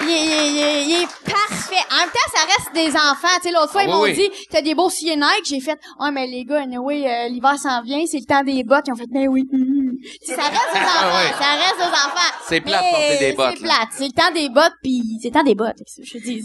Il 0.00 0.08
est, 0.08 0.24
il 0.24 0.32
est- 0.32 0.50
il 0.50 0.58
est- 0.58 0.84
il 0.84 1.02
est 1.02 1.06
parfait. 1.30 1.84
En 1.92 1.96
même 1.98 2.08
temps, 2.08 2.30
ça 2.34 2.44
reste 2.46 2.74
des 2.74 2.90
enfants. 2.96 3.28
Tu 3.42 3.48
sais, 3.48 3.52
l'autre 3.52 3.70
fois, 3.72 3.82
Ah, 3.82 3.84
ils 3.84 3.90
oui, 3.90 3.94
m'ont 3.96 4.02
oui. 4.02 4.12
dit, 4.14 4.30
t'as 4.50 4.62
des 4.62 4.74
beaux 4.74 4.88
souliers 4.90 5.16
Nike. 5.16 5.44
J'ai 5.46 5.60
fait, 5.60 5.78
oh, 6.00 6.06
mais 6.12 6.26
les 6.26 6.44
gars, 6.44 6.62
anyway, 6.62 7.04
euh, 7.06 7.28
l'hiver 7.28 7.58
s'en 7.58 7.82
vient, 7.82 8.04
c'est 8.06 8.18
le 8.18 8.24
temps 8.26 8.42
des 8.44 8.62
bottes. 8.64 8.84
Ils 8.88 8.92
ont 8.92 8.96
fait, 8.96 9.06
mais 9.10 9.28
oui. 9.28 9.44
Tu 9.50 10.08
sais, 10.26 10.34
Ça 10.34 10.42
reste 10.42 10.72
des 10.72 10.78
enfants. 10.80 11.00
Ah, 11.02 11.22
ouais. 11.22 11.32
Ça 11.38 11.50
reste 11.62 11.76
des 11.78 11.82
enfants. 11.84 12.32
C'est 12.48 12.60
plate 12.60 12.84
porter 12.90 13.18
des 13.18 13.32
bottes, 13.34 13.54
C'est 13.56 13.62
plate. 13.62 13.88
C'est 13.92 14.06
le 14.06 14.12
temps 14.12 14.32
des 14.34 14.48
bottes, 14.48 14.72
puis 14.82 15.02
c'est 15.20 15.28
le 15.28 15.34
temps 15.34 15.44
des 15.44 15.54
bottes. 15.54 15.76
Je 16.02 16.18
dis, 16.18 16.42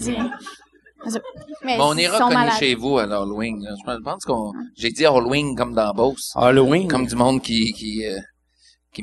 Mais 1.64 1.78
Mais 1.78 1.78
on 1.80 1.94
ils 1.94 2.02
ira 2.02 2.18
sont 2.18 2.24
connu 2.26 2.36
malades. 2.36 2.60
chez 2.60 2.76
vous 2.76 2.98
à 2.98 3.06
l'Halloween. 3.06 3.64
Je 3.88 3.98
pense 4.04 4.26
qu'on, 4.26 4.52
j'ai 4.76 4.90
dit 4.90 5.06
Halloween 5.06 5.56
comme 5.56 5.74
dans 5.74 5.94
Beauce. 5.94 6.32
Halloween. 6.36 6.88
Comme 6.88 7.06
du 7.06 7.16
monde 7.16 7.42
qui, 7.42 7.72
qui, 7.74 8.06
euh, 8.06 8.18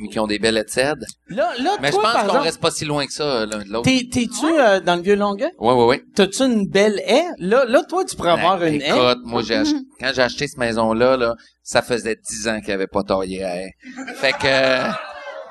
qui, 0.01 0.09
qui 0.09 0.19
ont 0.19 0.27
des 0.27 0.39
belles 0.39 0.59
études. 0.59 1.05
Là, 1.29 1.51
là, 1.61 1.77
Mais 1.81 1.93
je 1.93 1.97
pense 1.97 2.13
qu'on 2.13 2.21
exemple, 2.23 2.39
reste 2.41 2.61
pas 2.61 2.71
si 2.71 2.85
loin 2.85 3.07
que 3.07 3.13
ça, 3.13 3.23
euh, 3.25 3.47
l'un 3.47 3.59
de 3.65 3.69
l'autre. 3.71 3.85
t'es, 3.91 4.09
t'es-tu 4.11 4.47
euh, 4.47 4.81
dans 4.81 4.97
le 4.97 5.03
Vieux-Longueuil? 5.03 5.53
Ouais, 5.59 5.73
ouais, 5.73 5.85
ouais. 5.87 6.03
T'as-tu 6.15 6.43
une 6.43 6.69
belle 6.69 7.01
haie? 7.07 7.27
Là, 7.39 7.65
là, 7.67 7.83
toi, 7.89 8.05
tu 8.05 8.17
pourrais 8.17 8.33
avoir 8.33 8.59
Ben, 8.59 8.75
une 8.75 8.83
haie. 8.83 8.89
Écoute, 8.89 9.21
moi, 9.25 9.43
j'ai 9.43 9.55
acheté, 9.57 9.77
quand 10.01 10.11
j'ai 10.15 10.23
acheté 10.23 10.49
cette 10.49 10.59
maison-là, 10.59 11.17
là, 11.17 11.35
ça 11.63 11.83
faisait 11.83 12.17
dix 12.29 12.49
ans 12.49 12.61
qu'il 12.61 12.73
avait 12.73 12.87
pas 12.89 13.03
taillé 13.03 13.45
à 13.45 13.57
haie. 13.57 13.73
Fait 14.17 14.33
que, 14.33 14.47
euh, 14.47 14.91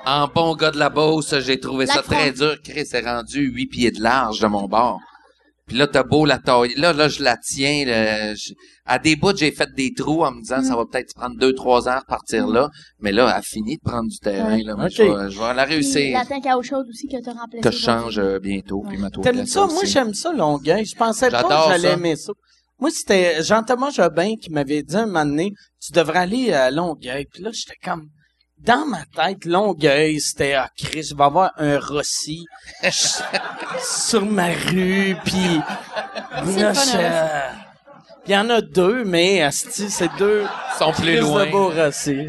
en 0.06 0.28
bon 0.28 0.56
gars 0.56 0.72
de 0.72 0.78
la 0.80 0.90
Beauce, 0.90 1.40
j'ai 1.40 1.60
trouvé 1.60 1.86
ça 1.88 2.02
très 2.02 2.32
dur. 2.32 2.56
Chris 2.64 2.88
est 2.92 3.02
rendu 3.06 3.40
huit 3.50 3.68
pieds 3.68 3.92
de 3.92 4.02
large 4.02 4.40
de 4.40 4.48
mon 4.48 4.68
bord. 4.68 5.00
Puis 5.68 5.78
là, 5.78 5.88
t'as 5.88 6.04
beau 6.04 6.26
la 6.26 6.40
tailler. 6.40 6.76
Là, 6.76 6.92
là, 6.94 7.08
je 7.08 7.24
la 7.24 7.38
tiens. 7.38 7.86
là, 7.86 8.36
je- 8.36 8.54
à 8.86 9.00
des 9.00 9.16
bouts, 9.16 9.36
j'ai 9.36 9.52
fait 9.52 9.70
des 9.78 9.94
trous 9.94 10.24
en 10.26 10.32
me 10.32 10.42
disant, 10.42 10.62
ça 10.62 10.76
va 10.76 10.84
peut-être 10.86 11.14
prendre 11.16 11.38
deux, 11.38 11.54
trois 11.54 11.88
heures 11.88 12.04
partir 12.06 12.48
là. 12.48 12.70
Mais 13.00 13.14
là, 13.14 13.28
elle 13.30 13.38
a 13.38 13.42
fini 13.42 13.78
de 13.78 13.82
prendre 13.82 14.10
du 14.10 14.18
terrain. 14.20 14.58
Là, 14.62 14.76
Moi, 14.76 14.90
je, 14.90 15.04
vais, 15.04 15.32
je 15.32 15.40
vais 15.40 15.54
la 15.54 15.66
Puis 15.66 15.76
réussir. 15.76 16.18
la 16.18 16.26
tank 16.26 16.46
à 16.46 16.58
eau 16.58 16.64
chaude 16.64 16.86
aussi 16.90 17.08
que 17.08 17.22
t'as 17.24 17.32
remplacé. 17.32 17.62
Que 17.62 17.72
je 17.72 17.78
change 17.82 18.20
euh, 18.20 18.40
bientôt. 18.40 18.84
Puis 18.90 18.98
ma 18.98 19.10
T'aimes 19.10 19.46
ça? 19.46 19.68
Moi, 19.68 19.86
j'aime 19.86 20.14
ça, 20.14 20.34
Longueuil. 20.34 20.84
Je 20.86 20.96
pensais 20.98 21.30
pas 21.30 21.42
J'adore 21.44 21.66
que 21.68 21.72
j'allais 21.72 21.88
ça. 21.88 21.94
aimer 21.94 22.16
ça. 22.18 22.34
Moi, 22.80 22.90
c'était 22.92 23.42
Jean-Thomas 23.42 23.92
Jobin 23.92 24.36
qui 24.36 24.50
m'avait 24.52 24.84
dit 24.84 24.98
un 24.98 25.06
moment 25.06 25.26
donné, 25.26 25.54
tu 25.82 25.94
devrais 25.94 26.20
aller 26.20 26.52
à 26.52 26.70
Longueuil. 26.70 27.26
Puis 27.32 27.42
là, 27.42 27.52
j'étais 27.54 27.78
comme, 27.82 28.10
dans 28.64 28.86
ma 28.86 29.04
tête, 29.16 29.46
Longueuil, 29.46 30.20
c'était, 30.20 30.54
ah, 30.54 30.70
Chris, 30.78 31.04
je 31.04 31.16
vais 31.16 31.24
avoir 31.24 31.52
un 31.58 31.80
Rossi 31.80 32.46
sur 33.82 34.26
ma 34.26 34.48
rue, 34.48 35.16
puis 35.26 35.60
là, 36.58 36.74
il 38.26 38.32
y 38.32 38.38
en 38.38 38.50
a 38.50 38.62
deux, 38.62 39.04
mais 39.04 39.42
asti, 39.42 39.90
c'est 39.90 40.10
deux 40.18 40.46
sont 40.78 40.92
plus 40.94 41.04
Chris 41.18 41.20
loin. 41.20 41.46
de 41.46 41.52
beaux 41.52 41.70
Rossi. 41.70 42.28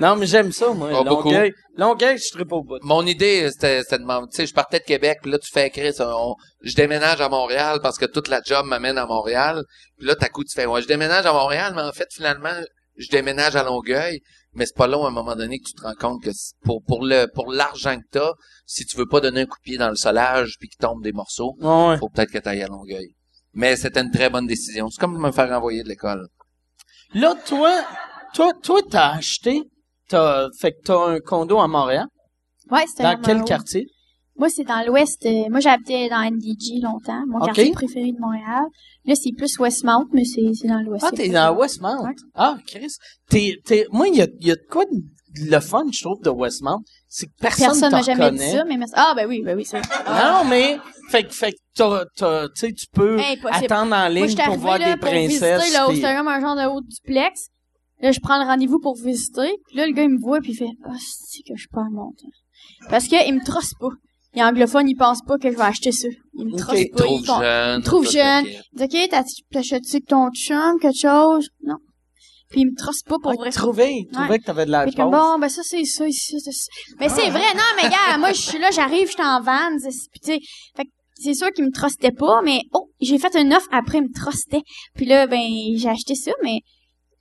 Non, 0.00 0.16
mais 0.16 0.26
j'aime 0.26 0.52
ça, 0.52 0.68
moi. 0.72 0.90
Longueuil, 1.04 1.52
Longueuil, 1.76 2.16
je 2.18 2.24
serais 2.24 2.44
pas 2.44 2.56
au 2.56 2.62
bout. 2.62 2.78
Mon 2.82 3.04
idée, 3.06 3.48
c'était, 3.50 3.82
c'était 3.82 3.98
de 3.98 4.04
m'en- 4.04 4.26
tu 4.26 4.36
sais, 4.36 4.46
je 4.46 4.54
partais 4.54 4.78
de 4.78 4.84
Québec, 4.84 5.18
puis 5.22 5.30
là, 5.30 5.38
tu 5.38 5.50
fais 5.52 5.68
Chris, 5.70 5.92
on- 6.00 6.34
je 6.62 6.74
déménage 6.74 7.20
à 7.20 7.28
Montréal 7.28 7.80
parce 7.82 7.98
que 7.98 8.06
toute 8.06 8.28
la 8.28 8.40
job 8.44 8.64
m'amène 8.66 8.96
à 8.98 9.06
Montréal. 9.06 9.62
Puis 9.98 10.06
là, 10.06 10.14
t'as 10.16 10.28
coup, 10.28 10.44
tu 10.44 10.54
fais, 10.54 10.66
ouais, 10.66 10.80
je 10.82 10.86
déménage 10.86 11.26
à 11.26 11.32
Montréal, 11.32 11.72
mais 11.76 11.82
en 11.82 11.92
fait, 11.92 12.08
finalement, 12.14 12.54
je 12.96 13.08
déménage 13.08 13.56
à 13.56 13.62
Longueuil. 13.62 14.20
Mais 14.54 14.66
c'est 14.66 14.76
pas 14.76 14.88
long 14.88 15.04
à 15.04 15.08
un 15.08 15.12
moment 15.12 15.36
donné 15.36 15.58
que 15.60 15.64
tu 15.68 15.74
te 15.74 15.82
rends 15.82 15.94
compte 15.94 16.22
que 16.22 16.30
pour, 16.64 16.82
pour 16.82 17.04
le, 17.04 17.26
pour 17.34 17.52
l'argent 17.52 17.96
que 17.98 18.06
t'as, 18.10 18.32
si 18.66 18.84
tu 18.84 18.96
veux 18.96 19.06
pas 19.06 19.20
donner 19.20 19.42
un 19.42 19.46
coup 19.46 19.58
de 19.58 19.62
pied 19.62 19.78
dans 19.78 19.90
le 19.90 19.96
solage 19.96 20.56
puis 20.58 20.68
qu'il 20.68 20.78
tombe 20.78 21.02
des 21.02 21.12
morceaux, 21.12 21.54
Ouais. 21.60 21.96
faut 21.98 22.08
peut-être 22.08 22.32
que 22.32 22.38
t'ailles 22.38 22.62
à 22.62 22.66
Longueuil. 22.66 23.14
Mais 23.52 23.76
c'était 23.76 24.00
une 24.00 24.10
très 24.10 24.28
bonne 24.30 24.46
décision. 24.46 24.88
C'est 24.90 25.00
comme 25.00 25.18
me 25.18 25.30
faire 25.32 25.48
renvoyer 25.48 25.82
de 25.82 25.88
l'école. 25.88 26.26
Là, 27.14 27.34
toi, 27.46 27.72
toi, 28.34 28.52
toi, 28.62 28.80
t'as 28.88 29.10
acheté, 29.14 29.62
t'as, 30.08 30.48
fait 30.58 30.72
que 30.72 30.82
t'as 30.84 31.06
un 31.08 31.20
condo 31.20 31.58
à 31.58 31.66
Montréal. 31.68 32.06
Ouais, 32.70 32.84
c'était 32.86 33.02
Dans 33.02 33.20
quel 33.20 33.42
quartier? 33.44 33.86
Moi, 34.40 34.48
c'est 34.48 34.64
dans 34.64 34.82
l'ouest. 34.86 35.24
euh, 35.26 35.44
moi, 35.50 35.60
j'habitais 35.60 36.08
dans 36.08 36.22
NDG 36.22 36.80
longtemps, 36.82 37.22
mon 37.28 37.40
quartier 37.40 37.72
préféré 37.72 38.10
de 38.10 38.18
Montréal. 38.18 38.64
Là, 39.04 39.14
c'est 39.14 39.32
plus 39.36 39.58
Westmount, 39.58 40.06
mais 40.14 40.24
c'est 40.24 40.40
c'est 40.54 40.66
dans 40.66 40.80
l'ouest. 40.80 41.04
Ah, 41.06 41.10
t'es 41.14 41.28
dans 41.28 41.54
Westmount. 41.54 42.02
Ouais. 42.04 42.14
Ah, 42.34 42.56
Chris. 42.66 42.94
T'es, 43.28 43.58
t'es, 43.66 43.86
moi, 43.92 44.08
il 44.08 44.16
y 44.16 44.22
a, 44.22 44.26
y 44.40 44.50
a 44.50 44.54
de 44.54 44.66
quoi 44.70 44.84
de 44.86 44.96
le 45.50 45.60
fun, 45.60 45.84
je 45.92 46.02
trouve, 46.02 46.20
de 46.22 46.30
Westmount. 46.30 46.80
C'est 47.06 47.26
que 47.26 47.32
personne, 47.38 47.66
Personne 47.66 47.90
t'en 47.90 47.96
m'a 47.98 48.02
jamais 48.02 48.30
dit 48.32 48.50
ça, 48.50 48.64
mais 48.64 48.76
merci. 48.78 48.94
Ah, 48.96 49.12
ben 49.14 49.28
oui, 49.28 49.42
ben 49.44 49.56
oui, 49.56 49.64
c'est 49.66 49.76
Non, 50.08 50.44
mais, 50.48 50.78
fait 51.10 51.24
que, 51.24 51.32
fait 51.34 51.54
t'as, 51.74 52.04
t'as, 52.16 52.48
tu 52.48 52.52
sais, 52.56 52.72
tu 52.72 52.86
peux 52.92 53.18
Impossible. 53.18 53.64
attendre 53.66 53.94
en 53.94 54.08
ligne 54.08 54.34
pour 54.36 54.56
voir 54.56 54.78
là, 54.78 54.94
des 54.94 55.00
pour 55.00 55.08
princesses. 55.10 55.60
visiter, 55.60 55.76
là, 55.78 55.84
puis- 55.86 55.96
c'était 55.96 56.16
comme 56.16 56.28
un 56.28 56.40
genre 56.40 56.56
de 56.56 56.64
haut 56.66 56.80
duplex. 56.80 57.48
Là, 58.00 58.10
je 58.12 58.20
prends 58.20 58.42
le 58.42 58.46
rendez-vous 58.46 58.80
pour 58.80 58.96
visiter. 58.96 59.52
Puis 59.68 59.76
là, 59.76 59.86
le 59.86 59.92
gars, 59.92 60.02
il 60.02 60.08
me 60.10 60.18
voit, 60.18 60.40
puis 60.40 60.52
il 60.52 60.56
fait 60.56 60.70
«Ah, 60.86 60.94
c'est 60.98 61.42
que 61.42 61.54
je 61.54 61.60
suis 61.60 61.68
pas 61.68 61.82
un 61.82 61.90
montant.» 61.90 62.26
Parce 62.88 63.06
que 63.08 63.28
il 63.28 63.34
me 63.34 63.44
trosse 63.44 63.74
pas. 63.78 63.90
Les 64.34 64.42
anglophones, 64.42 64.88
ils 64.88 64.94
pensent 64.96 65.22
pas 65.26 65.38
que 65.38 65.50
je 65.50 65.56
vais 65.56 65.62
acheter 65.62 65.92
ça. 65.92 66.08
Ils 66.34 66.46
me 66.46 66.52
Ok, 66.52 66.58
trustent 66.58 66.92
pas. 66.96 67.04
Ils 67.06 67.24
font, 67.26 67.40
jeune. 67.40 67.80
ils 67.80 67.84
trouvent 67.84 68.06
tout 68.06 68.12
jeune. 68.12 68.44
Ils 68.46 68.78
disent, 68.86 69.02
OK, 69.02 69.08
t'as- 69.10 69.24
t'achètes-tu 69.52 70.00
ton 70.02 70.30
chum, 70.30 70.78
quelque 70.80 70.98
chose? 71.00 71.48
Non. 71.64 71.76
Puis 72.50 72.62
ils 72.62 72.66
me 72.66 72.76
trustent 72.76 73.06
pas 73.06 73.16
pour 73.22 73.30
Ah, 73.32 73.34
vrai. 73.36 73.50
tu 73.50 73.58
trouvais, 73.58 73.92
tu 74.08 74.12
trouvais 74.12 74.38
que 74.40 74.44
t'avais 74.44 74.66
de 74.66 74.70
la 74.72 74.84
Puis 74.84 74.94
bon, 74.96 75.38
ben 75.38 75.48
ça, 75.48 75.62
c'est 75.64 75.84
ça, 75.84 76.06
ici, 76.08 76.40
c'est 76.40 76.50
ça. 76.52 76.66
Mais 76.98 77.08
c'est 77.08 77.30
vrai, 77.30 77.54
non, 77.54 77.62
mais 77.82 77.88
gars, 77.88 78.18
moi, 78.18 78.32
je 78.32 78.40
suis 78.40 78.58
là, 78.58 78.70
j'arrive, 78.72 79.06
je 79.06 79.12
suis 79.12 79.22
en 79.22 79.40
van, 79.40 79.78
c'est- 79.78 80.10
puis 80.10 80.20
tu 80.20 80.32
sais, 80.32 80.38
fait 80.76 80.84
que 80.84 80.90
c'est 81.14 81.34
sûr 81.34 81.50
qu'ils 81.52 81.64
me 81.66 81.70
trustaient 81.70 82.10
pas, 82.12 82.40
mais 82.42 82.60
oh, 82.72 82.88
j'ai 83.00 83.18
fait 83.18 83.34
une 83.36 83.52
offre 83.54 83.68
après, 83.70 83.98
ils 83.98 84.04
me 84.04 84.12
trustaient. 84.12 84.62
Puis 84.96 85.06
là, 85.06 85.26
ben, 85.28 85.40
j'ai 85.76 85.88
acheté 85.88 86.14
ça, 86.16 86.32
mais 86.42 86.60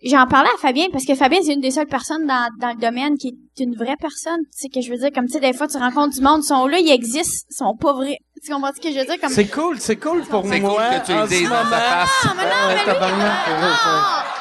j'en 0.03 0.25
parlais 0.27 0.49
à 0.53 0.57
Fabien, 0.57 0.87
parce 0.91 1.05
que 1.05 1.15
Fabien, 1.15 1.39
c'est 1.43 1.53
une 1.53 1.61
des 1.61 1.71
seules 1.71 1.87
personnes 1.87 2.25
dans, 2.25 2.49
dans 2.59 2.69
le 2.69 2.79
domaine 2.79 3.17
qui 3.17 3.29
est 3.57 3.63
une 3.63 3.75
vraie 3.75 3.95
personne. 3.99 4.39
Tu 4.53 4.59
sais, 4.63 4.69
que 4.69 4.81
je 4.81 4.89
veux 4.91 4.97
dire, 4.97 5.09
comme 5.13 5.25
tu 5.27 5.33
sais, 5.33 5.39
des 5.39 5.53
fois, 5.53 5.67
tu 5.67 5.77
rencontres 5.77 6.15
du 6.15 6.21
monde, 6.21 6.41
ils 6.43 6.47
sont 6.47 6.67
là, 6.67 6.79
ils 6.79 6.91
existent, 6.91 7.47
ils 7.51 7.55
sont 7.55 7.75
pas 7.75 7.93
vrais. 7.93 8.17
Tu 8.43 8.51
comprends 8.53 8.71
ce 8.73 8.79
que 8.79 8.91
je 8.93 8.99
veux 8.99 9.05
dire? 9.05 9.19
Comme, 9.19 9.29
C'est 9.31 9.47
cool, 9.47 9.79
c'est 9.79 9.97
cool 9.97 10.21
pour 10.23 10.45
C'est 10.47 10.61
cool 10.61 10.69
moi. 10.69 10.89
que 10.99 11.05
tu 11.05 11.11
en 11.13 11.21
le 11.21 11.23
ce 11.25 11.29
dises 11.29 11.49
dans 11.49 11.55
ta 11.55 11.63
moment. 11.63 11.75
face. 11.75 12.09
Ah, 12.23 12.33
mais 12.37 12.43
non, 12.43 12.49
mais 12.69 12.75
ah, 12.87 13.43
c'est 13.45 13.59
non! 13.59 13.67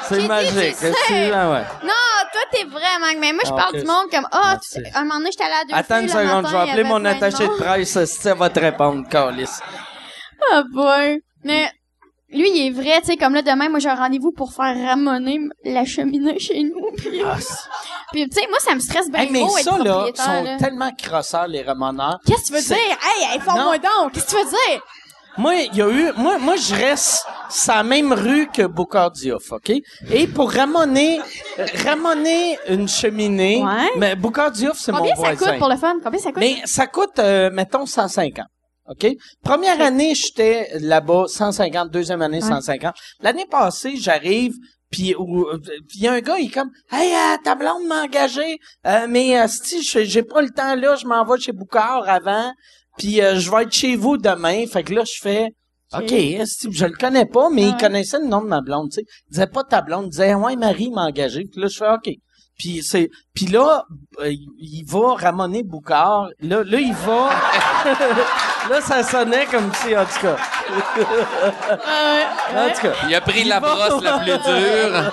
c'est- 0.09 0.21
C'est 0.21 0.29
magique. 0.29 0.77
tu 0.77 0.87
sais. 0.87 0.93
c'est- 1.09 1.31
ouais. 1.33 1.65
Non, 1.83 2.05
toi, 2.33 2.43
t'es 2.53 2.65
vraiment... 2.65 3.21
Mais 3.21 3.33
moi, 3.33 3.43
je 3.45 3.51
Ah, 3.53 3.57
parle 3.57 3.73
du 3.81 3.85
monde 3.87 4.07
comme... 4.11 4.27
Ah, 4.31 4.53
Merci. 4.53 4.75
tu 4.77 4.83
sais, 4.85 4.97
un 4.97 5.03
moment 5.03 5.19
donné, 5.19 5.31
j'étais 5.33 5.45
allée 5.45 5.55
à 5.55 5.65
deux 5.65 5.75
Attends 5.75 6.01
une 6.01 6.09
seconde, 6.09 6.47
je 6.47 6.53
vais 6.53 6.71
appeler 6.71 6.85
mon 6.85 7.05
attaché 7.05 7.45
de 7.49 7.53
presse, 7.57 8.05
si 8.05 8.21
ça 8.23 8.35
va 8.35 8.49
te 8.51 8.61
répondre, 8.61 9.07
Carlis. 9.09 9.51
Ah, 10.53 10.63
boy. 10.73 11.21
Mais 11.45 11.69
lui, 12.31 12.51
il 12.51 12.67
est 12.67 12.71
vrai, 12.71 13.01
tu 13.01 13.07
sais, 13.09 13.17
comme 13.17 13.35
là, 13.35 13.43
demain, 13.43 13.69
moi, 13.69 13.79
j'ai 13.79 13.89
un 13.89 13.95
rendez-vous 13.95 14.33
pour 14.33 14.53
faire 14.53 14.75
ramoner 14.87 15.39
la 15.65 15.85
cheminée 15.85 16.39
chez 16.39 16.63
nous. 16.63 16.91
Puis, 16.97 17.23
puis 18.13 18.29
tu 18.29 18.41
sais, 18.41 18.47
moi, 18.49 18.59
ça 18.61 18.75
me 18.75 18.81
stresse 18.81 19.11
bien 19.11 19.21
Hey, 19.23 19.31
mais 19.31 19.41
gros 19.41 19.57
être 19.59 19.65
ça, 19.65 19.79
là, 19.79 19.93
propriétaire, 19.93 20.25
sont 20.25 20.45
là. 20.45 20.57
tellement 20.59 20.91
crosseurs, 20.93 21.47
les 21.49 21.63
ramoneurs. 21.63 22.19
Qu'est-ce 22.27 22.43
que 22.43 22.47
tu 22.47 22.53
veux 22.55 22.61
dire? 22.61 22.77
Hey, 23.03 23.37
informe-moi 23.39 23.79
donc! 23.79 24.13
Qu'est-ce 24.13 24.27
que 24.27 24.31
tu 24.31 24.37
veux 24.37 24.51
dire? 24.51 24.83
Moi, 25.39 25.55
il 25.55 25.77
y 25.77 25.83
a 25.83 25.89
eu, 25.89 26.13
moi, 26.17 26.39
moi, 26.39 26.57
je 26.57 26.75
reste 26.75 27.25
la 27.69 27.83
même 27.85 28.13
rue 28.13 28.49
que 28.53 28.67
Boucard 28.67 29.13
OK? 29.53 29.71
Et 30.11 30.27
pour 30.27 30.51
ramoner, 30.53 31.21
ramoner 31.85 32.59
une 32.69 32.89
cheminée, 32.89 33.63
Ouais. 33.65 33.89
mais 33.97 34.17
Boucard 34.17 34.51
c'est 34.55 34.91
mon 34.91 34.99
Combien 34.99 35.15
ça 35.15 35.21
voisin. 35.23 35.47
coûte 35.53 35.59
pour 35.59 35.69
le 35.69 35.77
fun? 35.77 35.95
Combien 36.03 36.19
ça 36.19 36.31
coûte? 36.33 36.41
Mais 36.41 36.57
ça 36.65 36.87
coûte, 36.89 37.19
euh, 37.21 37.51
mettons, 37.53 37.87
150. 37.87 38.47
OK? 38.89 39.07
Première 39.45 39.81
année, 39.81 40.15
j'étais 40.15 40.71
là-bas, 40.79 41.25
150. 41.29 41.91
Deuxième 41.91 42.23
année, 42.23 42.41
150. 42.41 42.95
L'année 43.21 43.47
passée, 43.51 43.97
j'arrive, 43.97 44.55
puis 44.91 45.15
il 45.95 46.01
y 46.01 46.09
a 46.09 46.13
un 46.13 46.21
gars, 46.21 46.39
il 46.39 46.47
est 46.47 46.51
comme, 46.51 46.71
«Hey, 46.91 47.13
euh, 47.13 47.37
ta 47.45 47.55
blonde 47.55 47.87
m'a 47.87 48.05
engagé, 48.05 48.59
euh, 48.87 49.07
mais 49.09 49.39
euh, 49.39 49.47
si 49.47 49.83
j'ai 49.83 50.23
pas 50.23 50.41
le 50.41 50.51
temps 50.51 50.75
là, 50.75 50.97
je 50.97 51.07
m'en 51.07 51.25
vais 51.25 51.39
chez 51.39 51.53
Boucard 51.53 52.09
avant, 52.09 52.51
puis 52.97 53.21
euh, 53.21 53.39
je 53.39 53.51
vais 53.51 53.65
être 53.65 53.73
chez 53.73 53.97
vous 53.97 54.17
demain.» 54.17 54.67
Fait 54.73 54.83
que 54.83 54.95
là, 54.95 55.05
je 55.05 55.21
fais... 55.21 55.51
OK, 55.95 56.13
esti, 56.13 56.69
je 56.71 56.85
le 56.85 56.93
connais 56.93 57.25
pas, 57.25 57.49
mais 57.49 57.69
il 57.69 57.77
connaissait 57.79 58.19
le 58.19 58.27
nom 58.27 58.43
de 58.43 58.47
ma 58.47 58.61
blonde, 58.61 58.91
tu 58.91 58.97
sais. 58.97 59.07
Il 59.29 59.33
disait 59.33 59.47
pas 59.47 59.65
ta 59.65 59.81
blonde, 59.81 60.09
il 60.09 60.11
disait, 60.11 60.35
ouais, 60.35 60.55
Marie 60.55 60.91
m'a 60.91 61.07
engagé. 61.07 61.47
Puis 61.51 61.63
là, 61.63 61.69
je 61.69 61.79
fais, 61.79 61.91
OK. 61.91 62.15
Puis 62.59 62.83
c'est, 62.83 63.09
puis 63.35 63.47
là, 63.47 63.85
euh, 64.21 64.31
il 64.31 64.85
va 64.85 65.15
ramoner 65.15 65.63
Boucard. 65.63 66.29
Là, 66.41 66.65
là, 66.65 66.81
il 66.81 66.93
va. 66.93 67.31
là, 68.71 68.81
ça 68.81 69.03
sonnait 69.03 69.47
comme 69.47 69.71
si, 69.75 69.97
en 69.97 70.05
tout 70.05 70.21
cas. 70.21 70.37
En 72.57 72.71
tout 72.71 72.81
cas. 72.83 72.93
Il 73.09 73.15
a 73.15 73.21
pris 73.21 73.45
la 73.45 73.61
brosse 73.61 74.03
la 74.03 74.19
plus 74.19 74.33
dure. 74.33 75.13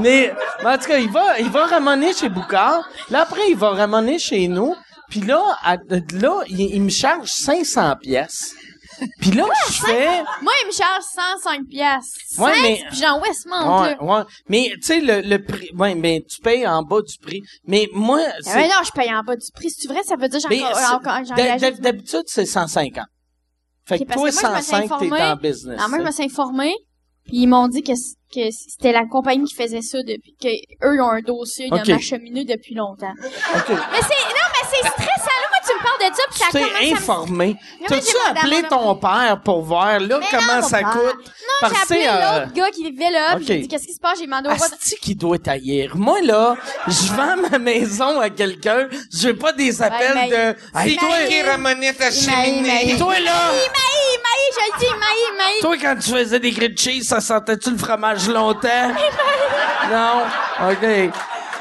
Mais, 0.00 0.32
mais 0.62 0.70
en 0.70 0.78
tout 0.78 0.86
cas, 0.86 0.98
il 0.98 1.10
va, 1.10 1.38
il 1.40 1.50
va 1.50 1.66
ramoner 1.66 2.12
chez 2.12 2.28
Boucard. 2.28 2.82
Là, 3.10 3.22
après, 3.22 3.42
il 3.50 3.56
va 3.56 3.70
ramoner 3.70 4.18
chez 4.18 4.46
nous. 4.48 4.74
Puis 5.10 5.20
là, 5.20 5.40
à- 5.64 5.76
là, 5.76 6.42
il, 6.48 6.60
il 6.60 6.82
me 6.82 6.90
charge 6.90 7.28
500 7.28 7.96
pièces. 7.96 8.54
Puis 9.20 9.30
là, 9.32 9.44
je 9.68 9.72
fais... 9.84 10.22
Moi, 10.42 10.52
il 10.62 10.66
me 10.68 10.72
charge 10.72 11.02
105 11.42 11.66
piastres. 11.68 12.18
Ouais, 12.38 12.52
5, 12.54 12.62
mais- 12.62 12.82
puis 12.90 12.98
j'en 13.00 13.20
Westmount, 13.20 13.82
Ouais, 13.82 13.96
ouais. 14.00 14.22
Mais, 14.48 14.70
tu 14.74 14.82
sais, 14.82 15.00
le, 15.00 15.20
le 15.20 15.42
prix... 15.44 15.70
Ouais, 15.76 15.94
mais 15.94 16.24
tu 16.28 16.40
payes 16.40 16.66
en 16.66 16.82
bas 16.82 17.00
du 17.02 17.16
prix. 17.18 17.42
Mais 17.66 17.88
moi, 17.92 18.20
Ah, 18.46 18.52
mais 18.56 18.68
non, 18.68 18.74
je 18.84 18.92
paye 18.92 19.12
en 19.14 19.22
bas 19.22 19.36
du 19.36 19.50
prix. 19.54 19.70
C'est 19.70 19.88
vrai, 19.88 20.02
ça 20.04 20.16
veut 20.16 20.28
dire 20.28 20.40
que 20.40 20.48
d'hab- 21.58 21.80
D'habitude, 21.80 22.22
c'est 22.26 22.46
150. 22.46 23.04
Fait 23.86 23.98
que 23.98 24.02
Ok, 24.02 24.08
parce 24.08 24.20
toi, 24.20 24.28
que 24.28 24.34
suis 24.34 24.46
105, 24.46 24.98
t'es 24.98 25.22
en 25.22 25.36
business. 25.36 25.78
Alors 25.78 25.88
moi, 25.88 25.98
je 26.00 26.04
me 26.04 26.10
tu 26.10 26.12
suis 26.12 26.24
informée, 26.24 26.74
puis 27.24 27.38
ils 27.38 27.46
m'ont 27.46 27.68
dit 27.68 27.82
que, 27.82 27.92
que 27.92 28.50
c'était 28.50 28.92
la 28.92 29.06
compagnie 29.06 29.44
qui 29.46 29.54
faisait 29.54 29.80
ça 29.80 29.98
depuis, 30.02 30.34
que 30.40 30.48
eux, 30.48 30.94
ils 30.96 31.00
ont 31.00 31.08
un 31.10 31.20
dossier 31.22 31.68
Ok. 31.72 31.84
de 31.86 31.92
m'acheminer 31.92 32.44
depuis 32.44 32.74
longtemps. 32.74 33.12
OK. 33.18 33.68
Mais 33.68 34.00
c'est, 34.02 34.24
non, 34.28 34.48
mais 34.52 34.68
c'est 34.70 34.88
stressant, 34.88 35.17
parles 35.82 36.10
de 36.10 36.16
ça, 36.16 36.22
puis 36.30 36.38
ça 36.38 36.46
Tu 36.50 36.58
t'es 36.88 36.92
informé. 36.92 37.56
T'as-tu 37.86 38.06
j'ai 38.06 38.38
appelé 38.38 38.62
ton 38.68 38.94
père 38.96 39.40
pour 39.44 39.62
voir, 39.62 39.98
là, 40.00 40.18
Mais 40.20 40.26
comment 40.30 40.60
non, 40.60 40.68
ça 40.68 40.82
coûte? 40.82 41.02
Non, 41.02 41.54
Parce 41.60 41.72
j'ai 41.74 41.82
appelé 41.82 42.02
que, 42.04 42.08
euh, 42.08 42.40
l'autre 42.40 42.52
gars 42.54 42.70
qui 42.70 42.90
vivait 42.90 43.10
là, 43.10 43.36
puis 43.36 43.46
j'ai 43.46 43.54
ok. 43.56 43.60
dit, 43.62 43.68
qu'est-ce 43.68 43.86
qui 43.86 43.94
se 43.94 44.00
passe? 44.00 44.18
J'ai 44.18 44.26
demandé 44.26 44.48
au 44.48 44.52
Asti 44.52 44.96
qui 45.00 45.14
doit 45.14 45.38
tailler. 45.38 45.90
Moi, 45.94 46.20
là, 46.22 46.56
je 46.86 47.12
vends 47.12 47.36
ma 47.50 47.58
maison 47.58 48.20
à 48.20 48.30
quelqu'un, 48.30 48.88
je 49.12 49.28
veux 49.28 49.36
pas 49.36 49.52
des 49.52 49.82
appels 49.82 50.28
de... 50.30 50.34
Hey, 50.34 50.54
mais- 50.74 50.96
toi, 50.96 51.08
mais- 51.28 51.42
ramenait 51.50 51.92
ta 51.94 52.08
il- 52.10 52.98
toi, 52.98 53.18
là! 53.18 53.32
Il 53.52 54.20
maï, 54.20 54.44
je 54.52 54.72
le 54.72 54.78
dis, 54.78 54.86
il 54.86 54.98
maï, 54.98 55.08
il 55.32 55.36
maï. 55.36 55.60
Toi, 55.60 55.76
quand 55.80 55.96
tu 56.00 56.10
faisais 56.10 56.38
des 56.40 56.50
grilled 56.50 56.78
cheese, 56.78 57.04
ça 57.08 57.20
sentait-tu 57.20 57.70
le 57.70 57.78
fromage 57.78 58.28
longtemps? 58.28 58.92
non? 59.90 60.22
OK. 60.70 61.10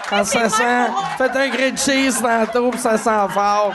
Quand 0.10 0.24
ça 0.24 0.50
sent... 0.50 0.88
Faites 1.18 1.36
un 1.36 1.48
grilled 1.50 1.78
cheese 1.78 2.22
tantôt, 2.22 2.72
pis 2.72 2.78
ça 2.80 2.98
sent 2.98 3.34
fort. 3.34 3.74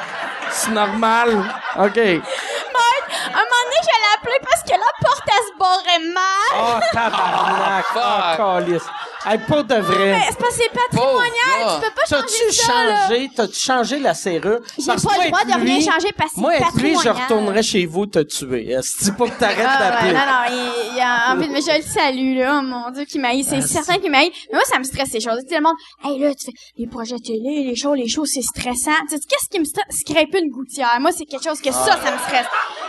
C'est 0.52 0.70
normal. 0.70 1.30
OK. 1.76 1.96
Mike, 1.96 3.08
un 3.26 3.44
moment 3.44 3.62
donné, 3.64 3.78
je 3.82 3.88
l'ai 3.88 4.12
appelé 4.16 4.38
parce 4.42 4.62
que 4.62 4.70
la 4.72 4.92
porte, 5.02 5.22
elle 5.26 5.44
se 5.44 5.58
barrait 5.58 6.04
mal. 6.12 6.52
Oh, 6.54 6.80
tabarnak. 6.92 7.84
Oh, 7.94 7.98
Oh, 7.98 8.36
calice. 8.36 8.86
Hey, 9.24 9.38
pour 9.46 9.62
de 9.64 9.74
vrai. 9.74 10.12
Mais 10.12 10.24
c'est 10.30 10.36
que 10.36 10.52
c'est 10.52 10.68
patrimonial, 10.72 11.30
Pauvre 11.62 11.80
tu 11.80 11.88
peux 11.88 11.94
pas 11.94 12.06
changer 12.16 12.26
T'as-tu 12.46 12.52
ça, 12.52 12.84
là. 12.84 13.08
changé, 13.08 13.30
t'as-tu 13.36 13.58
changé 13.58 13.98
la 14.00 14.14
serrure? 14.14 14.58
J'ai 14.78 14.86
Parce 14.86 15.02
pas 15.04 15.10
le 15.24 15.30
droit 15.30 15.44
moi, 15.44 15.44
de 15.56 15.64
rien 15.64 15.76
lui- 15.78 15.84
changer 15.84 16.12
parce 16.16 16.32
que 16.34 16.40
Moi, 16.40 16.52
c'est 16.58 16.62
avec 16.64 16.74
lui, 16.82 16.96
je 17.02 17.08
retournerais 17.08 17.62
chez 17.62 17.86
vous 17.86 18.06
te 18.06 18.18
tuer. 18.20 18.76
C'est 18.82 19.16
pour 19.16 19.26
que 19.32 19.38
t'arrêtes 19.38 19.58
Ah, 19.68 19.78
ouais, 19.80 19.90
d'appeler. 19.90 20.12
non, 20.12 20.18
non, 20.18 20.72
il, 20.90 20.94
il 20.96 21.00
a 21.00 21.32
envie 21.32 21.48
de... 21.48 21.52
Mais 21.52 21.60
je 21.60 21.76
le 21.76 21.82
salue, 21.82 22.36
là. 22.38 22.58
Oh, 22.58 22.62
mon 22.64 22.90
Dieu, 22.90 23.04
qui 23.04 23.18
m'aille. 23.18 23.44
C'est 23.44 23.60
certain 23.62 23.98
qu'il 23.98 24.10
m'aille. 24.10 24.32
Mais 24.50 24.56
moi, 24.58 24.64
ça 24.64 24.78
me 24.78 24.84
stresse, 24.84 25.10
ces 25.10 25.20
choses. 25.20 25.38
Tu 25.44 25.50
sais, 25.50 25.56
le 25.56 25.62
monde, 25.62 25.76
hey, 26.04 26.18
là, 26.18 26.34
tu 26.34 26.46
fais 26.46 26.52
les 26.78 26.86
projets 26.86 27.18
télé, 27.18 27.64
les 27.64 27.76
shows, 27.76 27.94
les 27.94 28.08
shows, 28.08 28.26
c'est 28.26 28.42
stressant. 28.42 28.90
Tu 29.08 29.16
sais, 29.16 29.22
qu'est-ce 29.28 29.48
qui 29.50 29.60
me 29.60 29.64
stresse? 29.64 29.84
Scraper 30.00 30.40
une 30.40 30.50
gouttière? 30.50 30.96
Moi, 31.00 31.12
c'est 31.12 31.26
quelque 31.26 31.44
chose 31.44 31.60
que 31.60 31.70
ça, 31.70 31.84
ça 32.02 32.10
me 32.10 32.18
stresse. 32.18 32.46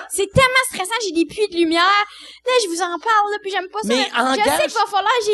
C'est 0.09 0.29
tellement 0.31 0.63
stressant, 0.71 0.93
j'ai 1.05 1.11
des 1.13 1.25
puits 1.25 1.47
de 1.51 1.57
lumière. 1.57 1.81
Là, 2.45 2.51
je 2.63 2.69
vous 2.69 2.81
en 2.81 2.97
parle, 2.99 3.31
là, 3.31 3.37
puis 3.41 3.51
j'aime 3.51 3.67
pas 3.71 3.79
ça. 3.81 3.87
Mais 3.87 4.07
je 4.13 4.19
engage- 4.21 4.57
sais 4.61 4.67
qu'il 4.67 4.73
va 4.77 4.85
falloir 4.85 5.11
que 5.19 5.25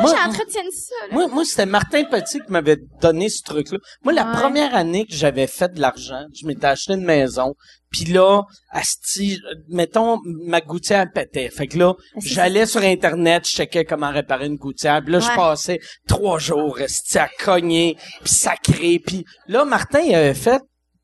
que 0.00 0.08
j'entretienne 0.08 0.70
ça, 0.70 0.94
là. 1.08 1.14
Moi, 1.14 1.26
moi 1.28 1.44
c'était 1.44 1.66
Martin 1.66 2.04
Petit 2.04 2.40
qui 2.40 2.50
m'avait 2.50 2.78
donné 3.00 3.28
ce 3.28 3.42
truc-là. 3.42 3.78
Moi, 4.02 4.12
la 4.12 4.24
Ouais. 4.26 4.32
première 4.36 4.74
année 4.74 5.06
que 5.06 5.14
j'avais 5.14 5.46
fait 5.46 5.72
de 5.72 5.80
l'argent, 5.80 6.24
je 6.34 6.46
m'étais 6.46 6.66
acheté 6.66 6.94
une 6.94 7.04
maison, 7.04 7.54
puis 7.90 8.04
là, 8.06 8.42
asti, 8.70 9.38
mettons, 9.68 10.18
ma 10.24 10.60
gouttière 10.60 11.06
pétait. 11.12 11.48
Fait 11.50 11.66
que 11.66 11.78
là, 11.78 11.94
Ben, 12.14 12.20
j'allais 12.24 12.66
sur 12.66 12.82
Internet, 12.82 13.46
je 13.48 13.54
checkais 13.54 13.84
comment 13.84 14.10
réparer 14.10 14.46
une 14.46 14.56
gouttière, 14.56 15.00
puis 15.02 15.12
là, 15.12 15.20
je 15.20 15.28
passais 15.34 15.80
trois 16.08 16.38
jours, 16.38 16.78
asti, 16.80 17.18
à 17.18 17.28
cogner, 17.44 17.96
puis 18.22 18.32
sacré, 18.32 18.98
puis 19.04 19.24
là, 19.46 19.64
Martin, 19.64 20.00
il 20.00 20.14
avait 20.14 20.34
fait, 20.34 20.60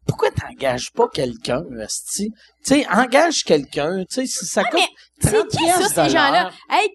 pourquoi 0.07 0.31
t'engages 0.33 0.91
pas 0.93 1.07
quelqu'un, 1.09 1.63
asti? 1.83 2.31
Tu 2.65 2.75
sais, 2.75 2.87
engage 2.91 3.45
quelqu'un, 3.45 4.05
tu 4.11 4.17
sais, 4.17 4.27
si 4.27 4.47
ça 4.47 4.65
coûte 4.65 4.81
mais 5.23 5.31
30 5.31 5.47
C'est 5.51 5.59
qui 5.59 5.67
ça, 5.69 5.77
piastres 5.79 5.95
ces 5.95 6.11
gens-là? 6.11 6.51
Hey, 6.69 6.89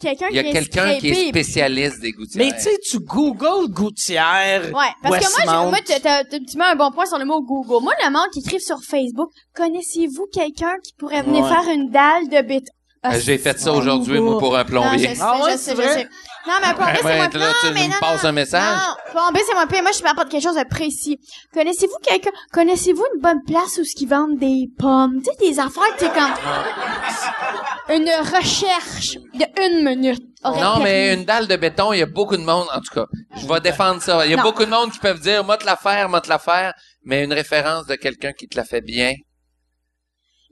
quelqu'un 0.00 0.26
Il 0.30 0.36
y 0.36 0.38
a 0.38 0.42
qui 0.42 0.48
est 0.48 0.52
quelqu'un 0.52 0.98
qui 0.98 1.08
est 1.10 1.28
spécialiste 1.28 2.00
des 2.00 2.12
gouttières. 2.12 2.44
Mais 2.44 2.52
tu 2.56 2.62
sais, 2.62 2.78
tu 2.90 2.98
googles 3.00 3.68
gouttière, 3.68 4.62
Ouais, 4.74 4.86
parce 5.02 5.26
que 5.26 5.44
moi, 5.46 5.64
moi 5.66 5.78
t'as- 5.86 6.00
t'as- 6.00 6.24
tu 6.24 6.56
mets 6.56 6.64
un 6.64 6.76
bon 6.76 6.90
point 6.90 7.06
sur 7.06 7.18
le 7.18 7.24
mot 7.24 7.40
Google. 7.42 7.82
Moi, 7.84 7.92
le 8.04 8.10
monde 8.10 8.28
qui 8.32 8.40
écrive 8.40 8.60
sur 8.60 8.78
Facebook, 8.82 9.30
connaissez-vous 9.54 10.26
quelqu'un 10.32 10.74
qui 10.82 10.92
pourrait 10.98 11.22
venir 11.22 11.44
Ouais. 11.44 11.48
faire 11.50 11.72
une 11.74 11.90
dalle 11.90 12.28
de 12.28 12.40
béton? 12.46 12.72
Ah, 13.02 13.14
Euh, 13.14 13.20
J'ai 13.20 13.38
fait 13.38 13.58
ça 13.58 13.72
aujourd'hui, 13.72 14.20
moi, 14.20 14.38
pour 14.38 14.54
un 14.56 14.58
Non, 14.60 14.66
je 14.66 14.70
plombier. 14.72 15.14
sais, 15.14 15.22
Ah 15.22 15.38
ouais, 15.42 15.52
je 15.52 15.56
c'est 15.56 15.58
sais, 15.58 15.70
je 15.70 15.76
vrai? 15.76 15.94
sais. 15.94 16.08
Non, 16.46 16.54
mais 16.62 16.74
plombier, 16.74 16.92
Ben, 16.92 16.96
c'est 17.02 17.16
moi. 17.16 17.28
ben, 17.28 17.38
là, 17.38 17.46
non, 17.48 17.52
tu 17.60 17.66
me 17.68 17.88
non, 17.88 17.94
passes 18.00 18.22
non. 18.22 18.28
un 18.28 18.32
message? 18.32 18.78
Non, 18.78 18.94
plombier, 19.12 19.42
c'est 19.46 19.54
moi. 19.54 19.66
pire. 19.66 19.82
Moi, 19.82 19.90
je 19.92 19.98
de 20.24 20.28
quelque 20.30 20.42
chose 20.42 20.56
de 20.56 20.68
précis. 20.68 21.18
Connaissez-vous 21.52 21.98
quelqu'un, 22.02 22.30
connaissez-vous 22.52 23.04
une 23.14 23.20
bonne 23.20 23.42
place 23.46 23.78
où 23.78 23.84
ce 23.84 23.94
qu'ils 23.94 24.08
vendent 24.08 24.38
des 24.38 24.68
pommes? 24.78 25.20
Tu 25.22 25.30
sais, 25.30 25.50
des 25.52 25.58
affaires, 25.58 25.96
tu 25.98 26.06
comme, 26.06 27.94
une 27.96 28.08
recherche 28.34 29.16
de 29.34 29.44
une 29.66 29.84
minute. 29.84 30.22
Non, 30.42 30.80
mais 30.82 31.12
une 31.14 31.24
dalle 31.24 31.46
de 31.46 31.56
béton, 31.56 31.92
il 31.92 31.98
y 31.98 32.02
a 32.02 32.06
beaucoup 32.06 32.36
de 32.36 32.42
monde, 32.42 32.66
en 32.72 32.80
tout 32.80 32.94
cas. 32.94 33.04
Je 33.36 33.46
vais 33.46 33.60
défendre 33.60 34.00
ça. 34.00 34.24
Il 34.24 34.30
y 34.30 34.34
a 34.34 34.42
beaucoup 34.42 34.64
de 34.64 34.70
monde 34.70 34.90
qui 34.90 34.98
peuvent 34.98 35.20
dire, 35.20 35.44
moi 35.44 35.58
te 35.58 35.66
la 35.66 35.76
faire, 35.76 36.08
moi 36.08 36.20
te 36.22 36.28
la 36.30 36.38
faire, 36.38 36.72
mais 37.04 37.24
une 37.24 37.32
référence 37.32 37.86
de 37.86 37.96
quelqu'un 37.96 38.32
qui 38.32 38.48
te 38.48 38.56
la 38.56 38.64
fait 38.64 38.80
bien, 38.80 39.12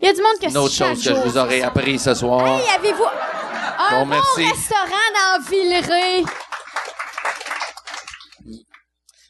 Il 0.01 0.06
y 0.06 0.10
a 0.10 0.12
du 0.12 0.20
monde 0.20 0.39
que 0.40 0.48
une 0.51 0.56
autre 0.59 0.74
chose 0.74 1.02
que 1.02 1.10
je 1.10 1.15
vous 1.15 1.39
aurais 1.39 1.60
c'est 1.60 1.65
appris 1.65 1.98
ce 1.98 2.15
soir. 2.15 2.47
Hey, 2.47 2.69
avez-vous 2.78 3.05
un 3.79 4.05
Bon, 4.05 4.11
restaurant 4.37 5.09
dans 5.15 5.45
Villeray? 5.49 6.25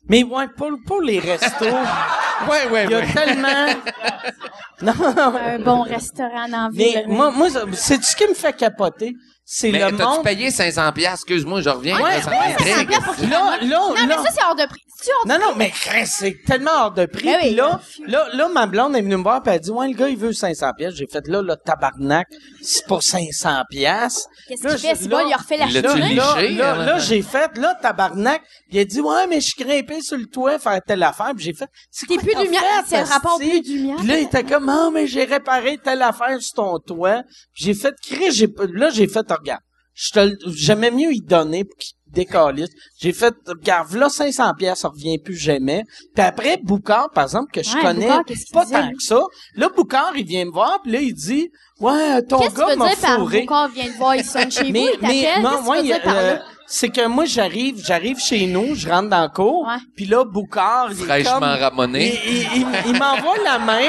Mais 0.08 0.22
ouais, 0.24 0.48
pour, 0.56 0.70
pour 0.86 1.00
les 1.02 1.18
restos, 1.18 1.66
Ouais, 2.48 2.68
ouais, 2.70 2.84
il 2.84 2.90
y 2.90 2.94
a 2.94 2.98
ouais. 3.00 3.12
tellement... 3.12 3.66
Non, 4.80 4.92
Un 5.34 5.58
bon 5.58 5.82
restaurant 5.82 6.48
dans 6.48 6.62
la 6.64 6.68
ville. 6.70 7.04
mais 7.08 7.14
moi, 7.14 7.30
moi 7.32 7.48
c'est 7.72 8.02
ce 8.02 8.14
qui 8.16 8.26
me 8.28 8.34
fait 8.34 8.56
capoter. 8.56 9.12
C'est 9.50 9.70
Mais 9.70 9.78
le 9.78 9.96
t'as-tu 9.96 10.02
monde... 10.10 10.22
payé 10.24 10.50
500 10.50 10.92
piastres? 10.92 11.24
Excuse-moi, 11.26 11.62
je 11.62 11.70
reviens. 11.70 11.96
Ouais, 11.96 12.16
là, 12.16 12.20
ça 12.22 12.30
ouais, 12.30 12.36
m'intrigue. 12.50 12.68
500 12.74 12.84
piastres 12.86 13.04
pour 13.06 13.14
qu'il 13.16 13.30
Là, 13.30 13.56
là, 13.62 13.66
Non, 13.66 13.94
mais 14.06 14.14
ça, 14.16 14.30
c'est 14.30 14.44
hors 14.44 14.54
de 14.54 14.66
prix. 14.66 14.82
C'est 15.00 15.10
hors 15.10 15.24
de 15.24 15.28
Non, 15.30 15.38
non, 15.38 15.54
mais 15.56 15.72
c'est 16.04 16.36
tellement 16.44 16.70
hors 16.74 16.90
de 16.92 17.06
prix. 17.06 17.24
Ben 17.24 17.38
Puis 17.40 17.54
là, 17.54 17.80
là. 18.06 18.26
là, 18.34 18.48
ma 18.48 18.66
blonde 18.66 18.94
est 18.94 19.00
venue 19.00 19.16
me 19.16 19.22
voir, 19.22 19.42
puis 19.42 19.50
elle 19.50 19.56
a 19.56 19.58
dit, 19.60 19.70
ouais, 19.70 19.88
le 19.88 19.94
gars, 19.94 20.08
il 20.10 20.18
veut 20.18 20.34
500 20.34 20.72
pièces. 20.76 20.96
J'ai 20.96 21.06
fait, 21.06 21.26
là, 21.28 21.40
le 21.40 21.56
tabarnak, 21.56 22.26
c'est 22.60 22.84
pour 22.86 23.02
500 23.02 23.62
pièces. 23.70 24.26
Qu'est-ce 24.48 24.64
Là, 24.64 24.70
qu'il 24.74 24.80
fait? 24.80 24.94
C'est 24.96 25.08
là- 25.08 25.22
bon, 25.22 25.28
il 25.28 25.32
a 25.32 25.36
refait 25.38 25.56
la 25.56 25.64
Il 25.66 25.72
l'a 25.74 25.80
Là, 25.80 25.92
Tu 25.94 25.98
là, 26.14 26.34
hein, 26.36 26.50
là, 26.50 26.84
là? 26.84 26.98
j'ai 26.98 27.22
fait, 27.22 27.56
là, 27.56 27.74
tabarnak. 27.80 28.42
Il 28.70 28.78
a 28.80 28.84
dit, 28.84 29.00
ouais, 29.00 29.26
mais 29.30 29.40
je 29.40 29.46
suis 29.46 29.64
grimpé 29.64 30.02
sur 30.02 30.18
le 30.18 30.26
toit 30.26 30.58
faire 30.58 30.78
telle 30.86 31.02
affaire. 31.02 31.32
Puis 31.34 31.46
j'ai 31.46 31.54
fait, 31.54 31.68
c'est 31.90 32.04
quoi 32.04 32.18
plus 32.18 32.34
lumière. 32.34 32.60
fait, 32.86 32.96
C'est 32.96 33.00
le 33.02 33.08
rapport 33.08 33.38
plus 33.38 33.62
de 33.62 33.66
lumière? 33.68 33.96
Puis 33.96 34.06
là, 34.08 34.18
il 34.18 34.24
était 34.24 34.44
comme, 34.44 34.68
ah, 34.68 34.90
mais 34.92 35.06
j'ai 35.06 35.24
réparé 35.24 35.78
telle 35.82 36.02
affaire 36.02 36.38
sur 36.42 36.54
ton 36.56 36.78
toit. 36.80 37.22
Puis 37.54 37.64
j'ai 37.64 37.74
fait, 37.74 37.94
là, 38.74 38.90
j'ai 38.90 39.08
fait, 39.08 39.24
regarde. 39.38 39.62
Je 39.94 40.10
te, 40.12 40.20
le- 40.20 40.38
j'aimais 40.54 40.90
mieux 40.92 41.12
y 41.12 41.20
donner 41.20 41.64
pour 41.64 41.76
qu'il 41.76 41.90
décalisse. 42.06 42.70
J'ai 43.00 43.12
fait, 43.12 43.34
regarde, 43.46 43.92
là, 43.94 44.08
500 44.08 44.54
pièces, 44.56 44.78
ça 44.80 44.88
revient 44.88 45.18
plus 45.18 45.36
jamais. 45.36 45.82
Puis 46.14 46.24
après, 46.24 46.58
Boucard, 46.62 47.10
par 47.10 47.24
exemple, 47.24 47.50
que 47.52 47.62
je 47.64 47.74
Ouais, 47.74 47.82
connais 47.82 48.06
Boucard, 48.06 48.24
pas 48.52 48.66
tant 48.66 48.90
que 48.90 49.02
ça. 49.02 49.20
Là, 49.56 49.68
Boucard, 49.74 50.12
il 50.16 50.24
vient 50.24 50.44
me 50.44 50.50
voir, 50.52 50.80
puis 50.82 50.92
là, 50.92 51.00
il 51.00 51.14
dit, 51.14 51.50
ouais, 51.80 52.22
ton 52.22 52.38
Qu'est-ce 52.38 52.50
que 52.54 52.58
gars 52.58 52.64
tu 52.66 52.70
veux 52.72 52.76
m'a 52.76 52.88
dire 52.90 52.98
par 53.00 53.18
fourré. 53.18 53.40
Boucard 53.40 53.68
vient 53.70 53.86
te 53.92 53.98
voir, 53.98 54.14
il 54.16 54.24
sonne 54.24 54.50
chez 54.52 54.64
vous, 54.66 54.72
Mais, 54.72 54.84
il 54.94 54.98
mais, 55.02 55.22
t'appelle? 55.24 55.42
non, 55.42 55.50
Qu'est-ce 55.50 55.58
que 55.60 55.64
moi, 55.64 55.76
tu 55.76 55.82
veux 55.82 55.88
dire 55.88 56.02
par 56.02 56.16
euh, 56.16 56.34
là? 56.34 56.42
C'est 56.70 56.90
que 56.90 57.06
moi, 57.06 57.24
j'arrive, 57.24 57.82
j'arrive 57.84 58.18
chez 58.18 58.46
nous, 58.46 58.74
je 58.74 58.88
rentre 58.88 59.08
dans 59.08 59.22
le 59.22 59.28
cours, 59.28 59.66
puis 59.96 60.04
là, 60.04 60.22
Boucard, 60.24 60.88
il 60.92 61.00
est 61.00 61.04
Fraîchement 61.06 61.40
comme... 61.40 61.54
Il, 61.56 61.62
ramonné. 61.64 62.20
il, 62.26 62.36
il, 62.56 62.66
il 62.86 62.92
m'envoie 62.98 63.36
la 63.42 63.58
main. 63.58 63.88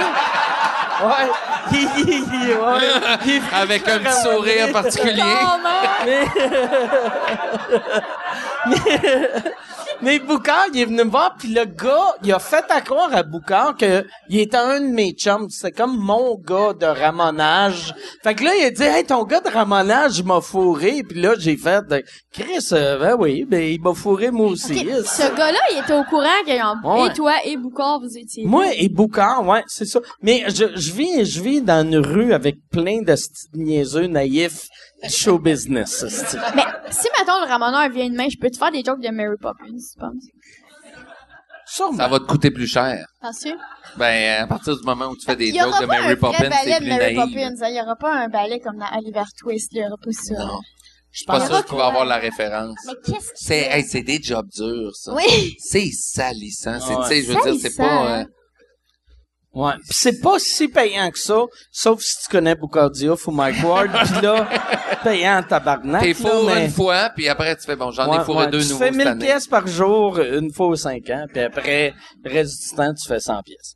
Ouais. 1.01 1.29
Il, 1.71 1.89
il, 1.97 2.09
il- 2.09 2.55
ouais. 2.55 2.87
Il- 3.25 3.41
Avec 3.55 3.87
un 3.87 3.99
petit 3.99 4.21
sourire 4.21 4.71
particulier. 4.71 5.21
Oh, 5.23 5.57
non! 5.63 5.81
Mais 8.67 8.75
Boucard, 10.19 10.67
il 10.73 10.79
est 10.81 10.85
venu 10.85 11.03
me 11.03 11.09
voir, 11.09 11.35
puis 11.37 11.49
le 11.53 11.65
gars, 11.65 12.15
il 12.23 12.31
a 12.31 12.39
fait 12.39 12.63
à 12.69 12.81
croire 12.81 13.13
à 13.13 13.23
Boucard 13.23 13.75
que 13.77 14.05
il 14.29 14.39
était 14.39 14.57
un 14.57 14.79
de 14.79 14.87
mes 14.87 15.11
chums. 15.11 15.49
C'était 15.49 15.71
comme 15.71 15.97
mon 15.97 16.35
gars 16.37 16.73
de 16.73 16.85
ramonage. 16.85 17.93
Fait 18.23 18.33
que 18.35 18.43
là, 18.43 18.51
il 18.55 18.65
a 18.65 18.71
dit, 18.71 18.83
hey, 18.83 19.03
ton 19.05 19.23
gars 19.23 19.41
de 19.41 19.49
ramonage 19.49 20.23
m'a 20.23 20.41
fourré. 20.41 21.03
Puis 21.07 21.21
là, 21.21 21.33
j'ai 21.37 21.57
fait, 21.57 21.83
Chris, 22.31 22.67
euh, 22.71 22.97
ben 22.97 23.15
oui, 23.19 23.45
ben 23.45 23.61
il 23.61 23.81
m'a 23.81 23.93
fourré 23.93 24.31
moi 24.31 24.47
aussi. 24.47 24.73
Ce 24.79 25.35
gars-là, 25.35 25.59
il 25.71 25.79
était 25.83 25.93
au 25.93 26.03
courant 26.03 26.27
que 26.45 26.49
Ouais. 26.49 27.09
et 27.09 27.13
toi 27.13 27.33
et 27.45 27.57
Boucard, 27.57 27.99
vous 27.99 28.17
étiez. 28.17 28.45
Moi 28.45 28.65
et 28.75 28.89
Boucard, 28.89 29.45
ouais, 29.47 29.63
c'est 29.67 29.85
ça. 29.85 29.99
Mais 30.21 30.45
je, 30.47 30.65
je 30.75 30.91
vis, 30.93 31.25
je 31.25 31.41
vis 31.41 31.61
dans 31.61 31.85
une 31.85 31.97
rue 31.97 32.33
avec 32.33 32.57
plein 32.71 33.01
de 33.01 33.15
niaiseux 33.53 34.07
naïfs 34.07 34.67
show 35.07 35.39
business. 35.39 36.03
esti. 36.03 36.37
Mais 36.55 36.63
si, 36.91 37.07
mettons, 37.17 37.39
le 37.41 37.47
ramoneur 37.47 37.89
vient 37.89 38.09
demain, 38.09 38.27
je 38.29 38.37
peux 38.37 38.49
te 38.49 38.57
faire 38.57 38.71
des 38.71 38.83
jokes 38.83 39.01
de 39.01 39.09
Mary 39.09 39.37
Poppins, 39.39 39.65
tu 39.65 39.99
penses? 39.99 40.25
Sûrement. 41.65 41.97
Ça 41.97 42.07
va 42.07 42.19
te 42.19 42.25
coûter 42.25 42.49
plus 42.49 42.65
cher. 42.67 43.05
Penses-tu? 43.21 43.53
Ben, 43.97 44.41
à 44.43 44.47
partir 44.47 44.75
du 44.75 44.83
moment 44.83 45.05
où 45.07 45.15
tu 45.15 45.25
fais 45.25 45.35
des 45.35 45.53
jokes 45.53 45.81
de 45.81 45.85
Mary 45.85 46.15
Poppins, 46.15 46.37
c'est 46.39 46.49
ballet 46.49 46.73
de 46.73 46.77
plus 46.79 46.87
Mary 46.89 47.15
naïf. 47.15 47.17
Poppins. 47.17 47.63
hein. 47.63 47.69
Il 47.69 47.75
y 47.77 47.81
aura 47.81 47.95
pas 47.95 48.13
un 48.15 48.27
ballet 48.27 48.59
comme 48.59 48.77
dans 48.77 48.97
Oliver 48.97 49.23
Twist. 49.37 49.69
Il 49.73 49.77
y 49.81 49.85
aura 49.85 49.95
pas 50.03 50.11
ça. 50.11 50.33
Non. 50.45 50.59
Je 51.11 51.17
suis 51.17 51.25
pas 51.25 51.45
sûr 51.45 51.65
qu'il 51.65 51.77
va 51.77 51.87
avoir 51.87 52.05
la 52.05 52.17
référence. 52.17 52.75
Mais 52.87 52.93
qu'est-ce 53.05 53.27
que 53.29 53.35
C'est, 53.35 53.67
hey, 53.71 53.83
c'est 53.83 54.01
des 54.03 54.21
jobs 54.21 54.47
durs, 54.49 54.95
ça. 54.95 55.13
Oui. 55.13 55.55
C'est 55.59 55.89
salissant. 55.91 56.79
C'est, 56.79 56.95
Ouais. 56.95 57.01
tu 57.03 57.07
sais, 57.09 57.21
je 57.23 57.27
veux 57.27 57.33
dire, 57.33 57.61
c'est 57.61 57.69
Salissant, 57.71 57.83
pas, 57.83 58.19
euh, 58.19 58.25
Ouais. 59.59 59.73
Pis 59.89 59.97
c'est 59.97 60.19
pas 60.21 60.39
si 60.39 60.67
payant 60.69 61.09
que 61.11 61.19
ça, 61.19 61.41
sauf 61.71 62.01
si 62.01 62.15
tu 62.23 62.29
connais 62.29 62.55
Boucard 62.55 62.91
Diouf 62.91 63.27
ou 63.27 63.31
Mike 63.31 63.63
Ward. 63.63 63.89
Pis 64.05 64.21
là, 64.21 64.47
payant 65.03 65.39
en 65.39 65.43
tabarnak. 65.43 66.01
t'es 66.01 66.13
fourré 66.13 66.55
mais- 66.55 66.65
une 66.65 66.71
fois, 66.71 67.09
puis 67.15 67.27
après, 67.27 67.55
tu 67.57 67.63
fais, 67.65 67.75
bon, 67.75 67.91
j'en 67.91 68.09
Ouais, 68.09 68.21
ai 68.21 68.23
fourré 68.23 68.45
ouais, 68.45 68.51
deux 68.51 68.61
tu 68.61 68.67
nouveaux 68.69 68.79
fais 68.79 68.85
cette 68.87 68.95
1000 68.95 69.07
année. 69.07 69.25
pièces 69.25 69.47
par 69.47 69.67
jour, 69.67 70.19
une 70.19 70.53
fois 70.53 70.67
aux 70.67 70.75
5 70.75 71.09
ans, 71.09 71.25
puis 71.31 71.41
après, 71.41 71.93
le 72.23 72.31
reste 72.31 72.69
du 72.69 72.75
temps, 72.75 72.93
tu 72.93 73.07
fais 73.07 73.19
100 73.19 73.41
pièces. 73.43 73.75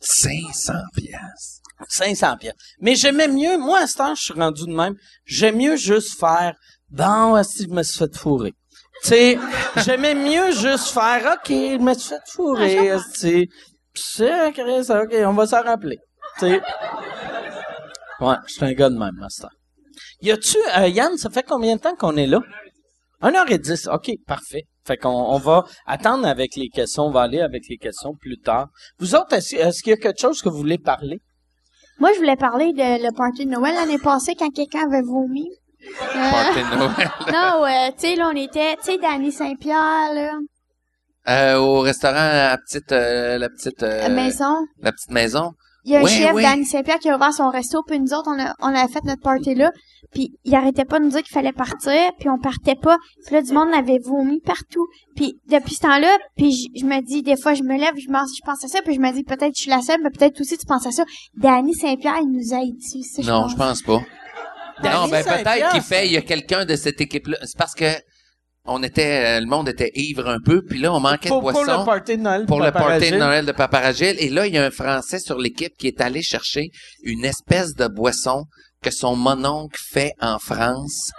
500 0.00 0.72
pièces. 0.96 1.60
500 1.88 2.36
pièces. 2.38 2.54
Mais 2.80 2.94
j'aimais 2.94 3.28
mieux, 3.28 3.58
moi, 3.58 3.80
à 3.80 3.86
ce 3.86 3.96
temps, 3.96 4.14
je 4.14 4.22
suis 4.22 4.34
rendu 4.34 4.64
de 4.66 4.72
même, 4.74 4.94
j'aime 5.24 5.56
mieux 5.56 5.76
juste 5.76 6.18
faire, 6.18 6.54
bon, 6.90 7.42
si 7.42 7.64
je 7.64 7.68
me 7.68 7.82
suis 7.82 7.98
fait 7.98 8.16
fourrer. 8.16 8.52
Tu 9.02 9.08
sais, 9.08 9.38
j'aimais 9.84 10.14
mieux 10.14 10.50
juste 10.52 10.88
faire, 10.88 11.34
OK, 11.34 11.48
je 11.48 11.78
me 11.78 11.94
suis 11.94 12.08
fait 12.10 12.22
fourrer, 12.32 12.92
tu 13.18 13.48
sais, 14.02 14.52
Chris, 14.52 14.86
OK, 14.90 15.14
on 15.26 15.32
va 15.32 15.46
s'en 15.46 15.62
rappeler. 15.62 15.98
Tu 16.38 16.46
sais. 16.46 16.62
Ouais, 18.20 18.36
je 18.46 18.52
suis 18.52 18.64
un 18.64 18.72
gars 18.72 18.90
de 18.90 18.98
même, 18.98 19.12
temps. 19.40 19.48
Y 20.20 20.32
a-tu, 20.32 20.56
euh, 20.78 20.88
Yann, 20.88 21.16
ça 21.16 21.30
fait 21.30 21.42
combien 21.42 21.76
de 21.76 21.80
temps 21.80 21.94
qu'on 21.94 22.16
est 22.16 22.26
là? 22.26 22.40
1h10, 23.22 23.88
OK, 23.88 24.10
parfait. 24.26 24.64
Fait 24.86 24.96
qu'on 24.96 25.08
on 25.08 25.38
va 25.38 25.64
attendre 25.86 26.26
avec 26.26 26.56
les 26.56 26.68
questions, 26.68 27.04
on 27.04 27.10
va 27.10 27.22
aller 27.22 27.40
avec 27.40 27.64
les 27.68 27.78
questions 27.78 28.14
plus 28.14 28.38
tard. 28.38 28.68
Vous 28.98 29.14
autres, 29.14 29.32
est-ce, 29.34 29.56
est-ce 29.56 29.82
qu'il 29.82 29.90
y 29.90 29.94
a 29.94 29.96
quelque 29.96 30.20
chose 30.20 30.42
que 30.42 30.48
vous 30.48 30.58
voulez 30.58 30.78
parler? 30.78 31.20
Moi, 31.98 32.10
je 32.14 32.18
voulais 32.18 32.36
parler 32.36 32.72
de 32.72 33.02
le 33.02 33.14
party 33.16 33.46
de 33.46 33.50
Noël 33.50 33.74
l'année 33.74 33.98
passée 33.98 34.34
quand 34.34 34.50
quelqu'un 34.50 34.86
avait 34.86 35.02
vomi. 35.02 35.48
Euh, 35.86 36.30
Party 36.30 36.58
de 36.58 36.76
Noël. 36.76 37.10
non, 37.32 37.62
ouais, 37.62 37.92
tu 37.92 38.00
sais, 38.00 38.16
là, 38.16 38.30
on 38.32 38.36
était, 38.36 38.76
tu 38.76 38.92
sais, 38.92 38.98
Danny 38.98 39.32
Saint-Pierre, 39.32 40.12
là, 40.12 40.32
Euh, 41.28 41.56
au 41.56 41.80
restaurant, 41.80 42.14
la 42.14 42.58
petite, 42.58 42.92
euh, 42.92 43.38
la 43.38 43.48
petite, 43.48 43.82
euh, 43.82 44.06
à 44.06 44.08
maison? 44.10 44.66
la 44.82 44.92
petite 44.92 45.10
maison. 45.10 45.52
Il 45.86 45.92
y 45.92 45.96
a 45.96 46.00
un 46.00 46.02
Ouais, 46.02 46.10
chef, 46.10 46.32
ouais. 46.34 46.42
Danny 46.42 46.64
Saint-Pierre, 46.64 46.98
qui 46.98 47.10
a 47.10 47.16
ouvert 47.16 47.32
son 47.32 47.50
resto, 47.50 47.82
puis 47.86 48.00
nous 48.00 48.12
autres, 48.14 48.28
on 48.34 48.38
a, 48.42 48.54
on 48.60 48.74
a 48.74 48.88
fait 48.88 49.04
notre 49.04 49.20
party 49.20 49.54
là, 49.54 49.70
puis 50.12 50.32
il 50.44 50.54
arrêtait 50.54 50.86
pas 50.86 50.98
de 50.98 51.04
nous 51.04 51.10
dire 51.10 51.22
qu'il 51.22 51.32
fallait 51.34 51.52
partir, 51.52 51.92
puis 52.18 52.28
on 52.30 52.38
partait 52.38 52.74
pas. 52.74 52.96
Puis 53.26 53.34
là, 53.34 53.42
du 53.42 53.52
monde 53.52 53.68
avait 53.74 53.98
vomi 53.98 54.40
partout. 54.40 54.86
Puis 55.14 55.38
depuis 55.48 55.74
ce 55.74 55.80
temps-là, 55.80 56.16
puis 56.36 56.52
je, 56.52 56.80
je 56.80 56.86
me 56.86 57.02
dis, 57.02 57.22
des 57.22 57.36
fois, 57.36 57.52
je 57.52 57.62
me 57.62 57.76
lève, 57.78 57.94
je, 57.98 58.10
pense- 58.10 58.34
je 58.34 58.40
pense 58.46 58.64
à 58.64 58.68
ça, 58.68 58.80
puis 58.82 58.94
je 58.94 59.00
me 59.00 59.12
dis, 59.12 59.24
peut-être 59.24 59.54
je 59.56 59.60
suis 59.62 59.70
la 59.70 59.82
seule, 59.82 60.00
mais 60.02 60.10
peut-être 60.10 60.40
aussi 60.40 60.56
tu 60.56 60.64
penses 60.66 60.86
à 60.86 60.90
ça. 60.90 61.04
Danny 61.36 61.74
Saint-Pierre, 61.74 62.18
il 62.22 62.30
nous 62.32 62.54
a 62.54 62.60
ici, 62.62 63.02
ça, 63.02 63.20
je 63.22 63.30
Non, 63.30 63.48
je 63.48 63.56
pense 63.56 63.82
pas. 63.82 64.00
Danny 64.82 64.94
non, 64.96 65.08
ben 65.08 65.22
peut-être 65.24 65.70
qu'il 65.70 65.82
fait, 65.82 66.06
il 66.06 66.12
y 66.12 66.16
a 66.16 66.22
quelqu'un 66.22 66.64
de 66.64 66.76
cette 66.76 67.00
équipe-là. 67.00 67.36
C'est 67.42 67.58
parce 67.58 67.74
que 67.74 67.84
on 68.66 68.82
était, 68.82 69.36
euh, 69.36 69.40
le 69.40 69.46
monde 69.46 69.68
était 69.68 69.90
ivre 69.94 70.28
un 70.28 70.38
peu, 70.44 70.62
puis 70.62 70.78
là 70.80 70.92
on 70.92 71.00
manquait 71.00 71.28
Pour, 71.28 71.38
de 71.42 71.52
pour 71.52 71.52
boissons 71.64 71.80
le 71.80 71.84
party 71.84 72.16
de 72.16 72.22
Noël. 72.22 72.46
pour 72.46 72.60
le 72.60 72.70
party 72.72 73.10
de. 73.10 73.16
Noël 73.16 73.44
de 73.46 73.52
Paparagile. 73.52 74.16
Et 74.18 74.30
là, 74.30 74.46
il 74.46 74.54
y 74.54 74.58
a 74.58 74.64
un 74.64 74.70
Français 74.70 75.18
sur 75.18 75.38
l'équipe 75.38 75.72
qui 75.78 75.86
est 75.86 76.00
allé 76.00 76.22
chercher 76.22 76.68
une 77.02 77.24
espèce 77.24 77.74
de 77.74 77.86
boisson 77.88 78.44
que 78.82 78.90
son 78.90 79.16
mononcle 79.16 79.78
fait 79.92 80.12
en 80.20 80.38
France. 80.38 81.10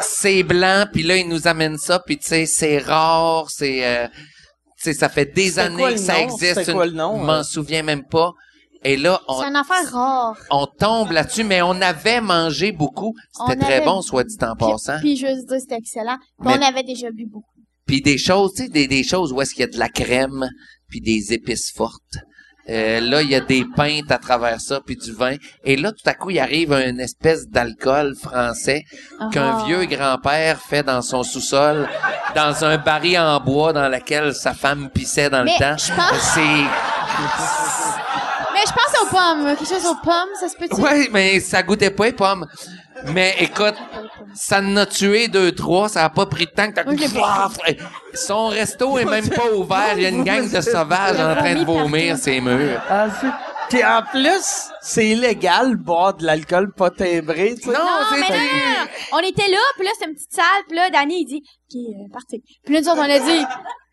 C'est 0.00 0.42
blanc, 0.42 0.86
puis 0.92 1.02
là, 1.02 1.16
il 1.16 1.28
nous 1.28 1.46
amène 1.48 1.78
ça, 1.78 2.00
puis 2.04 2.18
tu 2.18 2.26
sais, 2.28 2.46
c'est 2.46 2.78
rare, 2.78 3.46
c'est... 3.50 3.86
euh, 3.86 4.08
tu 4.08 4.92
sais, 4.92 4.94
ça 4.94 5.08
fait 5.08 5.26
des 5.26 5.52
quoi 5.52 5.62
années 5.64 5.92
que 5.94 5.96
ça 6.00 6.14
nom? 6.14 6.24
existe. 6.24 6.54
C'était 6.60 6.72
quoi 6.72 6.86
une- 6.86 6.92
le 6.92 6.96
nom, 6.98 7.16
Je 7.18 7.22
euh? 7.22 7.26
m'en 7.26 7.42
souviens 7.44 7.82
même 7.82 8.04
pas. 8.04 8.32
Et 8.84 8.96
là, 8.96 9.20
on, 9.28 9.40
C'est 9.40 9.48
une 9.48 9.56
affaire 9.56 9.92
rare. 9.92 10.36
on 10.50 10.66
tombe 10.66 11.12
là-dessus, 11.12 11.44
mais 11.44 11.62
on 11.62 11.80
avait 11.80 12.20
mangé 12.20 12.72
beaucoup. 12.72 13.14
C'était 13.32 13.58
On 13.58 13.64
très 13.64 13.74
avait- 13.76 13.84
bon, 13.84 14.02
soit 14.02 14.24
dit 14.24 14.36
en 14.42 14.56
passant. 14.56 14.98
puis 15.00 15.16
je 15.16 15.26
veux 15.26 15.34
dire, 15.34 15.60
c'était 15.60 15.76
excellent. 15.76 16.16
Puis 16.40 16.48
Mais- 16.48 16.58
on 16.58 16.62
avait 16.68 16.82
déjà 16.82 17.10
bu 17.10 17.26
beaucoup. 17.26 17.46
Puis 17.86 18.00
des 18.00 18.18
choses, 18.18 18.54
tu 18.54 18.64
sais, 18.64 18.68
des, 18.68 18.86
des 18.88 19.02
choses 19.04 19.32
où 19.32 19.40
est-ce 19.40 19.50
qu'il 19.54 19.60
y 19.60 19.64
a 19.64 19.72
de 19.72 19.78
la 19.78 19.88
crème, 19.88 20.48
puis 20.88 21.00
des 21.00 21.32
épices 21.32 21.70
fortes. 21.72 22.00
Euh, 22.68 23.00
là, 23.00 23.22
il 23.22 23.28
y 23.30 23.34
a 23.34 23.40
des 23.40 23.64
pintes 23.76 24.10
à 24.12 24.18
travers 24.18 24.60
ça, 24.60 24.80
puis 24.86 24.94
du 24.96 25.12
vin. 25.12 25.34
Et 25.64 25.74
là, 25.76 25.90
tout 25.90 26.08
à 26.08 26.14
coup, 26.14 26.30
il 26.30 26.38
arrive 26.38 26.72
une 26.72 27.00
espèce 27.00 27.48
d'alcool 27.48 28.14
français 28.14 28.84
qu'un 29.32 29.58
Ah. 29.58 29.64
vieux 29.66 29.84
grand-père 29.86 30.60
fait 30.60 30.84
dans 30.84 31.02
son 31.02 31.24
sous-sol, 31.24 31.88
dans 32.36 32.64
un 32.64 32.78
baril 32.78 33.18
en 33.18 33.40
bois 33.40 33.72
dans 33.72 33.88
lequel 33.88 34.32
sa 34.32 34.54
femme 34.54 34.90
pissait 34.90 35.28
dans 35.28 35.42
Mais 35.42 35.54
le 35.54 35.58
temps. 35.58 35.76
je 35.76 35.92
pense- 35.92 36.34
C'est... 36.34 37.91
Mais 38.62 38.68
je 38.68 38.72
pense 38.72 39.02
aux 39.02 39.06
pommes. 39.06 39.56
Quelque 39.56 39.68
chose 39.68 39.86
aux 39.86 40.04
pommes, 40.04 40.28
ça 40.38 40.48
se 40.48 40.56
peut-tu? 40.56 40.80
Ouais, 40.80 41.08
mais 41.12 41.40
ça 41.40 41.62
goûtait 41.62 41.90
pas 41.90 42.06
les 42.06 42.12
pommes. 42.12 42.46
Mais 43.06 43.34
écoute, 43.40 43.74
ça 44.34 44.60
en 44.60 44.76
a 44.76 44.86
tué 44.86 45.26
deux, 45.28 45.52
trois, 45.52 45.88
ça 45.88 46.04
a 46.04 46.10
pas 46.10 46.26
pris 46.26 46.46
de 46.46 46.50
temps 46.50 46.68
que 46.70 46.74
t'as 46.74 46.84
Paf! 46.84 47.56
Son 48.14 48.48
resto 48.48 48.98
est 48.98 49.04
même 49.04 49.28
pas 49.28 49.50
ouvert, 49.52 49.94
il 49.96 50.02
y 50.02 50.06
a 50.06 50.10
une 50.10 50.22
gang 50.22 50.48
de 50.48 50.60
sauvages 50.60 51.18
en 51.18 51.34
train 51.34 51.54
de 51.56 51.64
vomir 51.64 52.16
ses 52.16 52.40
murs. 52.40 52.80
Ah, 52.88 53.06
c'est- 53.20 53.26
Puis 53.70 53.82
en 53.84 54.02
plus, 54.02 54.68
c'est 54.82 55.08
illégal 55.08 55.72
de 55.78 55.82
boire 55.82 56.14
de 56.14 56.26
l'alcool 56.26 56.72
pas 56.74 56.90
timbré, 56.90 57.54
tu 57.56 57.62
sais. 57.62 57.70
Non, 57.72 57.78
Non, 57.78 57.88
c'est 58.10 58.20
mais 58.20 58.28
non. 58.28 58.86
On 59.14 59.18
était 59.20 59.48
là, 59.48 59.58
puis 59.76 59.84
là, 59.84 59.90
c'était 59.94 60.10
une 60.10 60.14
petite 60.14 60.32
salle, 60.34 60.62
puis 60.68 60.76
là, 60.76 60.90
Danny, 60.90 61.22
il 61.22 61.24
dit, 61.26 61.42
OK, 61.42 61.76
euh, 61.76 62.12
parti. 62.12 62.42
Puis 62.64 62.74
là, 62.74 62.80
nous 62.82 62.88
autres, 62.88 63.00
on 63.00 63.10
a 63.10 63.18
dit, 63.18 63.44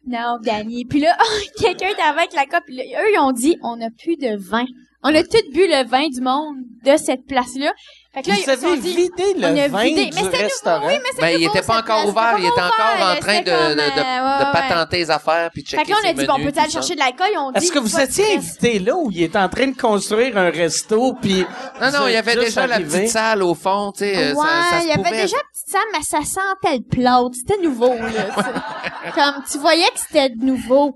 non, 0.08 0.38
Danny. 0.42 0.86
Puis 0.86 1.02
là, 1.02 1.18
quelqu'un 1.60 1.90
était 1.90 2.02
avec 2.02 2.34
la 2.34 2.46
coupe, 2.46 2.70
eux, 2.70 3.14
ils 3.14 3.20
ont 3.20 3.32
dit, 3.32 3.58
on 3.64 3.76
n'a 3.78 3.90
plus 3.92 4.18
de 4.18 4.36
vin. 4.36 4.66
On 5.04 5.14
a 5.14 5.24
tout 5.24 5.52
bu 5.54 5.68
le 5.68 5.88
vin 5.88 6.08
du 6.10 6.22
monde 6.22 6.58
de 6.84 6.98
cette 6.98 7.26
place-là. 7.28 7.72
Fait 8.12 8.24
que 8.24 8.30
là, 8.30 8.36
ils 8.40 8.44
vidé 8.80 9.12
on 9.38 9.44
a 9.44 9.68
le 9.68 9.72
vin 9.72 9.84
vidé. 9.84 10.06
du 10.08 10.16
Mais 10.16 10.22
restaurant. 10.38 10.80
nouveau, 10.80 10.88
oui, 10.88 10.94
mais 11.04 11.10
c'est 11.14 11.22
Ben, 11.22 11.30
il 11.30 11.42
nouveau, 11.46 11.56
était 11.56 11.66
pas 11.68 11.78
encore 11.78 11.86
place. 12.02 12.06
ouvert, 12.10 12.36
il 12.40 12.46
était 12.46 12.62
encore 12.62 12.96
ouvert, 12.96 13.16
en 13.16 13.20
train 13.20 13.40
de, 13.42 13.46
de, 13.46 13.50
de, 13.50 13.52
euh, 13.52 13.76
ouais, 13.76 14.40
de 14.40 14.46
ouais. 14.46 14.52
patenter 14.52 14.98
les 14.98 15.12
affaires 15.12 15.50
puis 15.54 15.62
checker 15.64 15.78
Fait 15.78 15.84
que 15.86 15.90
là, 15.92 15.98
on 16.02 16.06
a 16.06 16.08
ses 16.08 16.14
dit, 16.16 16.26
bon, 16.26 16.34
on 16.34 16.38
menus, 16.40 16.54
peut 16.54 16.60
aller 16.60 16.72
chercher 16.72 16.94
de 16.96 17.00
l'alcool? 17.00 17.28
Dit, 17.28 17.58
Est-ce 17.64 17.72
que 17.72 17.78
vous 17.80 17.96
de 17.96 18.02
étiez 18.02 18.36
invité 18.36 18.80
là 18.80 18.96
où 18.96 19.12
il 19.12 19.22
est 19.22 19.36
en 19.36 19.48
train 19.48 19.68
de 19.68 19.78
construire 19.78 20.36
un 20.38 20.50
resto 20.50 21.14
puis 21.22 21.46
Non, 21.80 21.92
non, 21.92 22.08
il 22.08 22.14
y 22.14 22.18
avait 22.18 22.36
déjà 22.36 22.66
la 22.66 22.80
petite 22.80 23.10
salle 23.10 23.44
au 23.44 23.54
fond, 23.54 23.92
tu 23.92 24.00
sais. 24.06 24.18
euh, 24.18 24.34
Ouais, 24.34 24.46
ça, 24.48 24.70
ça 24.72 24.80
se 24.80 24.86
il 24.86 24.90
y 24.90 24.92
avait 24.92 25.12
déjà 25.12 25.38
une 25.38 25.52
petite 25.54 25.70
salle, 25.70 25.82
mais 25.94 26.02
ça 26.02 26.20
sentait 26.26 26.78
le 26.78 26.84
plâtre. 26.90 27.36
C'était 27.36 27.62
nouveau, 27.62 27.94
là. 27.94 29.12
Comme, 29.14 29.44
tu 29.52 29.60
voyais 29.60 29.86
que 29.94 30.00
c'était 30.00 30.30
nouveau. 30.36 30.96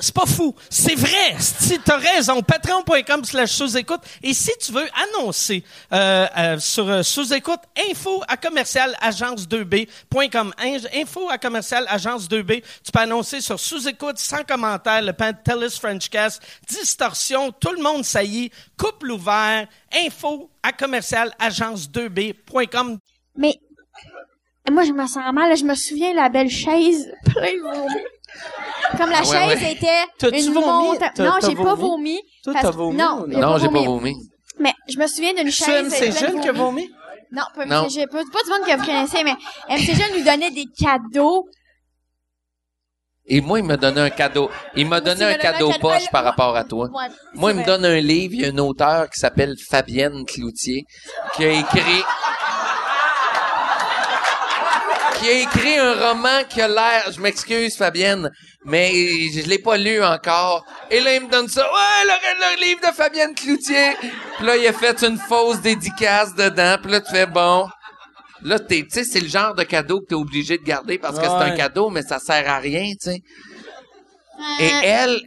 C'est 0.00 0.14
pas 0.14 0.26
fou. 0.26 0.54
C'est 0.70 0.94
vrai. 0.94 1.36
Si 1.38 1.78
t'as 1.78 1.98
raison, 1.98 2.42
patreon.com 2.42 3.24
slash 3.24 3.50
sous-écoute. 3.50 4.00
Et 4.22 4.32
si 4.32 4.50
tu 4.58 4.72
veux 4.72 4.88
annoncer 5.18 5.62
euh, 5.92 6.26
euh, 6.36 6.58
sur 6.58 6.88
euh, 6.88 7.02
sous-écoute, 7.02 7.60
info 7.90 8.22
à 8.26 8.36
commercial 8.38 8.96
agence2b.com. 9.02 10.52
Info 10.94 11.28
à 11.28 11.36
commercial 11.36 11.84
agence2b. 11.84 12.62
Tu 12.82 12.92
peux 12.92 13.00
annoncer 13.00 13.40
sur 13.40 13.60
sous-écoute, 13.60 14.18
sans 14.18 14.42
commentaire, 14.42 15.02
le 15.02 15.12
Pantelis 15.12 15.78
Frenchcast, 15.78 16.42
distorsion, 16.66 17.52
tout 17.52 17.72
le 17.72 17.82
monde 17.82 18.04
saillit, 18.04 18.50
couple 18.78 19.10
ouvert, 19.10 19.66
info 19.92 20.50
à 20.62 20.72
commercial 20.72 21.30
agence2b.com. 21.38 22.98
Mais, 23.36 23.60
moi, 24.70 24.84
je 24.84 24.92
me 24.92 25.06
sens 25.06 25.32
mal. 25.32 25.56
Je 25.56 25.64
me 25.64 25.74
souviens, 25.74 26.14
la 26.14 26.30
belle 26.30 26.50
chaise, 26.50 27.12
plein. 27.24 27.52
Comme 28.96 29.10
la 29.10 29.20
Ouais, 29.20 29.24
chaise 29.24 29.62
ouais. 29.62 29.72
était 29.72 29.86
T'as-tu 30.18 30.38
une 30.44 30.52
vomi? 30.52 30.66
montagne. 30.66 31.10
T'as- 31.14 31.22
Non, 31.24 31.32
t'as 31.40 31.48
j'ai 31.48 31.54
pas 31.56 31.74
vomi? 31.74 32.20
Toi, 32.42 32.54
t'as 32.60 32.70
vomi 32.70 32.96
Non, 32.96 33.24
Non, 33.28 33.40
pas 33.52 33.58
j'ai 33.58 33.68
pas 33.68 33.82
vomi. 33.82 34.14
Mais 34.58 34.72
je 34.88 34.98
me 34.98 35.06
souviens 35.06 35.32
d'une 35.34 35.50
C'est 35.50 35.64
chaise. 35.90 36.14
De 36.14 36.18
Jeune 36.26 36.40
qui 36.40 36.48
a 36.48 36.52
vomi? 36.52 36.90
Non, 37.32 37.42
pas 37.54 37.64
Non. 37.66 37.84
MC 37.84 37.90
Jeune. 37.90 38.08
Pas, 38.08 38.18
pas 38.18 38.42
du 38.44 38.50
monde 38.50 38.66
que 38.66 38.76
vous 38.76 38.84
connaissez, 38.84 39.22
mais 39.22 39.34
MC 39.68 39.94
Jeune 39.94 40.12
lui 40.14 40.22
donnait 40.24 40.50
des 40.50 40.66
cadeaux. 40.78 41.46
Et 43.26 43.40
moi, 43.40 43.60
il 43.60 43.64
m'a 43.64 43.76
donné 43.76 44.00
un 44.00 44.10
cadeau. 44.10 44.50
Il 44.74 44.88
m'a 44.88 45.00
donné 45.00 45.22
un 45.24 45.34
cadeau 45.34 45.70
poche 45.80 46.10
par 46.10 46.24
rapport 46.24 46.56
à 46.56 46.64
toi. 46.64 46.88
Moi, 47.34 47.52
il 47.52 47.54
c'est 47.54 47.60
me 47.60 47.64
donne 47.64 47.84
un 47.84 48.00
livre, 48.00 48.34
il 48.34 48.40
y 48.40 48.44
a 48.44 48.48
une 48.48 48.58
auteure 48.58 49.08
qui 49.08 49.20
s'appelle 49.20 49.54
Fabienne 49.70 50.24
Cloutier, 50.26 50.84
qui 51.36 51.44
a 51.44 51.52
écrit... 51.52 52.02
qui 55.20 55.28
a 55.28 55.32
écrit 55.32 55.76
un 55.78 55.94
roman 56.08 56.42
qui 56.48 56.60
a 56.60 56.68
l'air... 56.68 57.10
Je 57.12 57.20
m'excuse, 57.20 57.76
Fabienne, 57.76 58.30
mais 58.64 58.90
je 59.32 59.48
l'ai 59.48 59.58
pas 59.58 59.76
lu 59.76 60.02
encore. 60.02 60.64
Et 60.90 61.00
là, 61.00 61.14
il 61.14 61.22
me 61.26 61.30
donne 61.30 61.48
ça. 61.48 61.62
Ouais, 61.62 62.04
le, 62.04 62.56
le 62.56 62.66
livre 62.66 62.80
de 62.80 62.94
Fabienne 62.94 63.34
Cloutier. 63.34 63.90
Puis 64.38 64.46
là, 64.46 64.56
il 64.56 64.66
a 64.66 64.72
fait 64.72 65.02
une 65.02 65.18
fausse 65.18 65.60
dédicace 65.60 66.34
dedans. 66.34 66.76
Puis 66.82 66.90
là, 66.92 67.00
tu 67.00 67.10
fais 67.10 67.26
bon... 67.26 67.66
Là, 68.42 68.58
tu 68.58 68.86
sais, 68.88 69.04
c'est 69.04 69.20
le 69.20 69.28
genre 69.28 69.54
de 69.54 69.64
cadeau 69.64 70.00
que 70.00 70.06
t'es 70.06 70.14
obligé 70.14 70.56
de 70.56 70.62
garder 70.64 70.96
parce 70.96 71.18
que 71.18 71.24
c'est 71.26 71.30
un 71.30 71.50
cadeau, 71.50 71.90
mais 71.90 72.00
ça 72.00 72.18
sert 72.18 72.48
à 72.48 72.58
rien, 72.58 72.90
tu 72.92 73.10
sais. 73.10 73.22
Et 74.60 74.64
Euh, 74.64 74.80
elle, 74.82 75.20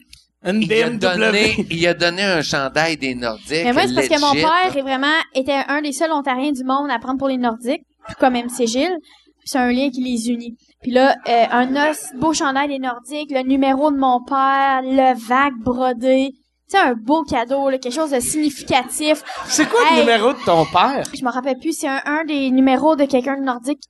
Une 0.46 0.64
il 0.64 0.74
a, 0.84 0.90
donné, 0.90 1.66
il 1.70 1.88
a 1.88 1.94
donné 1.94 2.24
un 2.24 2.42
chandail 2.42 2.98
des 2.98 3.14
Nordiques. 3.14 3.66
Mais 3.66 3.72
moi, 3.72 3.84
c'est 3.88 3.94
parce 3.94 4.08
que 4.08 4.20
mon 4.20 4.34
père 4.34 4.76
est 4.76 4.82
vraiment, 4.82 5.14
était 5.36 5.62
un 5.68 5.82
des 5.84 5.92
seuls 5.92 6.12
Ontariens 6.12 6.52
du 6.54 6.64
monde 6.64 6.90
à 6.90 6.98
prendre 6.98 7.20
pour 7.20 7.28
les 7.28 7.38
Nordiques, 7.38 7.84
tout 8.10 8.16
comme 8.20 8.34
MC 8.34 8.66
Gilles. 8.66 8.98
C'est 9.46 9.58
un 9.58 9.72
lien 9.72 9.90
qui 9.90 10.02
les 10.04 10.30
unit. 10.30 10.56
Puis 10.82 10.92
là, 10.92 11.16
euh, 11.28 11.46
un 11.52 11.90
os 11.92 12.10
beau 12.16 12.34
chandail 12.34 12.68
des 12.68 12.80
Nordiques, 12.80 13.32
le 13.32 13.42
numéro 13.44 13.92
de 13.92 13.98
mon 13.98 14.22
père, 14.24 14.82
le 14.84 15.14
vague 15.28 15.54
brodé. 15.64 16.32
Tu 16.70 16.78
sais, 16.78 16.84
un 16.84 16.94
beau 16.96 17.24
cadeau, 17.24 17.70
là, 17.70 17.78
quelque 17.78 17.94
chose 17.94 18.12
de 18.12 18.20
significatif. 18.20 19.22
C'est 19.46 19.68
quoi 19.70 19.80
le 19.92 20.00
numéro 20.02 20.34
de 20.34 20.44
ton 20.46 20.66
père? 20.66 21.04
Je 21.14 21.24
me 21.24 21.32
rappelle 21.32 21.58
plus, 21.60 21.78
c'est 21.78 21.88
un, 21.88 22.02
un 22.06 22.24
des 22.26 22.50
numéros 22.52 22.96
de 22.96 23.06
quelqu'un 23.06 23.38
de 23.38 23.44
Nordique 23.44 23.82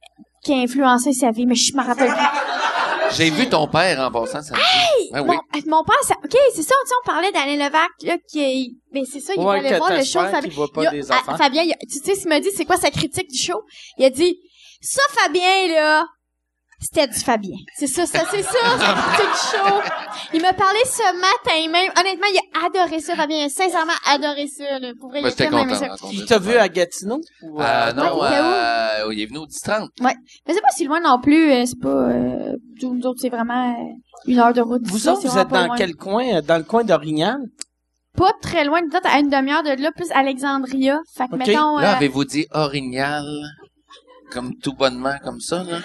qui 0.44 0.54
a 0.54 0.58
influencé 0.58 1.14
sa 1.14 1.32
vie, 1.32 1.46
mais 1.46 1.56
je 1.56 1.76
me 1.76 1.82
rappelle 1.84 2.10
plus. 2.12 3.16
J'ai 3.16 3.30
vu 3.30 3.48
ton 3.48 3.68
père 3.68 4.00
en 4.00 4.12
passant 4.12 4.42
ça. 4.42 4.56
Hey! 4.56 5.10
oui. 5.14 5.22
Mon, 5.22 5.34
euh, 5.34 5.62
mon 5.68 5.84
père, 5.84 6.02
ça, 6.04 6.16
ok, 6.24 6.36
c'est 6.56 6.64
ça, 6.64 6.74
tu 6.84 6.90
sais, 6.90 6.96
on 7.04 7.08
parlait 7.08 7.32
d'Alain 7.32 7.56
Levac, 7.68 7.90
là, 8.04 8.18
qui 8.28 8.40
est, 8.42 8.68
ben, 8.92 9.04
c'est 9.10 9.20
ça, 9.20 9.34
il 9.36 9.40
Ouais, 9.40 9.78
voir 9.78 9.92
le 9.92 9.98
show 9.98 10.20
t'espères 10.20 10.32
Fabien. 10.32 10.42
qu'il 10.42 10.54
voit 10.54 10.68
pas 10.74 10.82
Il 10.84 10.88
a- 10.88 10.92
des 10.92 11.12
à- 11.12 11.16
affaires. 11.16 11.38
Fabien, 11.38 11.62
il 11.64 11.72
a- 11.74 11.78
tu 11.88 12.00
sais, 12.00 12.16
ce 12.16 12.22
qu'il 12.22 12.30
m'a 12.30 12.40
dit, 12.40 12.50
c'est 12.56 12.66
quoi 12.66 12.78
sa 12.78 12.90
critique 12.90 13.30
du 13.30 13.38
show? 13.38 13.62
Il 14.00 14.06
a 14.06 14.10
dit, 14.10 14.36
ça, 14.84 15.02
Fabien, 15.10 15.68
là, 15.70 16.06
c'était 16.80 17.08
du 17.08 17.18
Fabien. 17.20 17.56
C'est 17.78 17.88
ça, 17.88 18.06
ça, 18.06 18.20
c'est 18.30 18.44
ça, 18.44 18.52
du 18.52 19.24
show. 19.38 19.82
Il 20.34 20.42
m'a 20.42 20.52
parlé 20.54 20.80
ce 20.86 21.14
matin 21.16 21.72
même. 21.72 21.90
Honnêtement, 21.98 22.28
il 22.30 22.40
a 22.62 22.66
adoré 22.66 23.00
ça, 23.00 23.16
Fabien. 23.16 23.38
Il 23.38 23.44
a 23.46 23.50
sincèrement 23.50 23.94
adoré 24.06 24.48
ça, 24.48 24.80
là. 24.80 24.92
Pour 25.00 25.10
vrai, 25.10 25.20
il 25.20 25.24
Moi, 25.24 25.32
a 25.32 25.34
tellement 25.34 25.60
aimé 25.60 25.76
ça. 25.76 25.88
Il 26.12 26.26
t'a 26.26 26.40
vu 26.40 26.56
à 26.58 26.68
Gatineau? 26.68 27.22
Ou, 27.44 27.62
Euh, 27.62 27.64
euh, 27.64 27.94
non, 27.94 28.20
Ouais, 28.22 28.28
euh, 28.34 29.14
il 29.14 29.22
est 29.22 29.26
venu 29.26 29.38
au 29.40 29.46
10-30. 29.46 29.90
Mais 30.02 30.14
c'est 30.48 30.62
pas 30.62 30.70
si 30.76 30.84
loin 30.86 31.00
non 31.00 31.20
plus, 31.22 31.66
c'est 31.66 31.80
pas, 31.80 31.88
euh, 31.88 32.58
nous 32.82 33.06
autres, 33.06 33.20
c'est 33.22 33.30
vraiment 33.30 33.76
une 34.28 34.40
heure 34.40 34.54
de 34.54 34.62
route. 34.62 34.82
Vous 34.86 35.08
autres, 35.08 35.22
c'est 35.22 35.28
vous 35.30 35.38
êtes 35.40 35.48
dans 35.48 35.68
loin. 35.68 35.76
quel 35.78 35.96
coin? 35.96 36.42
Dans 36.42 36.58
le 36.58 36.64
coin 36.64 36.84
d'Orignal? 36.84 37.38
pas 38.16 38.32
très 38.44 38.64
loin, 38.64 38.80
peut-être 38.88 39.08
à 39.12 39.18
une 39.20 39.30
demi-heure 39.30 39.64
de 39.64 39.82
là, 39.82 39.92
plus 39.92 40.12
Alexandria. 40.12 41.00
Fait 41.18 41.28
que 41.28 41.36
mettons, 41.36 41.78
Là, 41.78 41.94
euh, 41.94 41.96
avez-vous 41.96 42.26
dit 42.26 42.46
Orignal? 42.52 43.26
Comme 44.34 44.56
tout 44.56 44.74
bonnement, 44.74 45.16
comme 45.24 45.40
ça, 45.40 45.58
là? 45.64 45.78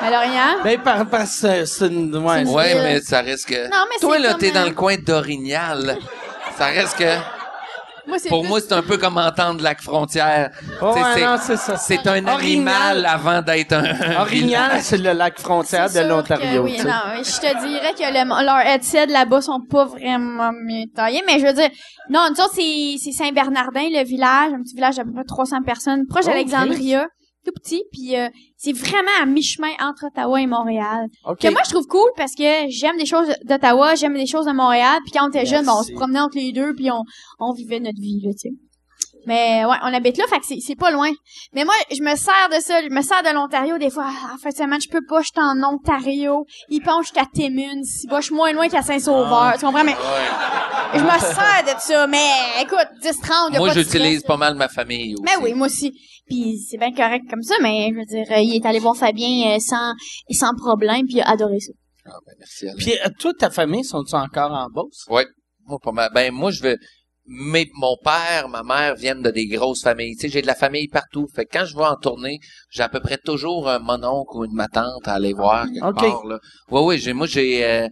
à 0.00 0.10
Lorient. 0.10 0.62
Ben, 0.62 0.78
par, 0.80 1.06
parce 1.06 1.40
que 1.40 1.64
c'est 1.64 1.86
une, 1.88 2.14
ouais, 2.16 2.34
C'est 2.36 2.42
une 2.42 2.48
Ouais, 2.50 2.72
ville. 2.74 2.82
mais 2.82 3.00
ça 3.00 3.20
risque 3.20 3.48
que... 3.48 3.64
Non, 3.64 3.84
mais 3.90 3.96
Toi, 4.00 4.16
c'est 4.16 4.22
là, 4.22 4.34
t'es 4.34 4.50
dans 4.52 4.64
le 4.64 4.72
coin 4.74 4.96
d'Orignal. 4.96 5.96
Ça 6.56 6.66
reste 6.66 6.98
que... 6.98 7.16
Moi, 8.06 8.16
Pour 8.30 8.40
plus- 8.40 8.48
moi, 8.48 8.58
c'est 8.60 8.72
un 8.72 8.80
peu 8.82 8.96
comme 8.96 9.18
entendre 9.18 9.62
lac 9.62 9.82
frontière. 9.82 10.50
Oh, 10.80 10.94
c'est- 11.14 11.22
non, 11.24 11.36
c'est 11.38 11.58
ça. 11.58 11.76
C'est 11.76 12.06
un 12.06 12.26
Orignal. 12.26 12.38
animal 12.40 13.06
avant 13.06 13.42
d'être 13.42 13.72
un... 13.74 14.20
Orignal, 14.22 14.78
c'est 14.80 14.96
le 14.96 15.12
lac 15.12 15.38
frontière 15.38 15.90
de 15.92 16.00
l'Ontario. 16.00 16.62
Oui, 16.62 16.78
non, 16.78 16.92
mais 17.12 17.22
je 17.22 17.38
te 17.38 17.66
dirais 17.68 17.92
que 17.92 18.02
le, 18.10 18.44
leurs 18.46 18.60
headsets 18.66 19.06
là-bas 19.08 19.42
sont 19.42 19.60
pas 19.68 19.84
vraiment 19.84 20.52
mieux 20.52 20.84
taillés, 20.94 21.22
mais 21.26 21.38
je 21.38 21.44
veux 21.46 21.52
dire, 21.52 21.68
non, 22.08 22.28
nous 22.30 22.40
autres, 22.42 22.54
c'est, 22.54 22.94
c'est 23.02 23.12
Saint-Bernardin, 23.12 23.88
le 23.92 24.04
village, 24.04 24.52
un 24.54 24.62
petit 24.62 24.74
village 24.74 24.96
d'à 24.96 25.04
peu 25.04 25.12
près 25.12 25.24
300 25.24 25.56
personnes, 25.66 26.06
proche 26.08 26.24
d'Alexandria, 26.24 27.06
tout 27.44 27.52
petit, 27.52 27.84
puis 27.92 28.16
euh, 28.16 28.28
c'est 28.56 28.72
vraiment 28.72 29.10
à 29.20 29.26
mi-chemin 29.26 29.72
entre 29.80 30.06
Ottawa 30.06 30.40
et 30.40 30.46
Montréal. 30.46 31.06
Que 31.40 31.50
moi, 31.50 31.62
je 31.64 31.70
trouve 31.70 31.86
cool 31.86 32.10
parce 32.16 32.34
que 32.34 32.68
j'aime 32.68 32.96
des 32.96 33.06
choses 33.06 33.28
d'Ottawa, 33.44 33.94
j'aime 33.94 34.14
des 34.14 34.26
choses 34.26 34.46
de 34.46 34.52
Montréal, 34.52 34.98
puis 35.04 35.12
quand 35.12 35.26
on 35.26 35.28
était 35.28 35.46
jeune, 35.46 35.64
bon, 35.64 35.72
on 35.80 35.82
se 35.82 35.92
promenait 35.92 36.20
entre 36.20 36.36
les 36.36 36.52
deux, 36.52 36.74
puis 36.74 36.90
on, 36.90 37.02
on 37.38 37.52
vivait 37.52 37.80
notre 37.80 38.00
vie, 38.00 38.20
là, 38.22 38.32
tu 38.32 38.50
sais. 38.50 38.54
Mais 39.26 39.64
ouais, 39.64 39.76
on 39.82 39.92
habite 39.92 40.16
là, 40.16 40.24
fait 40.26 40.38
que 40.38 40.46
c'est, 40.46 40.74
pas 40.74 40.90
loin. 40.90 41.10
Mais 41.52 41.64
moi, 41.64 41.74
je 41.90 42.02
me 42.02 42.16
sers 42.16 42.48
de 42.50 42.62
ça, 42.62 42.80
je 42.82 42.88
me 42.88 43.02
sers 43.02 43.22
de 43.22 43.34
l'Ontario 43.34 43.76
des 43.76 43.90
fois. 43.90 44.06
Ah, 44.08 44.34
En 44.34 44.38
fait, 44.38 44.56
semaine, 44.56 44.80
je 44.80 44.88
peux 44.88 45.04
pas, 45.06 45.20
je 45.20 45.26
suis 45.26 45.44
en 45.44 45.62
Ontario. 45.62 46.46
Il 46.70 46.80
pense 46.80 47.08
je 47.08 47.10
suis 47.10 47.20
à 47.20 47.26
Timmins. 47.26 47.82
Si 47.84 48.06
bah, 48.06 48.20
je 48.20 48.26
suis 48.26 48.34
moins 48.34 48.52
loin 48.52 48.68
qu'à 48.68 48.80
Saint-Sauveur. 48.80 49.54
Tu 49.58 49.66
comprends? 49.66 49.84
Mais 49.84 49.96
je 50.94 51.00
me 51.00 51.18
sers 51.18 51.62
de 51.64 51.80
ça. 51.80 52.06
Mais 52.06 52.26
écoute, 52.62 52.88
10-30, 53.02 53.58
Moi, 53.58 53.68
pas 53.68 53.74
de 53.74 53.80
j'utilise 53.80 54.22
pas 54.22 54.36
mal 54.38 54.54
ma 54.54 54.68
famille 54.68 55.14
aussi. 55.14 55.22
Mais 55.22 55.42
oui, 55.42 55.52
moi 55.52 55.66
aussi. 55.66 55.92
Puis 56.28 56.58
c'est 56.58 56.78
bien 56.78 56.92
correct 56.92 57.24
comme 57.30 57.42
ça, 57.42 57.54
mais 57.62 57.90
je 57.92 57.98
veux 57.98 58.04
dire, 58.04 58.26
euh, 58.30 58.40
il 58.40 58.54
est 58.56 58.66
allé 58.66 58.78
voir 58.78 58.96
Fabien 58.96 59.56
euh, 59.56 59.58
sans 59.58 59.94
sans 60.30 60.54
problème, 60.54 61.06
puis 61.06 61.16
il 61.16 61.20
a 61.20 61.30
adoré 61.30 61.60
ça. 61.60 61.72
Ah, 62.06 62.18
ben, 62.26 62.34
merci, 62.38 62.66
Alain. 62.66 62.76
Puis, 62.78 62.92
euh, 62.92 63.08
toute 63.18 63.38
ta 63.38 63.50
famille, 63.50 63.84
sont-ils 63.84 64.14
encore 64.14 64.52
en 64.52 64.68
Beauce? 64.70 65.04
Ouais. 65.10 65.26
Moi, 65.66 65.78
pas 65.82 65.92
mal. 65.92 66.10
Ben, 66.14 66.32
moi, 66.32 66.50
je 66.50 66.62
veux, 66.62 66.76
mais 67.26 67.66
mon 67.74 67.96
père, 68.02 68.48
ma 68.48 68.62
mère 68.62 68.94
viennent 68.94 69.22
de 69.22 69.30
des 69.30 69.46
grosses 69.46 69.82
familles. 69.82 70.16
Tu 70.16 70.22
sais, 70.22 70.28
j'ai 70.30 70.42
de 70.42 70.46
la 70.46 70.54
famille 70.54 70.88
partout. 70.88 71.26
Fait 71.34 71.44
que 71.44 71.58
quand 71.58 71.66
je 71.66 71.76
vais 71.76 71.84
en 71.84 71.96
tournée, 71.96 72.38
j'ai 72.70 72.82
à 72.82 72.88
peu 72.88 73.00
près 73.00 73.18
toujours 73.18 73.68
un 73.68 73.78
mononcle 73.78 74.36
ou 74.36 74.44
une 74.44 74.54
ma 74.54 74.68
tante 74.68 75.06
à 75.06 75.14
aller 75.14 75.34
voir 75.34 75.66
quelque 75.66 75.84
OK. 75.86 75.98
part, 75.98 76.26
là. 76.26 76.38
Ouais, 76.70 76.80
oui, 76.80 76.98
j'ai, 76.98 77.12
moi, 77.12 77.26
j'ai, 77.26 77.64
euh, 77.64 77.88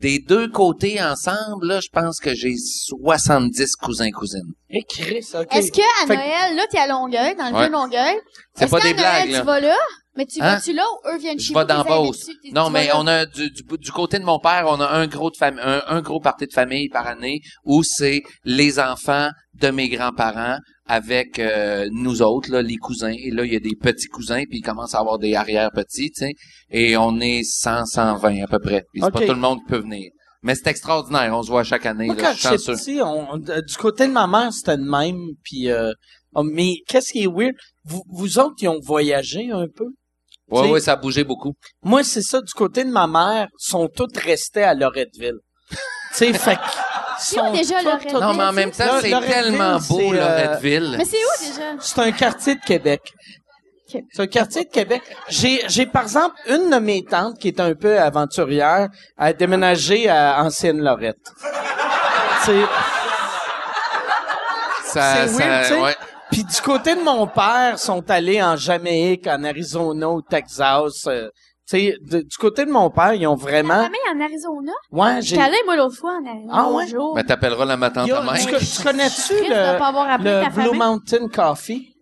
des 0.00 0.18
deux 0.20 0.48
côtés 0.48 1.02
ensemble, 1.02 1.66
là, 1.66 1.80
je 1.80 1.88
pense 1.92 2.18
que 2.20 2.34
j'ai 2.34 2.54
70 2.56 3.74
cousins, 3.76 4.10
cousines. 4.10 4.52
Et 4.70 4.82
Chris, 4.88 5.26
OK. 5.34 5.46
Est-ce 5.54 5.72
que 5.72 5.80
à 6.02 6.06
Fait 6.06 6.16
Noël, 6.16 6.56
là, 6.56 6.62
t'es 6.70 6.78
à 6.78 6.86
Longueuil, 6.86 7.34
dans 7.36 7.48
le 7.48 7.54
Ouais. 7.54 7.62
vieux 7.64 7.72
Longueuil. 7.72 8.16
C'est 8.54 8.64
Est-ce 8.64 8.70
pas 8.70 8.80
qu'à 8.80 8.88
des 8.88 8.94
Noël, 8.94 9.22
blagues, 9.24 9.30
là. 9.30 9.40
tu 9.40 9.46
vas 9.46 9.60
là? 9.60 9.76
Mais 10.16 10.26
tu 10.26 10.40
Hein? 10.42 10.54
vas-tu 10.56 10.72
là 10.72 10.82
ou 10.84 11.08
eux 11.10 11.18
viennent 11.18 11.38
chez 11.38 11.52
Je 11.52 11.58
vais 11.58 11.64
dans 11.64 11.84
Beauce. 11.84 12.26
Non, 12.52 12.70
mais 12.70 12.90
on 12.94 13.06
a 13.06 13.24
du, 13.24 13.50
du, 13.50 13.62
du 13.78 13.92
côté 13.92 14.18
de 14.18 14.24
mon 14.24 14.40
père, 14.40 14.64
on 14.66 14.80
a 14.80 14.86
un 14.88 15.06
gros 15.06 15.30
de 15.30 15.36
fami- 15.36 15.60
un, 15.62 15.82
un 15.86 16.00
gros 16.00 16.18
party 16.20 16.46
de 16.46 16.52
famille 16.52 16.88
par 16.88 17.06
année 17.06 17.40
où 17.64 17.82
c'est 17.84 18.22
les 18.44 18.80
enfants 18.80 19.28
de 19.54 19.68
mes 19.70 19.88
grands-parents 19.88 20.58
avec 20.88 21.38
euh, 21.38 21.86
nous 21.92 22.22
autres, 22.22 22.50
là, 22.50 22.62
les 22.62 22.76
cousins. 22.76 23.12
Et 23.12 23.30
là, 23.30 23.44
il 23.44 23.52
y 23.52 23.56
a 23.56 23.60
des 23.60 23.76
petits 23.80 24.08
cousins, 24.08 24.42
puis 24.48 24.58
il 24.58 24.62
commence 24.62 24.94
à 24.94 24.98
avoir 25.00 25.18
des 25.18 25.34
arrière-petits, 25.34 26.10
tu 26.10 26.24
sais. 26.26 26.32
Et 26.70 26.96
on 26.96 27.20
est 27.20 27.42
100, 27.44 27.84
120 27.86 28.42
à 28.42 28.46
peu 28.46 28.58
près. 28.58 28.84
Puis 28.92 29.02
c'est 29.04 29.10
pas 29.12 29.20
tout 29.20 29.34
le 29.34 29.40
monde 29.40 29.58
qui 29.60 29.66
peut 29.70 29.78
venir. 29.80 30.10
Mais 30.42 30.54
c'est 30.54 30.68
extraordinaire. 30.68 31.36
On 31.36 31.42
se 31.42 31.48
voit 31.50 31.64
chaque 31.64 31.84
année. 31.86 32.06
Moi, 32.06 32.14
là, 32.16 32.22
quand 32.22 32.50
j'étais 32.56 32.72
petit, 32.72 33.00
on, 33.02 33.32
on- 33.34 33.38
du 33.38 33.76
côté 33.78 34.06
de 34.06 34.12
ma 34.12 34.26
mère, 34.26 34.52
c'était 34.52 34.76
le 34.76 34.84
même. 34.88 35.18
Puis, 35.42 35.68
euh, 35.68 35.92
oh, 36.34 36.42
mais 36.44 36.74
qu'est-ce 36.86 37.12
qui 37.12 37.24
est 37.24 37.26
weird? 37.26 37.54
Vous, 37.84 38.02
vous 38.08 38.38
autres, 38.38 38.54
qui 38.56 38.68
ont 38.68 38.78
voyagé 38.80 39.50
un 39.50 39.66
peu? 39.74 39.86
T'sais- 40.50 40.70
ouais, 40.70 40.80
ça 40.80 40.92
a 40.92 40.96
bougé 40.96 41.24
beaucoup. 41.24 41.52
Moi, 41.82 42.04
c'est 42.04 42.22
ça. 42.22 42.40
Du 42.40 42.52
côté 42.54 42.84
de 42.84 42.90
ma 42.90 43.06
mère, 43.06 43.48
sont 43.58 43.88
toutes 43.88 44.16
restées 44.16 44.62
à 44.62 44.74
Loretteville. 44.74 45.38
tu 45.70 45.76
sais, 46.12 46.32
fait 46.32 46.58
sont 47.20 47.52
déjà, 47.52 47.82
Loretteville? 47.82 48.18
Non, 48.20 48.34
mais 48.34 48.44
en 48.44 48.52
même 48.52 48.70
temps, 48.70 48.84
c'est 49.00 49.10
tellement 49.20 49.78
beau, 49.88 50.12
euh, 50.12 50.16
Loretteville. 50.16 50.94
Mais 50.98 51.04
c'est 51.04 51.16
où 51.16 51.46
déjà? 51.54 51.62
C'est 51.80 51.98
un 52.00 52.12
quartier 52.12 52.54
de 52.56 52.60
Québec. 52.60 53.00
C'est 53.90 54.20
un 54.20 54.26
quartier 54.26 54.64
de 54.64 54.68
Québec. 54.70 55.00
J'ai, 55.28 55.62
j'ai 55.68 55.86
par 55.86 56.02
exemple 56.02 56.34
une 56.46 56.68
de 56.70 56.76
mes 56.76 57.02
tantes 57.04 57.38
qui 57.38 57.48
est 57.48 57.58
un 57.60 57.74
peu 57.74 57.98
aventurière 57.98 58.88
a 59.16 59.32
déménagé 59.32 60.08
à 60.10 60.42
Ancienne 60.44 60.82
Lorette. 60.82 61.16
C'est, 62.44 62.64
Ça, 64.84 65.26
c'est 65.26 65.28
ça- 65.28 65.38
weird, 65.46 65.62
tu 65.66 65.74
sais? 65.74 65.80
ouais. 65.80 65.96
Puis 66.30 66.44
du 66.44 66.60
côté 66.60 66.94
de 66.94 67.00
mon 67.02 67.26
père, 67.26 67.78
sont 67.78 68.08
allés 68.10 68.42
en 68.42 68.56
Jamaïque, 68.56 69.26
en 69.26 69.42
Arizona, 69.44 70.08
au 70.08 70.20
Texas. 70.22 71.06
euh, 71.06 71.28
sais, 71.76 71.94
du 72.02 72.36
côté 72.38 72.64
de 72.64 72.70
mon 72.70 72.90
père, 72.90 73.14
ils 73.14 73.26
ont 73.26 73.36
Ta 73.36 73.42
vraiment. 73.42 73.74
famille 73.74 73.98
en 74.14 74.20
Arizona? 74.20 74.72
Ouais, 74.92 75.16
j'ai. 75.22 75.36
J'étais 75.36 75.42
allée, 75.42 75.56
moi, 75.66 75.76
l'autre 75.76 75.96
fois, 75.96 76.12
en 76.22 76.26
Arizona. 76.26 76.52
Ah 76.52 76.70
ouais? 76.72 76.84
Bonjour. 76.84 77.14
Ben, 77.14 77.24
t'appelleras 77.24 77.64
la 77.64 77.76
ma 77.76 77.90
tante 77.90 78.06
Il 78.06 78.10
y 78.10 78.12
a- 78.12 78.18
à 78.20 78.24
mère. 78.24 78.34
tu, 78.34 78.66
tu 78.66 78.82
connais-tu 78.82 79.34
le, 79.34 79.48
ta 79.48 79.78
le 80.18 80.52
Blue 80.54 80.62
famille? 80.62 80.78
Mountain 80.78 81.28
Coffee? 81.28 81.94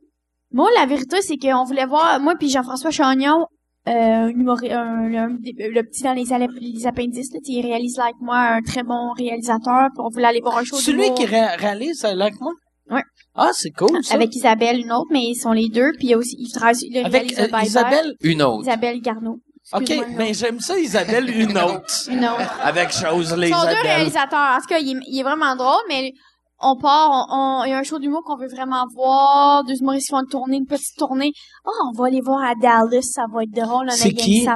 Moi, 0.52 0.68
la 0.76 0.86
vérité, 0.86 1.20
c'est 1.22 1.36
qu'on 1.36 1.64
voulait 1.64 1.86
voir, 1.86 2.20
moi 2.20 2.34
puis 2.38 2.48
Jean-François 2.48 2.90
Chagnon, 2.90 3.46
euh, 3.88 3.92
un 3.92 4.28
humori- 4.30 4.72
un- 4.72 5.14
un- 5.14 5.28
le 5.28 5.82
petit 5.82 6.02
dans 6.02 6.12
les, 6.14 6.24
les 6.60 6.86
appendices, 6.86 7.32
là, 7.32 7.40
il 7.44 7.62
réalise 7.66 7.96
like 7.98 8.14
moi, 8.20 8.38
un 8.38 8.62
très 8.62 8.82
bon 8.82 9.12
réalisateur, 9.18 9.88
puis 9.94 9.98
on 10.04 10.08
voulait 10.08 10.26
aller 10.26 10.40
voir 10.40 10.58
un 10.58 10.64
show 10.64 10.76
Celui 10.76 11.12
qui 11.14 11.24
ré- 11.26 11.56
réalise 11.56 12.04
euh, 12.04 12.12
avec 12.12 12.40
moi? 12.40 12.52
Ouais. 12.90 13.02
Ah, 13.34 13.50
c'est 13.52 13.70
cool, 13.72 14.02
ça. 14.04 14.14
avec 14.14 14.34
Isabelle, 14.34 14.78
une 14.78 14.92
autre, 14.92 15.08
mais 15.10 15.24
ils 15.24 15.34
sont 15.34 15.52
les 15.52 15.68
deux, 15.68 15.90
puis 15.98 16.06
il 16.06 16.10
y 16.10 16.14
a 16.14 16.18
aussi, 16.18 16.36
il 16.38 16.50
travaille, 16.52 16.76
il 16.82 16.96
Avec 17.04 17.38
euh. 17.38 17.46
Isabelle? 17.62 18.14
Une 18.22 18.42
autre. 18.42 18.62
Isabelle 18.62 19.00
Garneau. 19.02 19.40
OK, 19.72 19.92
mais 20.16 20.32
j'aime 20.34 20.60
ça, 20.60 20.78
Isabelle, 20.78 21.28
une 21.28 21.58
autre. 21.58 22.08
Une 22.08 22.24
autre. 22.24 22.60
Avec 22.62 22.90
chose, 22.92 23.34
les 23.36 23.48
Ils 23.48 23.54
sont 23.54 23.62
deux 23.62 23.82
réalisateurs. 23.82 24.56
En 24.56 24.60
tout 24.60 24.66
cas, 24.68 24.78
il 24.78 24.96
est, 24.96 25.00
il 25.08 25.18
est 25.20 25.22
vraiment 25.22 25.56
drôle, 25.56 25.82
mais 25.88 26.12
on 26.60 26.76
part, 26.76 27.26
on, 27.30 27.64
il 27.64 27.70
y 27.70 27.72
a 27.72 27.78
un 27.78 27.82
show 27.82 27.98
d'humour 27.98 28.22
qu'on 28.24 28.36
veut 28.36 28.48
vraiment 28.48 28.84
voir, 28.94 29.64
deux 29.64 29.74
humoristes 29.80 30.06
qui 30.06 30.10
font 30.12 30.20
une 30.20 30.28
tournée, 30.28 30.56
une 30.56 30.66
petite 30.66 30.96
tournée. 30.96 31.32
Oh, 31.66 31.70
on 31.88 31.98
va 31.98 32.06
aller 32.06 32.20
voir 32.20 32.42
à 32.42 32.54
Dallas, 32.54 33.02
ça 33.02 33.24
va 33.32 33.42
être 33.42 33.50
drôle. 33.50 33.90
C'est 33.90 34.12
qui? 34.12 34.46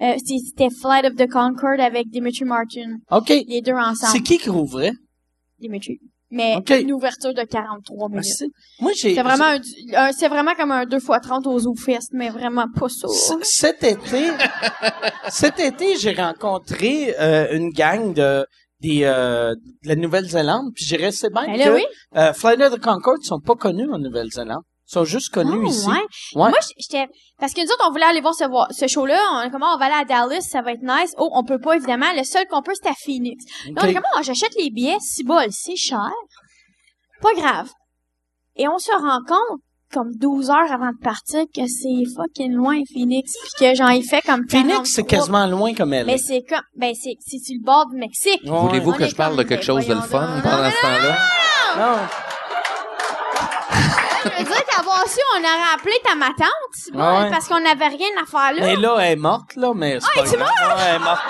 Euh, 0.00 0.14
C'était 0.24 0.68
Flight 0.70 1.06
of 1.06 1.16
the 1.16 1.28
Concorde 1.28 1.80
avec 1.80 2.08
Dimitri 2.10 2.44
Martin. 2.44 2.98
OK. 3.10 3.28
Les 3.28 3.60
deux 3.62 3.72
ensemble. 3.72 4.12
C'est 4.12 4.22
qui 4.22 4.38
qui 4.38 4.50
rouvrait? 4.50 4.92
Dimitri. 5.58 5.98
Mais 6.30 6.56
une 6.80 6.92
ouverture 6.92 7.32
de 7.32 7.42
43 7.42 8.08
minutes. 8.10 8.24
Merci. 8.24 8.52
Moi, 8.80 8.92
j'ai... 8.94 9.14
C'est 9.14 9.22
vraiment 9.22 9.44
un, 9.46 9.58
un- 9.96 10.12
c'est 10.12 10.28
vraiment 10.28 10.54
comme 10.54 10.70
un 10.72 10.84
2x30 10.84 11.48
au 11.48 11.58
Zoo 11.58 11.74
Fest, 11.74 12.10
mais 12.12 12.28
vraiment 12.28 12.66
pas 12.74 12.88
ça. 12.90 13.08
Cet 13.42 13.82
été, 13.82 14.26
cet 15.30 15.58
été, 15.58 15.96
j'ai 15.96 16.12
rencontré 16.12 17.14
euh, 17.18 17.48
une 17.56 17.70
gang 17.70 18.12
de 18.12 18.46
des 18.80 19.00
euh, 19.02 19.54
de 19.82 19.88
la 19.88 19.96
Nouvelle-Zélande, 19.96 20.70
puis 20.74 20.84
j'ai 20.84 20.96
resté 20.98 21.28
bien 21.30 21.46
Ben 21.46 21.58
que 21.58 21.74
oui. 21.74 21.84
euh, 22.16 22.32
Flight 22.32 22.60
of 22.60 22.74
the 22.74 22.80
Concorde 22.80 23.22
sont 23.22 23.40
pas 23.40 23.56
connus 23.56 23.90
en 23.92 23.98
Nouvelle-Zélande. 23.98 24.62
Ils 24.90 24.92
sont 24.94 25.04
juste 25.04 25.28
connus 25.34 25.60
Ah, 25.66 25.68
ici. 25.68 25.86
ouais. 25.86 25.94
Ouais. 25.94 26.48
Moi, 26.50 26.58
j'étais, 26.78 27.06
parce 27.38 27.52
que 27.52 27.60
nous 27.60 27.66
autres, 27.70 27.84
on 27.86 27.90
voulait 27.92 28.06
aller 28.06 28.22
voir 28.22 28.34
ce, 28.34 28.44
voir- 28.48 28.68
ce 28.72 28.86
show-là. 28.86 29.20
On 29.34 29.42
est 29.42 29.50
comment 29.50 29.74
on 29.74 29.78
va 29.78 29.84
aller 29.86 30.00
à 30.00 30.04
Dallas, 30.04 30.40
ça 30.40 30.62
va 30.62 30.72
être 30.72 30.82
nice. 30.82 31.14
Oh, 31.18 31.28
on 31.34 31.44
peut 31.44 31.58
pas, 31.60 31.74
évidemment. 31.76 32.06
Le 32.16 32.24
seul 32.24 32.46
qu'on 32.48 32.62
peut, 32.62 32.72
c'est 32.80 32.88
à 32.88 32.94
Phoenix. 32.94 33.44
Là, 33.66 33.72
on 33.82 33.86
est 33.86 33.90
OK. 33.90 33.94
comment, 33.96 34.08
oh, 34.16 34.22
j'achète 34.22 34.54
les 34.58 34.70
billets, 34.70 34.96
6 35.00 35.24
balles, 35.24 35.50
c'est 35.52 35.76
cher. 35.76 36.10
Pas 37.20 37.34
grave. 37.34 37.68
Et 38.56 38.66
on 38.66 38.78
se 38.78 38.90
rend 38.92 39.18
compte, 39.28 39.60
comme 39.92 40.10
12 40.16 40.50
heures 40.50 40.72
avant 40.72 40.90
de 40.92 40.98
partir, 41.02 41.44
que 41.54 41.66
c'est 41.66 42.04
fucking 42.16 42.52
loin, 42.52 42.80
Phoenix. 42.92 43.32
Puis 43.42 43.50
que 43.68 43.74
j'en 43.74 43.88
ai 43.88 44.02
fait 44.02 44.22
comme 44.22 44.48
Phoenix, 44.48 44.90
c'est 44.90 45.02
43. 45.04 45.18
quasiment 45.18 45.46
loin 45.46 45.74
comme 45.74 45.92
elle. 45.92 46.06
Mais 46.06 46.18
c'est 46.18 46.42
comme, 46.48 46.62
ben, 46.76 46.94
c'est, 46.94 47.16
c'est 47.20 47.38
sur 47.38 47.56
le 47.60 47.64
bord 47.64 47.86
du 47.90 47.96
Mexique. 47.96 48.40
Ouais. 48.44 48.58
Voulez-vous 48.58 48.92
que 48.92 49.06
je 49.06 49.14
parle 49.14 49.36
de 49.36 49.42
quelque 49.42 49.60
ben, 49.60 49.66
chose 49.66 49.86
de 49.86 49.94
le 49.94 50.00
fun 50.00 50.34
donc. 50.34 50.42
pendant 50.44 50.70
ce 50.70 50.80
temps-là? 50.80 51.18
Non. 51.76 51.98
Je 54.24 54.28
veux 54.38 54.44
dire 54.44 54.64
qu'avoir 54.70 55.06
su, 55.08 55.20
on 55.36 55.40
aurait 55.40 55.74
appelé 55.74 55.94
ta 56.04 56.14
ma 56.14 56.26
tante, 56.28 56.48
c'est 56.72 56.92
bon, 56.92 57.00
Ah 57.00 57.22
ouais. 57.22 57.30
parce 57.30 57.46
qu'on 57.48 57.60
n'avait 57.60 57.88
rien 57.88 58.08
à 58.20 58.26
faire 58.26 58.52
là. 58.52 58.60
Mais 58.66 58.76
là, 58.76 58.96
elle 59.00 59.12
est 59.12 59.16
morte, 59.16 59.54
là, 59.56 59.72
mais 59.74 59.98
c'est 60.00 60.06
pas 60.14 60.26
elle 60.26 60.34
est 60.34 60.36
grave. 60.36 60.76
Ouais, 60.76 60.82
elle 60.88 60.96
est 60.96 60.98
morte. 60.98 61.20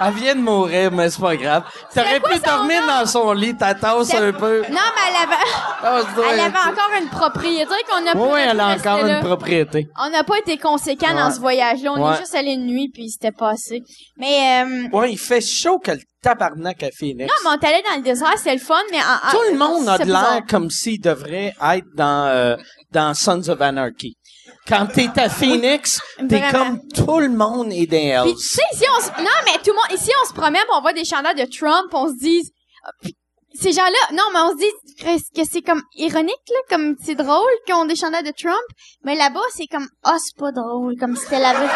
Elle 0.00 0.14
vient 0.14 0.34
de 0.36 0.40
mourir, 0.40 0.92
mais 0.92 1.10
c'est 1.10 1.20
pas 1.20 1.36
grave. 1.36 1.64
T'aurais 1.94 2.20
pu 2.20 2.38
dormir 2.40 2.82
dans 2.86 3.06
son 3.06 3.32
lit, 3.32 3.56
ta 3.56 3.74
tasse 3.74 4.14
un 4.14 4.32
peu. 4.32 4.62
Non, 4.62 4.68
mais 4.70 5.02
elle 5.08 5.22
avait, 5.28 6.02
Tasse-toi 6.04 6.24
elle 6.32 6.40
avait 6.40 6.58
encore 6.58 6.90
une 7.00 7.08
propriété 7.08 7.74
qu'on 7.88 8.06
a 8.06 8.14
Oui, 8.16 8.40
elle 8.42 8.60
a 8.60 8.68
encore 8.68 9.04
là. 9.04 9.18
une 9.18 9.24
propriété. 9.24 9.88
On 10.04 10.10
n'a 10.10 10.24
pas 10.24 10.38
été 10.38 10.56
conséquents 10.58 11.14
dans 11.14 11.30
ce 11.30 11.40
voyage-là. 11.40 11.92
On 11.96 12.06
Ouais. 12.08 12.14
est 12.14 12.18
juste 12.18 12.34
allé 12.34 12.52
une 12.52 12.66
nuit, 12.66 12.90
puis 12.92 13.10
c'était 13.10 13.32
passé. 13.32 13.82
Mais, 14.16 14.64
euh, 14.64 14.88
Ouais, 14.96 15.12
il 15.12 15.18
fait 15.18 15.40
chaud 15.40 15.78
que 15.78 15.90
le 15.92 16.00
tabarnak 16.22 16.82
à 16.82 16.88
Phoenix. 16.96 17.28
non, 17.30 17.50
mais 17.50 17.58
on 17.60 17.68
allé 17.68 17.82
dans 17.88 17.96
le 17.96 18.02
désert, 18.02 18.34
c'est 18.36 18.52
le 18.54 18.60
fun, 18.60 18.74
mais 18.90 18.98
en, 18.98 19.28
en- 19.28 19.30
Tout 19.32 19.52
le 19.52 19.58
monde 19.58 19.88
a 19.88 19.98
de 19.98 20.04
l'air 20.04 20.42
comme 20.48 20.70
s'il 20.70 21.00
devrait 21.00 21.54
être 21.74 21.86
dans, 21.94 22.26
euh, 22.28 22.56
dans 22.92 23.14
Sons 23.14 23.48
of 23.48 23.60
Anarchy. 23.60 24.16
Quand 24.68 24.86
t'es 24.86 25.08
à 25.16 25.28
Phoenix, 25.28 26.00
t'es 26.28 26.38
Vraiment. 26.38 26.64
comme 26.64 26.80
tout 27.06 27.18
le 27.18 27.28
monde 27.30 27.72
est 27.72 27.86
dans 27.86 28.24
Puis 28.24 28.34
tu 28.34 28.42
sais, 28.42 28.62
ici, 28.74 28.84
on 28.96 29.00
se... 29.00 29.08
Non, 29.22 29.30
mais 29.46 29.52
tout 29.64 29.70
le 29.70 29.74
monde... 29.74 29.98
Ici, 30.00 30.10
on 30.22 30.28
se 30.28 30.34
promène, 30.34 30.62
on 30.76 30.80
voit 30.80 30.92
des 30.92 31.04
chandails 31.04 31.34
de 31.36 31.46
Trump, 31.50 31.88
on 31.92 32.08
se 32.08 32.18
dit... 32.18 32.42
ah, 32.84 32.90
puis 33.00 33.16
Ces 33.54 33.72
gens-là... 33.72 34.14
Non, 34.14 34.24
mais 34.32 34.40
on 34.40 34.50
se 34.52 34.56
dit 34.58 35.24
que 35.34 35.42
c'est 35.50 35.62
comme 35.62 35.82
ironique, 35.96 36.34
là, 36.50 36.56
comme 36.76 36.96
c'est 37.02 37.14
drôle 37.14 37.48
qu'ils 37.66 37.74
ont 37.74 37.86
des 37.86 37.96
chandails 37.96 38.24
de 38.24 38.32
Trump, 38.36 38.56
mais 39.04 39.14
là-bas, 39.16 39.40
c'est 39.54 39.66
comme... 39.66 39.88
Ah, 40.04 40.16
c'est 40.18 40.38
pas 40.38 40.52
drôle, 40.52 40.96
comme 40.98 41.16
si 41.16 41.22
c'était 41.24 41.40
la 41.40 41.54
vérité. 41.54 41.74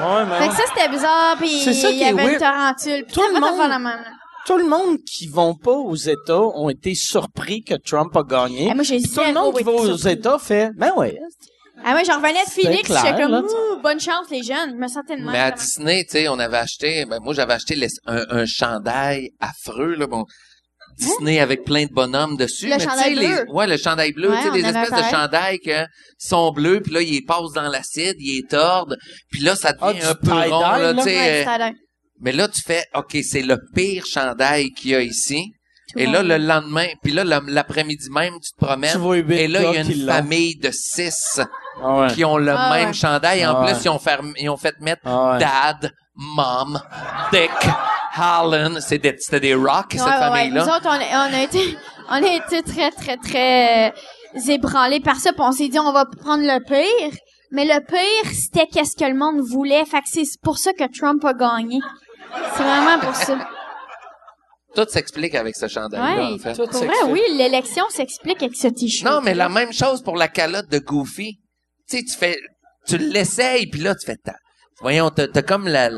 Ouais, 0.00 0.24
mais 0.28 0.38
Fait 0.40 0.48
que 0.48 0.54
ça, 0.54 0.62
c'était 0.74 0.88
bizarre, 0.88 1.36
puis 1.38 1.60
C'est 1.62 1.72
ça 1.74 1.90
il 1.90 1.98
y 1.98 2.04
avait 2.04 2.14
weird. 2.14 2.32
une 2.34 2.38
tarentule. 2.38 3.04
puis 3.04 3.14
Tout 3.14 3.22
le 3.34 3.40
monde- 3.40 3.68
la 3.68 3.78
même, 3.78 4.04
tout 4.46 4.58
le 4.58 4.64
monde 4.68 4.98
qui 4.98 5.26
vont 5.26 5.54
pas 5.54 5.72
aux 5.72 5.96
États 5.96 6.40
ont 6.40 6.68
été 6.68 6.94
surpris 6.94 7.62
que 7.64 7.74
Trump 7.74 8.16
a 8.16 8.22
gagné. 8.22 8.68
Eh, 8.70 8.74
moi, 8.74 8.84
j'ai 8.84 9.02
tout 9.02 9.20
le 9.26 9.32
monde 9.32 9.56
qui 9.56 9.64
va 9.64 9.72
aux. 9.72 9.96
États 9.96 10.38
fait, 10.38 10.70
ben 10.76 10.92
ouais. 10.96 11.18
Ah, 11.88 11.92
moi, 11.92 12.02
j'en 12.04 12.16
revenais 12.16 12.44
de 12.44 12.50
Phoenix, 12.50 12.88
j'étais 12.92 13.22
comme, 13.22 13.30
là, 13.30 13.42
ouh, 13.42 13.80
bonne 13.80 14.00
chance, 14.00 14.26
les 14.30 14.42
jeunes. 14.42 14.70
Je 14.70 14.74
me 14.76 14.88
sentais 14.88 15.16
de. 15.16 15.22
Mais 15.22 15.38
à. 15.38 15.52
Disney, 15.52 16.02
tu 16.04 16.10
sais, 16.12 16.28
on 16.28 16.38
avait 16.40 16.56
acheté, 16.56 17.04
ben, 17.04 17.20
moi, 17.22 17.32
j'avais 17.32 17.52
acheté 17.52 17.76
les- 17.76 17.86
un, 18.06 18.24
un 18.28 18.44
chandail 18.44 19.30
affreux, 19.40 19.94
là, 19.94 20.08
bon. 20.08 20.24
Disney 20.98 21.38
avec 21.40 21.62
plein 21.64 21.84
de 21.84 21.92
bonhommes 21.92 22.36
dessus. 22.36 22.66
Hein? 22.66 22.70
Le 22.70 22.74
mais 22.78 22.84
tu 22.84 22.88
chandail 22.88 23.14
sais, 23.14 23.20
les, 23.20 23.26
bleu. 23.44 23.52
ouais, 23.52 23.66
le 23.68 23.76
chandail 23.76 24.12
bleu, 24.12 24.30
Ouais, 24.30 24.36
tu 24.38 24.42
sais, 24.44 24.50
des 24.50 24.64
espèces 24.64 24.90
de 24.90 25.10
chandails 25.14 25.58
que 25.60 25.84
sont 26.18 26.50
bleus, 26.52 26.80
puis 26.80 26.92
là, 26.92 27.02
ils 27.02 27.22
passent 27.22 27.52
dans 27.54 27.68
l'acide, 27.68 28.16
ils 28.18 28.44
tordent, 28.48 28.96
puis 29.30 29.42
là, 29.42 29.54
ça 29.54 29.72
Ah, 29.80 29.92
devient 29.92 30.06
un 30.06 30.14
peu 30.14 30.30
rond, 30.32 30.60
là, 30.62 30.92
là? 30.92 30.94
tu 30.94 31.02
sais. 31.10 31.46
Ouais, 31.46 31.72
mais 32.20 32.32
là, 32.32 32.48
tu 32.48 32.62
fais, 32.62 32.82
OK, 32.94 33.16
c'est 33.22 33.42
le 33.42 33.58
pire 33.74 34.06
chandail 34.06 34.70
qu'il 34.72 34.90
y 34.92 34.94
a 34.96 35.02
ici. 35.02 35.52
Tout 35.92 35.98
Et 36.00 36.06
là, 36.06 36.22
le 36.24 36.38
lendemain, 36.38 36.86
puis 37.02 37.12
là, 37.12 37.22
l'après-midi 37.46 38.08
même, 38.10 38.34
tu 38.42 38.50
te 38.52 38.64
promènes. 38.64 38.98
Tu 39.00 39.34
et 39.34 39.46
là, 39.46 39.60
il 39.70 39.74
y 39.74 39.78
a 39.78 39.84
qui 39.84 40.00
une 40.00 40.06
famille 40.06 40.56
de 40.56 40.70
six 40.72 41.40
Ah 41.82 41.98
ouais. 42.00 42.06
qui 42.08 42.24
ont 42.24 42.36
le 42.38 42.52
Ah 42.56 42.70
même 42.74 42.88
ouais. 42.88 42.92
chandail. 42.94 43.46
En 43.46 43.56
Ah 43.60 43.64
plus, 43.64 43.74
ouais. 43.74 43.80
ils 43.84 43.88
ont 43.90 43.98
fait, 43.98 44.18
ils 44.38 44.48
ont 44.50 44.56
fait 44.56 44.74
mettre 44.80 45.02
Ah 45.04 45.32
ouais. 45.32 45.38
Dad, 45.38 45.92
Mom, 46.14 46.80
Dick, 47.32 47.50
Harlan. 48.14 48.80
C'est 48.80 48.98
des- 48.98 49.16
C'était 49.18 49.40
des 49.40 49.54
rocks, 49.54 49.92
cette 49.92 50.00
Ouais, 50.00 50.06
ouais, 50.06 50.12
ouais. 50.12 50.20
famille-là. 50.38 50.64
Nous 50.64 50.70
autres, 50.72 50.86
on, 50.86 50.90
a- 50.90 51.28
on 51.28 51.34
a 51.34 51.42
été, 51.42 51.76
on 52.10 52.14
a 52.22 52.34
été 52.34 52.62
très, 52.62 52.90
très, 52.90 53.16
très 53.18 53.88
euh, 53.90 54.40
ébranlés 54.52 55.00
par 55.00 55.16
ça. 55.16 55.32
Puis 55.32 55.42
on 55.42 55.52
s'est 55.52 55.68
dit, 55.68 55.78
on 55.78 55.92
va 55.92 56.04
prendre 56.06 56.42
le 56.44 56.60
pire. 56.64 57.18
Mais 57.52 57.64
le 57.64 57.80
pire, 57.86 58.32
c'était 58.32 58.66
qu'est-ce 58.66 58.96
que 58.96 59.04
le 59.08 59.16
monde 59.16 59.40
voulait. 59.40 59.84
Fait 59.84 59.98
que 60.00 60.08
c'est 60.10 60.24
pour 60.42 60.58
ça 60.58 60.72
que 60.72 60.84
Trump 60.98 61.24
a 61.24 61.32
gagné. 61.34 61.78
C'est 62.56 62.62
vraiment 62.62 62.98
pour 63.00 63.14
ça. 63.14 63.36
Tout 64.74 64.84
s'explique 64.88 65.34
avec 65.34 65.56
ce 65.56 65.68
chandail-là, 65.68 66.06
Ouais. 66.28 66.34
en 66.34 66.38
fait. 66.38 66.52
Tout 66.54 66.66
Pour 66.66 66.80
vrai, 66.80 66.88
s'explique. 66.88 67.12
oui, 67.12 67.20
l'élection 67.38 67.84
s'explique 67.88 68.42
avec 68.42 68.56
ce 68.56 68.68
t-shirt. 68.68 69.10
Non, 69.10 69.20
mais 69.22 69.32
la 69.32 69.48
même 69.48 69.72
chose 69.72 70.02
pour 70.02 70.16
la 70.16 70.28
calotte 70.28 70.68
de 70.70 70.78
Goofy. 70.78 71.38
Tu 71.88 71.98
sais, 71.98 72.04
tu 72.04 72.16
fais, 72.16 72.38
tu 72.86 72.98
l'essayes, 72.98 73.66
puis 73.68 73.80
là, 73.80 73.94
tu 73.94 74.06
fais, 74.06 74.16
ta- 74.16 74.38
voyons, 74.80 75.10
t'as, 75.10 75.28
t'as 75.28 75.42
comme 75.42 75.66
la, 75.68 75.90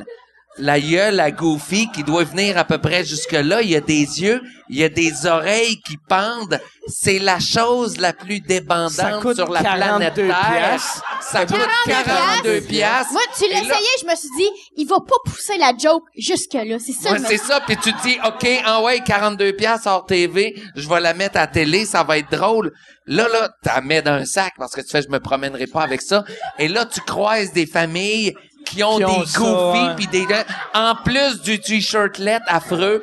la- 0.58 0.78
la 0.78 0.80
gueule 0.80 1.20
à 1.20 1.30
Goofy 1.30 1.90
qui 1.90 2.02
doit 2.04 2.24
venir 2.24 2.56
à 2.58 2.64
peu 2.64 2.78
près 2.78 3.04
jusque-là. 3.04 3.62
Il 3.62 3.70
y 3.70 3.76
a 3.76 3.80
des 3.80 4.20
yeux, 4.22 4.40
il 4.68 4.78
y 4.78 4.84
a 4.84 4.88
des 4.88 5.26
oreilles 5.26 5.80
qui 5.80 5.96
pendent. 6.08 6.60
C'est 6.88 7.18
la 7.18 7.38
chose 7.38 7.98
la 7.98 8.12
plus 8.12 8.40
débandante 8.40 9.34
sur 9.34 9.50
la 9.50 9.62
42 9.62 9.98
planète 9.98 10.14
Terre. 10.14 10.50
piastres. 10.50 11.04
Ça 11.20 11.44
coûte 11.46 11.58
42 11.86 12.60
piastres. 12.62 13.12
Moi, 13.12 13.20
tu 13.36 13.44
l'essayais, 13.44 13.96
je 14.00 14.06
me 14.06 14.14
suis 14.16 14.28
dit, 14.38 14.48
il 14.76 14.86
va 14.86 14.96
pas 15.00 15.16
pousser 15.24 15.58
la 15.58 15.72
joke 15.76 16.04
jusque-là. 16.16 16.78
C'est 16.78 16.92
ça, 16.92 17.12
Ouais, 17.12 17.18
c'est 17.26 17.36
ça, 17.38 17.60
puis 17.66 17.76
tu 17.76 17.92
te 17.92 18.02
dis, 18.02 18.16
OK, 18.26 18.46
en 18.66 18.82
ouais, 18.84 19.00
42 19.00 19.52
pièces 19.52 19.86
hors 19.86 20.06
TV, 20.06 20.54
je 20.76 20.88
vais 20.88 21.00
la 21.00 21.12
mettre 21.14 21.38
à 21.38 21.46
télé, 21.46 21.84
ça 21.84 22.02
va 22.04 22.18
être 22.18 22.30
drôle. 22.30 22.72
Là, 23.06 23.26
là, 23.28 23.50
t'as 23.62 23.80
mets 23.80 24.02
dans 24.02 24.12
un 24.12 24.24
sac 24.26 24.52
parce 24.58 24.74
que 24.74 24.80
tu 24.82 24.88
fais, 24.90 25.02
je 25.02 25.08
me 25.08 25.18
promènerai 25.20 25.66
pas 25.66 25.82
avec 25.82 26.02
ça. 26.02 26.24
Et 26.58 26.68
là, 26.68 26.84
tu 26.86 27.00
croises 27.00 27.52
des 27.52 27.66
familles 27.66 28.34
qui 28.70 28.82
ont 28.84 28.96
Qui 28.96 29.04
ont 29.04 29.20
des 29.20 29.26
ça, 29.26 29.38
goofies 29.38 29.86
ouais. 29.88 29.94
puis 29.96 30.06
des 30.06 30.26
en 30.74 30.94
plus 31.04 31.40
du 31.42 31.58
t-shirtlet 31.60 32.38
affreux. 32.46 33.02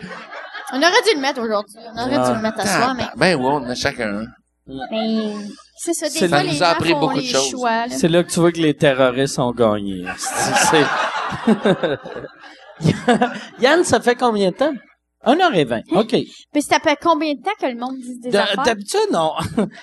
On 0.74 0.78
aurait 0.78 1.02
dû 1.08 1.16
le 1.16 1.22
mettre 1.22 1.42
aujourd'hui. 1.42 1.76
On 1.96 2.02
aurait 2.02 2.30
dû 2.30 2.36
le 2.36 2.42
mettre 2.42 2.60
à 2.62 2.66
soir, 2.66 2.96
mais, 2.96 3.06
Ben 3.16 3.36
ouais, 3.40 3.46
on 3.46 3.64
a 3.70 3.76
chacun. 3.76 4.22
un. 4.22 4.26
mais 4.92 5.34
c'est 5.78 5.94
ça. 5.94 6.10
Des 6.10 6.20
fois, 6.20 6.28
ça 6.38 6.44
les 6.44 6.50
nous 6.52 6.64
a 6.64 6.66
gens 6.68 6.72
appris 6.72 6.92
font 6.92 7.00
beaucoup 7.00 7.16
de 7.16 7.22
les 7.22 7.28
choses. 7.28 7.56
C'est 7.90 8.08
là 8.08 8.24
que 8.24 8.32
tu 8.32 8.40
vois 8.40 8.52
que 8.52 8.60
les 8.60 8.74
terroristes 8.76 9.40
ont 9.40 9.52
gagné. 9.52 10.06
Yann, 13.60 13.84
ça 13.84 14.00
fait 14.00 14.16
combien 14.16 14.50
de 14.52 14.56
temps? 14.56 14.74
1h20. 15.26 15.81
OK. 15.93 16.15
Puis 16.53 16.61
ça 16.61 16.80
fait 16.80 16.97
combien 17.02 17.34
de 17.34 17.41
temps 17.41 17.52
que 17.60 17.65
le 17.65 17.76
monde 17.76 17.97
dit 17.99 18.19
des 18.19 18.30
De- 18.31 18.38
affaires? 18.38 18.64
D'habitude, 18.64 19.10
non. 19.11 19.31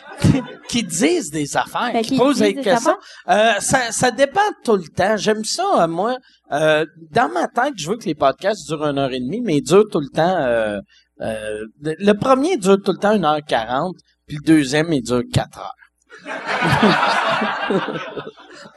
qui 0.68 0.82
disent 0.84 1.30
des 1.30 1.56
affaires, 1.56 1.90
Ben, 1.92 2.02
qui 2.04 2.16
posent 2.16 2.38
des 2.38 2.52
des 2.54 2.62
questions. 2.62 2.96
Euh, 3.28 3.52
ça, 3.58 3.90
ça 3.92 4.10
dépend 4.10 4.40
tout 4.64 4.76
le 4.76 4.88
temps. 4.88 5.16
J'aime 5.16 5.44
ça, 5.44 5.82
euh, 5.84 5.86
moi. 5.88 6.16
Euh, 6.52 6.84
dans 7.10 7.28
ma 7.30 7.48
tête, 7.48 7.74
je 7.76 7.90
veux 7.90 7.96
que 7.96 8.04
les 8.04 8.14
podcasts 8.14 8.66
durent 8.68 8.84
une 8.84 8.98
heure 8.98 9.12
et 9.12 9.20
demie, 9.20 9.40
mais 9.40 9.56
ils 9.56 9.62
durent 9.62 9.88
tout 9.90 10.00
le 10.00 10.08
temps. 10.14 10.36
euh, 10.38 10.78
euh, 11.20 11.64
le 11.80 12.12
premier 12.14 12.56
dure 12.56 12.78
tout 12.84 12.92
le 12.92 12.98
temps 12.98 13.12
une 13.12 13.24
heure 13.24 13.40
quarante, 13.46 13.96
puis 14.26 14.36
le 14.36 14.44
deuxième, 14.46 14.92
il 14.92 15.02
dure 15.02 15.22
quatre 15.32 15.58
heures. 15.58 15.74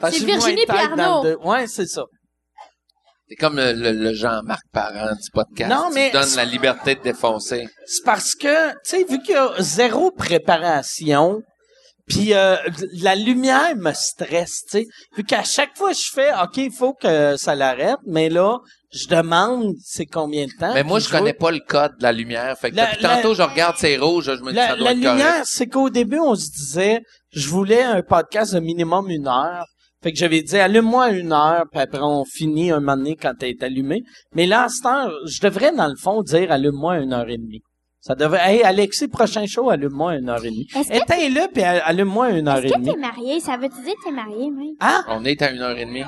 Parce 0.00 0.14
que 0.14 0.20
C'est 0.20 0.26
Virginie 0.26 0.62
deux. 1.22 1.36
Ouais, 1.44 1.66
c'est 1.66 1.86
ça. 1.86 2.04
C'est 3.28 3.34
comme 3.36 3.56
le, 3.56 3.72
le- 3.72 3.92
le 3.92 4.12
Jean-Marc 4.14 4.62
Parent 4.72 5.12
du 5.14 5.30
podcast. 5.32 5.70
Non, 5.70 5.88
Tu 5.88 5.94
mais- 5.94 6.10
donnes 6.12 6.34
la 6.36 6.44
liberté 6.44 6.94
de 6.94 7.02
défoncer. 7.02 7.66
C'est 7.86 8.04
parce 8.04 8.34
que, 8.34 8.70
tu 8.72 8.76
sais, 8.84 9.04
vu 9.04 9.20
qu'il 9.20 9.34
y 9.34 9.38
a 9.38 9.50
zéro 9.58 10.12
préparation, 10.12 11.42
puis 12.06 12.34
euh, 12.34 12.56
la 13.00 13.16
lumière 13.16 13.74
me 13.76 13.92
stresse, 13.92 14.62
tu 14.70 14.78
sais. 14.78 14.86
Vu 15.16 15.24
qu'à 15.24 15.42
chaque 15.42 15.76
fois 15.76 15.92
je 15.92 16.08
fais, 16.12 16.30
OK, 16.40 16.56
il 16.58 16.70
faut 16.72 16.92
que 16.94 17.36
ça 17.36 17.56
l'arrête, 17.56 17.98
mais 18.06 18.28
là, 18.28 18.58
je 18.92 19.08
demande 19.08 19.74
c'est 19.82 20.06
combien 20.06 20.46
de 20.46 20.52
temps? 20.60 20.72
Mais 20.72 20.84
moi, 20.84 21.00
je 21.00 21.08
connais 21.08 21.32
pas 21.32 21.50
le 21.50 21.58
code 21.66 21.96
de 21.98 22.04
la 22.04 22.12
lumière. 22.12 22.56
Fait 22.56 22.70
que 22.70 22.76
La- 22.76 22.86
depuis 22.92 23.02
la- 23.02 23.16
tantôt, 23.16 23.34
je 23.34 23.42
regarde 23.42 23.74
c'est 23.76 23.96
rouge, 23.96 24.26
je 24.26 24.40
me 24.42 24.50
dis 24.50 24.56
La, 24.56 24.68
ça 24.68 24.76
doit 24.76 24.84
la 24.84 24.90
être 24.92 24.98
lumière, 24.98 25.42
c'est 25.44 25.66
qu'au 25.66 25.90
début, 25.90 26.20
on 26.20 26.36
se 26.36 26.48
disait, 26.50 27.00
je 27.32 27.48
voulais 27.48 27.82
un 27.82 28.02
podcast 28.02 28.54
de 28.54 28.60
minimum 28.60 29.10
une 29.10 29.26
heure. 29.26 29.66
Fait 30.02 30.12
que 30.12 30.18
j'avais 30.18 30.42
dit, 30.42 30.56
allume-moi 30.56 31.10
une 31.10 31.32
heure, 31.32 31.64
puis 31.70 31.80
après 31.80 32.00
on 32.02 32.24
finit 32.24 32.70
un 32.70 32.80
moment 32.80 32.96
donné 32.96 33.16
quand 33.16 33.32
elle 33.40 33.50
est 33.50 33.62
allumée. 33.62 34.02
Mais 34.34 34.46
là, 34.46 34.64
à 34.64 34.68
cette 34.68 34.86
heure, 34.86 35.10
je 35.26 35.40
devrais, 35.40 35.72
dans 35.72 35.88
le 35.88 35.96
fond, 35.96 36.22
dire, 36.22 36.52
allume-moi 36.52 36.98
une 36.98 37.12
heure 37.12 37.28
et 37.28 37.38
demie. 37.38 37.62
Ça 38.00 38.14
devrait, 38.14 38.40
hey, 38.56 38.62
Alexis, 38.62 39.08
prochain 39.08 39.46
show, 39.46 39.68
allume-moi 39.68 40.16
une 40.16 40.28
heure 40.28 40.44
et 40.44 40.50
demie. 40.50 40.68
Est-ce 40.76 40.90
que 40.90 40.96
Éteins-le, 40.96 41.52
puis 41.52 41.62
allume-moi 41.64 42.30
une 42.30 42.46
heure 42.46 42.58
Est-ce 42.58 42.66
et 42.66 42.70
que 42.70 42.74
demie. 42.76 42.92
t'es 42.92 43.00
marié? 43.00 43.40
Ça 43.40 43.56
veut-tu 43.56 43.82
dire 43.82 43.94
que 43.94 44.04
t'es 44.04 44.12
marié, 44.14 44.50
même? 44.50 44.74
Ah, 44.80 45.02
On 45.08 45.24
est 45.24 45.40
à 45.42 45.50
une 45.50 45.60
heure 45.60 45.76
et 45.76 45.86
demie. 45.86 46.04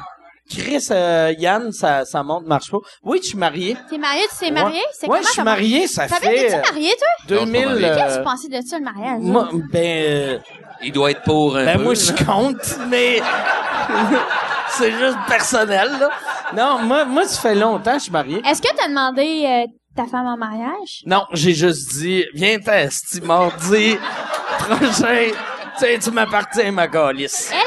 Chris, 0.49 0.87
euh, 0.91 1.35
Yann, 1.39 1.73
ça, 1.73 2.05
ça 2.05 2.23
monte, 2.23 2.47
marche 2.47 2.71
pas. 2.71 2.79
Oui, 3.03 3.21
je 3.23 3.29
suis 3.29 3.39
marié. 3.39 3.77
T'es 3.91 3.99
marié? 3.99 4.23
Tu 4.31 4.47
t'es 4.47 4.51
marié? 4.51 4.81
C'est 4.93 5.07
Ouais, 5.07 5.19
comment 5.19 5.23
je 5.23 5.27
suis 5.29 5.37
comment- 5.37 5.51
marié, 5.51 5.87
ça 5.87 6.09
Savais, 6.09 6.27
fait 6.27 6.35
t'es-tu 6.49 6.55
euh, 6.55 6.63
marié, 6.73 6.95
toi? 6.99 7.37
2000... 7.37 7.65
Non, 7.65 7.71
je 7.71 7.77
suis 7.77 7.83
pas 7.83 7.85
marié. 7.85 7.95
Qu'est-ce 7.95 8.07
que 8.07 8.13
euh, 8.13 8.19
tu 8.19 8.25
pensais 8.25 8.49
de 8.49 8.67
ça, 8.67 8.79
le 8.79 8.85
mariage? 8.85 9.21
moi, 9.21 9.49
ben... 9.71 9.85
euh, 9.85 10.39
Il 10.83 10.93
doit 10.93 11.11
être 11.11 11.23
pour 11.23 11.57
un 11.57 11.65
Ben 11.65 11.77
peu. 11.77 11.85
moi 11.85 11.95
je 11.95 12.25
compte, 12.25 12.79
mais 12.89 13.21
c'est 14.71 14.93
juste 14.93 15.19
personnel 15.29 15.91
là. 16.01 16.11
Non, 16.57 16.79
moi 16.83 17.05
moi 17.05 17.27
ça 17.27 17.41
fait 17.41 17.55
longtemps 17.55 17.93
que 17.93 17.99
je 17.99 18.03
suis 18.05 18.13
marié. 18.13 18.41
Est-ce 18.47 18.63
que 18.63 18.69
t'as 18.77 18.89
demandé 18.89 19.45
euh, 19.45 19.67
ta 19.97 20.07
femme 20.07 20.27
en 20.27 20.37
mariage? 20.37 21.03
Non, 21.05 21.25
j'ai 21.33 21.53
juste 21.53 21.93
dit 21.99 22.25
viens 22.33 22.59
tester 22.59 23.21
mardi 23.21 23.99
prochain. 24.59 25.29
Tu 25.79 25.85
sais, 25.85 25.99
tu 25.99 26.11
m'appartiens 26.11 26.73
ma 26.73 26.89
calice. 26.89 27.51
Elle, 27.53 27.59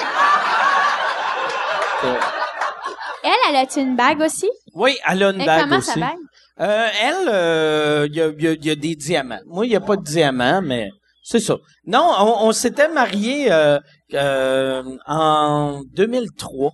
elle 3.49 3.55
a-tu 3.55 3.79
une 3.79 3.95
bague 3.95 4.21
aussi? 4.21 4.49
Oui, 4.73 4.97
elle 5.07 5.23
a 5.23 5.29
une 5.31 5.41
Et 5.41 5.45
bague 5.45 5.61
comment 5.63 5.77
aussi. 5.77 5.91
sa 5.91 5.99
bague? 5.99 6.17
Euh, 6.59 6.87
elle, 7.01 7.27
euh, 7.29 8.07
il 8.09 8.15
y, 8.15 8.21
a, 8.21 8.27
y 8.27 8.47
a- 8.47 8.51
il 8.53 8.65
y 8.65 8.69
a 8.69 8.75
des 8.75 8.95
diamants. 8.95 9.39
Moi, 9.47 9.65
il 9.65 9.69
n'y 9.69 9.75
a 9.75 9.81
pas 9.81 9.95
de 9.95 10.03
diamants, 10.03 10.61
mais 10.61 10.89
c'est 11.23 11.39
ça. 11.39 11.55
Non, 11.85 12.07
on, 12.19 12.47
on 12.47 12.51
s'était 12.51 12.89
mariés 12.89 13.51
euh, 13.51 13.79
euh, 14.13 14.83
en 15.07 15.81
2003. 15.93 16.71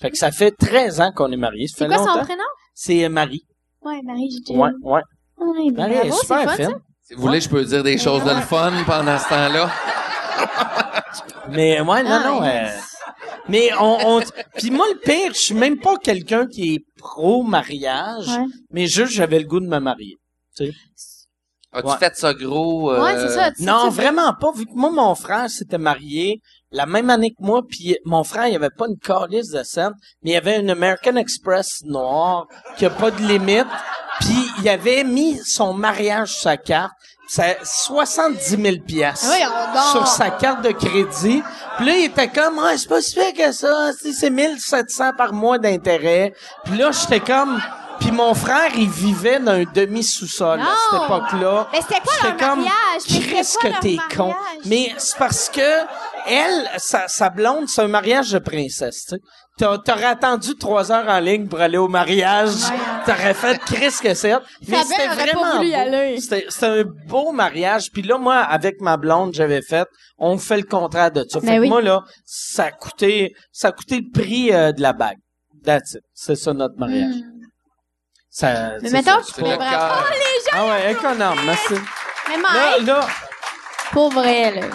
Fait 0.00 0.10
que 0.10 0.16
ça 0.16 0.30
fait 0.30 0.52
13 0.52 1.00
ans 1.00 1.12
qu'on 1.14 1.30
est 1.32 1.36
mariés. 1.36 1.66
Ça 1.66 1.74
C'est 1.78 1.86
quoi 1.88 1.98
son 1.98 2.20
prénom? 2.24 2.42
C'est 2.74 3.08
Marie. 3.08 3.42
Ouais, 3.82 4.00
Marie, 4.04 4.30
j'ai 4.46 4.54
Ouais, 4.54 4.70
ouais. 4.82 5.02
Ouais, 5.36 5.70
ben 5.72 5.88
Marie 5.88 5.94
elle 5.94 6.06
est 6.06 6.08
bravo, 6.08 6.14
c'est 6.14 6.20
super 6.26 6.42
fun, 6.50 6.56
fine. 6.56 6.78
Si 7.02 7.14
vous 7.14 7.22
voulez, 7.22 7.40
je 7.40 7.48
peux 7.48 7.64
dire 7.64 7.82
des 7.82 7.98
choses 7.98 8.24
de 8.24 8.30
le 8.30 8.40
fun 8.42 8.72
pendant 8.86 9.18
ce 9.18 9.28
temps-là. 9.28 9.70
Mais 11.50 11.80
ouais, 11.80 12.02
non, 12.02 12.10
Ah, 12.10 12.28
non. 12.28 12.44
yes. 12.44 12.97
Mais 13.48 13.70
on, 13.80 13.98
on 14.18 14.22
puis 14.56 14.70
moi 14.70 14.86
le 14.92 14.98
pire, 15.00 15.32
je 15.34 15.38
suis 15.40 15.54
même 15.54 15.78
pas 15.78 15.96
quelqu'un 15.96 16.46
qui 16.46 16.74
est 16.74 16.84
pro 16.98 17.42
mariage, 17.42 18.28
Ouais. 18.28 18.44
mais 18.72 18.86
juste 18.86 19.12
j'avais 19.12 19.38
le 19.40 19.46
goût 19.46 19.60
de 19.60 19.66
me 19.68 19.78
marier. 19.78 20.16
As-tu 21.72 21.86
Ouais. 21.86 21.96
fait 21.98 22.16
ça 22.16 22.32
gros? 22.32 22.90
euh, 22.92 23.02
Ouais, 23.02 23.14
c'est 23.18 23.28
ça. 23.34 23.52
tu- 23.52 23.62
Non, 23.62 23.88
tu- 23.88 23.94
vraiment 23.94 24.32
pas. 24.40 24.50
Vu 24.52 24.64
que 24.64 24.72
moi 24.74 24.90
mon 24.90 25.14
frère 25.14 25.50
s'était 25.50 25.76
marié 25.78 26.40
la 26.72 26.86
même 26.86 27.10
année 27.10 27.30
que 27.30 27.42
moi, 27.44 27.62
puis 27.68 27.96
mon 28.06 28.24
frère 28.24 28.46
il 28.48 28.56
avait 28.56 28.70
pas 28.70 28.86
une 28.88 28.96
calice 28.98 29.50
de 29.50 29.62
scène, 29.62 29.92
mais 30.22 30.30
il 30.32 30.36
avait 30.36 30.58
une 30.58 30.70
American 30.70 31.16
Express 31.16 31.80
noire 31.84 32.46
qui 32.78 32.86
a 32.86 32.90
pas 32.90 33.10
de 33.10 33.20
limite, 33.22 33.66
puis 34.20 34.34
il 34.62 34.68
avait 34.68 35.04
mis 35.04 35.38
son 35.44 35.74
mariage 35.74 36.32
sur 36.32 36.40
sa 36.42 36.56
carte. 36.56 36.92
C'est 37.30 37.58
70 37.62 38.56
000 38.62 38.76
piastres 38.86 39.26
Ah 39.30 39.72
Oui, 39.74 39.80
sur 39.92 40.06
sa 40.06 40.30
carte 40.30 40.62
de 40.62 40.70
crédit. 40.70 41.42
Puis 41.76 41.86
là, 41.86 41.92
il 41.96 42.04
était 42.06 42.28
comme, 42.28 42.58
ouais, 42.58 42.78
c'est 42.78 42.88
pas 42.88 43.02
si 43.02 43.14
pire 43.14 43.34
que 43.34 43.52
ça. 43.52 43.90
C'est 44.00 44.12
c'est 44.12 44.30
1700 44.30 45.12
par 45.16 45.34
mois 45.34 45.58
d'intérêt. 45.58 46.32
Puis 46.64 46.78
là, 46.78 46.90
j'étais 46.90 47.20
comme... 47.20 47.60
Puis 48.00 48.12
mon 48.12 48.32
frère, 48.32 48.70
il 48.76 48.88
vivait 48.88 49.40
dans 49.40 49.52
un 49.52 49.64
demi-sous-sol 49.64 50.60
à 50.60 50.74
cette 50.90 51.02
époque-là. 51.02 51.68
Mais 51.72 51.80
c'était 51.80 52.00
quoi 52.00 52.12
leur 52.22 52.30
J'étais 52.32 52.44
comme, 52.44 52.58
mariage? 52.60 53.54
Quoi 53.60 53.70
que 53.70 53.80
t'es 53.80 54.16
con. 54.16 54.34
Mais 54.66 54.94
c'est 54.98 55.18
parce 55.18 55.48
que 55.48 55.80
elle, 56.26 56.70
sa, 56.76 57.08
sa 57.08 57.28
blonde, 57.28 57.68
c'est 57.68 57.82
un 57.82 57.88
mariage 57.88 58.30
de 58.30 58.38
princesse, 58.38 59.06
tu 59.08 59.16
sais. 59.16 59.20
T'a- 59.58 59.78
T'aurais 59.78 60.04
attendu 60.04 60.54
trois 60.56 60.92
heures 60.92 61.08
en 61.08 61.18
ligne 61.18 61.48
pour 61.48 61.60
aller 61.60 61.76
au 61.78 61.88
mariage. 61.88 62.50
T'aurais 63.04 63.34
fait 63.34 63.58
Chris 63.58 63.92
que 64.02 64.14
c'est. 64.14 64.32
Mais 64.68 64.82
c'était 64.84 65.08
vraiment 65.08 65.58
beau. 65.58 66.20
C'était 66.20 66.46
un 66.62 66.84
beau 66.84 67.32
mariage. 67.32 67.90
Puis 67.92 68.02
là, 68.02 68.18
moi, 68.18 68.36
avec 68.36 68.80
ma 68.80 68.96
blonde, 68.96 69.34
j'avais 69.34 69.60
fait, 69.62 69.86
on 70.16 70.38
fait 70.38 70.58
le 70.58 70.62
contraire 70.62 71.10
de 71.10 71.26
ça. 71.28 71.40
Fait 71.40 71.46
Ben 71.46 71.56
que 71.56 71.60
oui. 71.62 71.68
moi, 71.68 71.82
là, 71.82 72.02
ça 72.24 72.66
a 72.66 72.70
coûté, 72.70 73.34
ça 73.52 73.68
a 73.68 73.72
coûté 73.72 74.00
le 74.00 74.10
prix 74.12 74.52
euh, 74.52 74.72
de 74.72 74.80
la 74.80 74.92
bague. 74.92 75.18
That's 75.64 75.94
it. 75.94 76.02
C'est 76.14 76.36
ça 76.36 76.52
notre 76.52 76.78
mariage. 76.78 77.14
Hmm. 77.16 77.22
Ça, 78.30 78.70
Mais 78.80 78.90
mettons 78.90 79.10
ça. 79.10 79.16
qu'il 79.22 79.34
C'est 79.34 79.40
faut 79.40 79.46
le 79.48 79.54
vraiment... 79.56 79.70
cœur. 79.70 80.04
Ah 80.52 80.66
ouais, 80.66 80.92
économe, 80.92 81.38
merci. 81.44 81.74
Mais 82.28 82.36
Là, 82.36 82.42
Mike, 82.76 82.86
là, 82.86 83.00
pour 83.90 84.10
vrai, 84.12 84.54
là. 84.60 84.66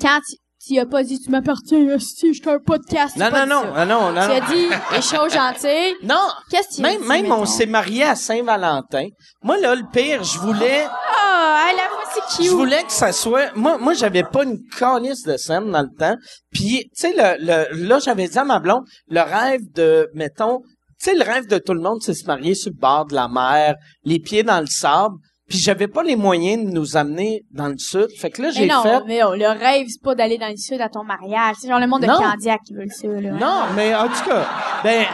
Quand 0.00 0.20
tu, 0.26 0.36
tu 0.66 0.78
as 0.78 0.86
pas 0.86 1.02
dit, 1.02 1.18
tu 1.20 1.30
m'appartiens, 1.30 1.98
si 1.98 2.32
je 2.32 2.40
suis 2.40 2.50
un 2.50 2.58
podcast. 2.58 3.16
non, 3.16 3.30
non, 3.30 3.46
non, 3.46 3.86
non, 3.86 4.12
non, 4.12 4.26
Tu 4.26 4.32
as 4.32 4.40
non. 4.40 4.46
dit 4.52 4.66
les 4.92 5.02
choses 5.02 5.32
gentilles. 5.32 5.94
Non, 6.02 6.28
Qu'est-ce 6.50 6.76
que 6.76 6.82
même, 6.82 7.00
dit, 7.02 7.08
même 7.08 7.32
on 7.32 7.44
s'est 7.46 7.66
marié 7.66 8.04
à 8.04 8.14
Saint-Valentin. 8.14 9.06
Moi, 9.42 9.58
là, 9.58 9.74
le 9.74 9.84
pire, 9.92 10.22
je 10.22 10.38
voulais, 10.38 10.86
Ah, 10.86 11.66
a 11.68 12.14
c'est 12.14 12.36
cute. 12.36 12.46
je 12.50 12.54
voulais 12.54 12.82
que 12.84 12.92
ça 12.92 13.12
soit, 13.12 13.54
moi, 13.56 13.78
moi, 13.78 13.94
j'avais 13.94 14.22
pas 14.22 14.44
une 14.44 14.58
calice 14.78 15.22
de 15.22 15.36
scène 15.36 15.70
dans 15.70 15.82
le 15.82 15.88
temps. 15.98 16.16
Puis, 16.52 16.84
tu 16.84 16.90
sais, 16.94 17.12
le, 17.16 17.44
le, 17.72 17.86
là, 17.88 17.98
j'avais 17.98 18.28
dit 18.28 18.38
à 18.38 18.44
ma 18.44 18.58
blonde, 18.58 18.84
le 19.08 19.20
rêve 19.20 19.62
de, 19.74 20.08
mettons, 20.14 20.60
tu 21.02 21.10
sais, 21.10 21.14
le 21.16 21.24
rêve 21.24 21.46
de 21.48 21.58
tout 21.58 21.74
le 21.74 21.80
monde, 21.80 21.98
c'est 22.02 22.14
se 22.14 22.26
marier 22.26 22.54
sur 22.54 22.70
le 22.70 22.78
bord 22.78 23.06
de 23.06 23.14
la 23.14 23.28
mer, 23.28 23.74
les 24.04 24.20
pieds 24.20 24.42
dans 24.42 24.60
le 24.60 24.66
sable. 24.66 25.16
Puis 25.52 25.60
j'avais 25.60 25.86
pas 25.86 26.02
les 26.02 26.16
moyens 26.16 26.64
de 26.64 26.70
nous 26.70 26.96
amener 26.96 27.44
dans 27.50 27.68
le 27.68 27.76
sud. 27.76 28.08
Fait 28.18 28.30
que 28.30 28.40
là, 28.40 28.50
j'ai 28.52 28.64
non, 28.64 28.82
fait, 28.82 29.02
mais 29.06 29.20
non, 29.20 29.32
le 29.32 29.48
rêve, 29.48 29.86
c'est 29.86 30.00
pas 30.02 30.14
d'aller 30.14 30.38
dans 30.38 30.48
le 30.48 30.56
sud 30.56 30.80
à 30.80 30.88
ton 30.88 31.04
mariage. 31.04 31.56
C'est 31.60 31.68
genre 31.68 31.78
le 31.78 31.86
monde 31.86 32.00
de. 32.00 32.06
Candiac 32.06 32.62
qui 32.66 32.72
veut 32.72 32.84
le 32.84 32.88
ça, 32.88 33.06
là. 33.06 33.32
Non, 33.32 33.64
mais 33.76 33.94
en 33.94 34.08
tout 34.08 34.24
cas, 34.30 34.46
ben, 34.82 35.04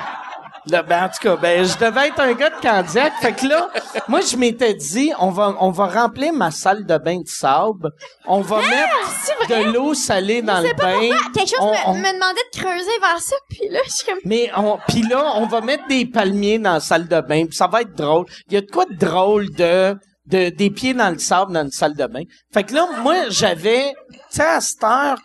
Là, 0.70 0.82
ben, 0.82 1.04
en 1.04 1.08
tout 1.08 1.22
cas, 1.22 1.36
ben, 1.36 1.64
je 1.64 1.78
devais 1.78 2.08
être 2.08 2.20
un 2.20 2.34
gars 2.34 2.50
de 2.50 2.60
Candiac. 2.60 3.12
Fait 3.20 3.32
que 3.32 3.46
là, 3.46 3.68
moi, 4.06 4.20
je 4.20 4.36
m'étais 4.36 4.74
dit, 4.74 5.12
on 5.18 5.30
va, 5.30 5.56
on 5.60 5.70
va 5.70 5.86
remplir 5.86 6.32
ma 6.34 6.50
salle 6.50 6.84
de 6.84 6.98
bain 6.98 7.20
de 7.20 7.26
sable. 7.26 7.90
On 8.26 8.42
va 8.42 8.58
mettre 8.58 9.48
de 9.48 9.72
l'eau 9.72 9.94
salée 9.94 10.42
dans 10.42 10.60
le 10.60 10.74
bain. 10.76 11.08
Ah, 11.14 11.28
quelque 11.32 11.48
chose 11.48 11.58
On- 11.60 11.70
me, 11.72 11.76
on- 11.86 11.94
me 11.94 12.12
demandait 12.12 12.40
de 12.52 12.58
creuser 12.60 12.98
vers 13.00 13.18
ça, 13.18 13.36
puis 13.48 13.68
là, 13.70 13.78
je 13.86 13.90
suis 13.90 14.06
comme... 14.06 14.18
Mais 14.24 14.50
on, 14.56 14.78
puis 14.88 15.02
là, 15.02 15.32
on 15.36 15.46
va 15.46 15.62
mettre 15.62 15.86
des 15.88 16.04
palmiers 16.04 16.58
dans 16.58 16.74
la 16.74 16.80
salle 16.80 17.08
de 17.08 17.20
bain, 17.22 17.46
puis 17.46 17.56
ça 17.56 17.66
va 17.66 17.80
être 17.80 17.94
drôle. 17.94 18.26
Il 18.48 18.54
y 18.54 18.56
a 18.58 18.60
de 18.60 18.70
quoi 18.70 18.84
de 18.84 18.94
drôle 18.94 19.50
de, 19.54 19.96
de 20.30 20.50
des 20.50 20.70
pieds 20.70 20.94
dans 20.94 21.10
le 21.10 21.18
sable 21.18 21.52
dans 21.52 21.64
une 21.64 21.70
salle 21.70 21.94
de 21.96 22.06
bain. 22.06 22.22
Fait 22.52 22.64
que 22.64 22.74
là, 22.74 22.86
moi, 23.02 23.28
j'avais, 23.30 23.92
tu 24.12 24.18
sais, 24.30 24.42
à 24.42 24.60
cette 24.60 24.82
heure, 24.84 25.18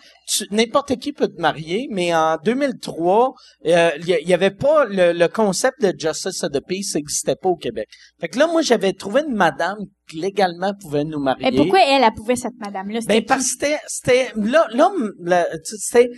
n'importe 0.52 0.96
qui 0.98 1.12
peut 1.12 1.28
te 1.28 1.40
marier, 1.42 1.88
mais 1.92 2.16
en 2.16 2.38
2003, 2.44 3.34
euh, 3.66 3.92
il 4.00 4.08
y, 4.08 4.14
a- 4.14 4.20
il 4.20 4.28
y 4.28 4.34
avait 4.34 4.52
pas 4.52 4.86
le, 4.86 5.12
le 5.12 5.28
concept 5.28 5.82
de 5.82 5.94
justice 5.98 6.44
of 6.44 6.52
the 6.52 6.62
peace 6.66 6.96
n'existait 6.96 7.36
pas 7.36 7.50
au 7.50 7.56
Québec. 7.58 7.88
Fait 8.20 8.30
que 8.30 8.40
là, 8.40 8.48
moi, 8.48 8.62
j'avais 8.62 8.94
trouvé 8.94 9.22
une 9.28 9.36
madame 9.36 9.78
qui 10.10 10.18
légalement 10.20 10.74
pouvait 10.82 11.04
nous 11.04 11.20
marier. 11.20 11.50
Mais 11.52 11.58
pourquoi 11.58 11.80
elle, 11.86 12.04
elle 12.04 12.14
pouvait, 12.16 12.36
cette 12.38 12.58
madame-là? 12.60 13.00
Ben, 13.06 13.24
parce 13.26 13.44
que 13.44 13.50
c'était, 13.50 13.80
c'était, 13.88 14.32
là, 14.38 14.66
là, 14.72 15.46
tu- 15.66 15.78
c'était, 15.78 16.10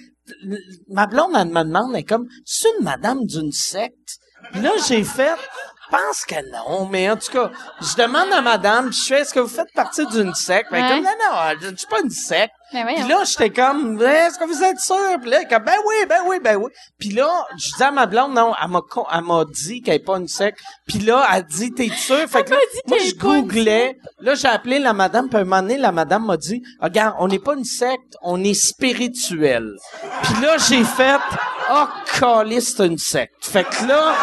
ma 0.90 1.08
blonde, 1.08 1.32
elle 1.36 1.48
me 1.48 1.64
demande, 1.64 1.92
elle 1.94 2.00
est 2.02 2.04
comme, 2.04 2.28
c'est 2.46 2.68
une 2.80 2.86
madame 2.86 3.26
d'une 3.26 3.52
secte? 3.52 4.18
Puis 4.52 4.62
là, 4.62 4.72
j'ai 4.88 5.04
fait, 5.04 5.34
je 5.92 5.98
pense 5.98 6.26
que 6.26 6.36
non, 6.52 6.88
mais 6.88 7.10
en 7.10 7.16
tout 7.18 7.32
cas, 7.32 7.52
je 7.82 7.96
demande 8.02 8.32
à 8.34 8.42
madame, 8.42 8.92
je 8.92 9.04
fais, 9.04 9.22
est-ce 9.22 9.34
que 9.34 9.40
vous 9.40 9.48
faites 9.48 9.72
partie 9.74 10.06
d'une 10.08 10.34
secte? 10.34 10.70
Elle 10.72 10.80
est 10.80 10.84
Ouais. 10.84 10.90
comme, 10.90 11.04
non, 11.04 11.12
non, 11.32 11.60
je 11.62 11.68
je 11.70 11.76
suis 11.76 11.88
pas 11.88 12.02
une 12.04 12.10
secte. 12.10 12.54
Ben 12.74 12.86
Puis 12.96 13.08
là, 13.08 13.24
j'étais 13.24 13.52
comme, 13.52 13.98
Ben, 13.98 14.28
est-ce 14.28 14.40
que 14.40 14.44
vous 14.46 14.64
êtes 14.64 14.80
sûr? 14.80 15.20
Puis 15.22 15.30
là, 15.30 15.46
comme, 15.46 15.64
ben 15.64 15.76
oui, 15.88 15.96
ben 16.10 16.22
oui, 16.28 16.40
ben 16.44 16.56
oui. 16.58 16.72
Puis 17.00 17.10
là, 17.10 17.30
je 17.58 17.76
dis 17.78 17.84
à 17.84 17.92
ma 17.92 18.06
blonde, 18.06 18.34
non, 18.34 18.54
elle 18.62 18.70
m'a, 18.70 18.82
elle 19.14 19.22
m'a 19.22 19.46
dit 19.46 19.82
qu'elle 19.82 19.96
est 19.96 20.00
pas 20.06 20.18
une 20.18 20.28
secte. 20.28 20.60
Puis 20.88 21.00
là, 21.00 21.26
elle 21.34 21.46
dit, 21.46 21.72
t'es 21.72 21.90
sûr? 21.90 22.28
Fait 22.28 22.44
que 22.44 22.50
là, 22.52 22.58
moi, 22.88 22.98
je 23.06 23.14
googlais. 23.16 23.98
Là, 24.20 24.34
j'ai 24.36 24.48
appelé 24.48 24.80
la 24.80 24.94
madame, 24.94 25.30
puis 25.30 25.38
à 25.38 25.42
un 25.42 25.44
moment 25.46 25.62
donné, 25.62 25.78
la 25.78 25.92
madame 25.92 26.26
m'a 26.26 26.38
dit, 26.38 26.62
regarde, 26.82 27.16
on 27.20 27.28
n'est 27.28 27.40
pas 27.40 27.54
une 27.54 27.64
secte, 27.66 28.18
on 28.24 28.44
est 28.44 28.56
spirituel. 28.56 29.70
Puis 30.24 30.34
là, 30.42 30.58
j'ai 30.58 30.84
fait, 30.84 31.20
oh, 31.72 31.86
calice, 32.20 32.74
c'est 32.76 32.86
une 32.88 32.98
secte. 32.98 33.36
Fait 33.46 33.64
que 33.64 33.86
là, 33.86 34.14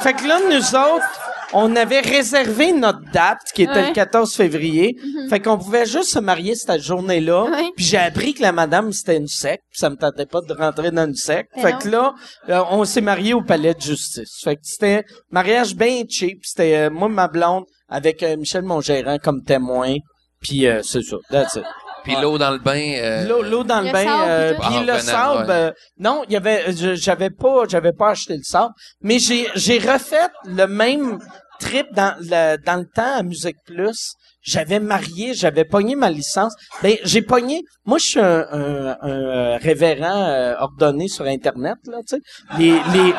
fait 0.00 0.14
que 0.14 0.26
là, 0.26 0.40
nous 0.48 0.74
autres, 0.74 1.20
on 1.52 1.76
avait 1.76 2.00
réservé 2.00 2.72
notre 2.72 3.00
date, 3.12 3.38
qui 3.54 3.62
était 3.62 3.72
Ouais. 3.72 3.88
le 3.88 3.92
14 3.94 4.34
février. 4.34 4.96
Fait 5.30 5.40
qu'on 5.40 5.58
pouvait 5.58 5.86
juste 5.86 6.10
se 6.10 6.18
marier 6.18 6.54
cette 6.54 6.80
journée-là. 6.82 7.44
Ouais. 7.44 7.70
Puis 7.76 7.84
j'ai 7.84 7.98
appris 7.98 8.34
que 8.34 8.42
la 8.42 8.52
madame, 8.52 8.92
c'était 8.92 9.16
une 9.16 9.28
secte. 9.28 9.62
Puis 9.70 9.78
ça 9.78 9.88
me 9.90 9.96
tentait 9.96 10.26
pas 10.26 10.40
de 10.40 10.52
rentrer 10.52 10.90
dans 10.90 11.06
une 11.06 11.14
secte. 11.14 11.50
Mais 11.56 11.62
fait 11.62 11.72
non. 11.72 11.78
que 11.78 11.88
là, 11.88 12.14
euh, 12.48 12.62
on 12.70 12.84
s'est 12.84 13.00
marié 13.00 13.32
au 13.34 13.42
palais 13.42 13.74
de 13.74 13.80
justice. 13.80 14.40
Fait 14.42 14.56
que 14.56 14.62
c'était 14.64 15.04
mariage 15.30 15.74
bien 15.76 16.02
cheap. 16.08 16.40
C'était 16.42 16.76
euh, 16.76 16.90
moi, 16.90 17.08
ma 17.08 17.28
blonde, 17.28 17.64
avec 17.88 18.22
euh, 18.22 18.36
Michel, 18.36 18.62
mon 18.62 18.80
gérant, 18.80 19.18
comme 19.22 19.42
témoin. 19.44 19.94
Puis 20.42 20.66
euh, 20.66 20.82
c'est 20.82 21.02
ça. 21.02 21.16
That's 21.30 21.54
it. 21.56 21.64
Puis 22.06 22.16
l'eau 22.22 22.38
dans 22.38 22.50
le 22.50 22.58
bain. 22.58 22.92
euh, 22.96 23.26
L'eau, 23.28 23.42
l'eau 23.42 23.64
dans 23.64 23.80
le, 23.80 23.86
Le 23.86 23.92
bain, 23.92 24.04
sable, 24.04 24.24
euh, 24.28 24.54
puis 24.60 24.74
tout. 24.78 24.84
le 24.86 24.92
Ah, 24.92 25.00
sable, 25.00 25.46
euh, 25.50 25.70
non, 25.98 26.22
il 26.28 26.32
y 26.32 26.36
avait, 26.36 26.72
je- 26.72 26.94
j'avais 26.94 27.30
pas, 27.30 27.64
j'avais 27.68 27.92
pas 27.92 28.10
acheté 28.10 28.34
le 28.36 28.42
sable, 28.42 28.72
mais 29.00 29.18
j'ai, 29.18 29.48
j'ai 29.54 29.78
refait 29.78 30.28
le 30.44 30.66
même 30.66 31.18
trip 31.60 31.86
dans 31.92 32.14
le, 32.20 32.56
dans 32.64 32.76
le 32.76 32.86
temps 32.86 33.16
à 33.18 33.22
Musique 33.22 33.56
Plus. 33.66 34.12
J'avais 34.42 34.78
marié, 34.78 35.34
j'avais 35.34 35.64
pogné 35.64 35.96
ma 35.96 36.08
licence. 36.08 36.54
Ben, 36.80 36.94
j'ai 37.02 37.22
pogné. 37.22 37.62
Moi, 37.84 37.98
je 37.98 38.04
suis 38.04 38.20
un, 38.20 38.46
un, 38.52 38.96
un, 39.02 39.08
euh, 39.10 39.58
révérend 39.60 40.22
euh, 40.28 40.54
ordonné 40.60 41.08
sur 41.08 41.24
Internet, 41.24 41.78
là, 41.88 41.98
tu 42.08 42.16
sais. 42.16 42.22
Les, 42.56 42.70
les, 42.92 43.12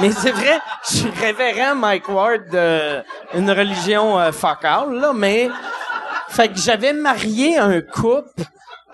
mais 0.00 0.10
c'est 0.10 0.32
vrai, 0.32 0.58
je 0.90 0.96
suis 0.96 1.10
révérend 1.20 1.74
Mike 1.76 2.08
Ward 2.08 2.50
de 2.50 3.02
une 3.38 3.50
religion 3.50 4.18
euh, 4.18 4.32
fuck 4.32 4.64
all, 4.64 4.92
là, 4.92 5.12
mais 5.14 5.48
fait 6.34 6.48
que 6.48 6.58
j'avais 6.58 6.92
marié 6.92 7.58
un 7.58 7.80
couple 7.80 8.42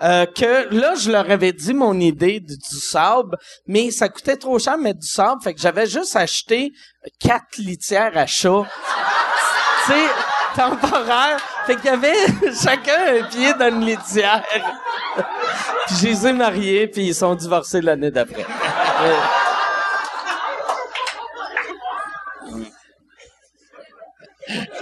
euh, 0.03 0.25
que 0.25 0.73
là, 0.73 0.95
je 0.95 1.11
leur 1.11 1.29
avais 1.29 1.51
dit 1.51 1.73
mon 1.73 1.99
idée 1.99 2.39
du, 2.39 2.57
du 2.57 2.79
sable, 2.79 3.37
mais 3.67 3.91
ça 3.91 4.09
coûtait 4.09 4.37
trop 4.37 4.57
cher 4.57 4.77
de 4.77 4.83
mettre 4.83 4.99
du 4.99 5.07
sable, 5.07 5.41
fait 5.43 5.53
que 5.53 5.59
j'avais 5.59 5.85
juste 5.85 6.15
acheté 6.15 6.71
quatre 7.19 7.57
litières 7.57 8.17
à 8.17 8.25
chat. 8.25 8.63
tu 9.85 9.91
sais, 9.91 10.07
temporaire. 10.55 11.37
Fait 11.65 11.75
qu'il 11.75 11.85
y 11.85 11.89
avait 11.89 12.25
chacun 12.63 13.19
un 13.19 13.23
pied 13.23 13.53
dans 13.53 13.69
une 13.69 13.85
litière. 13.85 14.43
puis 15.87 15.95
je 16.01 16.07
les 16.07 16.27
ai 16.27 16.33
mariés, 16.33 16.87
puis 16.87 17.07
ils 17.07 17.15
sont 17.15 17.35
divorcés 17.35 17.81
l'année 17.81 18.11
d'après. 18.11 18.45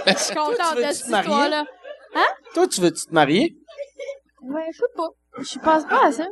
Je 0.06 0.14
suis 0.14 0.34
contente 0.34 0.76
de 0.76 0.82
te 0.82 0.92
cette 0.92 1.08
marier? 1.08 1.64
Histoire-là. 2.10 2.34
toi, 2.54 2.66
tu 2.68 2.80
veux-tu 2.80 3.06
te 3.06 3.14
marier? 3.14 3.56
Ouais, 4.42 4.66
je 4.72 4.78
sais 4.78 4.84
pas. 4.96 5.08
Je 5.38 5.58
pense 5.58 5.84
pas 5.84 6.06
à 6.06 6.12
ça. 6.12 6.26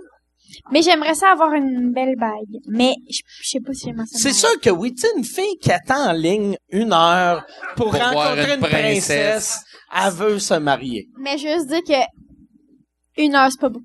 Mais 0.70 0.80
j'aimerais 0.82 1.14
ça 1.14 1.30
avoir 1.30 1.52
une 1.52 1.92
belle 1.92 2.16
bague. 2.16 2.60
Mais 2.68 2.94
je 3.10 3.20
je 3.42 3.48
sais 3.48 3.60
pas 3.60 3.72
si 3.72 3.86
j'aimerais 3.86 4.06
ça. 4.06 4.18
C'est 4.18 4.32
sûr 4.32 4.60
que 4.60 4.70
oui, 4.70 4.94
tu 4.94 5.02
sais, 5.02 5.08
une 5.16 5.24
fille 5.24 5.58
qui 5.60 5.70
attend 5.70 6.08
en 6.08 6.12
ligne 6.12 6.56
une 6.70 6.92
heure 6.92 7.44
pour, 7.76 7.90
Pour 7.90 7.98
voir 7.98 8.30
rencontrer 8.30 8.54
une 8.54 8.60
une 8.60 8.66
princesse, 8.66 9.58
elle 9.94 10.12
veut 10.12 10.38
se 10.38 10.54
marier. 10.54 11.08
Mais 11.18 11.36
je 11.36 11.46
veux 11.48 11.54
juste 11.54 11.68
dire 11.68 11.82
que 11.82 13.22
une 13.22 13.34
heure, 13.34 13.50
c'est 13.50 13.60
pas 13.60 13.68
beaucoup. 13.68 13.84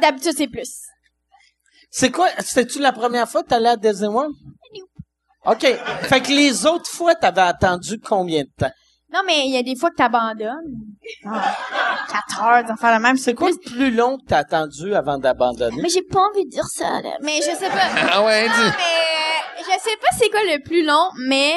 D'habitude, 0.00 0.32
c'est 0.36 0.48
plus. 0.48 0.80
C'est 1.90 2.10
quoi? 2.10 2.28
C'était-tu 2.40 2.80
la 2.80 2.92
première 2.92 3.28
fois 3.28 3.44
que 3.44 3.48
t'allais 3.48 3.68
à 3.68 3.76
Disney 3.76 4.08
World? 4.08 4.34
OK. 5.46 5.66
Fait 6.02 6.20
que 6.20 6.28
les 6.30 6.66
autres 6.66 6.90
fois, 6.90 7.14
t'avais 7.14 7.40
attendu 7.42 8.00
combien 8.00 8.42
de 8.42 8.50
temps? 8.58 8.70
Non, 9.12 9.20
mais 9.26 9.46
il 9.46 9.52
y 9.52 9.56
a 9.56 9.62
des 9.62 9.76
fois 9.76 9.90
que 9.90 9.96
t'abandonnes. 9.96 10.74
Ah, 11.26 11.54
Quatre 12.10 12.42
heures, 12.42 12.64
d'en 12.64 12.74
faire 12.76 12.90
la 12.90 12.98
même. 12.98 13.16
C'est 13.16 13.34
quoi? 13.34 13.50
Le 13.50 13.56
plus 13.70 13.90
long 13.92 14.16
que 14.18 14.24
t'as 14.26 14.38
attendu 14.38 14.94
avant 14.94 15.18
d'abandonner? 15.18 15.80
Mais 15.82 15.88
j'ai 15.88 16.02
pas 16.02 16.20
envie 16.20 16.44
de 16.46 16.50
dire 16.50 16.66
ça, 16.66 17.00
là. 17.00 17.12
Mais 17.22 17.36
je 17.36 17.42
sais 17.56 17.68
pas. 17.68 17.88
Ah 18.12 18.24
ouais, 18.24 18.48
Non, 18.48 18.54
dis. 18.54 18.70
mais 18.76 19.62
je 19.62 19.80
sais 19.80 19.96
pas 20.00 20.08
c'est 20.18 20.30
quoi 20.30 20.40
le 20.42 20.62
plus 20.64 20.84
long, 20.84 21.10
mais 21.28 21.54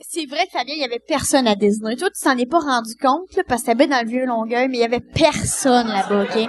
c'est 0.00 0.26
vrai 0.26 0.44
que 0.46 0.52
Fabien, 0.52 0.74
il 0.74 0.80
y 0.80 0.84
avait 0.84 1.00
personne 1.06 1.46
à 1.46 1.54
Disney. 1.54 1.96
Toi, 1.96 2.08
tu 2.10 2.20
t'en 2.22 2.36
es 2.36 2.46
pas 2.46 2.58
rendu 2.58 2.94
compte, 3.00 3.34
là, 3.36 3.42
parce 3.48 3.62
que 3.62 3.66
t'habites 3.66 3.90
dans 3.90 4.02
le 4.04 4.08
vieux 4.10 4.26
Longueuil, 4.26 4.68
mais 4.68 4.78
il 4.78 4.80
y 4.80 4.84
avait 4.84 5.00
personne 5.00 5.88
là-bas, 5.88 6.24
OK? 6.24 6.48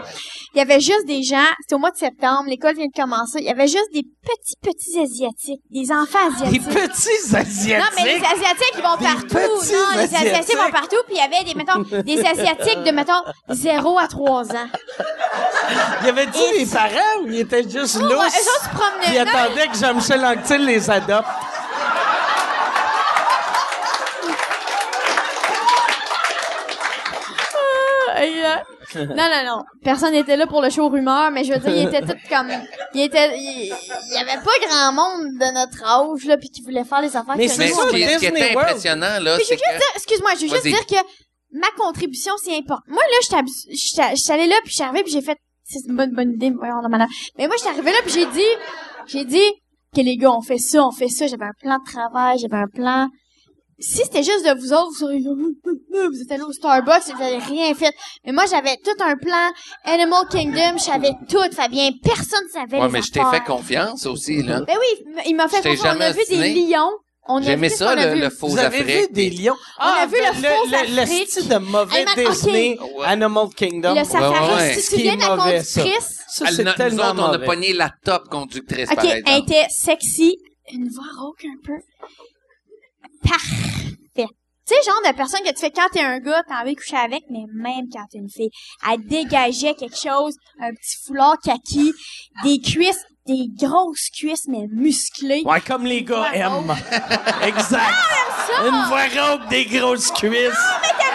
Il 0.53 0.57
y 0.57 0.61
avait 0.61 0.79
juste 0.79 1.05
des 1.05 1.23
gens, 1.23 1.45
c'était 1.61 1.75
au 1.75 1.77
mois 1.77 1.91
de 1.91 1.97
septembre, 1.97 2.45
l'école 2.47 2.75
vient 2.75 2.87
de 2.87 2.99
commencer, 2.99 3.39
il 3.39 3.45
y 3.45 3.49
avait 3.49 3.67
juste 3.67 3.91
des 3.93 4.01
petits, 4.03 4.55
petits 4.61 4.99
Asiatiques, 4.99 5.61
des 5.69 5.91
enfants 5.91 6.29
Des 6.39 6.45
asiatiques. 6.57 6.67
petits 6.67 7.35
Asiatiques? 7.35 7.77
Non, 7.77 7.85
mais 7.95 8.03
les 8.05 8.25
Asiatiques, 8.25 8.73
ils 8.75 8.81
vont 8.81 8.97
Des 8.97 9.05
partout. 9.05 9.73
Non, 9.73 10.01
les 10.01 10.15
Asiatiques 10.15 10.57
vont 10.57 10.71
partout, 10.71 10.97
puis 11.05 11.15
il 11.15 11.17
y 11.17 11.21
avait 11.21 11.43
des, 11.43 11.53
mettons, 11.53 11.81
des 12.01 12.19
Asiatiques 12.25 12.83
de, 12.83 12.91
mettons, 12.91 13.21
0 13.49 13.97
à 13.99 14.07
3 14.07 14.51
ans. 14.55 14.67
Y 16.05 16.09
avait-tu 16.09 16.57
des 16.59 16.65
parents 16.65 17.21
ou 17.23 17.27
ils 17.29 17.39
étaient 17.41 17.63
juste 17.69 17.97
Oh, 18.01 18.05
ouais, 18.05 18.11
eux 18.11 18.15
lousses? 18.15 18.25
autres 18.25 18.63
se 18.63 18.75
promenaient. 18.75 19.13
Ils 19.13 19.17
attendaient 19.19 19.67
que 19.67 19.77
Jean-Michel 19.77 20.25
Anctil 20.25 20.65
les 20.65 20.89
adopte? 20.89 21.27
Non, 28.95 29.15
non, 29.15 29.43
non. 29.45 29.63
Personne 29.83 30.11
n'était 30.11 30.37
là 30.37 30.47
pour 30.47 30.61
le 30.61 30.69
show 30.69 30.87
rumeur, 30.89 31.31
mais 31.31 31.43
je 31.43 31.53
veux 31.53 31.59
dire, 31.59 31.75
il 31.75 31.87
était 31.87 32.01
tout 32.01 32.17
comme, 32.29 32.49
il 32.93 33.01
était, 33.01 33.37
il, 33.37 33.65
il 33.65 34.13
y 34.13 34.17
avait 34.17 34.41
pas 34.43 34.51
grand 34.67 34.93
monde 34.93 35.33
de 35.33 35.53
notre 35.53 35.83
âge, 35.83 36.25
là, 36.25 36.37
puis 36.37 36.49
qui 36.49 36.61
voulait 36.61 36.83
faire 36.83 37.01
les 37.01 37.15
affaires 37.15 37.35
Mais 37.37 37.47
que 37.47 37.51
nous, 37.51 37.57
ce 37.57 37.93
qui, 37.93 38.03
ce 38.03 38.25
était 38.25 38.53
World. 38.53 38.69
impressionnant, 38.69 39.19
là, 39.19 39.37
je 39.39 39.43
c'est 39.43 39.55
que... 39.55 39.95
excuse-moi, 39.95 40.31
je 40.35 40.45
veux 40.45 40.49
juste 40.49 40.63
dire 40.63 40.85
que 40.85 41.05
ma 41.51 41.67
contribution, 41.77 42.33
c'est 42.43 42.55
important. 42.55 42.83
Moi, 42.87 43.03
là, 43.03 43.17
j'étais 43.21 44.15
j'étais 44.15 44.33
allée 44.33 44.47
là, 44.47 44.55
puis 44.63 44.71
j'étais 44.71 44.83
arrivée, 44.83 45.03
puis 45.03 45.13
j'ai 45.13 45.21
fait, 45.21 45.37
c'est 45.63 45.79
une 45.87 45.95
bonne, 45.95 46.11
bonne 46.11 46.33
idée, 46.33 46.51
voyons, 46.51 46.81
non, 46.81 46.89
madame. 46.89 47.09
Mais 47.37 47.47
moi, 47.47 47.55
j'étais 47.57 47.69
arrivée 47.69 47.91
là, 47.91 47.97
puis 48.03 48.13
j'ai 48.13 48.25
dit, 48.25 48.51
j'ai 49.07 49.25
dit, 49.25 49.51
que 49.95 50.01
les 50.01 50.17
gars, 50.17 50.31
on 50.31 50.41
fait 50.41 50.57
ça, 50.57 50.85
on 50.85 50.91
fait 50.91 51.09
ça, 51.09 51.27
j'avais 51.27 51.45
un 51.45 51.53
plan 51.59 51.77
de 51.79 51.83
travail, 51.85 52.37
j'avais 52.39 52.61
un 52.61 52.67
plan. 52.67 53.07
Si 53.79 53.97
c'était 53.97 54.23
juste 54.23 54.43
de 54.45 54.59
vous 54.59 54.73
autres, 54.73 54.87
vous 54.89 54.95
seriez 54.95 55.19
vous 56.09 56.21
êtes 56.21 56.31
allés 56.31 56.41
au 56.43 56.51
Starbucks, 56.51 57.03
vous 57.15 57.21
avez 57.23 57.37
rien 57.37 57.73
fait. 57.75 57.93
Mais 58.25 58.31
moi, 58.31 58.45
j'avais 58.49 58.75
tout 58.77 59.03
un 59.03 59.15
plan. 59.17 59.51
Animal 59.83 60.25
Kingdom, 60.31 60.77
je 60.77 60.83
savais 60.83 61.11
tout, 61.29 61.43
Fabien. 61.55 61.91
Personne 62.03 62.47
savait 62.51 62.77
Ouais, 62.79 62.87
les 62.87 62.91
mais 62.91 63.01
je 63.03 63.11
t'ai 63.11 63.21
fait 63.31 63.43
confiance 63.43 64.05
aussi, 64.07 64.41
là. 64.41 64.61
Ben 64.61 64.75
oui, 64.79 65.05
il 65.27 65.35
m'a 65.35 65.47
fait 65.47 65.61
confiance. 65.61 65.95
On 65.95 66.01
a 66.01 66.11
vu 66.11 66.21
des 66.29 66.53
lions. 66.53 66.91
On 67.29 67.41
J'aimais 67.41 67.67
ça, 67.67 67.93
qu'on 67.93 68.01
a 68.01 68.05
le, 68.07 68.13
vu. 68.13 68.21
le 68.21 68.29
faux 68.29 68.47
Vous 68.47 68.57
avez 68.57 68.79
Afrique. 68.79 69.09
vu 69.09 69.13
des 69.13 69.29
lions? 69.29 69.55
a 69.77 70.05
vu 70.07 70.15
le 70.15 70.33
faux 70.33 70.65
le, 70.65 71.01
le 71.01 71.25
style 71.25 71.49
de 71.49 71.57
mauvais 71.57 71.99
Hey, 71.99 72.05
man. 72.05 72.31
Disney. 72.31 72.79
Animal 73.03 73.49
Kingdom. 73.53 73.95
Le 73.95 74.03
safari, 74.05 74.47
ouais, 74.47 74.55
ouais. 74.55 74.73
si 74.79 74.95
tu 74.95 75.01
viens 75.01 75.15
de 75.17 75.21
la 75.21 75.35
mauvais, 75.35 75.61
ça. 75.61 75.81
conductrice, 75.81 76.19
Ça, 76.29 76.45
Elle- 76.47 76.55
c'est 76.55 76.63
nous 76.63 76.73
tellement 76.73 77.09
autres, 77.11 77.19
on 77.29 77.33
a 77.33 77.39
pogné 77.39 77.73
la 77.73 77.91
top 78.05 78.29
conductrice, 78.29 78.89
OK, 78.89 78.95
par 78.95 79.05
elle 79.05 79.41
était 79.43 79.65
sexy, 79.69 80.37
une 80.71 80.87
voix 80.87 81.03
rauque 81.19 81.43
un 81.43 81.57
peu. 81.65 81.73
Parfaite. 83.27 83.97
Tu 84.67 84.73
sais, 84.75 84.81
genre 84.85 84.99
de 85.09 85.15
personne 85.15 85.39
que 85.45 85.53
tu 85.53 85.61
fais 85.61 85.71
quand 85.71 85.87
t'es 85.93 86.01
un 86.01 86.19
gars, 86.19 86.43
t'as 86.45 86.61
envie 86.61 86.75
de 86.75 86.79
coucher 86.79 86.97
avec, 86.97 87.23
mais 87.29 87.45
même 87.53 87.85
quand 87.89 88.03
t'es 88.11 88.17
une 88.17 88.29
fille, 88.29 88.49
elle 88.85 89.01
dégageait 89.07 89.75
quelque 89.75 89.95
chose, 89.95 90.35
un 90.59 90.71
petit 90.71 90.97
foulard 91.05 91.37
kaki, 91.41 91.93
des 92.43 92.59
cuisses, 92.59 93.05
des 93.25 93.47
grosses 93.57 94.09
cuisses, 94.09 94.45
mais 94.49 94.67
musclées. 94.69 95.41
Ouais, 95.45 95.61
comme 95.61 95.85
les 95.85 96.03
gars 96.03 96.33
aiment. 96.33 96.75
exact. 97.43 97.95
Ça, 98.45 98.67
Une 98.67 98.83
voix 98.89 99.05
rauque, 99.15 99.47
des 99.47 99.63
grosses 99.63 100.11
cuisses. 100.11 100.51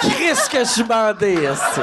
Chris 0.00 0.48
que 0.50 0.60
je 0.60 0.64
suis 0.64 0.84
bandé, 0.84 1.34
esti? 1.34 1.80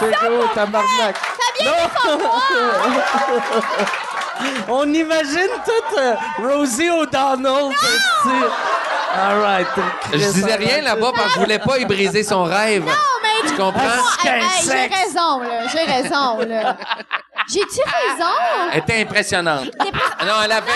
C'est 0.00 0.10
gros, 0.10 0.48
tabarnak. 0.52 1.16
On 4.68 4.92
imagine 4.92 5.48
tout 5.64 5.96
euh, 5.98 6.16
Rosie 6.38 6.90
O'Donnell, 6.90 7.70
esti. 7.70 8.48
All 9.14 9.40
right. 9.40 9.66
Je 10.12 10.32
disais 10.32 10.54
rien 10.54 10.80
là-bas 10.80 11.12
parce 11.14 11.28
que 11.28 11.34
je 11.34 11.38
voulais 11.40 11.58
pas 11.58 11.78
y 11.78 11.84
briser 11.84 12.22
son 12.22 12.44
rêve. 12.44 12.84
Non, 12.84 12.92
mais 13.22 13.48
Tu 13.48 13.56
comprends? 13.56 13.72
Bon, 13.72 14.30
hey, 14.30 14.40
hey, 14.40 14.64
j'ai 14.64 14.94
raison, 14.94 15.40
là. 15.40 15.68
J'ai 15.68 15.84
raison, 15.84 16.38
là. 16.38 16.76
J'ai-tu 17.48 17.80
raison? 17.80 18.32
Elle 18.72 18.78
était 18.78 19.00
impressionnante. 19.02 19.70
Non, 20.24 20.42
elle 20.44 20.52
avait. 20.52 20.72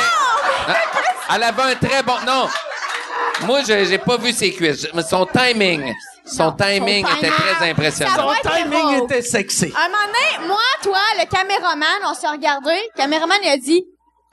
Elle 1.34 1.42
avait 1.42 1.62
un 1.62 1.74
très 1.76 2.02
bon. 2.02 2.14
Non. 2.26 2.48
Moi, 3.42 3.60
je 3.62 3.84
j'ai 3.84 3.98
pas 3.98 4.16
vu 4.16 4.32
ses 4.32 4.52
cuisses. 4.52 4.86
Mais 4.94 5.02
son 5.02 5.26
timing. 5.26 5.94
Son 6.24 6.52
timing 6.52 7.06
son 7.06 7.16
était 7.16 7.28
timing. 7.28 7.54
très 7.56 7.70
impressionnant. 7.70 8.12
Son 8.16 8.50
timing 8.50 9.04
était 9.04 9.22
sexy. 9.22 9.72
Un 9.76 9.88
moment 9.88 9.98
donné, 10.06 10.48
moi, 10.48 10.58
toi, 10.82 10.98
le 11.18 11.26
caméraman, 11.26 11.88
on 12.04 12.14
s'est 12.14 12.28
regardé. 12.28 12.70
Le 12.70 12.96
caméraman, 12.96 13.38
il 13.42 13.48
a 13.48 13.56
dit, 13.56 13.84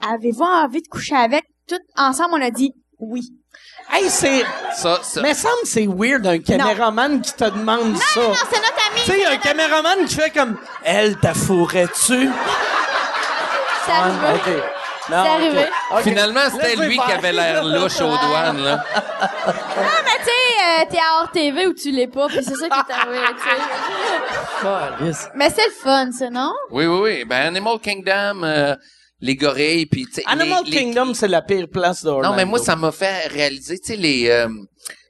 avez-vous 0.06 0.42
envie 0.42 0.82
de 0.82 0.88
coucher 0.88 1.14
avec? 1.14 1.44
Tout 1.68 1.78
ensemble, 1.96 2.34
on 2.34 2.42
a 2.42 2.50
dit 2.50 2.72
oui. 2.98 3.30
Hey, 3.92 4.08
c'est... 4.10 4.44
Ça, 4.74 4.98
ça. 5.02 5.22
Mais 5.22 5.34
semble 5.34 5.62
que 5.62 5.68
c'est 5.68 5.86
weird 5.86 6.26
un 6.26 6.38
caméraman 6.38 7.20
qui 7.20 7.32
te 7.32 7.44
demande 7.44 7.96
ça. 7.96 8.20
Non, 8.20 8.28
non, 8.30 8.34
c'est 8.50 8.58
notre 8.60 8.90
ami. 8.90 9.00
Tu 9.04 9.10
sais, 9.10 9.18
il 9.18 9.22
y 9.22 9.24
a 9.24 9.30
un 9.30 9.36
caméraman 9.36 10.04
qui 10.06 10.14
fait 10.16 10.30
comme 10.30 10.56
Elle, 10.82 11.16
ta 11.18 11.32
fourrais-tu? 11.34 12.28
C'est 13.86 13.92
arrivé. 13.92 14.26
Ah, 14.26 14.34
ok. 14.34 14.62
Non, 15.10 15.22
C'est 15.22 15.30
arrivé. 15.30 15.66
Finalement, 16.02 16.40
c'était 16.50 16.76
lui 16.76 16.96
qui 16.96 17.12
avait 17.12 17.32
l'air 17.32 17.62
louche 17.64 18.00
aux 18.00 18.16
douanes, 18.16 18.64
là. 18.64 18.76
Non, 19.46 19.52
mais 20.04 20.18
tu 20.18 20.24
sais, 20.24 20.30
euh, 20.80 20.84
t'es 20.90 20.96
à 20.98 21.20
hors 21.20 21.30
TV 21.30 21.66
ou 21.66 21.74
tu 21.74 21.90
l'es 21.90 22.06
pas, 22.06 22.26
puis 22.28 22.42
c'est 22.42 22.54
ça 22.56 22.68
qui 22.68 22.90
est 22.90 22.94
arrivé, 22.94 23.20
tu 23.36 23.42
sais. 23.42 24.98
Calisse. 24.98 25.28
Mais 25.34 25.50
c'est 25.50 25.66
le 25.66 25.72
fun, 25.72 26.10
ça, 26.10 26.30
non? 26.30 26.54
Oui, 26.70 26.86
oui, 26.86 27.00
oui. 27.02 27.24
Ben, 27.26 27.48
Animal 27.48 27.78
Kingdom, 27.80 28.42
euh, 28.44 28.74
les 29.24 29.36
gorilles, 29.36 29.86
puis 29.86 30.04
tu 30.04 30.14
sais. 30.14 30.22
Animal 30.26 30.64
les- 30.66 30.70
les- 30.70 30.76
Kingdom, 30.76 31.14
c'est 31.14 31.28
la 31.28 31.40
pire 31.40 31.66
place 31.72 32.02
d'Orlando. 32.04 32.28
Non, 32.28 32.36
mais 32.36 32.44
moi, 32.44 32.58
ça 32.58 32.76
m'a 32.76 32.92
fait 32.92 33.26
réaliser, 33.28 33.78
tu 33.78 33.92
sais, 33.92 33.96
les. 33.96 34.28
euh, 34.28 34.48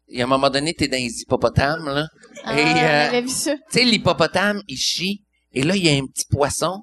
il 0.08 0.18
y 0.18 0.22
a 0.22 0.24
un 0.24 0.28
moment 0.28 0.50
donné, 0.50 0.72
t'es 0.72 0.86
dans 0.86 0.96
les 0.96 1.20
hippopotames, 1.22 1.86
là. 1.86 2.06
Ah, 2.44 2.58
et, 2.58 2.62
euh, 2.62 3.08
avait 3.08 3.22
vu 3.22 3.28
ça. 3.28 3.54
tu 3.54 3.78
sais, 3.78 3.84
l'hippopotame, 3.84 4.62
il 4.68 4.76
chie. 4.76 5.24
Et 5.52 5.62
là, 5.64 5.74
il 5.74 5.84
y 5.84 5.88
a 5.88 5.92
un 6.00 6.06
petit 6.06 6.26
poisson 6.30 6.82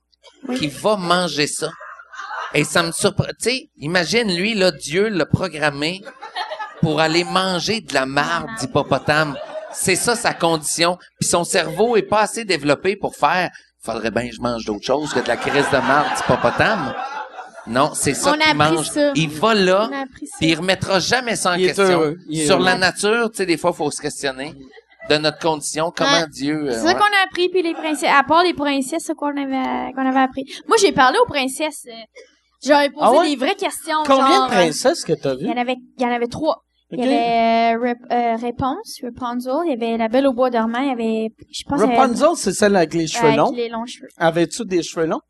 qui 0.57 0.67
va 0.67 0.97
manger 0.97 1.47
ça. 1.47 1.69
Et 2.53 2.65
ça 2.65 2.83
me 2.83 2.91
surprend. 2.91 3.27
Tu 3.41 3.49
sais, 3.49 3.69
imagine, 3.77 4.35
lui, 4.35 4.53
là, 4.53 4.71
Dieu 4.71 5.07
l'a 5.07 5.25
programmé 5.25 6.01
pour 6.81 6.99
aller 6.99 7.23
manger 7.23 7.79
de 7.79 7.93
la 7.93 8.05
marde 8.05 8.49
d'hippopotame. 8.59 9.37
C'est 9.73 9.95
ça 9.95 10.15
sa 10.17 10.33
condition. 10.33 10.97
Puis 11.19 11.29
son 11.29 11.45
cerveau 11.45 11.95
est 11.95 12.01
pas 12.01 12.21
assez 12.21 12.43
développé 12.43 12.97
pour 12.97 13.15
faire 13.15 13.49
faudrait 13.83 14.11
bien 14.11 14.29
que 14.29 14.35
je 14.35 14.41
mange 14.41 14.63
d'autre 14.65 14.85
chose 14.85 15.11
que 15.11 15.19
de 15.21 15.27
la 15.27 15.37
crise 15.37 15.65
de 15.71 15.77
marde 15.77 16.15
d'hippopotame. 16.15 16.93
Non, 17.71 17.91
c'est 17.93 18.13
ça 18.13 18.37
qu'il 18.37 18.55
mange. 18.55 18.89
ça. 18.89 19.11
Il 19.15 19.29
va 19.29 19.53
là, 19.53 19.89
puis 20.13 20.27
il 20.41 20.55
remettra 20.55 20.99
jamais 20.99 21.35
ça 21.35 21.51
en 21.51 21.55
Il 21.55 21.63
est 21.63 21.67
question. 21.67 21.85
heureux. 21.85 22.17
Il 22.29 22.41
est 22.41 22.45
Sur 22.45 22.59
la 22.59 22.75
nature, 22.77 23.29
tu 23.31 23.37
sais, 23.37 23.45
des 23.45 23.57
fois, 23.57 23.71
il 23.73 23.77
faut 23.77 23.91
se 23.91 24.01
questionner 24.01 24.53
de 25.09 25.17
notre 25.17 25.39
condition. 25.39 25.91
Comment 25.95 26.11
Ouais. 26.21 26.27
Dieu... 26.29 26.55
euh, 26.67 26.71
C'est 26.73 26.79
ça 26.79 26.85
ouais. 26.87 26.93
qu'on 26.93 26.99
a 26.99 27.23
appris, 27.25 27.49
puis 27.49 27.61
les 27.61 27.73
princesses, 27.73 28.09
à 28.13 28.23
part 28.23 28.43
les 28.43 28.53
princesses, 28.53 29.03
c'est 29.05 29.15
quoi 29.15 29.31
qu'on 29.33 29.41
avait, 29.41 29.91
qu'on 29.93 30.05
avait 30.07 30.19
appris. 30.19 30.43
Moi, 30.67 30.77
j'ai 30.79 30.91
parlé 30.91 31.17
aux 31.19 31.25
princesses. 31.27 31.85
euh, 31.87 31.91
J'aurais 32.63 32.89
posé 32.89 33.03
Ah 33.05 33.11
ouais? 33.11 33.29
des 33.29 33.35
vraies 33.37 33.55
questions. 33.55 33.97
Combien 34.05 34.27
genre, 34.35 34.47
de 34.47 34.51
princesses 34.53 35.03
que 35.03 35.13
t'as 35.13 35.31
euh, 35.31 35.37
Il 35.39 35.47
y 35.47 35.51
en 35.51 35.57
avait, 35.57 35.77
il 35.97 36.03
y 36.03 36.05
en 36.05 36.11
avait 36.13 36.27
trois. 36.27 36.63
Il 36.91 36.99
y 36.99 37.03
avait 37.03 37.75
euh, 37.75 37.79
Rep- 37.79 38.11
euh, 38.11 38.35
Réponse, 38.35 38.99
Rapunzel, 39.01 39.53
il 39.65 39.69
y 39.69 39.73
avait 39.73 39.97
La 39.97 40.09
Belle 40.09 40.27
au 40.27 40.33
bois 40.33 40.49
dormant, 40.49 40.79
il 40.81 40.89
y 40.89 40.91
avait, 40.91 41.29
je 41.49 41.63
pense, 41.65 41.81
avait- 41.81 41.95
Rapunzel, 41.97 42.27
c'est 42.35 42.51
celle 42.51 42.75
avec 42.75 42.93
les 42.93 43.07
cheveux 43.07 43.27
avec 43.27 43.37
longs. 43.37 43.51
les 43.53 43.69
longs 43.69 43.85
cheveux. 43.85 44.09
Avais-tu 44.17 44.65
des 44.65 44.83
cheveux 44.83 45.05
longs? 45.05 45.21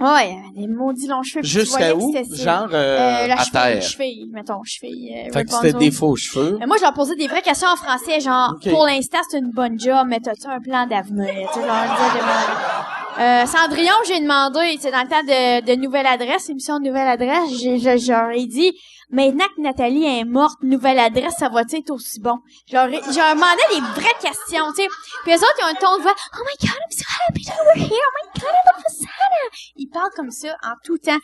Ouais, 0.00 0.36
des 0.54 0.66
maudits 0.68 1.08
longs 1.08 1.22
cheveux. 1.22 1.42
tu 1.42 1.48
Jusqu'à 1.48 1.94
où? 1.94 2.12
Genre, 2.12 2.68
euh, 2.72 3.24
Euh, 3.24 3.26
la 3.26 3.34
à 3.34 3.36
cheville, 3.38 3.50
terre. 3.52 3.82
cheville, 3.82 4.28
mettons, 4.32 4.62
cheville. 4.64 5.12
Euh, 5.26 5.32
fait 5.32 5.44
que 5.44 5.50
c'était 5.50 5.72
des 5.72 5.90
faux 5.90 6.14
cheveux. 6.16 6.56
Mais 6.60 6.66
moi, 6.66 6.76
je 6.76 6.82
leur 6.82 6.92
posais 6.94 7.16
des 7.16 7.26
vraies 7.26 7.42
questions 7.42 7.68
en 7.68 7.76
français, 7.76 8.20
genre, 8.20 8.54
pour 8.70 8.86
l'instant, 8.86 9.18
c'est 9.28 9.38
une 9.38 9.50
bonne 9.50 9.78
job, 9.78 10.06
mais 10.06 10.20
t'as-tu 10.20 10.46
un 10.46 10.60
plan 10.60 10.86
d'avenir? 10.86 11.26
Tu 11.52 11.60
sais, 11.60 11.66
je 11.66 13.20
euh, 13.20 13.46
Cendrillon, 13.46 13.94
j'ai 14.06 14.20
demandé, 14.20 14.78
c'est 14.80 14.92
dans 14.92 15.02
le 15.02 15.08
temps 15.08 15.24
de, 15.24 15.64
de 15.66 15.74
Nouvelle 15.80 16.06
Adresse, 16.06 16.48
émission 16.50 16.78
de 16.78 16.84
Nouvelle 16.86 17.08
Adresse, 17.08 17.50
j'ai, 17.60 17.74
ai 17.74 18.46
dit, 18.46 18.72
maintenant 19.10 19.46
que 19.56 19.60
Nathalie 19.60 20.04
est 20.04 20.24
morte, 20.24 20.58
Nouvelle 20.62 20.98
Adresse, 20.98 21.34
ça 21.38 21.48
va 21.48 21.62
être 21.62 21.90
aussi 21.90 22.20
bon? 22.20 22.38
Je 22.66 22.74
leur 22.74 22.86
demandais 22.86 23.68
des 23.70 23.80
vraies 24.00 24.18
questions, 24.20 24.64
tu 24.76 24.82
sais. 24.82 24.88
Puis 25.24 25.32
eux 25.32 25.36
autres, 25.36 25.54
ils 25.60 25.64
ont 25.64 25.68
un 25.68 25.74
ton 25.74 25.96
de 25.98 26.02
voix, 26.02 26.14
oh 26.34 26.42
my 26.44 26.68
god, 26.68 26.76
I'm 26.76 26.90
so 26.90 27.04
happy 27.28 27.44
that 27.44 27.56
we're 27.66 27.82
here, 27.82 27.90
oh 27.90 28.12
my 28.22 28.40
god, 28.40 28.50
I 28.50 28.66
love 28.66 28.82
Hosanna. 28.86 29.48
Ils 29.76 29.88
parlent 29.88 30.10
comme 30.16 30.30
ça 30.30 30.48
en 30.62 30.74
tout 30.84 30.98
temps. 30.98 31.18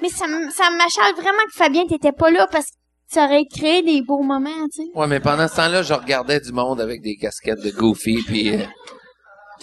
Mais 0.00 0.08
ça, 0.08 0.26
ça 0.50 0.70
m'achale 0.70 1.14
vraiment 1.14 1.44
que 1.46 1.52
Fabien, 1.54 1.86
t'étais 1.86 2.12
pas 2.12 2.30
là 2.30 2.46
parce 2.50 2.66
que 2.66 2.72
ça 3.08 3.26
aurait 3.26 3.44
créé 3.46 3.82
des 3.82 4.02
beaux 4.02 4.22
moments, 4.22 4.68
tu 4.74 4.82
sais. 4.82 4.88
Ouais, 4.94 5.06
mais 5.06 5.20
pendant 5.20 5.46
ce 5.48 5.56
temps-là, 5.56 5.82
je 5.82 5.94
regardais 5.94 6.40
du 6.40 6.52
monde 6.52 6.80
avec 6.80 7.02
des 7.02 7.16
casquettes 7.16 7.62
de 7.62 7.70
Goofy, 7.70 8.22
puis... 8.24 8.54
euh, 8.56 8.64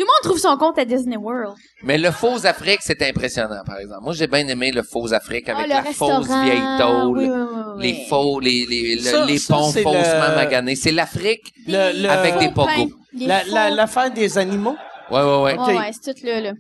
Tout 0.02 0.08
le 0.08 0.12
monde 0.14 0.24
trouve 0.24 0.40
son 0.40 0.58
compte 0.58 0.80
à 0.80 0.86
Disney 0.86 1.16
World. 1.16 1.56
Mais 1.84 1.98
le 2.00 2.10
faux 2.10 2.44
Afrique, 2.48 2.80
c'est 2.82 3.02
impressionnant, 3.04 3.62
par 3.66 3.78
exemple. 3.78 4.02
Moi, 4.04 4.14
j'ai 4.14 4.26
bien 4.26 4.48
aimé 4.48 4.72
le 4.72 4.82
faux 4.82 5.14
Afrique 5.14 5.48
avec 5.48 5.66
Ah, 5.72 5.84
la 5.84 5.92
fausse 5.94 6.28
vieille 6.28 6.62
tôle, 6.80 7.18
Oui, 7.20 7.26
oui, 7.30 7.30
oui, 7.30 7.62
oui. 7.78 7.84
les 7.84 8.06
faux, 8.10 8.40
les, 8.40 8.66
les, 8.68 8.98
Ça- 9.00 9.26
les 9.26 9.38
ça, 9.38 9.54
ponts 9.54 9.70
c'est 9.72 9.84
faussement 9.84 10.30
le- 10.30 10.36
maganés. 10.36 10.76
C'est 10.76 10.92
l'Afrique 10.92 11.52
Le, 11.68 12.02
le- 12.02 12.10
avec 12.10 12.40
des 12.40 12.50
pogos. 12.50 12.90
les 13.14 13.28
la, 13.28 13.44
la, 13.44 13.70
l'affaire 13.70 14.12
des 14.12 14.38
animaux? 14.40 14.76
Ouais, 15.12 15.22
ouais, 15.22 15.42
ouais. 15.42 15.78
Ouais, 15.78 15.92
c'est 16.02 16.16
tout 16.16 16.26
là, 16.26 16.42
là. 16.42 16.54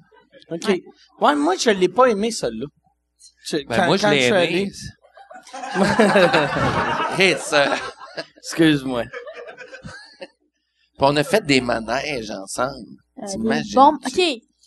OK. 0.51 0.79
Ouais, 1.21 1.35
moi, 1.35 1.55
je 1.59 1.71
l'ai 1.71 1.89
pas 1.89 2.05
aimé, 2.07 2.29
celle-là. 2.29 2.67
Je- 3.47 3.57
Ben, 3.57 3.75
quand- 3.75 3.85
moi, 3.87 3.97
je 3.97 4.07
l'ai 4.07 4.25
aimé. 4.25 4.37
allé- 4.37 4.71
Chris, 7.13 7.35
euh, 7.53 7.65
Excuse-moi. 8.37 9.03
on 10.99 11.15
a 11.15 11.23
fait 11.23 11.43
des 11.43 11.61
manèges 11.61 12.29
ensemble. 12.29 12.85
Euh, 13.21 13.25
des 13.27 13.61
bombes. 13.75 13.97
OK. 14.05 14.21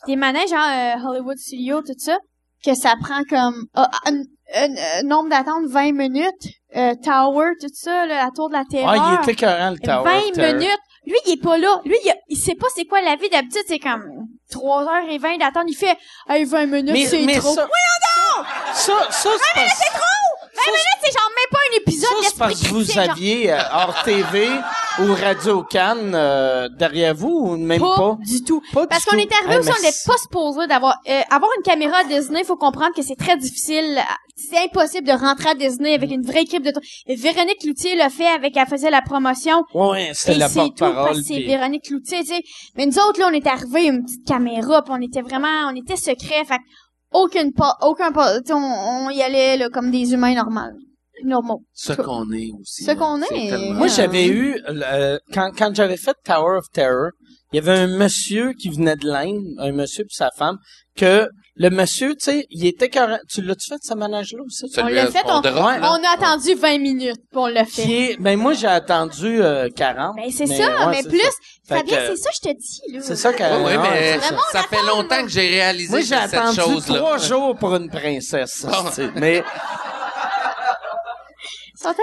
Des 0.06 0.16
manèges, 0.16 0.50
genre 0.50 0.58
euh, 0.60 1.08
Hollywood 1.08 1.38
Studio, 1.38 1.80
tout 1.80 1.94
ça, 1.98 2.18
que 2.64 2.74
ça 2.74 2.94
prend 3.00 3.22
comme 3.28 3.64
ah, 3.74 3.88
un, 4.06 4.16
un- 4.54 4.74
un 4.98 5.02
nombre 5.04 5.30
d'attente 5.30 5.64
20 5.68 5.92
minutes. 5.92 6.28
Euh, 6.76 6.94
Tower, 7.02 7.50
tout 7.60 7.68
ça, 7.72 8.04
là, 8.06 8.24
la 8.24 8.30
tour 8.34 8.48
de 8.48 8.54
la 8.54 8.64
Terreur. 8.68 8.90
Ah, 9.00 9.16
il 9.18 9.22
était 9.22 9.32
écœurant, 9.32 9.70
le 9.70 9.78
Tower 9.78 10.04
20 10.04 10.18
of 10.18 10.32
Terror. 10.32 10.54
minutes. 10.54 10.78
Lui, 11.06 11.16
il 11.26 11.32
est 11.34 11.42
pas 11.42 11.56
là. 11.58 11.80
Lui, 11.84 11.96
il, 12.04 12.14
il 12.28 12.36
sait 12.36 12.54
pas 12.54 12.66
c'est 12.74 12.84
quoi 12.84 13.00
la 13.02 13.16
vie. 13.16 13.28
D'habitude, 13.30 13.62
c'est 13.66 13.78
comme 13.78 14.04
3h20 14.52 15.38
d'attente. 15.38 15.64
Il 15.68 15.74
fait, 15.76 15.96
hey, 16.28 16.44
20 16.44 16.66
minutes, 16.66 16.94
c'est 17.06 17.26
trop. 17.38 17.54
ça, 17.54 17.68
ça, 18.74 18.92
ça, 19.10 19.30
c'est 19.54 19.60
c'est 19.68 19.90
trop! 19.92 20.00
20 20.56 20.62
minutes, 20.66 21.00
c'est 21.02 21.12
genre 21.12 21.30
même 21.36 21.50
pas 21.50 21.58
un 21.58 21.76
épisode 21.78 22.10
ça, 22.22 22.28
c'est 22.30 22.38
parce 22.38 22.62
que 22.62 22.68
vous 22.68 22.98
aviez 22.98 23.52
euh, 23.52 23.58
hors 23.72 24.02
TV 24.04 24.48
ou 25.00 25.12
Radio 25.14 25.62
Cannes 25.64 26.12
euh, 26.14 26.68
derrière 26.68 27.14
vous 27.14 27.28
ou 27.28 27.56
même 27.56 27.80
Pas, 27.80 27.96
pas? 27.96 28.16
du 28.20 28.44
tout. 28.44 28.62
Pas 28.72 28.82
du 28.82 28.88
Parce 28.88 29.04
qu'on 29.04 29.16
tout. 29.16 29.22
est 29.22 29.32
arrivé 29.32 29.58
aussi, 29.58 29.70
on 29.70 29.72
mais 29.82 29.88
n'était 29.88 29.98
pas 30.06 30.16
supposé 30.18 30.66
d'avoir 30.68 30.96
euh, 31.08 31.20
avoir 31.30 31.50
une 31.56 31.62
caméra 31.62 31.98
à 31.98 32.04
Disney. 32.04 32.40
Il 32.42 32.46
faut 32.46 32.56
comprendre 32.56 32.94
que 32.94 33.02
c'est 33.02 33.16
très 33.16 33.36
difficile. 33.36 34.00
C'est 34.36 34.58
impossible 34.58 35.06
de 35.06 35.12
rentrer 35.12 35.50
à 35.50 35.54
Disney 35.54 35.94
avec 35.94 36.10
une 36.10 36.22
vraie 36.22 36.42
équipe 36.42 36.62
de. 36.62 36.72
Et 37.06 37.14
Véronique 37.16 37.58
Cloutier 37.60 37.94
l'a 37.96 38.10
fait 38.10 38.26
avec, 38.26 38.56
elle 38.56 38.66
faisait 38.66 38.90
la 38.90 39.02
promotion. 39.02 39.64
Ouais, 39.74 40.10
c'était 40.14 40.34
Et 40.34 40.38
la 40.38 40.48
c'est 40.48 40.60
tout 40.60 40.70
parce 40.78 40.92
porte-parole. 40.92 41.16
que 41.16 41.22
c'est 41.22 41.34
puis- 41.34 41.46
Véronique 41.46 41.84
Cloutier, 41.84 42.20
tu 42.20 42.26
sais. 42.34 42.42
Mais 42.76 42.86
nous 42.86 42.98
autres, 42.98 43.20
là, 43.20 43.28
on 43.30 43.32
est 43.32 43.46
arrivés 43.46 43.86
une 43.86 44.04
petite 44.04 44.26
caméra, 44.26 44.82
puis 44.82 44.92
on 44.96 45.02
était 45.02 45.22
vraiment, 45.22 45.68
on 45.70 45.76
était 45.76 45.96
secrets, 45.96 46.44
fait 46.44 46.58
que 46.58 46.62
aucune 47.14 47.52
pas, 47.52 47.76
aucun 47.80 48.12
pas, 48.12 48.40
tu 48.40 48.48
sais, 48.48 48.52
on, 48.52 49.06
on 49.06 49.10
y 49.10 49.22
allait, 49.22 49.56
là, 49.56 49.70
comme 49.70 49.90
des 49.90 50.12
humains 50.12 50.34
normaux. 50.34 50.76
Normaux. 51.24 51.62
Ce 51.72 51.92
qu'on 51.94 52.30
est 52.32 52.50
aussi. 52.60 52.84
Ce 52.84 52.90
qu'on 52.90 53.22
est. 53.22 53.48
Tellement- 53.48 53.74
Moi, 53.78 53.86
j'avais 53.86 54.26
eu, 54.26 54.60
euh, 54.68 55.18
quand, 55.32 55.50
quand 55.56 55.74
j'avais 55.74 55.96
fait 55.96 56.14
Tower 56.24 56.58
of 56.58 56.66
Terror, 56.72 57.10
il 57.52 57.56
y 57.56 57.58
avait 57.60 57.78
un 57.78 57.86
monsieur 57.86 58.52
qui 58.52 58.68
venait 58.68 58.96
de 58.96 59.06
l'Inde, 59.06 59.44
un 59.58 59.72
monsieur 59.72 60.04
puis 60.04 60.14
sa 60.16 60.30
femme, 60.36 60.58
que 60.96 61.28
le 61.56 61.70
monsieur, 61.70 62.14
tu 62.16 62.24
sais, 62.24 62.46
il 62.50 62.66
était 62.66 62.88
carré... 62.88 63.18
Tu 63.28 63.40
l'as-tu 63.40 63.68
fait, 63.68 63.78
ce 63.80 63.94
manège-là 63.94 64.42
aussi? 64.44 64.64
On 64.76 64.86
l'a 64.86 65.06
fait, 65.06 65.22
on- 65.24 65.40
a 65.40 66.10
attendu 66.14 66.54
20 66.54 66.78
minutes, 66.78 67.20
puis 67.30 67.38
on 67.38 67.46
l'a 67.46 67.64
fait. 67.64 67.82
Qui 67.82 67.94
est, 67.94 68.16
ben 68.20 68.36
moi, 68.36 68.54
j'ai 68.54 68.66
attendu 68.66 69.40
euh, 69.40 69.68
40. 69.74 70.16
Ben, 70.16 70.30
c'est 70.32 70.46
ça, 70.46 70.88
ouais, 70.88 70.96
mais 71.02 71.08
plus, 71.08 71.20
ça. 71.20 71.76
Fabien, 71.76 71.98
c'est 72.08 72.16
ça, 72.16 72.30
je 72.34 72.48
te 72.50 72.54
dis, 72.56 72.80
là. 72.92 73.00
C'est 73.02 73.14
ça 73.16 73.30
ouais, 73.30 73.64
ouais, 73.64 73.78
mais 73.78 74.18
ça. 74.18 74.62
Fait 74.64 74.76
attend, 74.76 74.96
longtemps 74.96 75.22
que 75.22 75.28
j'ai 75.28 75.48
réalisé 75.48 75.90
Moi, 75.90 76.00
j'ai 76.00 76.06
cette 76.06 76.34
attendu 76.34 76.60
chose-là. 76.60 76.96
trois 76.98 77.18
jours 77.18 77.56
pour 77.56 77.76
une 77.76 77.88
princesse. 77.88 78.66
Bon. 78.66 78.90
Mais 79.16 79.42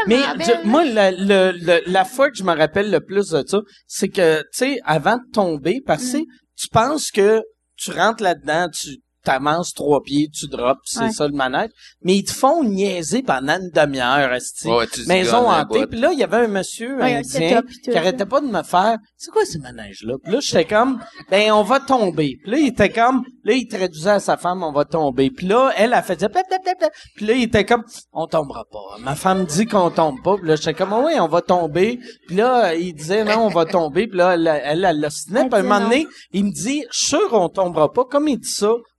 Mais 0.07 0.18
je- 0.40 0.52
belles. 0.52 0.61
moi, 0.65 0.86
la, 0.86 1.11
le- 1.11 1.52
le- 1.52 1.82
la 1.88 2.06
fois 2.06 2.30
que 2.30 2.38
je 2.38 2.44
me 2.44 2.56
rappelle 2.56 2.91
le 2.91 3.02
plus 3.02 3.30
de 3.30 3.44
ça, 3.48 3.60
c'est 3.88 4.10
que, 4.10 4.40
tu 4.41 4.48
sais, 4.53 4.80
avant 4.86 5.15
de 5.18 5.32
tomber, 5.34 5.82
parce 5.86 6.03
Mm. 6.14 6.19
que 6.22 6.26
tu 6.57 6.68
penses 6.69 7.11
que 7.11 7.41
tu 7.78 7.91
rentres 7.91 8.22
là-dedans, 8.23 8.68
tu 8.69 8.98
t'avances 9.23 9.73
trois 9.73 10.02
pieds, 10.02 10.30
tu 10.34 10.48
drops, 10.48 10.80
c'est 10.85 10.99
Ouais. 11.02 11.11
ça 11.11 11.27
le 11.27 11.34
manège. 11.34 11.69
Mais 12.03 12.18
ils 12.18 12.23
te 12.23 12.31
font 12.31 12.64
niaiser 12.64 13.22
pendant 13.23 13.60
une 13.60 13.69
demi-heure. 13.69 14.31
Ouais, 14.65 14.88
tu 14.88 15.06
Maison 15.07 15.49
hantée. 15.49 15.88
Puis 15.88 15.99
là, 15.99 16.11
il 16.14 16.19
y 16.19 16.23
avait 16.23 16.38
un 16.38 16.48
monsieur 16.48 16.98
Ouais, 16.98 17.15
indien 17.15 17.61
qui 17.84 17.95
arrêtait 17.95 18.26
pas 18.26 18.41
de 18.41 18.48
me 18.48 18.64
faire 18.64 18.98
«C'est 19.18 19.31
quoi 19.31 19.45
ces 19.45 19.60
manèges-là?» 19.60 20.15
Puis 20.23 20.34
là, 20.34 20.39
j'étais 20.39 20.65
comme 20.65 20.99
«Ben, 21.31 21.52
on 21.52 21.64
va 21.64 21.80
tomber.» 21.80 22.38
Puis 22.43 22.52
là, 22.52 22.57
il 22.57 22.68
était 22.68 22.89
comme... 22.89 23.23
Là, 23.43 23.53
il 23.53 23.68
traduisait 23.68 24.11
à 24.11 24.19
sa 24.19 24.38
femme 24.38 24.64
«On 24.64 24.72
va 24.72 24.85
tomber.» 24.85 25.30
Puis 25.35 25.48
là, 25.48 25.72
elle, 25.77 25.93
elle 25.95 26.03
faisait 26.03 26.30
«Plap, 26.30 26.48
plap, 26.48 26.64
plap, 26.64 26.77
plap. 26.77 26.91
Puis 27.15 27.26
là, 27.26 27.34
il 27.34 27.43
était 27.43 27.65
comme 27.65 27.84
«On 28.14 28.27
tombera 28.27 28.65
pas.» 28.72 28.98
Ma 28.99 29.15
femme 29.15 29.45
dit 29.45 29.65
qu'on 29.65 29.89
tombe 29.91 30.22
pas. 30.23 30.38
Puis 30.38 30.48
là, 30.48 30.56
j'étais 30.56 30.73
comme 30.73 30.93
«Oui, 31.06 31.14
on 31.19 31.27
va 31.27 31.41
tomber.» 31.41 31.99
Puis 32.27 32.35
là, 32.35 32.73
il 32.76 32.93
disait 32.93 33.23
«Non, 33.26 33.45
on 33.45 33.49
va 33.49 33.65
tomber.» 33.65 34.07
Puis 34.10 34.18
là, 34.18 34.34
elle, 34.34 34.48
elle, 34.48 34.85
elle. 34.85 35.03
Elle 35.03 35.10
Puis 35.10 35.35
à 35.35 35.41
un 35.41 35.45
dit 35.45 35.68
moment 35.68 35.80
non. 35.80 35.89
donné, 35.89 36.07
il 36.34 36.45
me 36.45 36.52
dit 36.52 36.84
«Je 36.91 36.98
suis 36.98 37.07
sûr 37.07 37.30
on 37.34 37.49
tombera 37.49 37.91
pas.» 37.91 38.06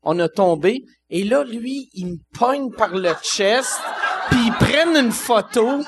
On 0.03 0.19
a 0.19 0.29
tombé. 0.29 0.83
Et 1.11 1.25
là, 1.25 1.45
lui, 1.45 1.89
il 1.95 2.07
me 2.07 2.17
pogne 2.39 2.71
par 2.73 2.89
le 2.89 3.13
chest, 3.23 3.81
puis 4.31 4.41
ils 4.47 4.53
prennent 4.55 4.97
une 4.97 5.13
photo 5.13 5.79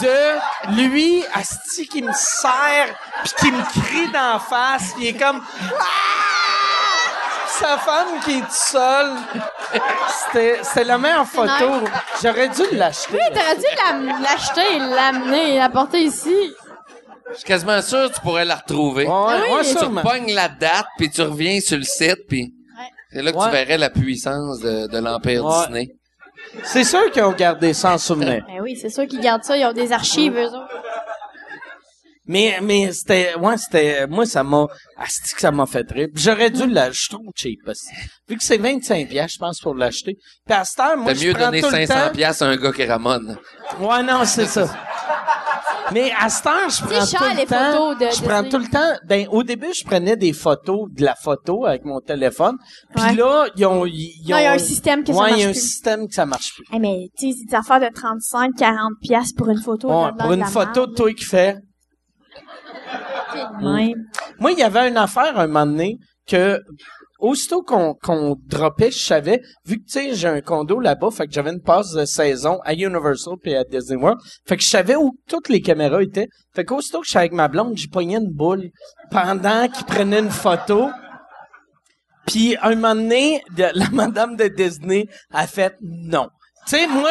de 0.00 0.76
lui, 0.82 1.22
Asti, 1.34 1.86
qui 1.86 2.02
me 2.02 2.12
serre, 2.14 2.94
puis 3.22 3.32
qui 3.38 3.52
me 3.52 3.62
crie 3.82 4.10
d'en 4.10 4.38
face, 4.38 4.92
puis 4.94 5.04
il 5.04 5.08
est 5.08 5.18
comme... 5.18 5.42
Ah! 5.78 5.84
Sa 7.46 7.76
femme 7.78 8.18
qui 8.24 8.38
est 8.38 8.40
toute 8.40 8.50
seule. 8.50 9.12
C'était, 10.24 10.58
c'était 10.62 10.84
la 10.84 10.98
meilleure 10.98 11.26
photo. 11.26 11.84
J'aurais 12.22 12.48
dû 12.48 12.62
l'acheter. 12.72 13.12
Oui, 13.12 13.20
t'aurais 13.32 13.56
dû 13.56 13.64
la- 13.76 14.18
l'acheter, 14.20 14.78
l'amener, 14.78 15.58
l'apporter 15.58 16.00
ici. 16.00 16.34
Je 17.30 17.34
suis 17.36 17.44
quasiment 17.44 17.80
sûr 17.82 18.08
que 18.10 18.14
tu 18.16 18.20
pourrais 18.20 18.44
la 18.44 18.56
retrouver. 18.56 19.06
Ouais, 19.06 19.12
Ah 19.12 19.36
oui, 19.46 19.54
ouais, 19.54 19.62
tu 19.64 19.78
sûrement. 19.78 20.02
pognes 20.02 20.32
la 20.34 20.48
date, 20.48 20.86
puis 20.98 21.10
tu 21.10 21.22
reviens 21.22 21.60
sur 21.60 21.76
le 21.76 21.84
site, 21.84 22.26
puis 22.28 22.42
Ouais. 22.44 22.50
C'est 23.12 23.22
là 23.22 23.32
que 23.32 23.36
Ouais. 23.36 23.44
tu 23.46 23.50
verrais 23.52 23.78
la 23.78 23.90
puissance 23.90 24.60
de, 24.60 24.86
de 24.88 24.98
l'Empire 24.98 25.44
Ouais. 25.44 25.52
Disney. 25.66 25.88
C'est 26.64 26.84
sûr 26.84 27.10
qu'ils 27.10 27.22
ont 27.22 27.32
gardé 27.32 27.72
ça 27.72 27.94
en 27.94 27.98
souvenir. 27.98 28.44
Ben 28.46 28.60
oui, 28.62 28.76
c'est 28.80 28.90
sûr 28.90 29.06
qu'ils 29.06 29.20
gardent 29.20 29.44
ça, 29.44 29.56
ils 29.56 29.64
ont 29.64 29.72
des 29.72 29.92
archives, 29.92 30.34
eux 30.36 30.46
autres. 30.48 30.68
Mais, 32.24 32.58
mais 32.62 32.92
c'était, 32.92 33.34
ouais, 33.34 33.56
c'était, 33.56 34.06
moi, 34.06 34.24
ça 34.26 34.44
m'a, 34.44 34.66
asti 34.96 35.34
que 35.34 35.40
ça 35.40 35.50
m'a 35.50 35.66
fait 35.66 35.90
rire. 35.90 36.06
J'aurais 36.14 36.50
dû 36.50 36.66
l'acheter, 36.68 37.00
je 37.02 37.08
trouve 37.16 37.26
cheap, 37.34 37.58
parce 37.66 37.80
vu 38.28 38.36
que 38.36 38.44
c'est 38.44 38.58
25 38.58 39.08
piastres, 39.08 39.34
je 39.34 39.38
pense, 39.40 39.60
pour 39.60 39.74
l'acheter. 39.74 40.16
Puis 40.46 40.54
à 40.54 40.64
cette 40.64 40.78
heure, 40.80 40.96
moi, 40.96 41.12
T'as 41.14 41.20
mieux 41.24 41.32
donner 41.34 41.60
tout 41.60 41.66
le 41.66 41.72
500 41.86 41.94
temps. 41.94 42.12
piastres 42.12 42.42
à 42.44 42.46
un 42.46 42.56
gars 42.56 42.72
qui 42.72 42.84
ramone. 42.84 43.36
Ouais, 43.80 44.02
non, 44.04 44.24
c'est 44.24 44.46
ça. 44.46 44.68
Mais 45.92 46.12
à 46.18 46.28
cette 46.28 46.46
heure, 46.46 46.68
je 46.70 46.80
prends 46.82 47.06
tout 47.06 47.24
le 47.34 47.36
les 47.40 47.46
temps. 47.46 47.72
photos 47.72 47.98
de 47.98 48.16
je 48.16 48.22
prends 48.22 48.44
tout 48.48 48.58
le 48.58 48.68
temps. 48.68 48.92
Ben, 49.06 49.26
au 49.30 49.42
début, 49.42 49.72
je 49.74 49.84
prenais 49.84 50.16
des 50.16 50.32
photos, 50.32 50.88
de 50.92 51.04
la 51.04 51.14
photo 51.14 51.66
avec 51.66 51.84
mon 51.84 52.00
téléphone. 52.00 52.56
Puis 52.94 53.04
Ouais. 53.04 53.14
là, 53.14 53.46
ils 53.56 53.66
ont, 53.66 53.84
ils 53.86 54.24
ont. 54.28 54.30
Non, 54.30 54.38
il 54.38 54.42
y 54.42 54.46
a 54.46 54.52
un 54.52 54.58
système 54.58 55.04
que 55.04 55.12
ça 55.12 55.18
marche 55.20 55.32
il 55.36 55.40
y 55.40 55.44
a 55.44 55.48
un 55.48 55.50
plus. 55.52 55.60
système 55.60 56.08
que 56.08 56.14
ça 56.14 56.26
marche 56.26 56.54
plus. 56.54 56.78
Mais, 56.78 57.08
tu 57.18 57.32
sais, 57.32 57.38
des 57.48 57.54
affaires 57.54 57.80
de 57.80 57.94
35, 57.94 58.50
40 58.56 58.92
piastres 59.02 59.34
pour 59.36 59.48
une 59.48 59.60
photo. 59.62 59.88
De 59.88 60.16
pour 60.22 60.32
une 60.32 60.44
photo 60.44 60.86
de 60.86 60.94
toi 60.94 61.12
qui 61.12 61.24
fait. 61.24 61.56
Moi, 63.60 64.52
il 64.52 64.58
y 64.58 64.62
avait 64.62 64.88
une 64.88 64.96
affaire 64.96 65.38
un 65.38 65.46
moment 65.46 65.66
donné 65.66 65.98
que 66.26 66.60
aussitôt 67.22 67.62
qu'on 67.62 67.94
qu'on 67.94 68.36
dropait, 68.46 68.90
je 68.90 68.98
savais, 68.98 69.40
vu 69.64 69.78
que 69.78 69.90
tu 69.90 70.14
j'ai 70.14 70.28
un 70.28 70.40
condo 70.40 70.80
là-bas, 70.80 71.10
fait 71.10 71.26
que 71.26 71.32
j'avais 71.32 71.52
une 71.52 71.62
passe 71.62 71.92
de 71.92 72.04
saison 72.04 72.58
à 72.64 72.74
Universal 72.74 73.34
puis 73.40 73.54
à 73.54 73.64
Disney 73.64 73.96
World, 73.96 74.18
fait 74.44 74.56
que 74.56 74.62
je 74.62 74.68
savais 74.68 74.96
où 74.96 75.12
toutes 75.28 75.48
les 75.48 75.62
caméras 75.62 76.02
étaient. 76.02 76.28
Fait 76.54 76.64
qu'aussitôt 76.64 77.00
que 77.00 77.06
je 77.06 77.10
suis 77.10 77.18
avec 77.18 77.32
ma 77.32 77.48
blonde, 77.48 77.76
j'ai 77.76 77.88
pogné 77.88 78.16
une 78.16 78.30
boule 78.30 78.70
pendant 79.10 79.68
qu'il 79.68 79.86
prenait 79.86 80.18
une 80.18 80.30
photo. 80.30 80.90
Puis 82.26 82.56
un 82.60 82.74
moment 82.74 82.94
donné, 82.94 83.42
la 83.56 83.88
madame 83.92 84.36
de 84.36 84.48
Disney 84.48 85.06
a 85.32 85.46
fait 85.46 85.76
non. 85.80 86.28
Tu 86.66 86.76
sais, 86.76 86.86
moi, 86.86 87.10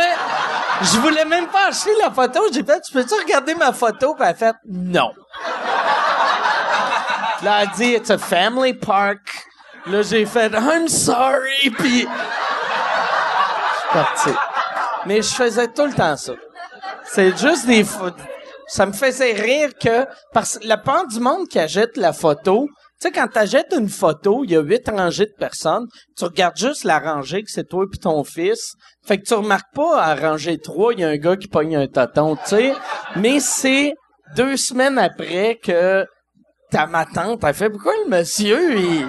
je 0.81 0.97
voulais 0.99 1.25
même 1.25 1.47
pas 1.47 1.67
acheter 1.67 1.91
la 2.01 2.11
photo. 2.11 2.41
J'ai 2.53 2.63
fait, 2.63 2.81
tu 2.81 2.93
peux-tu 2.93 3.13
regarder 3.15 3.55
ma 3.55 3.73
photo? 3.73 4.13
Puis 4.15 4.23
elle 4.23 4.29
a 4.29 4.33
fait 4.33 4.55
non. 4.65 5.11
Là, 7.43 7.63
elle 7.63 7.67
a 7.69 7.71
dit, 7.75 7.93
it's 7.93 8.09
a 8.09 8.17
family 8.17 8.73
park. 8.73 9.50
Là, 9.87 10.01
j'ai 10.03 10.25
fait, 10.25 10.51
I'm 10.53 10.87
sorry, 10.87 11.69
puis... 11.77 12.01
Je 12.01 13.79
suis 13.79 13.89
parti. 13.93 14.29
Mais 15.05 15.21
je 15.21 15.33
faisais 15.33 15.67
tout 15.67 15.85
le 15.85 15.93
temps 15.93 16.15
ça. 16.17 16.33
C'est 17.03 17.35
juste 17.37 17.65
des... 17.65 17.85
Ça 18.67 18.85
me 18.85 18.93
faisait 18.93 19.33
rire 19.33 19.71
que... 19.81 20.05
Parce 20.33 20.59
que 20.59 20.67
la 20.67 20.77
part 20.77 21.07
du 21.07 21.19
monde 21.19 21.47
qui 21.47 21.59
achète 21.59 21.97
la 21.97 22.13
photo... 22.13 22.67
Tu 23.01 23.07
sais, 23.07 23.11
quand 23.11 23.27
t'achètes 23.27 23.73
une 23.75 23.89
photo, 23.89 24.43
il 24.43 24.51
y 24.51 24.55
a 24.55 24.61
huit 24.61 24.87
rangées 24.87 25.25
de 25.25 25.33
personnes. 25.35 25.87
Tu 26.15 26.23
regardes 26.23 26.55
juste 26.55 26.83
la 26.83 26.99
rangée 26.99 27.41
que 27.41 27.49
c'est 27.49 27.67
toi 27.67 27.85
puis 27.89 27.97
ton 27.97 28.23
fils. 28.23 28.73
Fait 29.03 29.17
que 29.17 29.23
tu 29.23 29.33
remarques 29.33 29.73
pas 29.73 29.99
à 29.99 30.13
rangée 30.13 30.59
3, 30.59 30.93
il 30.93 30.99
y 30.99 31.03
a 31.03 31.07
un 31.07 31.17
gars 31.17 31.35
qui 31.35 31.47
pogne 31.47 31.75
un 31.75 31.87
tonton, 31.87 32.35
tu 32.35 32.49
sais. 32.49 32.75
Mais 33.15 33.39
c'est 33.39 33.95
deux 34.35 34.55
semaines 34.55 34.99
après 34.99 35.59
que 35.63 36.05
ta 36.69 36.85
ma 36.85 37.05
tante 37.05 37.43
a 37.43 37.53
fait 37.53 37.71
pourquoi 37.71 37.93
le 38.05 38.09
monsieur 38.09 38.77
il, 38.77 39.07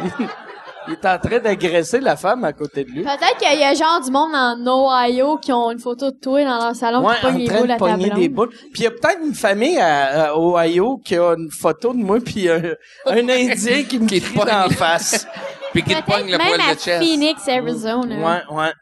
il 0.89 0.95
est 0.95 1.05
en 1.07 1.19
train 1.19 1.39
d'agresser 1.39 2.01
la 2.01 2.17
femme 2.17 2.45
à 2.45 2.53
côté 2.53 2.85
de 2.85 2.91
lui. 2.91 3.03
Peut-être 3.03 3.37
qu'il 3.39 3.59
y 3.59 3.63
a 3.65 3.75
genre 3.75 4.01
du 4.01 4.11
monde 4.11 4.35
en 4.35 4.57
Ohio 4.67 5.39
qui 5.39 5.53
ont 5.53 5.71
une 5.71 5.79
photo 5.79 6.11
de 6.11 6.17
toi 6.19 6.45
dans 6.45 6.59
leur 6.59 6.75
salon 6.77 7.07
Ouais, 7.07 7.15
qui 7.17 7.21
pogne 7.23 7.35
en 7.35 7.39
les 7.39 7.45
train 7.47 7.59
boules 7.59 7.67
de 7.69 7.73
à 7.73 7.77
ta 7.77 7.79
pogner 7.79 8.07
blonde. 8.07 8.19
des 8.21 8.29
boules. 8.29 8.49
Puis 8.51 8.71
il 8.79 8.83
y 8.83 8.87
a 8.87 8.91
peut-être 8.91 9.21
une 9.25 9.35
famille 9.35 9.79
à, 9.79 10.31
à 10.33 10.37
Ohio 10.37 10.99
qui 11.05 11.17
a 11.17 11.35
une 11.35 11.51
photo 11.51 11.93
de 11.93 11.99
moi 11.99 12.19
puis 12.25 12.49
un, 12.49 12.63
un 13.07 13.29
Indien 13.29 13.85
qui 13.85 13.99
me 13.99 14.07
Qui 14.09 14.21
te 14.21 14.27
crie 14.27 14.39
pogne. 14.39 14.49
d'en 14.49 14.69
face. 14.71 15.27
Puis 15.73 15.83
qui 15.83 15.95
te 15.95 16.03
pogne 16.05 16.31
le 16.31 16.37
même 16.37 16.47
poil 16.49 16.61
à 16.71 16.75
de 16.75 16.79
chest. 16.81 17.03
Phoenix, 17.03 17.49
Arizona. 17.49 18.43
Ouais, 18.51 18.55
ouais. 18.57 18.73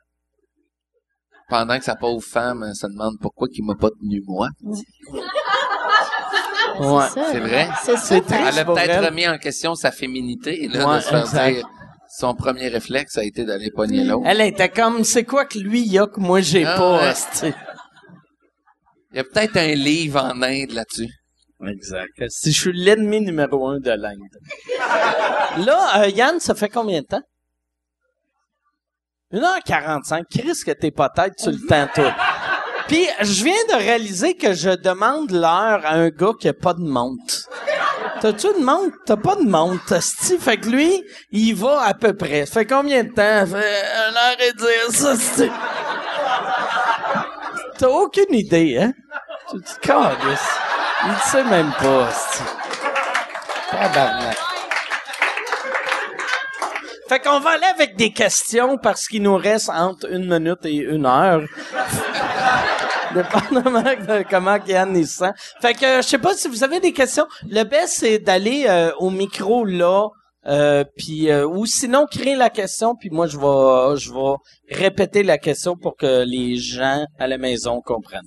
Pendant 1.49 1.79
que 1.79 1.85
sa 1.85 1.95
pauvre 1.95 2.21
femme 2.25 2.65
se 2.75 2.87
demande 2.89 3.15
pourquoi 3.21 3.47
qu'il 3.47 3.65
m'a 3.65 3.77
pas 3.77 3.91
tenu 3.91 4.21
moi. 4.27 4.49
Ouais. 6.81 7.05
C'est 7.31 7.39
vrai? 7.41 7.69
C'est 7.83 7.93
ça. 7.97 7.99
C'est 7.99 8.21
triste 8.23 8.41
Elle 8.49 8.59
a 8.59 8.65
peut-être 8.65 9.05
remis 9.05 9.29
en 9.29 9.39
question 9.39 9.75
sa 9.75 9.91
féminité, 9.93 10.69
là, 10.69 10.89
Ouais, 10.89 10.97
de 10.97 11.01
se 11.03 11.09
faire 11.09 11.25
dire. 11.49 11.69
Son 12.19 12.35
premier 12.35 12.69
réflexe 12.69 13.17
a 13.19 13.25
été 13.25 13.45
d'aller 13.45 13.71
pogner 13.71 14.03
l'autre. 14.05 14.25
Elle 14.27 14.41
était 14.41 14.69
comme, 14.69 15.05
c'est 15.05 15.25
quoi 15.25 15.45
que 15.45 15.59
lui 15.59 15.83
il 15.83 15.99
a 15.99 16.07
que 16.07 16.19
moi 16.19 16.41
j'ai 16.41 16.65
Ah, 16.65 16.77
pas, 16.77 16.97
ouais. 17.03 17.53
Il 19.13 19.17
y 19.17 19.21
a 19.21 19.25
peut-être 19.25 19.57
un 19.57 19.75
livre 19.75 20.21
en 20.23 20.43
Inde 20.43 20.73
là-dessus. 20.73 21.09
Exact. 21.67 22.25
Si 22.29 22.53
je 22.53 22.61
suis 22.61 22.73
l'ennemi 22.73 23.21
numéro 23.21 23.69
un 23.69 23.79
de 23.79 23.91
l'Inde. 23.91 24.19
Là, 25.65 26.03
euh, 26.03 26.09
Yann, 26.09 26.41
ça 26.41 26.55
fait 26.55 26.69
combien 26.69 27.01
de 27.01 27.07
temps? 27.07 27.23
1h45. 29.33 30.23
Chris, 30.31 30.63
que 30.67 30.73
t'es 30.73 30.91
pas 30.91 31.09
tête 31.11 31.39
sur 31.39 31.53
le 31.53 31.67
temps, 31.67 31.87
toi. 31.95 32.15
Puis, 32.89 33.07
je 33.21 33.45
viens 33.45 33.65
de 33.69 33.75
réaliser 33.85 34.35
que 34.35 34.53
je 34.53 34.71
demande 34.71 35.31
l'heure 35.31 35.85
à 35.85 35.93
un 35.95 36.09
gars 36.09 36.33
qui 36.41 36.49
a 36.49 36.55
pas 36.55 36.75
de 36.75 36.81
montre. 36.83 37.49
T'as-tu 38.21 38.49
une 38.57 38.65
montre? 38.65 38.97
T'as 39.07 39.17
pas 39.17 39.37
de 39.37 39.49
montre, 39.49 39.93
esti. 39.93 40.39
Fait 40.39 40.59
que 40.59 40.69
lui, 40.69 41.03
il 41.31 41.55
va 41.55 41.83
à 41.83 41.95
peu 41.95 42.15
près. 42.15 42.45
Ça 42.45 42.61
fait 42.61 42.67
combien 42.67 43.03
de 43.05 43.09
temps? 43.09 43.47
Ça 43.47 43.47
fait 43.47 43.83
une 44.09 44.17
heure 44.17 44.41
et 44.41 44.53
dix, 44.53 45.05
esti. 45.05 45.51
T'as 47.79 47.89
aucune 47.89 48.35
idée, 48.35 48.79
hein? 48.79 48.93
Tu 49.51 49.61
te 49.61 49.81
calisses. 49.81 50.59
Il 51.07 51.17
sait 51.31 51.45
même 51.45 51.73
pas. 51.73 52.09
Tabarnak. 53.71 54.37
Fait 57.09 57.21
qu'on 57.21 57.41
va 57.41 57.51
aller 57.51 57.65
avec 57.65 57.97
des 57.97 58.13
questions 58.13 58.77
parce 58.79 59.09
qu'il 59.09 59.23
nous 59.23 59.37
reste 59.37 59.71
entre 59.71 60.13
une 60.13 60.29
minute 60.29 60.65
et 60.65 60.77
une 60.77 61.07
heure. 61.07 61.43
Dépendamment 63.15 63.83
de 63.83 64.25
comment 64.29 64.57
Yann 64.67 64.97
il 64.97 65.07
se 65.07 65.17
sent. 65.19 65.33
Fait 65.61 65.75
que 65.75 65.97
je 66.03 66.07
sais 66.07 66.19
pas 66.19 66.35
si 66.35 66.49
vous 66.49 66.63
avez 66.65 66.81
des 66.81 66.93
questions. 66.93 67.27
Le 67.49 67.65
best 67.65 67.95
c'est 67.99 68.19
d'aller 68.19 68.67
euh, 68.69 68.93
au 68.99 69.11
micro 69.11 69.65
là. 69.65 70.09
Euh, 70.47 70.85
puis 70.97 71.31
euh, 71.31 71.47
ou 71.47 71.67
sinon 71.67 72.07
créer 72.11 72.35
la 72.35 72.49
question 72.49 72.95
puis 72.99 73.11
moi 73.11 73.27
je 73.27 73.37
vais 73.37 73.99
je 74.01 74.11
vais 74.11 74.37
répéter 74.75 75.23
la 75.23 75.37
question 75.37 75.77
pour 75.77 75.97
que 75.97 76.25
les 76.25 76.57
gens 76.57 77.05
à 77.19 77.27
la 77.27 77.37
maison 77.37 77.83
comprennent. 77.85 78.23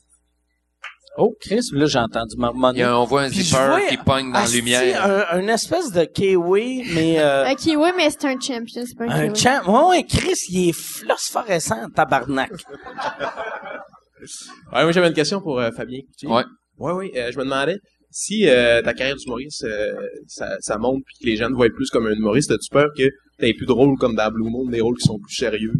Oh 1.17 1.33
Chris, 1.41 1.61
là 1.71 1.85
j'ai 1.87 1.97
entendu 1.99 2.33
Il 2.35 2.41
marmonner. 2.41 2.79
y 2.79 2.83
a- 2.83 2.99
on 2.99 3.05
voit 3.05 3.21
un 3.23 3.29
Puis 3.29 3.39
je 3.39 3.43
zipper 3.45 3.65
vois- 3.67 3.81
qui 3.81 3.97
pogne 3.97 4.27
dans 4.31 4.39
la 4.39 4.45
Asti, 4.45 4.57
lumière. 4.57 5.05
Un, 5.31 5.39
un 5.39 5.47
espèce 5.47 5.91
de 5.91 6.03
kiwi, 6.05 6.85
mais 6.93 7.19
euh, 7.19 7.45
Un 7.47 7.55
kiwi, 7.55 7.91
mais 7.97 8.09
c'est 8.11 8.25
un 8.25 8.39
champion, 8.39 8.83
c'est 8.85 8.95
pas 8.97 9.05
un, 9.05 9.09
un 9.09 9.27
kiwi. 9.29 9.39
champ. 9.39 9.61
Ouais, 9.89 9.89
ouais, 9.97 10.03
Chris, 10.05 10.37
il 10.49 10.69
est 10.69 10.71
phosphorescent, 10.73 11.89
tabarnak. 11.95 12.51
Ouais, 14.71 14.83
moi 14.83 14.91
j'avais 14.91 15.07
une 15.07 15.13
question 15.13 15.41
pour 15.41 15.59
euh, 15.59 15.71
Fabien. 15.71 15.99
Coutier. 16.01 16.29
Ouais. 16.29 16.43
Ouais, 16.77 16.91
oui. 16.93 17.11
euh, 17.15 17.31
je 17.31 17.37
me 17.37 17.43
demandais 17.43 17.77
si 18.09 18.47
euh, 18.47 18.81
ta 18.81 18.93
carrière 18.93 19.15
d'humoriste, 19.15 19.65
ça, 20.27 20.55
ça 20.59 20.77
monte 20.77 21.01
puis 21.05 21.15
que 21.21 21.25
les 21.25 21.35
gens 21.35 21.49
te 21.49 21.53
voient 21.55 21.69
plus 21.69 21.89
comme 21.89 22.05
un 22.05 22.13
humoriste, 22.13 22.51
as-tu 22.51 22.69
peur 22.69 22.89
que 22.95 23.09
t'aies 23.39 23.53
plus 23.53 23.65
de 23.65 23.71
rôles 23.71 23.97
comme 23.97 24.15
dans 24.15 24.31
Blue 24.31 24.49
Moon, 24.49 24.69
des 24.69 24.81
rôles 24.81 24.97
qui 24.97 25.07
sont 25.07 25.19
plus 25.19 25.33
sérieux? 25.35 25.73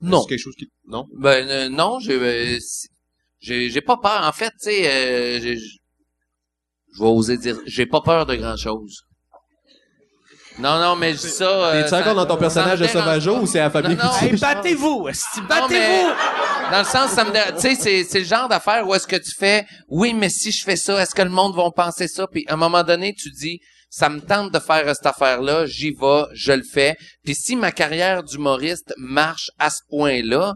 Non. 0.00 0.22
C'est 0.22 0.28
quelque 0.30 0.38
chose 0.38 0.54
qui... 0.56 0.66
Non? 0.86 1.06
Ben 1.18 1.70
non, 1.70 1.98
j'ai 2.00 3.80
pas 3.82 3.96
peur. 3.98 4.22
En 4.26 4.32
fait, 4.32 4.50
tu 4.62 4.70
sais, 4.70 5.40
je 6.94 7.02
vais 7.02 7.08
oser 7.08 7.36
dire, 7.36 7.58
j'ai 7.66 7.86
pas 7.86 8.00
peur 8.00 8.24
de 8.24 8.34
grand 8.36 8.56
chose. 8.56 9.02
Non, 10.58 10.78
non, 10.80 10.96
mais 10.96 11.12
je 11.12 11.18
dis 11.18 11.28
ça. 11.30 11.44
euh, 11.48 11.82
T'es-tu 11.82 11.94
encore 11.94 12.14
dans 12.14 12.26
ton 12.26 12.36
personnage 12.36 12.80
de 12.80 12.86
Sauvageau 12.88 13.36
ou 13.38 13.46
c'est 13.46 13.60
à 13.60 13.70
Fabien 13.70 13.94
Non, 13.94 14.04
non. 14.04 14.10
Hey, 14.20 14.36
battez-vous, 14.36 15.08
battez-vous! 15.48 16.08
dans 16.72 16.78
le 16.80 16.84
sens, 16.84 17.10
ça 17.12 17.24
me 17.24 17.30
tu 17.30 17.60
sais, 17.60 17.74
c'est, 17.76 18.04
c'est 18.04 18.18
le 18.18 18.24
genre 18.24 18.48
d'affaire 18.48 18.86
où 18.86 18.94
est-ce 18.94 19.06
que 19.06 19.16
tu 19.16 19.30
fais, 19.38 19.64
oui, 19.88 20.12
mais 20.14 20.28
si 20.28 20.50
je 20.52 20.64
fais 20.64 20.76
ça, 20.76 21.00
est-ce 21.00 21.14
que 21.14 21.22
le 21.22 21.30
monde 21.30 21.54
va 21.56 21.70
penser 21.70 22.08
ça? 22.08 22.26
Puis 22.26 22.44
à 22.48 22.54
un 22.54 22.56
moment 22.56 22.82
donné, 22.82 23.14
tu 23.14 23.30
dis, 23.30 23.60
ça 23.88 24.08
me 24.10 24.20
tente 24.20 24.52
de 24.52 24.58
faire 24.58 24.84
cette 24.94 25.06
affaire-là, 25.06 25.64
j'y 25.66 25.90
vais, 25.92 26.22
je 26.34 26.52
le 26.52 26.62
fais. 26.62 26.96
Puis 27.24 27.34
si 27.34 27.56
ma 27.56 27.72
carrière 27.72 28.22
d'humoriste 28.22 28.92
marche 28.98 29.50
à 29.58 29.70
ce 29.70 29.80
point-là, 29.88 30.54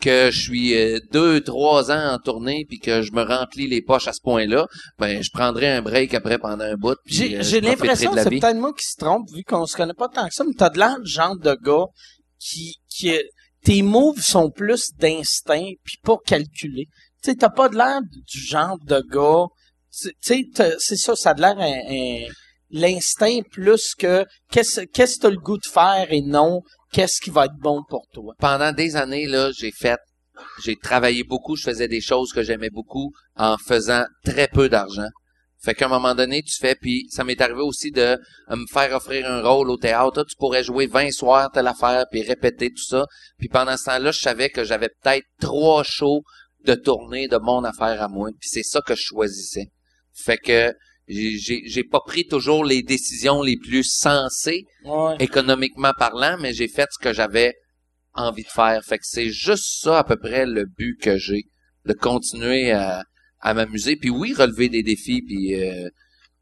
que 0.00 0.30
je 0.30 0.40
suis 0.40 0.74
euh, 0.74 0.98
deux, 1.12 1.40
trois 1.42 1.90
ans 1.90 2.14
en 2.14 2.18
tournée, 2.18 2.64
puis 2.68 2.78
que 2.78 3.02
je 3.02 3.12
me 3.12 3.22
remplis 3.22 3.68
les 3.68 3.82
poches 3.82 4.08
à 4.08 4.12
ce 4.12 4.20
point-là, 4.22 4.66
ben 4.98 5.22
je 5.22 5.30
prendrai 5.30 5.68
un 5.68 5.82
break 5.82 6.14
après 6.14 6.38
pendant 6.38 6.64
un 6.64 6.76
bout. 6.76 6.96
J'ai 7.06 7.36
euh, 7.38 7.60
l'impression 7.60 8.12
que 8.12 8.22
c'est 8.22 8.30
peut-être 8.30 8.56
moi 8.56 8.72
qui 8.72 8.86
se 8.86 8.96
trompe, 8.96 9.28
vu 9.34 9.44
qu'on 9.44 9.66
se 9.66 9.76
connaît 9.76 9.94
pas 9.94 10.08
tant 10.08 10.26
que 10.28 10.34
ça, 10.34 10.44
mais 10.44 10.54
t'as 10.56 10.70
de 10.70 10.78
l'air 10.78 10.98
du 11.00 11.10
genre 11.10 11.36
de 11.36 11.56
gars 11.62 11.86
qui, 12.38 12.74
qui, 12.88 13.16
tes 13.64 13.82
moves 13.82 14.20
sont 14.20 14.50
plus 14.50 14.90
d'instinct 14.98 15.72
puis 15.84 15.98
pas 16.02 16.16
calculés. 16.26 16.86
Tu 17.22 17.30
sais, 17.30 17.36
t'as 17.36 17.50
pas 17.50 17.68
de 17.68 17.76
l'air 17.76 18.00
du 18.02 18.40
genre 18.40 18.78
de 18.86 19.02
gars, 19.10 19.44
tu 20.00 20.10
sais, 20.20 20.44
c'est 20.78 20.96
ça, 20.96 21.14
ça 21.14 21.30
a 21.30 21.34
de 21.34 21.40
l'air 21.42 21.58
un, 21.58 21.80
un- 21.90 22.28
l'instinct 22.70 23.40
plus 23.50 23.94
que 23.98 24.24
qu'est-ce 24.50 24.82
qu'est-ce 24.82 25.16
que 25.16 25.22
t'as 25.22 25.30
le 25.30 25.36
goût 25.38 25.58
de 25.58 25.66
faire 25.66 26.06
et 26.10 26.22
non 26.22 26.60
qu'est-ce 26.92 27.20
qui 27.20 27.30
va 27.30 27.46
être 27.46 27.56
bon 27.58 27.82
pour 27.88 28.06
toi? 28.12 28.34
pendant 28.38 28.72
des 28.72 28.96
années, 28.96 29.26
là, 29.26 29.50
j'ai 29.52 29.72
fait, 29.72 29.98
j'ai 30.62 30.76
travaillé 30.76 31.24
beaucoup, 31.24 31.56
je 31.56 31.64
faisais 31.64 31.88
des 31.88 32.00
choses 32.00 32.32
que 32.32 32.42
j'aimais 32.42 32.70
beaucoup 32.70 33.12
en 33.36 33.56
faisant 33.56 34.04
très 34.24 34.48
peu 34.48 34.68
d'argent. 34.68 35.08
Fait 35.62 35.74
qu'à 35.74 35.86
un 35.86 35.88
moment 35.88 36.14
donné, 36.14 36.42
tu 36.42 36.56
fais, 36.58 36.74
puis 36.74 37.06
ça 37.10 37.22
m'est 37.22 37.40
arrivé 37.40 37.60
aussi 37.60 37.90
de 37.90 38.00
euh, 38.00 38.16
me 38.56 38.66
faire 38.66 38.94
offrir 38.94 39.30
un 39.30 39.42
rôle 39.42 39.68
au 39.68 39.76
théâtre. 39.76 40.24
Tu 40.24 40.34
pourrais 40.36 40.64
jouer 40.64 40.86
20 40.86 41.10
soirs 41.10 41.50
telle 41.52 41.66
affaire, 41.66 42.06
puis 42.10 42.22
répéter 42.22 42.70
tout 42.70 42.82
ça. 42.82 43.04
Puis 43.38 43.48
pendant 43.48 43.76
ce 43.76 43.84
temps-là, 43.84 44.10
je 44.10 44.20
savais 44.20 44.48
que 44.48 44.64
j'avais 44.64 44.88
peut-être 44.88 45.26
trois 45.38 45.82
shows 45.84 46.22
de 46.64 46.74
tournée 46.74 47.28
de 47.28 47.36
mon 47.36 47.62
affaire 47.64 48.02
à 48.02 48.08
moi. 48.08 48.30
Puis 48.40 48.48
c'est 48.48 48.62
ça 48.62 48.80
que 48.80 48.94
je 48.94 49.02
choisissais. 49.02 49.66
Fait 50.14 50.38
que 50.38 50.72
j'ai- 51.10 51.84
pas 51.84 52.00
pris 52.06 52.26
toujours 52.26 52.64
les 52.64 52.82
décisions 52.82 53.42
les 53.42 53.56
plus 53.56 53.84
sensées, 53.84 54.64
Ouais. 54.84 55.16
économiquement 55.20 55.92
parlant, 55.98 56.36
mais 56.40 56.52
j'ai 56.52 56.68
fait 56.68 56.88
ce 56.90 56.98
que 57.02 57.12
j'avais 57.12 57.54
envie 58.14 58.42
de 58.44 58.48
faire. 58.48 58.82
Fait 58.84 58.98
que 58.98 59.04
c'est 59.06 59.30
juste 59.30 59.82
ça 59.82 59.98
à 60.00 60.04
peu 60.04 60.16
près 60.16 60.46
le 60.46 60.64
but 60.66 60.96
que 61.00 61.16
j'ai, 61.16 61.44
de 61.86 61.92
continuer 61.92 62.70
à, 62.72 63.02
à 63.40 63.54
m'amuser. 63.54 63.96
Puis 63.96 64.10
oui, 64.10 64.34
relever 64.34 64.68
des 64.68 64.82
défis, 64.82 65.22
puis 65.22 65.54
euh, 65.62 65.88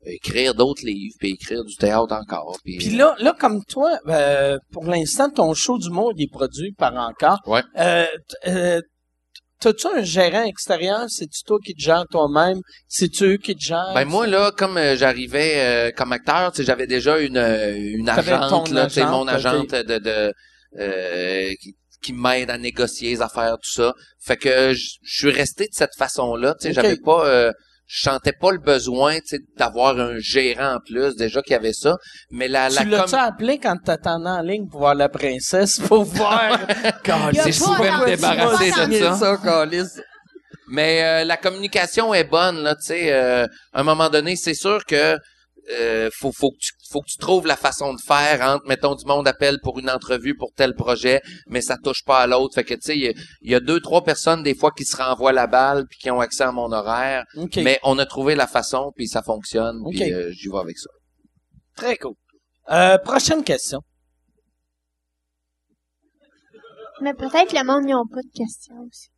écrire 0.06 0.54
d'autres 0.54 0.84
livres, 0.84 1.14
puis 1.18 1.30
écrire 1.30 1.64
du 1.64 1.76
théâtre 1.76 2.12
encore. 2.14 2.58
Puis, 2.64 2.78
Puis 2.78 2.90
là, 2.90 3.14
là, 3.20 3.34
comme 3.38 3.62
toi, 3.64 3.98
euh, 4.08 4.58
pour 4.72 4.84
l'instant, 4.84 5.28
ton 5.30 5.54
show 5.54 5.78
du 5.78 5.90
monde 5.90 6.14
est 6.18 6.30
produit 6.30 6.72
par 6.72 6.94
encore. 6.94 7.40
Ouais. 7.46 7.62
Euh, 7.78 8.06
euh, 8.46 8.80
T'as-tu 9.60 9.86
un 9.88 10.02
gérant 10.02 10.44
extérieur? 10.44 11.06
C'est-tu 11.08 11.42
toi 11.44 11.58
qui 11.64 11.74
te 11.74 11.80
gères 11.80 12.06
toi-même? 12.10 12.60
C'est-tu 12.86 13.24
eux 13.24 13.36
qui 13.38 13.56
te 13.56 13.60
gèrent? 13.60 13.92
Ben 13.94 14.04
moi 14.04 14.26
là, 14.26 14.52
comme 14.52 14.76
euh, 14.76 14.96
j'arrivais 14.96 15.54
euh, 15.56 15.90
comme 15.96 16.12
acteur, 16.12 16.52
tu 16.52 16.58
sais, 16.58 16.64
j'avais 16.64 16.86
déjà 16.86 17.18
une 17.18 17.36
euh, 17.36 17.74
une 17.76 18.08
agente 18.08 18.70
là, 18.70 18.84
agente, 18.84 19.10
mon 19.10 19.26
agente 19.26 19.74
de 19.74 19.98
de 19.98 20.32
euh, 20.78 21.50
qui, 21.60 21.74
qui 22.00 22.12
m'aide 22.12 22.50
à 22.50 22.58
négocier 22.58 23.10
les 23.10 23.20
affaires 23.22 23.56
tout 23.60 23.70
ça. 23.70 23.94
Fait 24.20 24.36
que 24.36 24.72
je 24.74 24.98
suis 25.02 25.30
resté 25.32 25.64
de 25.64 25.74
cette 25.74 25.96
façon-là, 25.96 26.54
tu 26.60 26.68
sais, 26.68 26.72
j'avais 26.72 26.96
pas 26.96 27.26
euh, 27.26 27.52
je 27.90 28.02
sentais 28.02 28.32
pas 28.32 28.52
le 28.52 28.58
besoin, 28.58 29.14
tu 29.20 29.28
sais, 29.28 29.38
d'avoir 29.56 29.98
un 29.98 30.18
gérant 30.18 30.74
en 30.74 30.78
plus, 30.80 31.16
déjà 31.16 31.40
qu'il 31.40 31.52
y 31.52 31.56
avait 31.56 31.72
ça, 31.72 31.96
mais 32.30 32.46
la 32.46 32.68
la 32.68 32.82
tu 32.82 32.88
l'as-tu 32.88 33.10
com- 33.12 33.20
appelé 33.20 33.58
quand 33.58 33.76
t'attendais 33.82 34.28
en 34.28 34.42
ligne 34.42 34.68
pour 34.68 34.80
voir 34.80 34.94
la 34.94 35.08
princesse? 35.08 35.80
Pour 35.80 36.04
voir? 36.18 36.58
Calisse. 37.02 37.42
Si 37.44 37.52
je 37.52 37.64
pouvais 37.64 37.90
me 37.90 38.04
tu 38.04 38.10
débarrasser 38.10 38.70
de 38.88 38.98
ça. 38.98 39.16
ça. 39.16 39.36
Mais 40.70 41.02
euh, 41.02 41.24
la 41.24 41.38
communication 41.38 42.12
est 42.12 42.24
bonne, 42.24 42.62
là, 42.62 42.74
tu 42.74 42.82
sais. 42.88 43.10
euh, 43.10 43.46
à 43.72 43.80
un 43.80 43.82
moment 43.84 44.10
donné, 44.10 44.36
c'est 44.36 44.52
sûr 44.54 44.84
que 44.84 45.16
euh, 45.70 46.08
faut, 46.12 46.32
faut, 46.32 46.50
que 46.50 46.56
tu, 46.58 46.70
faut 46.90 47.00
que 47.00 47.08
tu 47.10 47.18
trouves 47.18 47.46
la 47.46 47.56
façon 47.56 47.92
de 47.94 48.00
faire 48.00 48.40
entre, 48.40 48.66
mettons, 48.66 48.94
du 48.94 49.04
monde 49.04 49.28
appelle 49.28 49.58
pour 49.62 49.78
une 49.78 49.90
entrevue 49.90 50.34
pour 50.36 50.52
tel 50.54 50.74
projet, 50.74 51.20
mais 51.46 51.60
ça 51.60 51.76
touche 51.76 52.04
pas 52.04 52.20
à 52.20 52.26
l'autre. 52.26 52.54
Fait 52.54 52.64
que, 52.64 52.74
tu 52.74 52.80
sais, 52.82 52.96
il 52.96 53.02
y 53.02 53.08
a- 53.08 53.12
y, 53.42 53.54
a 53.54 53.60
deux, 53.60 53.80
trois 53.80 54.02
personnes, 54.04 54.42
des 54.42 54.54
fois, 54.54 54.70
qui 54.70 54.84
se 54.84 54.96
renvoient 54.96 55.32
la 55.32 55.46
balle 55.46 55.86
puis 55.88 55.98
qui 55.98 56.10
ont 56.10 56.20
accès 56.20 56.44
à 56.44 56.52
mon 56.52 56.72
horaire. 56.72 57.24
OK. 57.36 57.56
Mais 57.56 57.78
on 57.82 57.98
a 57.98 58.06
trouvé 58.06 58.34
la 58.34 58.46
façon, 58.46 58.92
puis 58.96 59.08
ça 59.08 59.22
fonctionne, 59.22 59.82
puis 59.90 60.12
euh, 60.12 60.30
j'y 60.32 60.48
vais 60.48 60.58
avec 60.58 60.78
ça. 60.78 60.90
Très 61.76 61.96
cool. 61.96 62.14
Euh, 62.70 62.98
prochaine 62.98 63.44
question. 63.44 63.80
Mais 67.00 67.14
peut-être 67.14 67.52
le 67.52 67.64
monde, 67.64 67.88
ils 67.88 67.94
ont 67.94 68.06
pas 68.06 68.22
de 68.22 68.32
questions 68.34 68.74
aussi. 68.88 69.08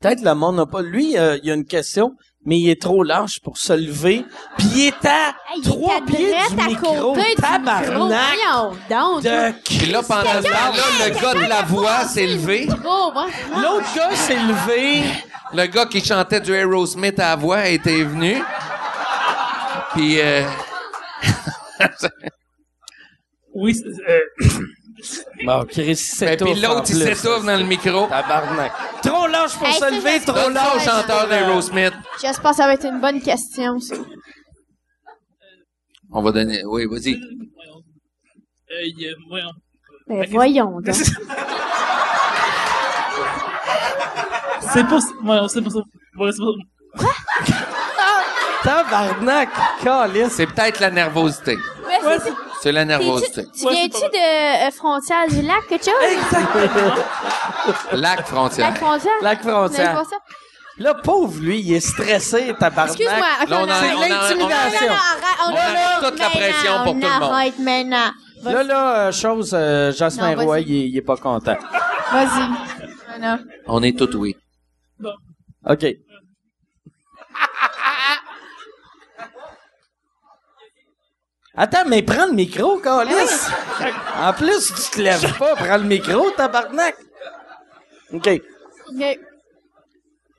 Peut-être 0.00 0.22
le 0.22 0.34
monde 0.34 0.56
n'a 0.56 0.66
pas. 0.66 0.80
Lui, 0.82 1.18
euh, 1.18 1.38
il 1.42 1.48
y 1.48 1.50
a 1.50 1.54
une 1.54 1.64
question, 1.64 2.12
mais 2.44 2.56
il 2.58 2.68
est 2.70 2.80
trop 2.80 3.02
large 3.02 3.40
pour 3.42 3.58
se 3.58 3.72
lever. 3.72 4.24
Puis 4.56 4.68
il 4.74 4.86
est 4.88 5.04
à 5.04 5.34
Hey, 5.54 5.62
trois 5.62 6.00
pieds 6.06 6.30
du 6.30 6.60
à 6.60 6.66
micro. 6.66 7.12
côté 7.14 7.20
du 7.22 7.26
micro. 7.30 7.42
Tabarnak 7.42 8.38
donc. 8.88 9.22
de 9.22 9.52
Puis 9.64 9.86
là, 9.90 10.02
pendant 10.06 10.30
ce 10.40 10.42
temps-là, 10.42 11.08
le 11.08 11.20
gars 11.20 11.34
de 11.34 11.48
la 11.48 11.62
voix 11.62 12.04
s'est 12.04 12.26
levé. 12.26 12.66
L'autre 12.66 13.94
gars 13.96 14.14
s'est 14.14 14.36
levé. 14.36 15.02
Le 15.54 15.66
gars 15.66 15.86
qui 15.86 16.04
chantait 16.04 16.40
du 16.40 16.52
Aerosmith 16.54 17.18
à 17.18 17.30
la 17.30 17.36
voix 17.36 17.66
était 17.68 18.02
venu. 18.04 18.40
Puis... 19.94 20.20
euh, 20.20 20.42
Oui, 23.54 23.74
c'est- 23.74 24.10
euh, 24.10 24.20
Bon, 25.44 25.64
Chris, 25.64 25.94
c'est 25.96 26.36
ben, 26.36 26.44
puis 26.52 26.60
l'autre, 26.60 26.84
il 26.90 26.96
s'étouffe 26.96 27.44
dans 27.44 27.56
le 27.56 27.64
micro. 27.64 28.06
Tabarnak. 28.08 28.72
Trop 29.02 29.26
large 29.28 29.54
pour 29.56 29.66
Hey, 29.66 29.72
se 29.74 29.78
ça, 29.78 29.90
lever, 29.90 30.10
j'espère- 30.10 30.34
trop 30.34 30.42
ça 30.44 30.46
au 30.48 30.50
large. 30.50 30.84
chanteur 30.84 31.28
d'Aerosmith. 31.28 31.92
J'espère 32.20 32.50
que 32.50 32.56
ça 32.56 32.66
va 32.66 32.74
être 32.74 32.86
une 32.86 33.00
bonne 33.00 33.20
question, 33.22 33.78
ça. 33.78 33.94
On 36.10 36.22
va 36.22 36.32
donner. 36.32 36.62
Oui, 36.64 36.86
vas-y. 36.86 37.14
euh, 37.14 38.82
il 38.86 38.98
y 39.00 39.06
a- 39.08 39.14
voyons. 39.28 39.52
Ben, 40.08 40.26
voyons 40.30 40.80
donc. 40.80 40.94
C'est 44.72 44.84
pour, 44.86 45.00
voyons, 45.22 45.48
c'est 45.48 45.62
pour 45.62 45.72
ça. 45.72 45.78
Ouais, 46.18 46.30
c'est 46.32 46.38
pour 46.42 46.54
ça. 46.98 47.06
Tabarnak, 48.62 49.48
calice. 49.82 50.32
C'est 50.32 50.46
peut-être 50.46 50.80
la 50.80 50.90
nervosité. 50.90 51.56
Mais 51.86 52.06
Ouais, 52.06 52.18
c'est- 52.20 52.32
C'est 52.60 52.72
la 52.72 52.84
nervosité. 52.84 53.46
Tu 53.56 53.64
Ouais, 53.66 53.72
viens-tu 53.72 53.98
c'est 53.98 54.08
de 54.10 54.66
euh, 54.68 54.70
Frontière 54.72 55.28
du 55.28 55.42
Lac, 55.42 55.66
quelque 55.68 55.84
chose? 55.84 55.94
Lac 57.92 58.26
frontière. 58.26 58.70
Lac 58.70 58.78
Frontière? 58.78 59.12
Lac 59.22 59.42
frontière. 59.42 60.02
Là, 60.78 60.94
pauvre 60.94 61.40
lui, 61.40 61.60
il 61.60 61.72
est 61.74 61.80
stressé, 61.80 62.54
tabarnak. 62.58 62.94
Excuse-moi, 63.00 63.26
Là, 63.48 63.58
on 63.60 63.64
on 63.64 63.68
a- 63.68 63.74
a- 63.74 64.08
l'intimidation. 64.08 64.92
On 65.44 65.50
On 65.50 65.56
arrête 65.56 66.10
toute 66.10 66.18
la 66.20 66.28
pression 66.30 66.72
pour 66.84 66.92
tout 66.94 66.98
le 67.00 67.02
monde. 67.20 67.22
Arrête 67.32 67.58
maintenant. 67.58 68.12
Là, 68.44 68.62
là, 68.62 68.98
euh, 69.08 69.12
chose, 69.12 69.50
euh, 69.54 69.90
Jasmin 69.92 70.36
Non, 70.36 70.44
Roy, 70.44 70.60
il, 70.60 70.72
est- 70.72 70.88
il 70.88 70.96
est 70.96 71.02
pas 71.02 71.16
content. 71.16 71.56
Vas-y. 72.12 73.38
On 73.66 73.82
est 73.82 73.98
tous 73.98 74.14
oui. 74.16 74.36
OK. 75.68 75.84
Attends, 81.60 81.88
mais 81.88 82.02
prends 82.02 82.26
le 82.26 82.34
micro, 82.34 82.78
Calis. 82.78 83.48
En 84.16 84.32
plus, 84.32 84.72
tu 84.72 84.96
te 84.96 85.02
lèves 85.02 85.36
pas, 85.36 85.56
prends 85.56 85.78
le 85.78 85.88
micro, 85.88 86.30
tabarnak. 86.30 86.94
OK. 88.12 88.40
Ok. 88.88 89.18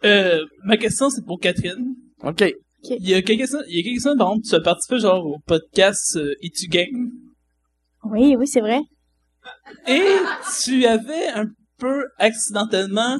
Euh, 0.05 0.45
ma 0.63 0.77
question, 0.77 1.09
c'est 1.09 1.25
pour 1.25 1.37
Catherine. 1.41 1.93
OK. 2.23 2.45
Il 2.83 3.09
y 3.09 3.15
a 3.15 3.21
quelques 3.21 3.51
il 3.67 3.75
y 3.75 3.79
a 3.81 3.83
quelques 3.83 4.01
semaines, 4.01 4.17
par 4.17 4.29
exemple, 4.29 4.47
tu 4.47 4.55
as 4.55 4.61
participé 4.61 4.99
genre 4.99 5.25
au 5.25 5.39
podcast 5.45 6.15
euh, 6.15 6.33
Et 6.41 6.51
tu 6.51 6.67
game. 6.67 7.11
Oui, 8.05 8.37
oui, 8.37 8.47
c'est 8.47 8.61
vrai. 8.61 8.79
Et 9.87 10.19
tu 10.63 10.85
avais 10.85 11.27
un 11.27 11.47
peu 11.79 12.05
accidentellement 12.17 13.19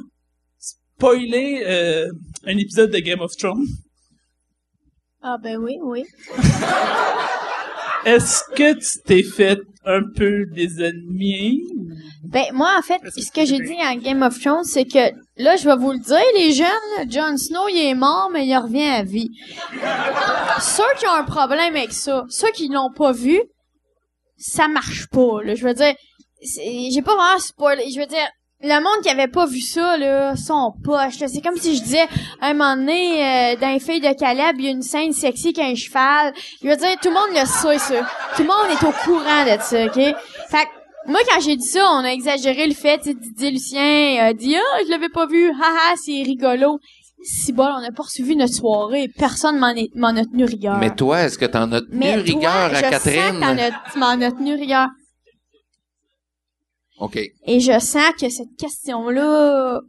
spoilé 0.58 1.64
euh, 1.66 2.06
un 2.46 2.56
épisode 2.56 2.90
de 2.92 2.98
Game 3.00 3.20
of 3.20 3.36
Thrones. 3.36 3.66
Ah, 5.20 5.36
ben 5.36 5.58
oui, 5.58 5.76
oui. 5.82 6.06
Est-ce 8.04 8.42
que 8.54 8.72
tu 8.74 9.02
t'es 9.04 9.22
fait 9.22 9.60
un 9.84 10.02
peu 10.16 10.46
des 10.46 10.82
ennemis? 10.82 11.62
Ben, 12.24 12.44
moi, 12.52 12.70
en 12.78 12.82
fait, 12.82 13.00
ce 13.16 13.30
que 13.30 13.44
j'ai 13.44 13.58
dit 13.58 13.76
en 13.82 13.96
Game 13.96 14.22
of 14.22 14.38
Thrones, 14.40 14.64
c'est 14.64 14.84
que, 14.84 15.10
là, 15.36 15.56
je 15.56 15.64
vais 15.64 15.76
vous 15.76 15.92
le 15.92 15.98
dire, 15.98 16.18
les 16.36 16.52
jeunes, 16.52 17.10
Jon 17.10 17.36
Snow, 17.36 17.68
il 17.68 17.90
est 17.90 17.94
mort, 17.94 18.30
mais 18.32 18.46
il 18.46 18.56
revient 18.56 18.88
à 18.88 19.02
vie. 19.02 19.30
Ceux 20.60 20.98
qui 20.98 21.06
ont 21.06 21.14
un 21.14 21.24
problème 21.24 21.76
avec 21.76 21.92
ça, 21.92 22.24
ceux 22.28 22.50
qui 22.52 22.68
l'ont 22.68 22.92
pas 22.94 23.12
vu, 23.12 23.40
ça 24.36 24.68
marche 24.68 25.06
pas, 25.08 25.42
là. 25.42 25.54
Je 25.54 25.66
veux 25.66 25.74
dire, 25.74 25.94
j'ai 26.42 27.02
pas 27.02 27.14
vraiment 27.14 27.38
spoilé. 27.38 27.84
Je 27.92 28.00
veux 28.00 28.06
dire, 28.06 28.28
le 28.62 28.74
monde 28.82 29.02
qui 29.02 29.08
avait 29.08 29.28
pas 29.28 29.46
vu 29.46 29.60
ça, 29.60 29.96
là, 29.96 30.36
sont 30.36 30.72
poches. 30.84 31.18
là. 31.20 31.28
C'est 31.28 31.40
comme 31.40 31.56
si 31.56 31.76
je 31.76 31.82
disais, 31.82 32.06
à 32.40 32.48
un 32.48 32.52
moment 32.54 32.76
donné, 32.76 33.24
euh, 33.54 33.56
dans 33.60 33.68
les 33.72 33.80
filles 33.80 34.00
de 34.00 34.12
Caleb, 34.12 34.56
il 34.58 34.64
y 34.64 34.68
a 34.68 34.70
une 34.72 34.82
scène 34.82 35.12
sexy 35.12 35.52
qui 35.52 35.60
a 35.60 35.66
un 35.66 35.74
cheval. 35.74 36.32
Je 36.62 36.68
veux 36.68 36.76
dire, 36.76 36.96
tout 37.02 37.08
le 37.08 37.14
monde 37.14 37.30
le 37.32 37.46
sait, 37.46 37.78
ça. 37.78 38.06
Tout 38.36 38.42
le 38.42 38.48
monde 38.48 38.70
est 38.70 38.84
au 38.84 38.92
courant 39.04 39.44
de 39.44 39.60
ça, 39.62 39.86
OK? 39.86 39.94
Fait 39.94 40.64
que, 40.66 41.10
moi, 41.10 41.20
quand 41.32 41.40
j'ai 41.40 41.56
dit 41.56 41.66
ça, 41.66 41.90
on 41.92 42.04
a 42.04 42.10
exagéré 42.12 42.66
le 42.66 42.74
fait, 42.74 43.00
Didier 43.02 43.50
Lucien 43.50 44.16
a 44.26 44.32
dit, 44.34 44.54
ah, 44.56 44.78
je 44.84 44.90
l'avais 44.90 45.08
pas 45.08 45.26
vu, 45.26 45.50
haha, 45.50 45.94
c'est 45.96 46.22
rigolo. 46.22 46.78
Si 47.22 47.52
bon, 47.52 47.64
on 47.64 47.82
a 47.86 47.92
poursuivi 47.92 48.34
notre 48.36 48.54
soirée, 48.54 49.08
personne 49.18 49.58
m'en 49.58 49.68
a 50.16 50.24
tenu 50.24 50.44
rigueur. 50.44 50.76
Mais 50.78 50.94
toi, 50.94 51.22
est-ce 51.22 51.36
que 51.38 51.44
t'en 51.46 51.70
as 51.72 51.80
tenu 51.82 51.98
Mais 51.98 52.14
toi, 52.14 52.22
rigueur 52.22 52.52
à 52.52 52.68
je 52.68 52.74
sens 52.76 52.84
que 52.84 52.90
Catherine? 52.90 53.40
t'en 53.40 53.58
as- 53.58 53.96
m'en 53.98 54.22
as 54.26 54.32
tenu 54.32 54.54
rigueur. 54.54 54.88
OK. 57.00 57.16
Et 57.16 57.60
je 57.60 57.78
sens 57.80 58.12
que 58.20 58.28
cette 58.28 58.56
question-là, 58.58 59.80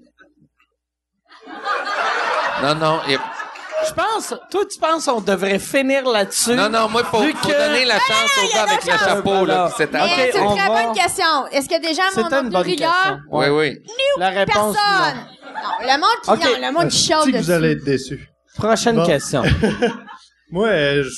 Non, 2.64 2.76
non. 2.76 3.00
Je 3.08 3.94
pense, 3.94 4.36
toi, 4.52 4.62
tu 4.72 4.80
penses 4.80 5.06
qu'on 5.06 5.22
devrait 5.22 5.58
finir 5.58 6.08
là-dessus? 6.08 6.54
Non, 6.54 6.70
non, 6.70 6.88
moi, 6.88 7.04
faut, 7.04 7.18
faut 7.18 7.24
que- 7.48 7.68
donner 7.68 7.84
la 7.86 7.96
chance 7.98 8.30
Ah, 8.38 8.46
au 8.46 8.54
gars 8.54 8.64
avec 8.64 8.86
le 8.86 8.92
chapeau, 8.98 9.34
là, 9.46 9.70
Voilà. 9.70 9.74
c'est 9.76 10.38
une 10.38 10.44
on 10.46 10.56
très 10.56 10.68
va- 10.70 10.84
bonne 10.84 10.94
question. 10.96 11.48
Est-ce 11.52 11.68
que 11.68 11.82
des 11.82 11.94
gens 11.96 12.04
m'ont 12.16 12.30
une 12.44 12.50
bonne 12.50 12.62
rigueur? 12.62 13.20
Oui, 13.32 13.48
oui. 13.50 13.78
La 14.18 14.30
réponse, 14.30 14.76
Personne. 14.76 15.16
non. 15.18 15.52
Non, 15.54 15.94
le 15.94 16.00
monde 16.00 16.22
qui, 16.24 16.30
Ok. 16.30 16.40
non, 16.62 16.68
le 16.68 16.74
monde 16.74 16.88
qui 16.90 17.08
que 17.10 17.32
dessus. 17.32 17.44
vous 17.44 17.52
allez 17.52 17.72
être 17.72 17.84
déçus? 17.84 18.30
Prochaine 18.56 18.96
Bon. 18.98 19.06
question. 19.06 19.42
Moi, 20.52 20.68
euh, 20.68 21.04
je, 21.04 21.10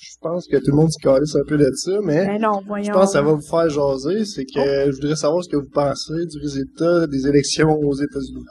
je 0.00 0.16
pense 0.20 0.46
que 0.46 0.56
tout 0.56 0.70
le 0.70 0.76
monde 0.76 0.90
se 0.92 0.98
calisse 1.02 1.34
un 1.36 1.44
peu 1.46 1.56
de 1.58 1.70
ça, 1.74 1.92
mais 2.02 2.26
Ben 2.26 2.40
non, 2.40 2.60
voyons. 2.66 2.84
je 2.86 2.90
pense 2.92 3.06
que 3.06 3.12
ça 3.12 3.22
va 3.22 3.32
vous 3.32 3.40
faire 3.42 3.68
jaser. 3.68 4.24
C'est 4.24 4.44
que 4.44 4.90
je 4.90 4.90
voudrais 4.96 5.16
savoir 5.16 5.42
ce 5.44 5.48
que 5.48 5.56
vous 5.56 5.70
pensez 5.72 6.26
du 6.30 6.38
résultat 6.40 7.06
des 7.06 7.26
élections 7.26 7.70
aux 7.70 7.94
États-Unis. 7.94 8.44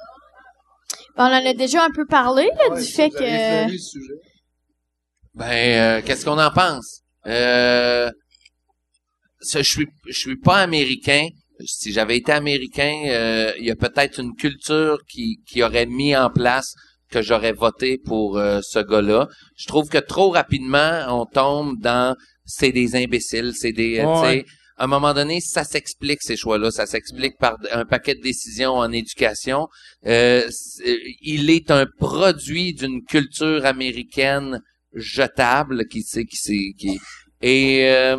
Ben, 1.17 1.25
on 1.25 1.31
en 1.31 1.49
a 1.49 1.53
déjà 1.53 1.83
un 1.85 1.91
peu 1.91 2.05
parlé, 2.05 2.43
là, 2.57 2.69
Ouais, 2.73 2.79
du 2.79 2.85
si 2.85 2.93
fait 2.93 3.09
que... 3.09 3.15
effleuré 3.23 3.71
le 3.71 3.77
sujet. 3.77 4.13
Ben, 5.33 5.99
euh, 5.99 6.01
qu'est-ce 6.05 6.25
qu'on 6.25 6.39
en 6.39 6.51
pense? 6.51 7.01
Euh, 7.27 8.09
ça, 9.39 9.61
je 9.61 9.69
suis, 9.69 9.87
je 10.07 10.17
suis 10.17 10.37
pas 10.37 10.57
américain. 10.57 11.27
Si 11.63 11.91
j'avais 11.91 12.17
été 12.17 12.31
américain, 12.31 13.03
euh, 13.07 13.53
il 13.59 13.65
y 13.65 13.71
a 13.71 13.75
peut-être 13.75 14.19
une 14.19 14.35
culture 14.35 14.97
qui, 15.07 15.37
qui 15.47 15.61
aurait 15.63 15.85
mis 15.85 16.15
en 16.15 16.29
place 16.29 16.73
que 17.11 17.21
j'aurais 17.21 17.51
voté 17.51 17.97
pour 17.97 18.37
euh, 18.37 18.59
ce 18.63 18.79
gars-là. 18.79 19.27
Je 19.57 19.67
trouve 19.67 19.89
que 19.89 19.97
trop 19.97 20.29
rapidement, 20.29 21.05
on 21.09 21.25
tombe 21.25 21.79
dans 21.79 22.15
c'est 22.45 22.71
des 22.71 22.95
imbéciles, 22.95 23.53
c'est 23.55 23.71
des, 23.71 23.99
euh, 23.99 24.21
Ouais. 24.21 24.45
à 24.77 24.85
un 24.85 24.87
moment 24.87 25.13
donné, 25.13 25.39
ça 25.41 25.63
s'explique 25.63 26.21
ces 26.21 26.35
choix-là, 26.35 26.71
ça 26.71 26.85
s'explique 26.85 27.37
par 27.37 27.57
un 27.71 27.85
paquet 27.85 28.15
de 28.15 28.21
décisions 28.21 28.73
en 28.73 28.91
éducation. 28.91 29.67
Euh, 30.07 30.49
il 31.21 31.49
est 31.49 31.69
un 31.71 31.85
produit 31.99 32.73
d'une 32.73 33.03
culture 33.03 33.65
américaine 33.65 34.61
jetable 34.93 35.87
qui 35.87 36.01
sait 36.01 36.25
qui 36.25 36.35
c'est 36.35 36.73
qui 36.77 36.99
et 37.41 37.89
euh, 37.89 38.17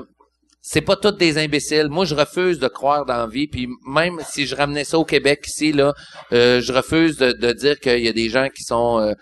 c'est 0.65 0.81
pas 0.81 0.95
toutes 0.95 1.19
des 1.19 1.39
imbéciles. 1.39 1.89
Moi, 1.91 2.05
je 2.05 2.15
refuse 2.15 2.61
de 2.61 2.69
croire 2.69 3.05
dans 3.05 3.17
la 3.17 3.27
vie. 3.27 3.49
Puis 3.49 3.69
même 3.85 4.21
si 4.25 4.47
je 4.47 4.55
ramenais 4.55 4.85
ça 4.85 4.97
au 4.97 5.05
Québec 5.05 5.45
ici, 5.47 5.73
là, 5.73 5.93
euh, 6.33 6.61
je 6.61 6.73
refuse 6.73 7.17
de, 7.17 7.53
dire 7.53 7.81
qu'il 7.81 7.99
y 7.99 8.09
a 8.09 8.13
des 8.13 8.29
gens 8.29 8.49
qui 8.49 8.63
sont 8.63 9.01
euh, 9.01 9.13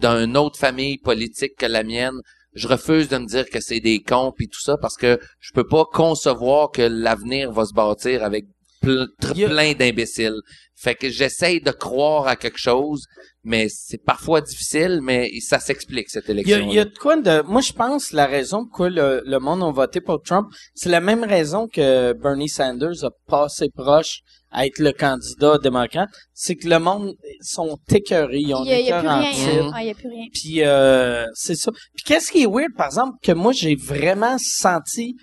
d'une 0.00 0.36
autre 0.36 0.58
famille 0.58 0.98
politique 0.98 1.54
que 1.56 1.66
la 1.66 1.84
mienne. 1.84 2.20
Je 2.54 2.66
refuse 2.66 3.08
de 3.08 3.18
me 3.18 3.26
dire 3.26 3.48
que 3.48 3.60
c'est 3.60 3.78
des 3.78 4.02
cons 4.02 4.32
puis 4.36 4.48
tout 4.48 4.60
ça 4.60 4.76
parce 4.76 4.96
que 4.96 5.20
je 5.38 5.52
peux 5.52 5.66
pas 5.66 5.84
concevoir 5.84 6.72
que 6.72 6.82
l'avenir 6.82 7.52
va 7.52 7.64
se 7.64 7.72
bâtir 7.72 8.24
avec 8.24 8.46
ple- 8.82 9.08
plein 9.20 9.72
d'imbéciles. 9.74 10.40
Fait 10.74 10.94
que 10.94 11.10
j'essaye 11.10 11.60
de 11.60 11.70
croire 11.72 12.26
à 12.26 12.36
quelque 12.36 12.58
chose, 12.58 13.04
mais 13.44 13.66
c'est 13.68 14.02
parfois 14.02 14.40
difficile, 14.40 15.00
mais 15.02 15.30
ça 15.40 15.58
s'explique 15.60 16.08
cette 16.08 16.24
Il 16.28 16.36
y, 16.36 16.40
élection. 16.40 16.56
a, 16.56 16.60
il 16.70 16.74
y 16.74 16.78
a 16.78 16.84
de 16.86 16.98
quoi 16.98 17.16
de. 17.16 17.42
Moi, 17.42 17.60
je 17.60 17.72
pense 17.72 18.12
la 18.12 18.26
raison 18.26 18.64
pourquoi 18.64 18.88
le, 18.88 19.22
le 19.26 19.38
monde 19.38 19.62
a 19.62 19.70
voté 19.70 20.00
pour 20.00 20.22
Trump, 20.22 20.48
c'est 20.74 20.88
la 20.88 21.00
même 21.00 21.22
raison 21.24 21.68
que 21.68 22.14
Bernie 22.14 22.48
Sanders 22.48 23.04
a 23.04 23.10
passé 23.26 23.68
proche 23.74 24.20
à 24.52 24.66
être 24.66 24.78
le 24.78 24.92
candidat 24.92 25.58
démocrate. 25.58 26.08
C'est 26.32 26.56
que 26.56 26.66
le 26.68 26.78
monde 26.78 27.12
sont 27.42 27.76
écœurés, 27.92 28.38
ils 28.40 28.54
ont 28.54 28.64
Il 28.64 28.70
y 28.70 28.72
a, 28.72 28.80
il 28.80 28.86
y 28.86 28.90
a 28.90 29.00
hein. 29.00 29.70
Ah, 29.74 29.80
a 29.80 29.94
plus 29.94 30.08
rien. 30.08 30.26
Puis 30.32 30.62
euh, 30.64 31.26
c'est 31.34 31.54
ça. 31.56 31.70
Puis 31.94 32.04
qu'est-ce 32.06 32.32
qui 32.32 32.42
est 32.42 32.46
weird, 32.46 32.72
par 32.74 32.86
exemple, 32.86 33.16
que 33.22 33.32
moi 33.32 33.52
j'ai 33.52 33.74
vraiment 33.76 34.36
senti, 34.38 35.14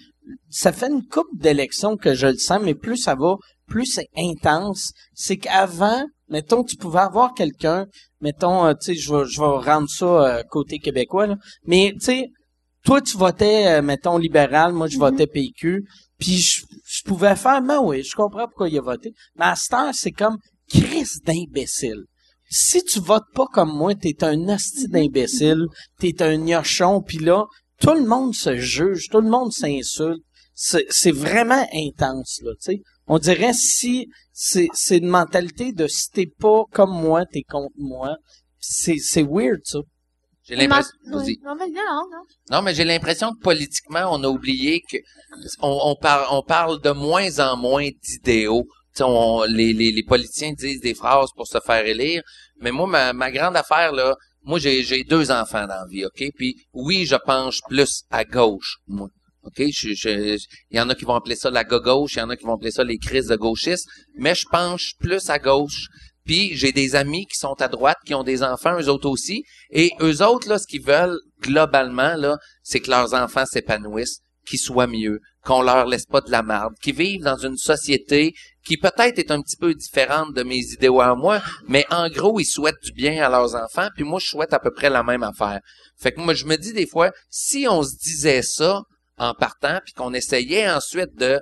ça 0.49 0.71
fait 0.71 0.87
une 0.87 1.05
coupe 1.05 1.27
d'élections 1.33 1.97
que 1.97 2.13
je 2.13 2.27
le 2.27 2.37
sens, 2.37 2.59
mais 2.61 2.75
plus 2.75 2.97
ça 2.97 3.15
va, 3.15 3.35
plus 3.67 3.85
c'est 3.85 4.09
intense. 4.15 4.91
C'est 5.13 5.37
qu'avant, 5.37 6.05
mettons, 6.29 6.63
tu 6.63 6.75
pouvais 6.77 6.99
avoir 6.99 7.33
quelqu'un, 7.33 7.85
mettons, 8.21 8.65
euh, 8.65 8.73
tu 8.73 8.87
sais, 8.87 8.95
je 8.95 9.13
vais, 9.13 9.25
je 9.25 9.39
vais 9.39 9.71
rendre 9.71 9.89
ça 9.89 10.05
euh, 10.05 10.43
côté 10.49 10.79
québécois, 10.79 11.27
là, 11.27 11.35
mais 11.65 11.93
tu 11.99 12.05
sais, 12.05 12.27
toi 12.83 13.01
tu 13.01 13.17
votais, 13.17 13.77
euh, 13.77 13.81
mettons, 13.81 14.17
libéral, 14.17 14.73
moi 14.73 14.87
je 14.87 14.97
votais 14.97 15.27
PQ, 15.27 15.83
puis 16.17 16.37
je, 16.37 16.63
je 16.85 17.03
pouvais 17.03 17.35
faire, 17.35 17.61
mais 17.61 17.77
oui, 17.77 18.03
je 18.03 18.15
comprends 18.15 18.47
pourquoi 18.47 18.69
il 18.69 18.77
a 18.77 18.81
voté. 18.81 19.13
Mais 19.35 19.45
à 19.45 19.55
cette 19.55 19.73
heure, 19.73 19.93
c'est 19.93 20.11
comme 20.11 20.37
crise 20.69 21.21
d'imbécile 21.23 22.05
si 22.49 22.83
tu 22.83 22.99
votes 22.99 23.29
pas 23.33 23.45
comme 23.47 23.75
moi, 23.75 23.93
t'es 23.95 24.23
un 24.23 24.47
hostie 24.49 24.87
d'imbécile, 24.87 25.65
t'es 25.99 26.21
un 26.21 26.37
gnochon, 26.37 27.01
puis 27.01 27.17
là, 27.17 27.45
tout 27.81 27.93
le 27.93 28.05
monde 28.05 28.33
se 28.35 28.55
juge, 28.57 29.07
tout 29.09 29.21
le 29.21 29.29
monde 29.29 29.51
s'insulte. 29.51 30.23
C'est 30.53 30.85
c'est 30.89 31.11
vraiment 31.11 31.67
intense, 31.73 32.39
là, 32.43 32.51
tu 32.53 32.71
sais. 32.73 32.81
On 33.05 33.19
dirait 33.19 33.53
si 33.53 34.07
c'est 34.33 34.69
c'est 34.73 34.97
une 34.97 35.07
mentalité 35.07 35.71
de 35.71 35.87
si 35.87 36.09
t'es 36.09 36.25
pas 36.25 36.63
comme 36.71 36.91
moi, 36.91 37.25
t'es 37.31 37.43
contre 37.43 37.73
moi. 37.77 38.15
C'est 38.59 38.97
c'est 38.97 39.21
weird, 39.23 39.61
ça. 39.63 39.79
J'ai 40.47 40.55
l'impression. 40.55 40.91
Non, 41.43 41.55
mais 41.55 41.67
non, 41.67 41.81
non. 42.11 42.23
Non, 42.49 42.61
mais 42.63 42.73
j'ai 42.73 42.85
l'impression 42.85 43.33
que 43.33 43.39
politiquement, 43.39 44.07
on 44.11 44.23
a 44.23 44.27
oublié 44.27 44.81
que 44.89 44.97
on, 45.61 45.79
on, 45.83 45.95
parle, 45.95 46.25
on 46.31 46.41
parle 46.41 46.81
de 46.81 46.91
moins 46.91 47.39
en 47.39 47.57
moins 47.57 47.89
d'idéaux. 48.03 48.65
Tu 48.95 48.99
sais, 48.99 49.03
on- 49.03 49.43
les, 49.43 49.73
les, 49.73 49.91
les 49.91 50.03
politiciens 50.03 50.53
disent 50.53 50.79
des 50.81 50.93
phrases 50.95 51.29
pour 51.35 51.47
se 51.47 51.59
faire 51.59 51.85
élire, 51.85 52.23
mais 52.61 52.71
moi, 52.71 52.87
ma, 52.87 53.13
ma 53.13 53.29
grande 53.29 53.57
affaire, 53.57 53.91
là, 53.91 54.15
moi, 54.43 54.59
j'ai, 54.59 55.03
deux 55.03 55.31
enfants 55.31 55.68
dans 55.68 55.81
la 55.81 55.88
vie, 55.89 56.05
OK? 56.05 56.23
Puis 56.35 56.55
oui, 56.73 57.05
je 57.05 57.15
penche 57.15 57.59
plus 57.68 58.03
à 58.09 58.23
gauche, 58.23 58.77
moi. 58.88 59.09
OK? 59.43 59.59
Il 59.59 60.38
y 60.72 60.80
en 60.80 60.89
a 60.89 60.95
qui 60.95 61.05
vont 61.05 61.15
appeler 61.15 61.35
ça 61.35 61.49
la 61.49 61.64
gauche, 61.64 62.15
il 62.15 62.19
y 62.19 62.22
en 62.22 62.30
a 62.30 62.35
qui 62.35 62.45
vont 62.45 62.55
appeler 62.55 62.72
ça 62.72 62.84
les 62.84 62.97
crises 62.97 63.27
de 63.27 63.35
gauchistes, 63.35 63.88
mais 64.15 64.35
je 64.35 64.45
penche 64.49 64.93
plus 64.99 65.30
à 65.30 65.39
gauche. 65.39 65.88
Puis 66.26 66.55
j'ai 66.55 66.73
des 66.73 66.95
amis 66.95 67.26
qui 67.26 67.38
sont 67.38 67.55
à 67.61 67.69
droite, 67.69 67.97
qui 68.05 68.14
ont 68.14 68.23
des 68.23 68.43
enfants, 68.43 68.77
eux 68.80 68.89
autres 68.89 69.09
aussi. 69.09 69.43
Et 69.72 69.91
eux 70.01 70.22
autres, 70.22 70.49
là, 70.49 70.59
ce 70.59 70.68
qu'ils 70.68 70.84
veulent, 70.84 71.18
globalement, 71.41 72.15
là, 72.15 72.38
c'est 72.64 72.81
que 72.81 72.89
leurs 72.89 73.14
enfants 73.14 73.45
s'épanouissent, 73.45 74.19
qu'ils 74.45 74.59
soient 74.59 74.88
mieux, 74.88 75.22
qu'on 75.45 75.61
leur 75.61 75.85
laisse 75.85 76.05
pas 76.05 76.19
de 76.19 76.30
la 76.30 76.43
marde, 76.43 76.73
qu'ils 76.81 76.95
vivent 76.95 77.23
dans 77.23 77.38
une 77.38 77.55
société 77.55 78.34
qui 78.68 78.77
peut-être 78.77 79.18
est 79.18 79.31
un 79.31 79.41
petit 79.41 79.56
peu 79.56 79.73
différente 79.73 80.34
de 80.34 80.44
mes 80.44 80.57
idéaux 80.73 80.99
à 80.99 81.15
moi, 81.15 81.41
mais 81.68 81.85
en 81.89 82.10
gros, 82.10 82.39
ils 82.39 82.45
souhaitent 82.45 82.84
du 82.84 82.91
bien 82.91 83.23
à 83.23 83.30
leurs 83.30 83.56
enfants, 83.56 83.88
puis 83.95 84.03
moi, 84.03 84.19
je 84.19 84.27
souhaite 84.27 84.53
à 84.53 84.60
peu 84.60 84.72
près 84.72 84.89
la 84.89 85.03
même 85.03 85.23
affaire. 85.23 85.61
Fait 85.98 86.11
que 86.11 86.19
moi, 86.19 86.34
je 86.34 86.45
me 86.45 86.57
dis 86.57 86.73
des 86.73 86.85
fois, 86.85 87.11
si 87.30 87.65
on 87.69 87.81
se 87.81 87.95
disait 87.95 88.41
ça 88.41 88.81
en 89.18 89.34
partant, 89.34 89.80
puis 89.85 89.94
qu'on 89.94 90.14
essayait 90.14 90.69
ensuite 90.69 91.15
de 91.15 91.39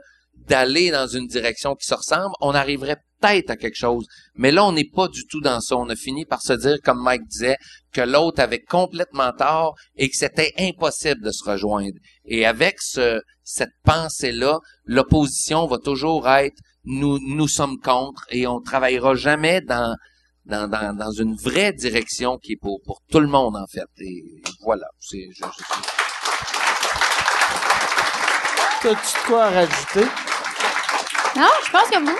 d'aller 0.48 0.92
dans 0.92 1.08
une 1.08 1.28
direction 1.28 1.76
qui 1.76 1.88
se 1.88 1.96
ressemble, 1.96 2.36
on 2.40 2.54
arriverait 2.54 2.98
peut-être 3.20 3.50
à 3.50 3.56
quelque 3.56 3.78
chose. 3.78 4.06
Mais 4.36 4.52
là, 4.52 4.66
on 4.66 4.74
n'est 4.74 4.90
pas 4.94 5.08
du 5.08 5.26
tout 5.26 5.42
dans 5.42 5.60
ça. 5.62 5.76
On 5.76 5.90
a 5.90 5.96
fini 5.96 6.26
par 6.26 6.42
se 6.42 6.54
dire, 6.54 6.78
comme 6.84 7.02
Mike 7.02 7.26
disait, 7.28 7.58
que 7.94 8.02
l'autre 8.02 8.42
avait 8.42 8.62
complètement 8.62 9.32
tort 9.32 9.76
et 9.96 10.10
que 10.10 10.16
c'était 10.16 10.54
impossible 10.60 11.22
de 11.22 11.32
se 11.32 11.50
rejoindre. 11.50 11.98
Et 12.26 12.46
avec 12.46 12.80
ce, 12.80 13.22
cette 13.44 13.74
pensée-là, 13.84 14.60
l'opposition 14.84 15.66
va 15.66 15.80
toujours 15.80 16.30
être 16.30 16.58
nous, 16.86 17.20
nous 17.20 17.48
sommes 17.48 17.80
contre 17.80 18.24
et 18.30 18.48
on 18.48 18.62
travaillera 18.62 19.16
jamais 19.16 19.62
dans, 19.62 19.95
dans, 20.45 20.68
dans, 20.70 20.95
dans 20.95 21.12
une 21.12 21.36
vraie 21.36 21.74
direction 21.74 22.38
qui 22.38 22.53
est 22.53 22.57
pour, 22.62 22.82
pour 22.86 23.02
tout 23.12 23.20
le 23.20 23.28
monde, 23.28 23.56
en 23.57 23.68
fait. 23.68 23.88
Et 23.99 24.24
voilà. 24.64 24.86
C'est, 24.99 25.28
je- 25.32 25.44
je- 25.44 25.64
T'as-tu 28.82 28.95
de 28.95 29.26
quoi 29.28 29.45
à 29.45 29.49
rajouter? 29.49 30.06
Non, 31.36 31.49
je 31.66 31.72
pense 31.72 31.90
que 31.90 31.99
vous. 31.99 32.18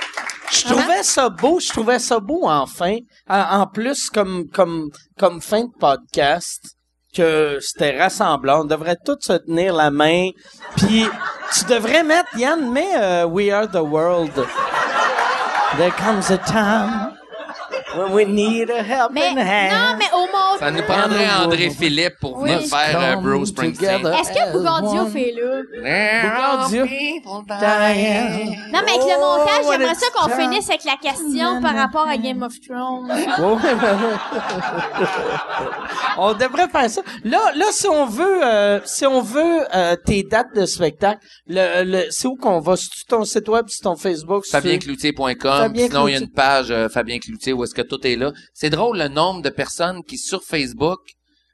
Je 0.52 0.64
trouvais 0.64 1.04
ça 1.04 1.30
beau, 1.30 1.60
je 1.60 1.70
trouvais 1.70 2.00
ça 2.00 2.20
beau 2.20 2.48
enfin. 2.48 2.98
En, 3.30 3.62
en 3.62 3.68
plus, 3.68 4.10
comme, 4.10 4.48
comme, 4.50 4.90
comme 5.18 5.42
fin 5.42 5.66
de 5.66 5.72
podcast, 5.80 6.75
que 7.16 7.58
c'était 7.62 7.98
rassemblant. 7.98 8.62
On 8.62 8.66
devrait 8.66 8.98
tous 9.04 9.18
se 9.22 9.34
tenir 9.34 9.74
la 9.74 9.90
main. 9.92 10.30
Puis, 10.76 11.08
tu 11.54 11.66
devrais 11.66 12.04
mettre, 12.04 12.30
Yann, 12.38 12.72
mets 12.72 12.96
euh, 12.98 13.26
We 13.26 13.52
Are 13.52 13.68
the 13.68 13.82
World. 13.82 14.34
There 15.78 15.92
comes 15.92 16.32
a 16.32 16.38
time 16.38 17.15
when 17.98 18.14
we 18.14 18.26
need 18.26 18.70
a 18.70 18.82
helping 18.84 19.36
Mais, 19.36 19.44
hand. 19.44 19.72
non, 19.72 19.96
mais 19.98 20.10
au 20.14 20.26
mon... 20.28 20.58
Ça 20.60 20.72
nous 20.72 20.84
prendrait 20.84 21.28
André 21.44 21.70
Philippe 21.70 22.18
pour 22.20 22.38
venir 22.40 22.60
Oui. 22.62 22.68
faire 22.70 23.00
euh, 23.02 23.16
Bruce 23.18 23.50
Springsteen. 23.50 24.06
Est-ce 24.06 24.32
que 24.32 24.52
Bougardio 24.52 25.06
fait 25.08 25.34
là? 25.36 25.62
Bougardio. 26.24 26.86
Non, 26.86 27.42
mais 28.86 28.92
avec 28.92 29.04
le 29.04 29.18
montage, 29.20 29.66
j'aimerais 29.72 29.96
ça 29.96 30.08
qu'on 30.16 30.30
finisse 30.30 30.70
avec 30.70 30.84
la 30.86 30.98
question 31.02 31.62
par 31.62 31.76
rapport 31.76 32.08
à 32.08 32.18
Game 32.18 32.42
of 32.44 32.54
Thrones. 32.62 33.06
on 36.18 36.34
devrait 36.34 36.68
faire 36.70 36.90
ça. 36.90 37.02
Là, 37.24 37.40
là, 37.56 37.66
si 37.72 37.88
on 37.88 38.06
veut, 38.06 38.44
euh, 38.46 38.80
si 38.86 39.06
on 39.06 39.22
veut 39.22 39.62
euh, 39.76 39.96
tes 40.06 40.24
dates 40.24 40.56
de 40.56 40.66
spectacle, 40.66 41.20
le, 41.48 41.84
le, 41.84 42.06
c'est 42.10 42.28
où 42.28 42.36
qu'on 42.36 42.60
va? 42.60 42.76
Sur 42.76 42.92
ton 43.08 43.24
site 43.24 43.48
web, 43.50 43.68
sur 43.70 43.82
ton 43.84 43.96
Facebook? 43.96 44.46
sur- 44.46 44.60
FabienCloutier.com. 44.60 45.36
Fabien 45.42 45.88
Sinon, 45.88 46.08
il 46.08 46.14
y 46.14 46.18
a 46.18 46.20
une 46.20 46.30
page 46.30 46.72
euh, 46.72 46.90
Fabien 46.90 47.20
Cloutier 47.20 47.54
où 47.54 47.64
est-ce 47.64 47.74
que 47.74 47.82
tout 47.88 48.06
est 48.06 48.16
là. 48.16 48.32
C'est 48.54 48.70
drôle 48.70 48.98
le 48.98 49.08
nombre 49.08 49.42
de 49.42 49.50
personnes 49.50 50.04
qui 50.04 50.18
sur 50.18 50.44
Facebook, 50.44 51.00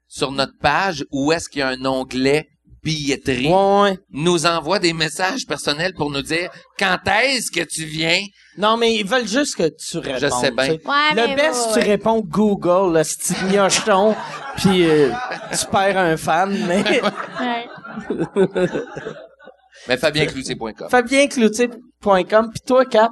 sur 0.08 0.32
notre 0.32 0.58
page, 0.62 1.06
où 1.12 1.32
est-ce 1.32 1.50
qu'il 1.50 1.60
y 1.60 1.64
a 1.64 1.70
un 1.70 1.86
onglet 1.86 2.48
billetterie, 2.84 3.48
Ouais, 3.48 3.82
ouais. 3.82 3.98
nous 4.10 4.48
envoient 4.48 4.80
des 4.80 4.94
messages 4.94 5.46
personnels 5.46 5.94
pour 5.94 6.10
nous 6.10 6.24
dire 6.24 6.50
quand 6.80 6.98
est-ce 7.08 7.52
que 7.52 7.64
tu 7.64 7.86
viens? 7.86 8.20
Non, 8.58 8.76
mais 8.76 8.96
ils 8.96 9.06
veulent 9.06 9.28
juste 9.28 9.56
que 9.56 9.70
tu 9.70 10.00
répondes. 10.00 10.20
Je 10.20 10.30
sais 10.30 10.52
bien. 10.52 10.72
Ouais, 10.72 11.14
le 11.16 11.36
best, 11.36 11.68
ouais, 11.76 11.82
tu 11.84 11.88
réponds 11.90 12.22
Google, 12.22 12.98
le 12.98 13.04
petit 13.04 13.36
gnocheton, 13.46 14.16
puis 14.58 14.84
euh, 14.84 15.12
tu 15.52 15.66
perds 15.68 15.98
un 15.98 16.18
fan, 16.18 16.58
mais. 16.68 17.02
Mais 19.88 19.98
FabienCloutier.com. 19.98 20.90
FabienCloutier.com, 20.90 22.50
puis 22.52 22.62
toi, 22.66 22.86
Cap? 22.86 23.12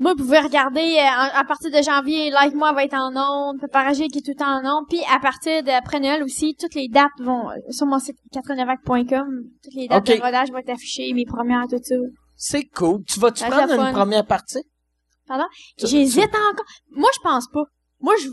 Moi, 0.00 0.14
vous 0.16 0.24
pouvez 0.24 0.40
regarder, 0.40 0.80
euh, 0.98 1.38
à 1.38 1.44
partir 1.44 1.70
de 1.70 1.82
janvier, 1.82 2.30
Like 2.30 2.54
Moi 2.54 2.72
va 2.72 2.84
être 2.84 2.94
en 2.94 3.14
ondes, 3.14 3.58
Préparagé 3.58 4.08
qui 4.08 4.20
est 4.20 4.34
tout 4.34 4.42
en 4.42 4.64
ondes, 4.64 4.86
puis 4.88 5.00
à 5.14 5.20
partir 5.20 5.62
d'après 5.62 6.00
Noël 6.00 6.22
aussi, 6.22 6.56
toutes 6.58 6.74
les 6.74 6.88
dates 6.88 7.10
vont, 7.20 7.50
euh, 7.50 7.54
sur 7.68 7.84
mon 7.86 7.98
site 7.98 8.16
89vac.com, 8.34 9.26
toutes 9.62 9.74
les 9.74 9.88
dates 9.88 10.06
de 10.06 10.14
rodage 10.14 10.50
vont 10.50 10.58
être 10.58 10.70
affichées, 10.70 11.12
mes 11.12 11.26
premières, 11.26 11.64
tout 11.68 11.76
ça. 11.82 11.94
C'est 12.34 12.64
cool. 12.74 13.04
Tu 13.06 13.20
vas-tu 13.20 13.44
prendre 13.44 13.72
une 13.72 13.78
fun. 13.78 13.92
première 13.92 14.24
partie? 14.24 14.62
Pardon? 15.28 15.44
J'hésite 15.76 16.30
encore. 16.30 16.64
Moi, 16.92 17.10
je 17.14 17.20
pense 17.22 17.46
pas. 17.52 17.64
Moi, 18.00 18.14
je, 18.22 18.28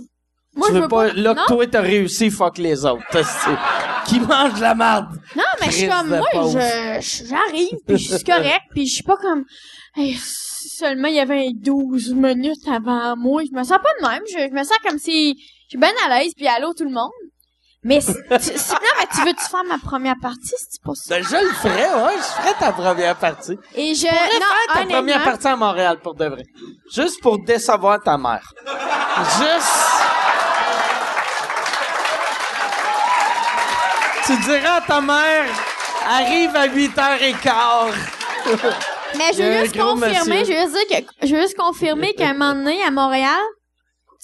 moi, 0.56 0.68
tu 0.68 0.74
je 0.74 0.78
veux 0.78 0.82
veux 0.84 0.88
pas, 0.88 1.08
pas. 1.10 1.14
là 1.14 1.36
que 1.36 1.48
toi 1.48 1.68
t'as 1.68 1.82
réussi, 1.82 2.32
fuck 2.32 2.58
les 2.58 2.86
autres. 2.86 3.04
Qui 4.08 4.22
mange 4.22 4.54
de 4.54 4.62
la 4.62 4.74
merde. 4.74 5.08
Non, 5.36 5.44
mais 5.60 5.66
je 5.66 5.72
suis 5.72 5.90
comme, 5.90 6.08
moi, 6.08 6.26
pauvre. 6.32 6.58
je, 6.60 7.26
j'arrive, 7.28 7.78
puis 7.86 7.98
je 7.98 8.16
suis 8.16 8.24
correct, 8.24 8.62
puis 8.72 8.88
je 8.88 8.94
suis 8.96 9.04
pas 9.04 9.18
comme, 9.18 9.44
Hey, 9.96 10.18
si 10.68 10.76
seulement 10.78 11.08
il 11.08 11.16
y 11.16 11.20
avait 11.20 11.50
12 11.54 12.14
minutes 12.14 12.68
avant 12.72 13.16
moi. 13.18 13.42
Je 13.50 13.56
me 13.58 13.64
sens 13.64 13.78
pas 13.82 13.90
de 14.02 14.08
même. 14.08 14.22
Je, 14.28 14.48
je 14.50 14.54
me 14.54 14.64
sens 14.64 14.78
comme 14.88 15.00
si 15.00 15.36
je 15.38 15.70
suis 15.70 15.78
bien 15.78 15.92
à 16.06 16.10
l'aise, 16.20 16.34
puis 16.36 16.48
allô 16.48 16.74
tout 16.74 16.84
le 16.84 16.92
monde. 16.92 17.12
Mais, 17.84 18.02
si- 18.02 18.14
tu, 18.32 18.40
si- 18.58 18.72
non, 18.74 18.80
mais 19.00 19.06
tu 19.14 19.22
veux-tu 19.26 19.44
faire 19.50 19.64
ma 19.64 19.78
première 19.78 20.16
partie, 20.22 20.54
c'est 20.58 20.82
pas 20.84 20.94
ça? 20.96 21.16
Ben, 21.16 21.24
je 21.24 21.36
le 21.36 21.54
ferais, 21.54 21.94
ouais, 22.04 22.18
je 22.18 22.42
ferais 22.42 22.54
ta 22.60 22.72
première 22.74 23.16
partie. 23.16 23.58
Et 23.76 23.94
je, 23.96 24.06
non, 24.06 24.12
faire 24.12 24.74
ta 24.74 24.86
première 24.86 25.24
partie 25.24 25.48
à 25.48 25.56
Montréal, 25.56 26.00
pour 26.04 26.16
de 26.16 26.26
vrai. 26.26 26.44
Juste 26.94 27.22
pour 27.22 27.40
décevoir 27.44 28.02
ta 28.04 28.18
mère. 28.18 28.52
Juste... 29.40 29.74
Tu 34.26 34.36
diras 34.40 34.78
à 34.78 34.82
ta 34.82 35.00
mère, 35.00 35.46
arrive 36.06 36.54
à 36.56 36.68
8h15. 36.68 37.94
Mais 39.16 39.34
je 39.34 39.44
veux 39.44 39.60
juste 39.64 39.78
confirmer, 39.80 40.46
je 40.46 40.52
veux 40.66 40.72
dire 40.72 40.88
que, 41.22 41.28
je 41.28 41.36
veux 41.36 41.42
juste 41.42 41.58
confirmer 41.58 42.14
qu'à 42.14 42.30
un 42.30 42.34
moment 42.34 42.54
donné, 42.54 42.82
à 42.84 42.92
Montréal, 42.92 43.40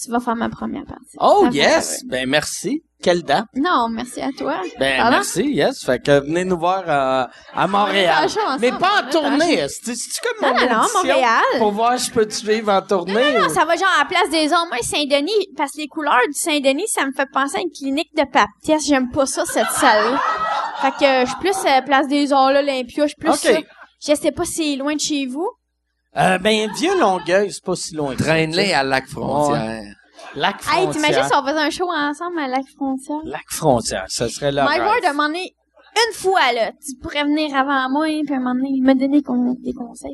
tu 0.02 0.10
vas 0.10 0.18
faire 0.20 0.34
ma 0.36 0.48
première 0.48 0.84
partie. 0.84 1.16
Oh, 1.20 1.46
yes! 1.52 2.02
Ben, 2.06 2.28
merci. 2.28 2.82
Quelle 3.00 3.22
date? 3.22 3.44
Non, 3.54 3.88
merci 3.90 4.20
à 4.22 4.30
toi. 4.36 4.60
Ben, 4.80 4.96
Pardon? 4.96 5.16
merci, 5.18 5.42
yes. 5.52 5.84
Fait 5.84 6.02
que 6.02 6.20
venez 6.20 6.44
nous 6.44 6.58
voir 6.58 6.84
à, 6.88 7.28
à 7.54 7.66
Montréal. 7.66 8.24
Ensemble, 8.24 8.58
Mais 8.60 8.72
pas 8.72 9.02
en 9.02 9.10
tournée. 9.10 9.66
C'est, 9.68 9.94
c'est 9.94 10.20
comme 10.22 10.48
Non, 10.50 10.54
mon 10.58 10.66
non, 10.66 10.82
non, 10.82 10.88
Montréal. 10.94 11.42
Pour 11.58 11.72
voir 11.72 11.98
si 11.98 12.06
je 12.06 12.12
peux 12.12 12.26
te 12.26 12.32
suivre 12.32 12.72
en 12.72 12.80
tournée. 12.80 13.38
Non, 13.38 13.46
ou- 13.46 13.54
ça 13.54 13.66
va 13.66 13.76
genre 13.76 13.88
à 13.94 14.04
la 14.04 14.08
place 14.08 14.30
des 14.30 14.50
hommes. 14.54 14.68
Moi, 14.68 14.78
Saint-Denis, 14.82 15.48
parce 15.56 15.72
que 15.72 15.82
les 15.82 15.86
couleurs 15.86 16.16
du 16.26 16.32
Saint-Denis, 16.38 16.88
ça 16.88 17.04
me 17.04 17.12
fait 17.12 17.28
penser 17.30 17.58
à 17.58 17.60
une 17.60 17.70
clinique 17.70 18.10
de 18.16 18.24
papetière. 18.24 18.78
J'aime 18.84 19.10
pas 19.10 19.26
ça, 19.26 19.44
cette 19.44 19.70
salle 19.70 20.18
Fait 20.80 20.90
que 20.92 21.04
euh, 21.04 21.20
je 21.26 21.30
suis 21.30 21.38
plus 21.40 21.70
euh, 21.70 21.82
place 21.82 22.08
des 22.08 22.32
arts, 22.32 22.52
l'Olympia, 22.52 23.04
je 23.04 23.08
suis 23.08 23.16
plus 23.20 23.34
ça. 23.36 23.50
Je 24.06 24.14
sais 24.14 24.32
pas 24.32 24.44
si 24.44 24.72
c'est 24.72 24.76
loin 24.76 24.94
de 24.94 25.00
chez 25.00 25.26
vous. 25.26 25.48
Euh, 26.16 26.38
ben, 26.38 26.70
vieux 26.76 26.98
Longueuil, 26.98 27.52
c'est 27.52 27.64
pas 27.64 27.74
si 27.76 27.94
loin. 27.94 28.14
Traîne-les 28.14 28.72
à 28.72 28.82
Lac 28.82 29.06
Frontière. 29.08 29.82
Lac 30.36 30.56
Hey, 30.56 30.60
Frontière. 30.82 30.90
t'imagines 30.92 31.24
si 31.24 31.34
on 31.34 31.46
faisait 31.46 31.58
un 31.60 31.70
show 31.70 31.88
ensemble 31.90 32.38
à 32.38 32.48
Lac 32.48 32.64
Frontière? 32.76 33.18
Lac 33.24 33.44
Frontière, 33.50 34.04
ça 34.08 34.28
serait 34.28 34.52
là. 34.52 34.64
Mike 34.64 34.80
Ward 34.82 35.04
a 35.04 35.10
demandé 35.12 35.38
une 35.96 36.14
fois, 36.14 36.52
là, 36.52 36.72
tu 36.72 36.96
pourrais 37.00 37.22
venir 37.24 37.54
avant 37.56 37.88
moi, 37.88 38.06
puis 38.06 38.34
à 38.34 38.36
un 38.36 38.40
moment 38.40 38.54
donné, 38.54 38.68
il 38.74 38.82
m'a 38.82 38.94
donné 38.94 39.22
con- 39.22 39.56
des 39.62 39.72
conseils. 39.72 40.12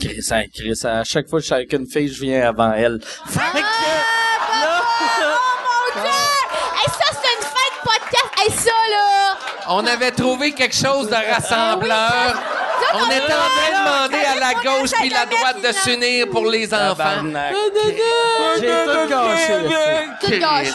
Chris, 0.00 0.20
hein, 0.30 0.42
Chris, 0.54 0.78
à 0.84 1.04
chaque 1.04 1.28
fois 1.28 1.38
que 1.38 1.42
je 1.42 1.46
suis 1.46 1.54
avec 1.54 1.72
une 1.72 1.86
fille, 1.86 2.08
je 2.08 2.20
viens 2.22 2.48
avant 2.48 2.72
elle. 2.72 3.00
Fait 3.02 3.38
que, 3.40 3.56
là, 3.56 4.82
Oh 4.82 5.94
mon 5.94 6.00
dieu! 6.02 6.10
Hey, 6.10 6.88
ça, 6.88 7.08
c'est 7.12 7.34
une 7.38 7.44
fin 7.44 7.68
de 7.72 7.82
podcast! 7.82 8.30
Hey, 8.42 8.50
ça, 8.52 8.70
là! 8.90 9.36
On 9.68 9.86
avait 9.86 10.10
trouvé 10.12 10.52
quelque 10.52 10.74
chose 10.76 11.08
de 11.08 11.14
rassembleur. 11.32 12.42
On 12.94 13.06
était 13.06 13.32
en 13.32 13.48
train 13.48 13.70
de 13.70 14.10
demander 14.10 14.24
à 14.26 14.38
la 14.38 14.54
gauche 14.54 14.90
puis 15.00 15.08
la 15.08 15.26
droite 15.26 15.62
de 15.62 15.72
s'unir 15.72 16.28
pour 16.28 16.46
les 16.46 16.72
enfants. 16.72 17.22
J'ai 18.60 18.66
tout 18.84 19.08
gâché. 19.08 19.54
Tout 20.20 20.40
gâché. 20.40 20.72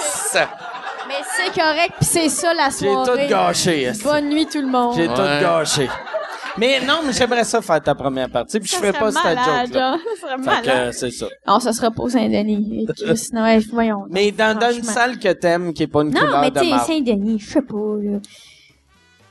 Mais 1.08 1.14
c'est 1.38 1.54
correct, 1.62 1.94
puis 2.00 2.06
c'est 2.06 2.30
ça, 2.30 2.54
la 2.54 2.66
J'ai 2.70 2.86
soirée. 2.92 3.24
tout 3.28 3.30
gâché. 3.30 3.92
Bonne 4.04 4.30
nuit, 4.30 4.46
tout 4.46 4.62
le 4.62 4.68
monde. 4.68 4.96
J'ai 4.98 5.08
tout 5.08 5.14
gâché. 5.16 5.90
Mais 6.58 6.82
non, 6.82 7.02
mais 7.06 7.14
j'aimerais 7.14 7.44
ça 7.44 7.62
faire 7.62 7.82
ta 7.82 7.94
première 7.94 8.30
partie, 8.32 8.60
puis 8.60 8.68
je 8.68 8.76
ferais 8.76 8.92
pas 8.92 9.12
cette 9.12 9.38
joke-là. 9.38 9.66
genre. 9.66 9.98
Ça 10.44 10.62
serait 10.64 10.70
euh, 10.76 10.92
c'est 10.92 11.12
ça. 11.12 11.28
Non, 11.46 11.60
ça 11.60 11.72
sera 11.72 11.92
pas 11.92 12.02
au 12.04 12.10
Saint-Denis. 12.10 12.88
Non, 13.32 13.60
voyons. 13.72 14.06
Mais 14.10 14.32
dans, 14.32 14.58
dans 14.58 14.72
une 14.72 14.84
salle 14.84 15.20
que 15.20 15.32
t'aimes, 15.34 15.72
qui 15.74 15.84
est 15.84 15.88
pas 15.88 16.02
une 16.02 16.10
Non, 16.10 16.20
couleur 16.20 16.42
mais 16.42 16.50
de 16.52 16.60
tu 16.60 16.66
sais, 16.66 16.72
marde. 16.72 16.88
Saint-Denis, 16.88 17.40
je 17.40 17.48
sais 17.48 17.62
pas, 17.62 17.76
là. 18.02 18.18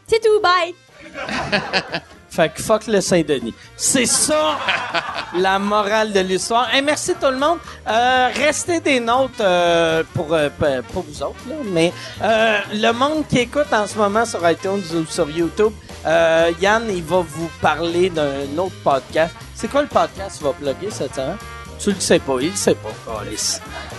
C'est 0.07 0.21
tout, 0.21 0.41
bye! 0.41 0.73
Fait 2.37 2.51
que 2.51 2.61
fuck 2.61 2.87
le 2.87 3.01
Saint-Denis. 3.01 3.55
C'est 3.79 4.05
ça, 4.05 4.59
la 5.39 5.59
morale 5.59 6.13
de 6.13 6.21
l'histoire. 6.21 6.69
Hey, 6.71 6.83
merci 6.83 7.15
tout 7.15 7.31
le 7.31 7.39
monde. 7.39 7.59
Euh, 7.89 8.29
restez 8.35 8.79
des 8.81 9.01
notes 9.01 9.41
euh, 9.41 10.03
pour, 10.13 10.35
euh, 10.35 10.51
pour 10.93 11.03
vous 11.03 11.23
autres, 11.23 11.41
là. 11.49 11.55
Mais 11.65 11.95
euh, 12.23 12.59
le 12.75 12.93
monde 12.93 13.27
qui 13.27 13.39
écoute 13.39 13.73
en 13.73 13.87
ce 13.87 13.97
moment 13.97 14.27
sur 14.27 14.47
iTunes 14.51 14.83
ou 14.95 15.07
sur 15.07 15.31
YouTube, 15.31 15.73
euh, 16.07 16.53
Yann, 16.61 16.85
il 16.91 17.03
va 17.05 17.25
vous 17.27 17.51
parler 17.63 18.11
d'un 18.11 18.59
autre 18.59 18.77
podcast. 18.85 19.35
C'est 19.55 19.69
quoi 19.71 19.81
le 19.81 19.89
podcast 19.89 20.37
qu'il 20.37 20.47
va 20.47 20.53
plugger 20.53 20.91
cette 20.91 21.15
semaine? 21.15 21.39
Tu 21.78 21.90
le 21.93 22.01
sais 22.01 22.19
pas, 22.19 22.35
il 22.40 22.51
le 22.51 22.57
sait 22.57 22.74
pas. 22.74 22.89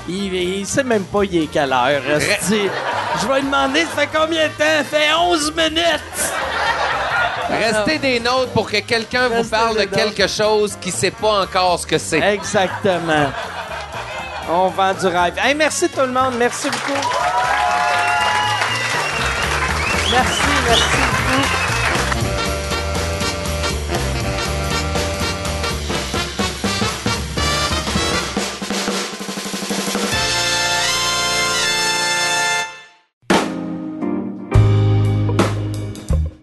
Il, 0.09 0.33
il 0.33 0.65
sait 0.65 0.83
même 0.83 1.03
pas 1.03 1.23
il 1.23 1.43
est 1.43 1.47
quelle 1.47 1.71
heure. 1.71 2.01
Je 2.09 3.27
vais 3.27 3.35
lui 3.35 3.45
demander, 3.45 3.81
ça 3.81 4.01
fait 4.01 4.09
combien 4.13 4.47
de 4.47 4.53
temps? 4.53 4.63
Ça 4.79 4.83
fait 4.83 5.13
11 5.13 5.53
minutes! 5.55 6.33
Restez 7.49 7.97
des 7.99 8.19
notes 8.19 8.49
pour 8.53 8.69
que 8.69 8.77
quelqu'un 8.79 9.29
vous 9.29 9.35
Restez 9.35 9.49
parle 9.51 9.75
de 9.75 9.81
des 9.81 9.87
quelque 9.87 10.27
chose 10.27 10.77
qui 10.81 10.91
sait 10.91 11.11
pas 11.11 11.41
encore 11.43 11.79
ce 11.79 11.87
que 11.87 11.97
c'est. 11.97 12.19
Exactement. 12.19 13.31
On 14.49 14.67
vend 14.67 14.93
du 14.93 15.07
rêve. 15.07 15.33
Hey, 15.37 15.55
merci 15.55 15.89
tout 15.89 16.01
le 16.01 16.11
monde. 16.11 16.35
Merci 16.37 16.69
beaucoup. 16.69 17.07
Merci, 20.11 20.41
merci 20.67 20.83
beaucoup. 20.83 21.66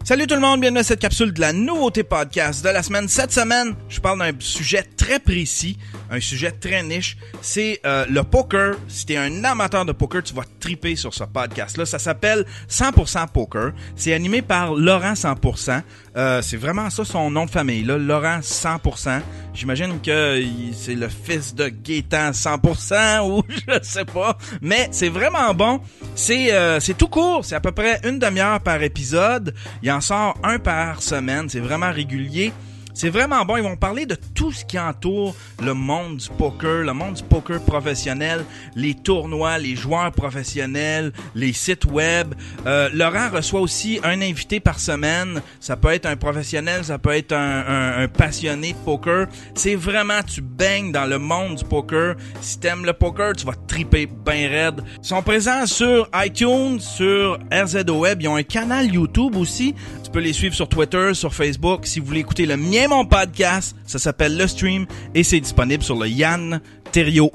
Salut 0.05 0.27
tout 0.27 0.35
le 0.35 0.43
monde, 0.43 0.61
bienvenue 0.61 0.81
à 0.81 0.85
cette 0.85 1.01
capsule 1.01 1.33
de 1.33 1.41
la 1.41 1.55
nouveauté 1.55 2.05
podcast 2.05 2.63
de 2.63 2.69
la 2.69 2.83
semaine. 2.83 3.09
Cette 3.09 3.33
semaine, 3.33 3.75
je 3.89 4.01
parle 4.01 4.19
d'un 4.19 4.33
sujet 4.39 4.83
très 4.83 5.19
précis, 5.19 5.79
un 6.11 6.21
sujet 6.21 6.51
très 6.51 6.83
niche. 6.83 7.17
C'est 7.41 7.81
euh, 7.87 8.05
le 8.11 8.23
poker. 8.23 8.75
Si 8.87 9.07
t'es 9.07 9.17
un 9.17 9.43
amateur 9.45 9.87
de 9.87 9.93
poker, 9.93 10.23
tu 10.23 10.35
vas 10.35 10.43
triper 10.61 10.95
sur 10.95 11.15
ce 11.15 11.25
podcast-là. 11.25 11.87
Ça 11.87 11.99
s'appelle 11.99 12.45
100% 12.69 13.29
Poker. 13.33 13.73
C'est 13.97 14.13
animé 14.13 14.43
par 14.43 14.75
Laurent 14.75 15.15
100%. 15.15 15.81
Euh, 16.17 16.43
c'est 16.43 16.57
vraiment 16.57 16.91
ça 16.91 17.05
son 17.05 17.31
nom 17.31 17.45
de 17.45 17.51
famille, 17.51 17.83
là, 17.83 17.99
Laurent 17.99 18.39
100%. 18.41 19.21
J'imagine 19.53 20.01
que 20.01 20.43
c'est 20.73 20.95
le 20.95 21.09
fils 21.09 21.55
de 21.55 21.69
Gaétan 21.69 22.31
100% 22.31 23.29
ou 23.29 23.43
je 23.69 23.83
sais 23.83 24.05
pas. 24.05 24.39
Mais 24.61 24.89
c'est 24.93 25.09
vraiment 25.09 25.53
bon. 25.55 25.81
C'est 26.15 26.53
euh, 26.53 26.79
c'est 26.81 26.95
tout 26.97 27.09
court. 27.09 27.45
C'est 27.45 27.57
à 27.57 27.61
peu 27.61 27.73
près 27.73 28.01
une 28.05 28.19
demi-heure 28.19 28.61
par 28.61 28.83
épisode. 28.83 29.55
Il 29.83 29.91
en 29.91 30.01
sort 30.01 30.37
un 30.45 30.59
par 30.59 31.03
semaine. 31.03 31.49
C'est 31.49 31.61
vraiment 31.61 31.91
régulier. 31.91 32.53
C'est 32.95 33.11
vraiment 33.11 33.45
bon. 33.45 33.57
Ils 33.57 33.63
vont 33.65 33.77
parler 33.77 34.07
de 34.07 34.17
tout 34.35 34.53
ce 34.53 34.65
qui 34.65 34.79
entoure 34.79 35.35
le 35.61 35.75
monde 35.75 36.19
du 36.19 36.29
poker, 36.31 36.85
le 36.85 36.93
monde 36.93 37.15
du 37.15 37.25
poker 37.25 37.61
professionnel, 37.61 38.45
les 38.77 38.95
tournois, 38.95 39.59
les 39.59 39.75
joueurs 39.75 40.13
professionnels, 40.13 41.13
les 41.35 41.53
sites 41.53 41.85
web. 41.87 42.35
Euh, 42.67 42.89
Laurent 42.95 43.31
reçoit 43.31 43.61
aussi 43.61 43.99
un 44.05 44.23
invité 44.23 44.61
par 44.61 44.79
semaine. 44.79 45.43
Ça 45.59 45.77
peut 45.77 45.93
être 45.93 46.07
un 46.07 46.17
professionnel, 46.17 46.85
ça 46.85 46.99
peut 46.99 47.15
être 47.15 47.33
un, 47.33 48.07
passionné 48.07 48.73
de 48.73 48.79
poker. 48.79 49.27
C'est 49.55 49.75
vraiment, 49.75 50.23
tu 50.23 50.41
baignes 50.41 50.93
dans 50.93 51.07
le 51.07 51.19
monde 51.19 51.57
du 51.57 51.65
poker. 51.65 52.15
Si 52.41 52.61
t'aimes 52.61 52.85
le 52.85 52.93
poker, 52.93 53.35
tu 53.35 53.45
vas 53.45 53.55
triper 53.67 54.07
bien 54.07 54.49
raide. 54.49 54.83
Ils 55.03 55.07
sont 55.09 55.23
présents 55.23 55.67
sur 55.67 56.09
iTunes, 56.15 56.79
sur 56.79 57.39
RZO 57.53 57.99
Web. 57.99 58.23
Ils 58.23 58.29
ont 58.29 58.37
un 58.37 58.45
canal 58.45 58.87
YouTube 58.87 59.35
aussi. 59.35 59.75
Peux 60.15 60.21
les 60.21 60.33
suivre 60.33 60.55
sur 60.55 60.69
Twitter, 60.69 61.13
sur 61.13 61.35
Facebook. 61.35 61.87
Si 61.87 61.99
vous 61.99 62.07
voulez 62.07 62.21
écouter 62.21 62.47
le 62.47 62.57
mien, 62.57 62.87
mon 62.87 63.05
podcast, 63.05 63.75
ça 63.85 63.99
s'appelle 63.99 64.39
Le 64.39 64.47
Stream 64.47 64.87
et 65.13 65.25
c'est 65.25 65.41
disponible 65.41 65.83
sur 65.83 65.97
le 65.97 66.07
yanterio.com. 66.07 67.33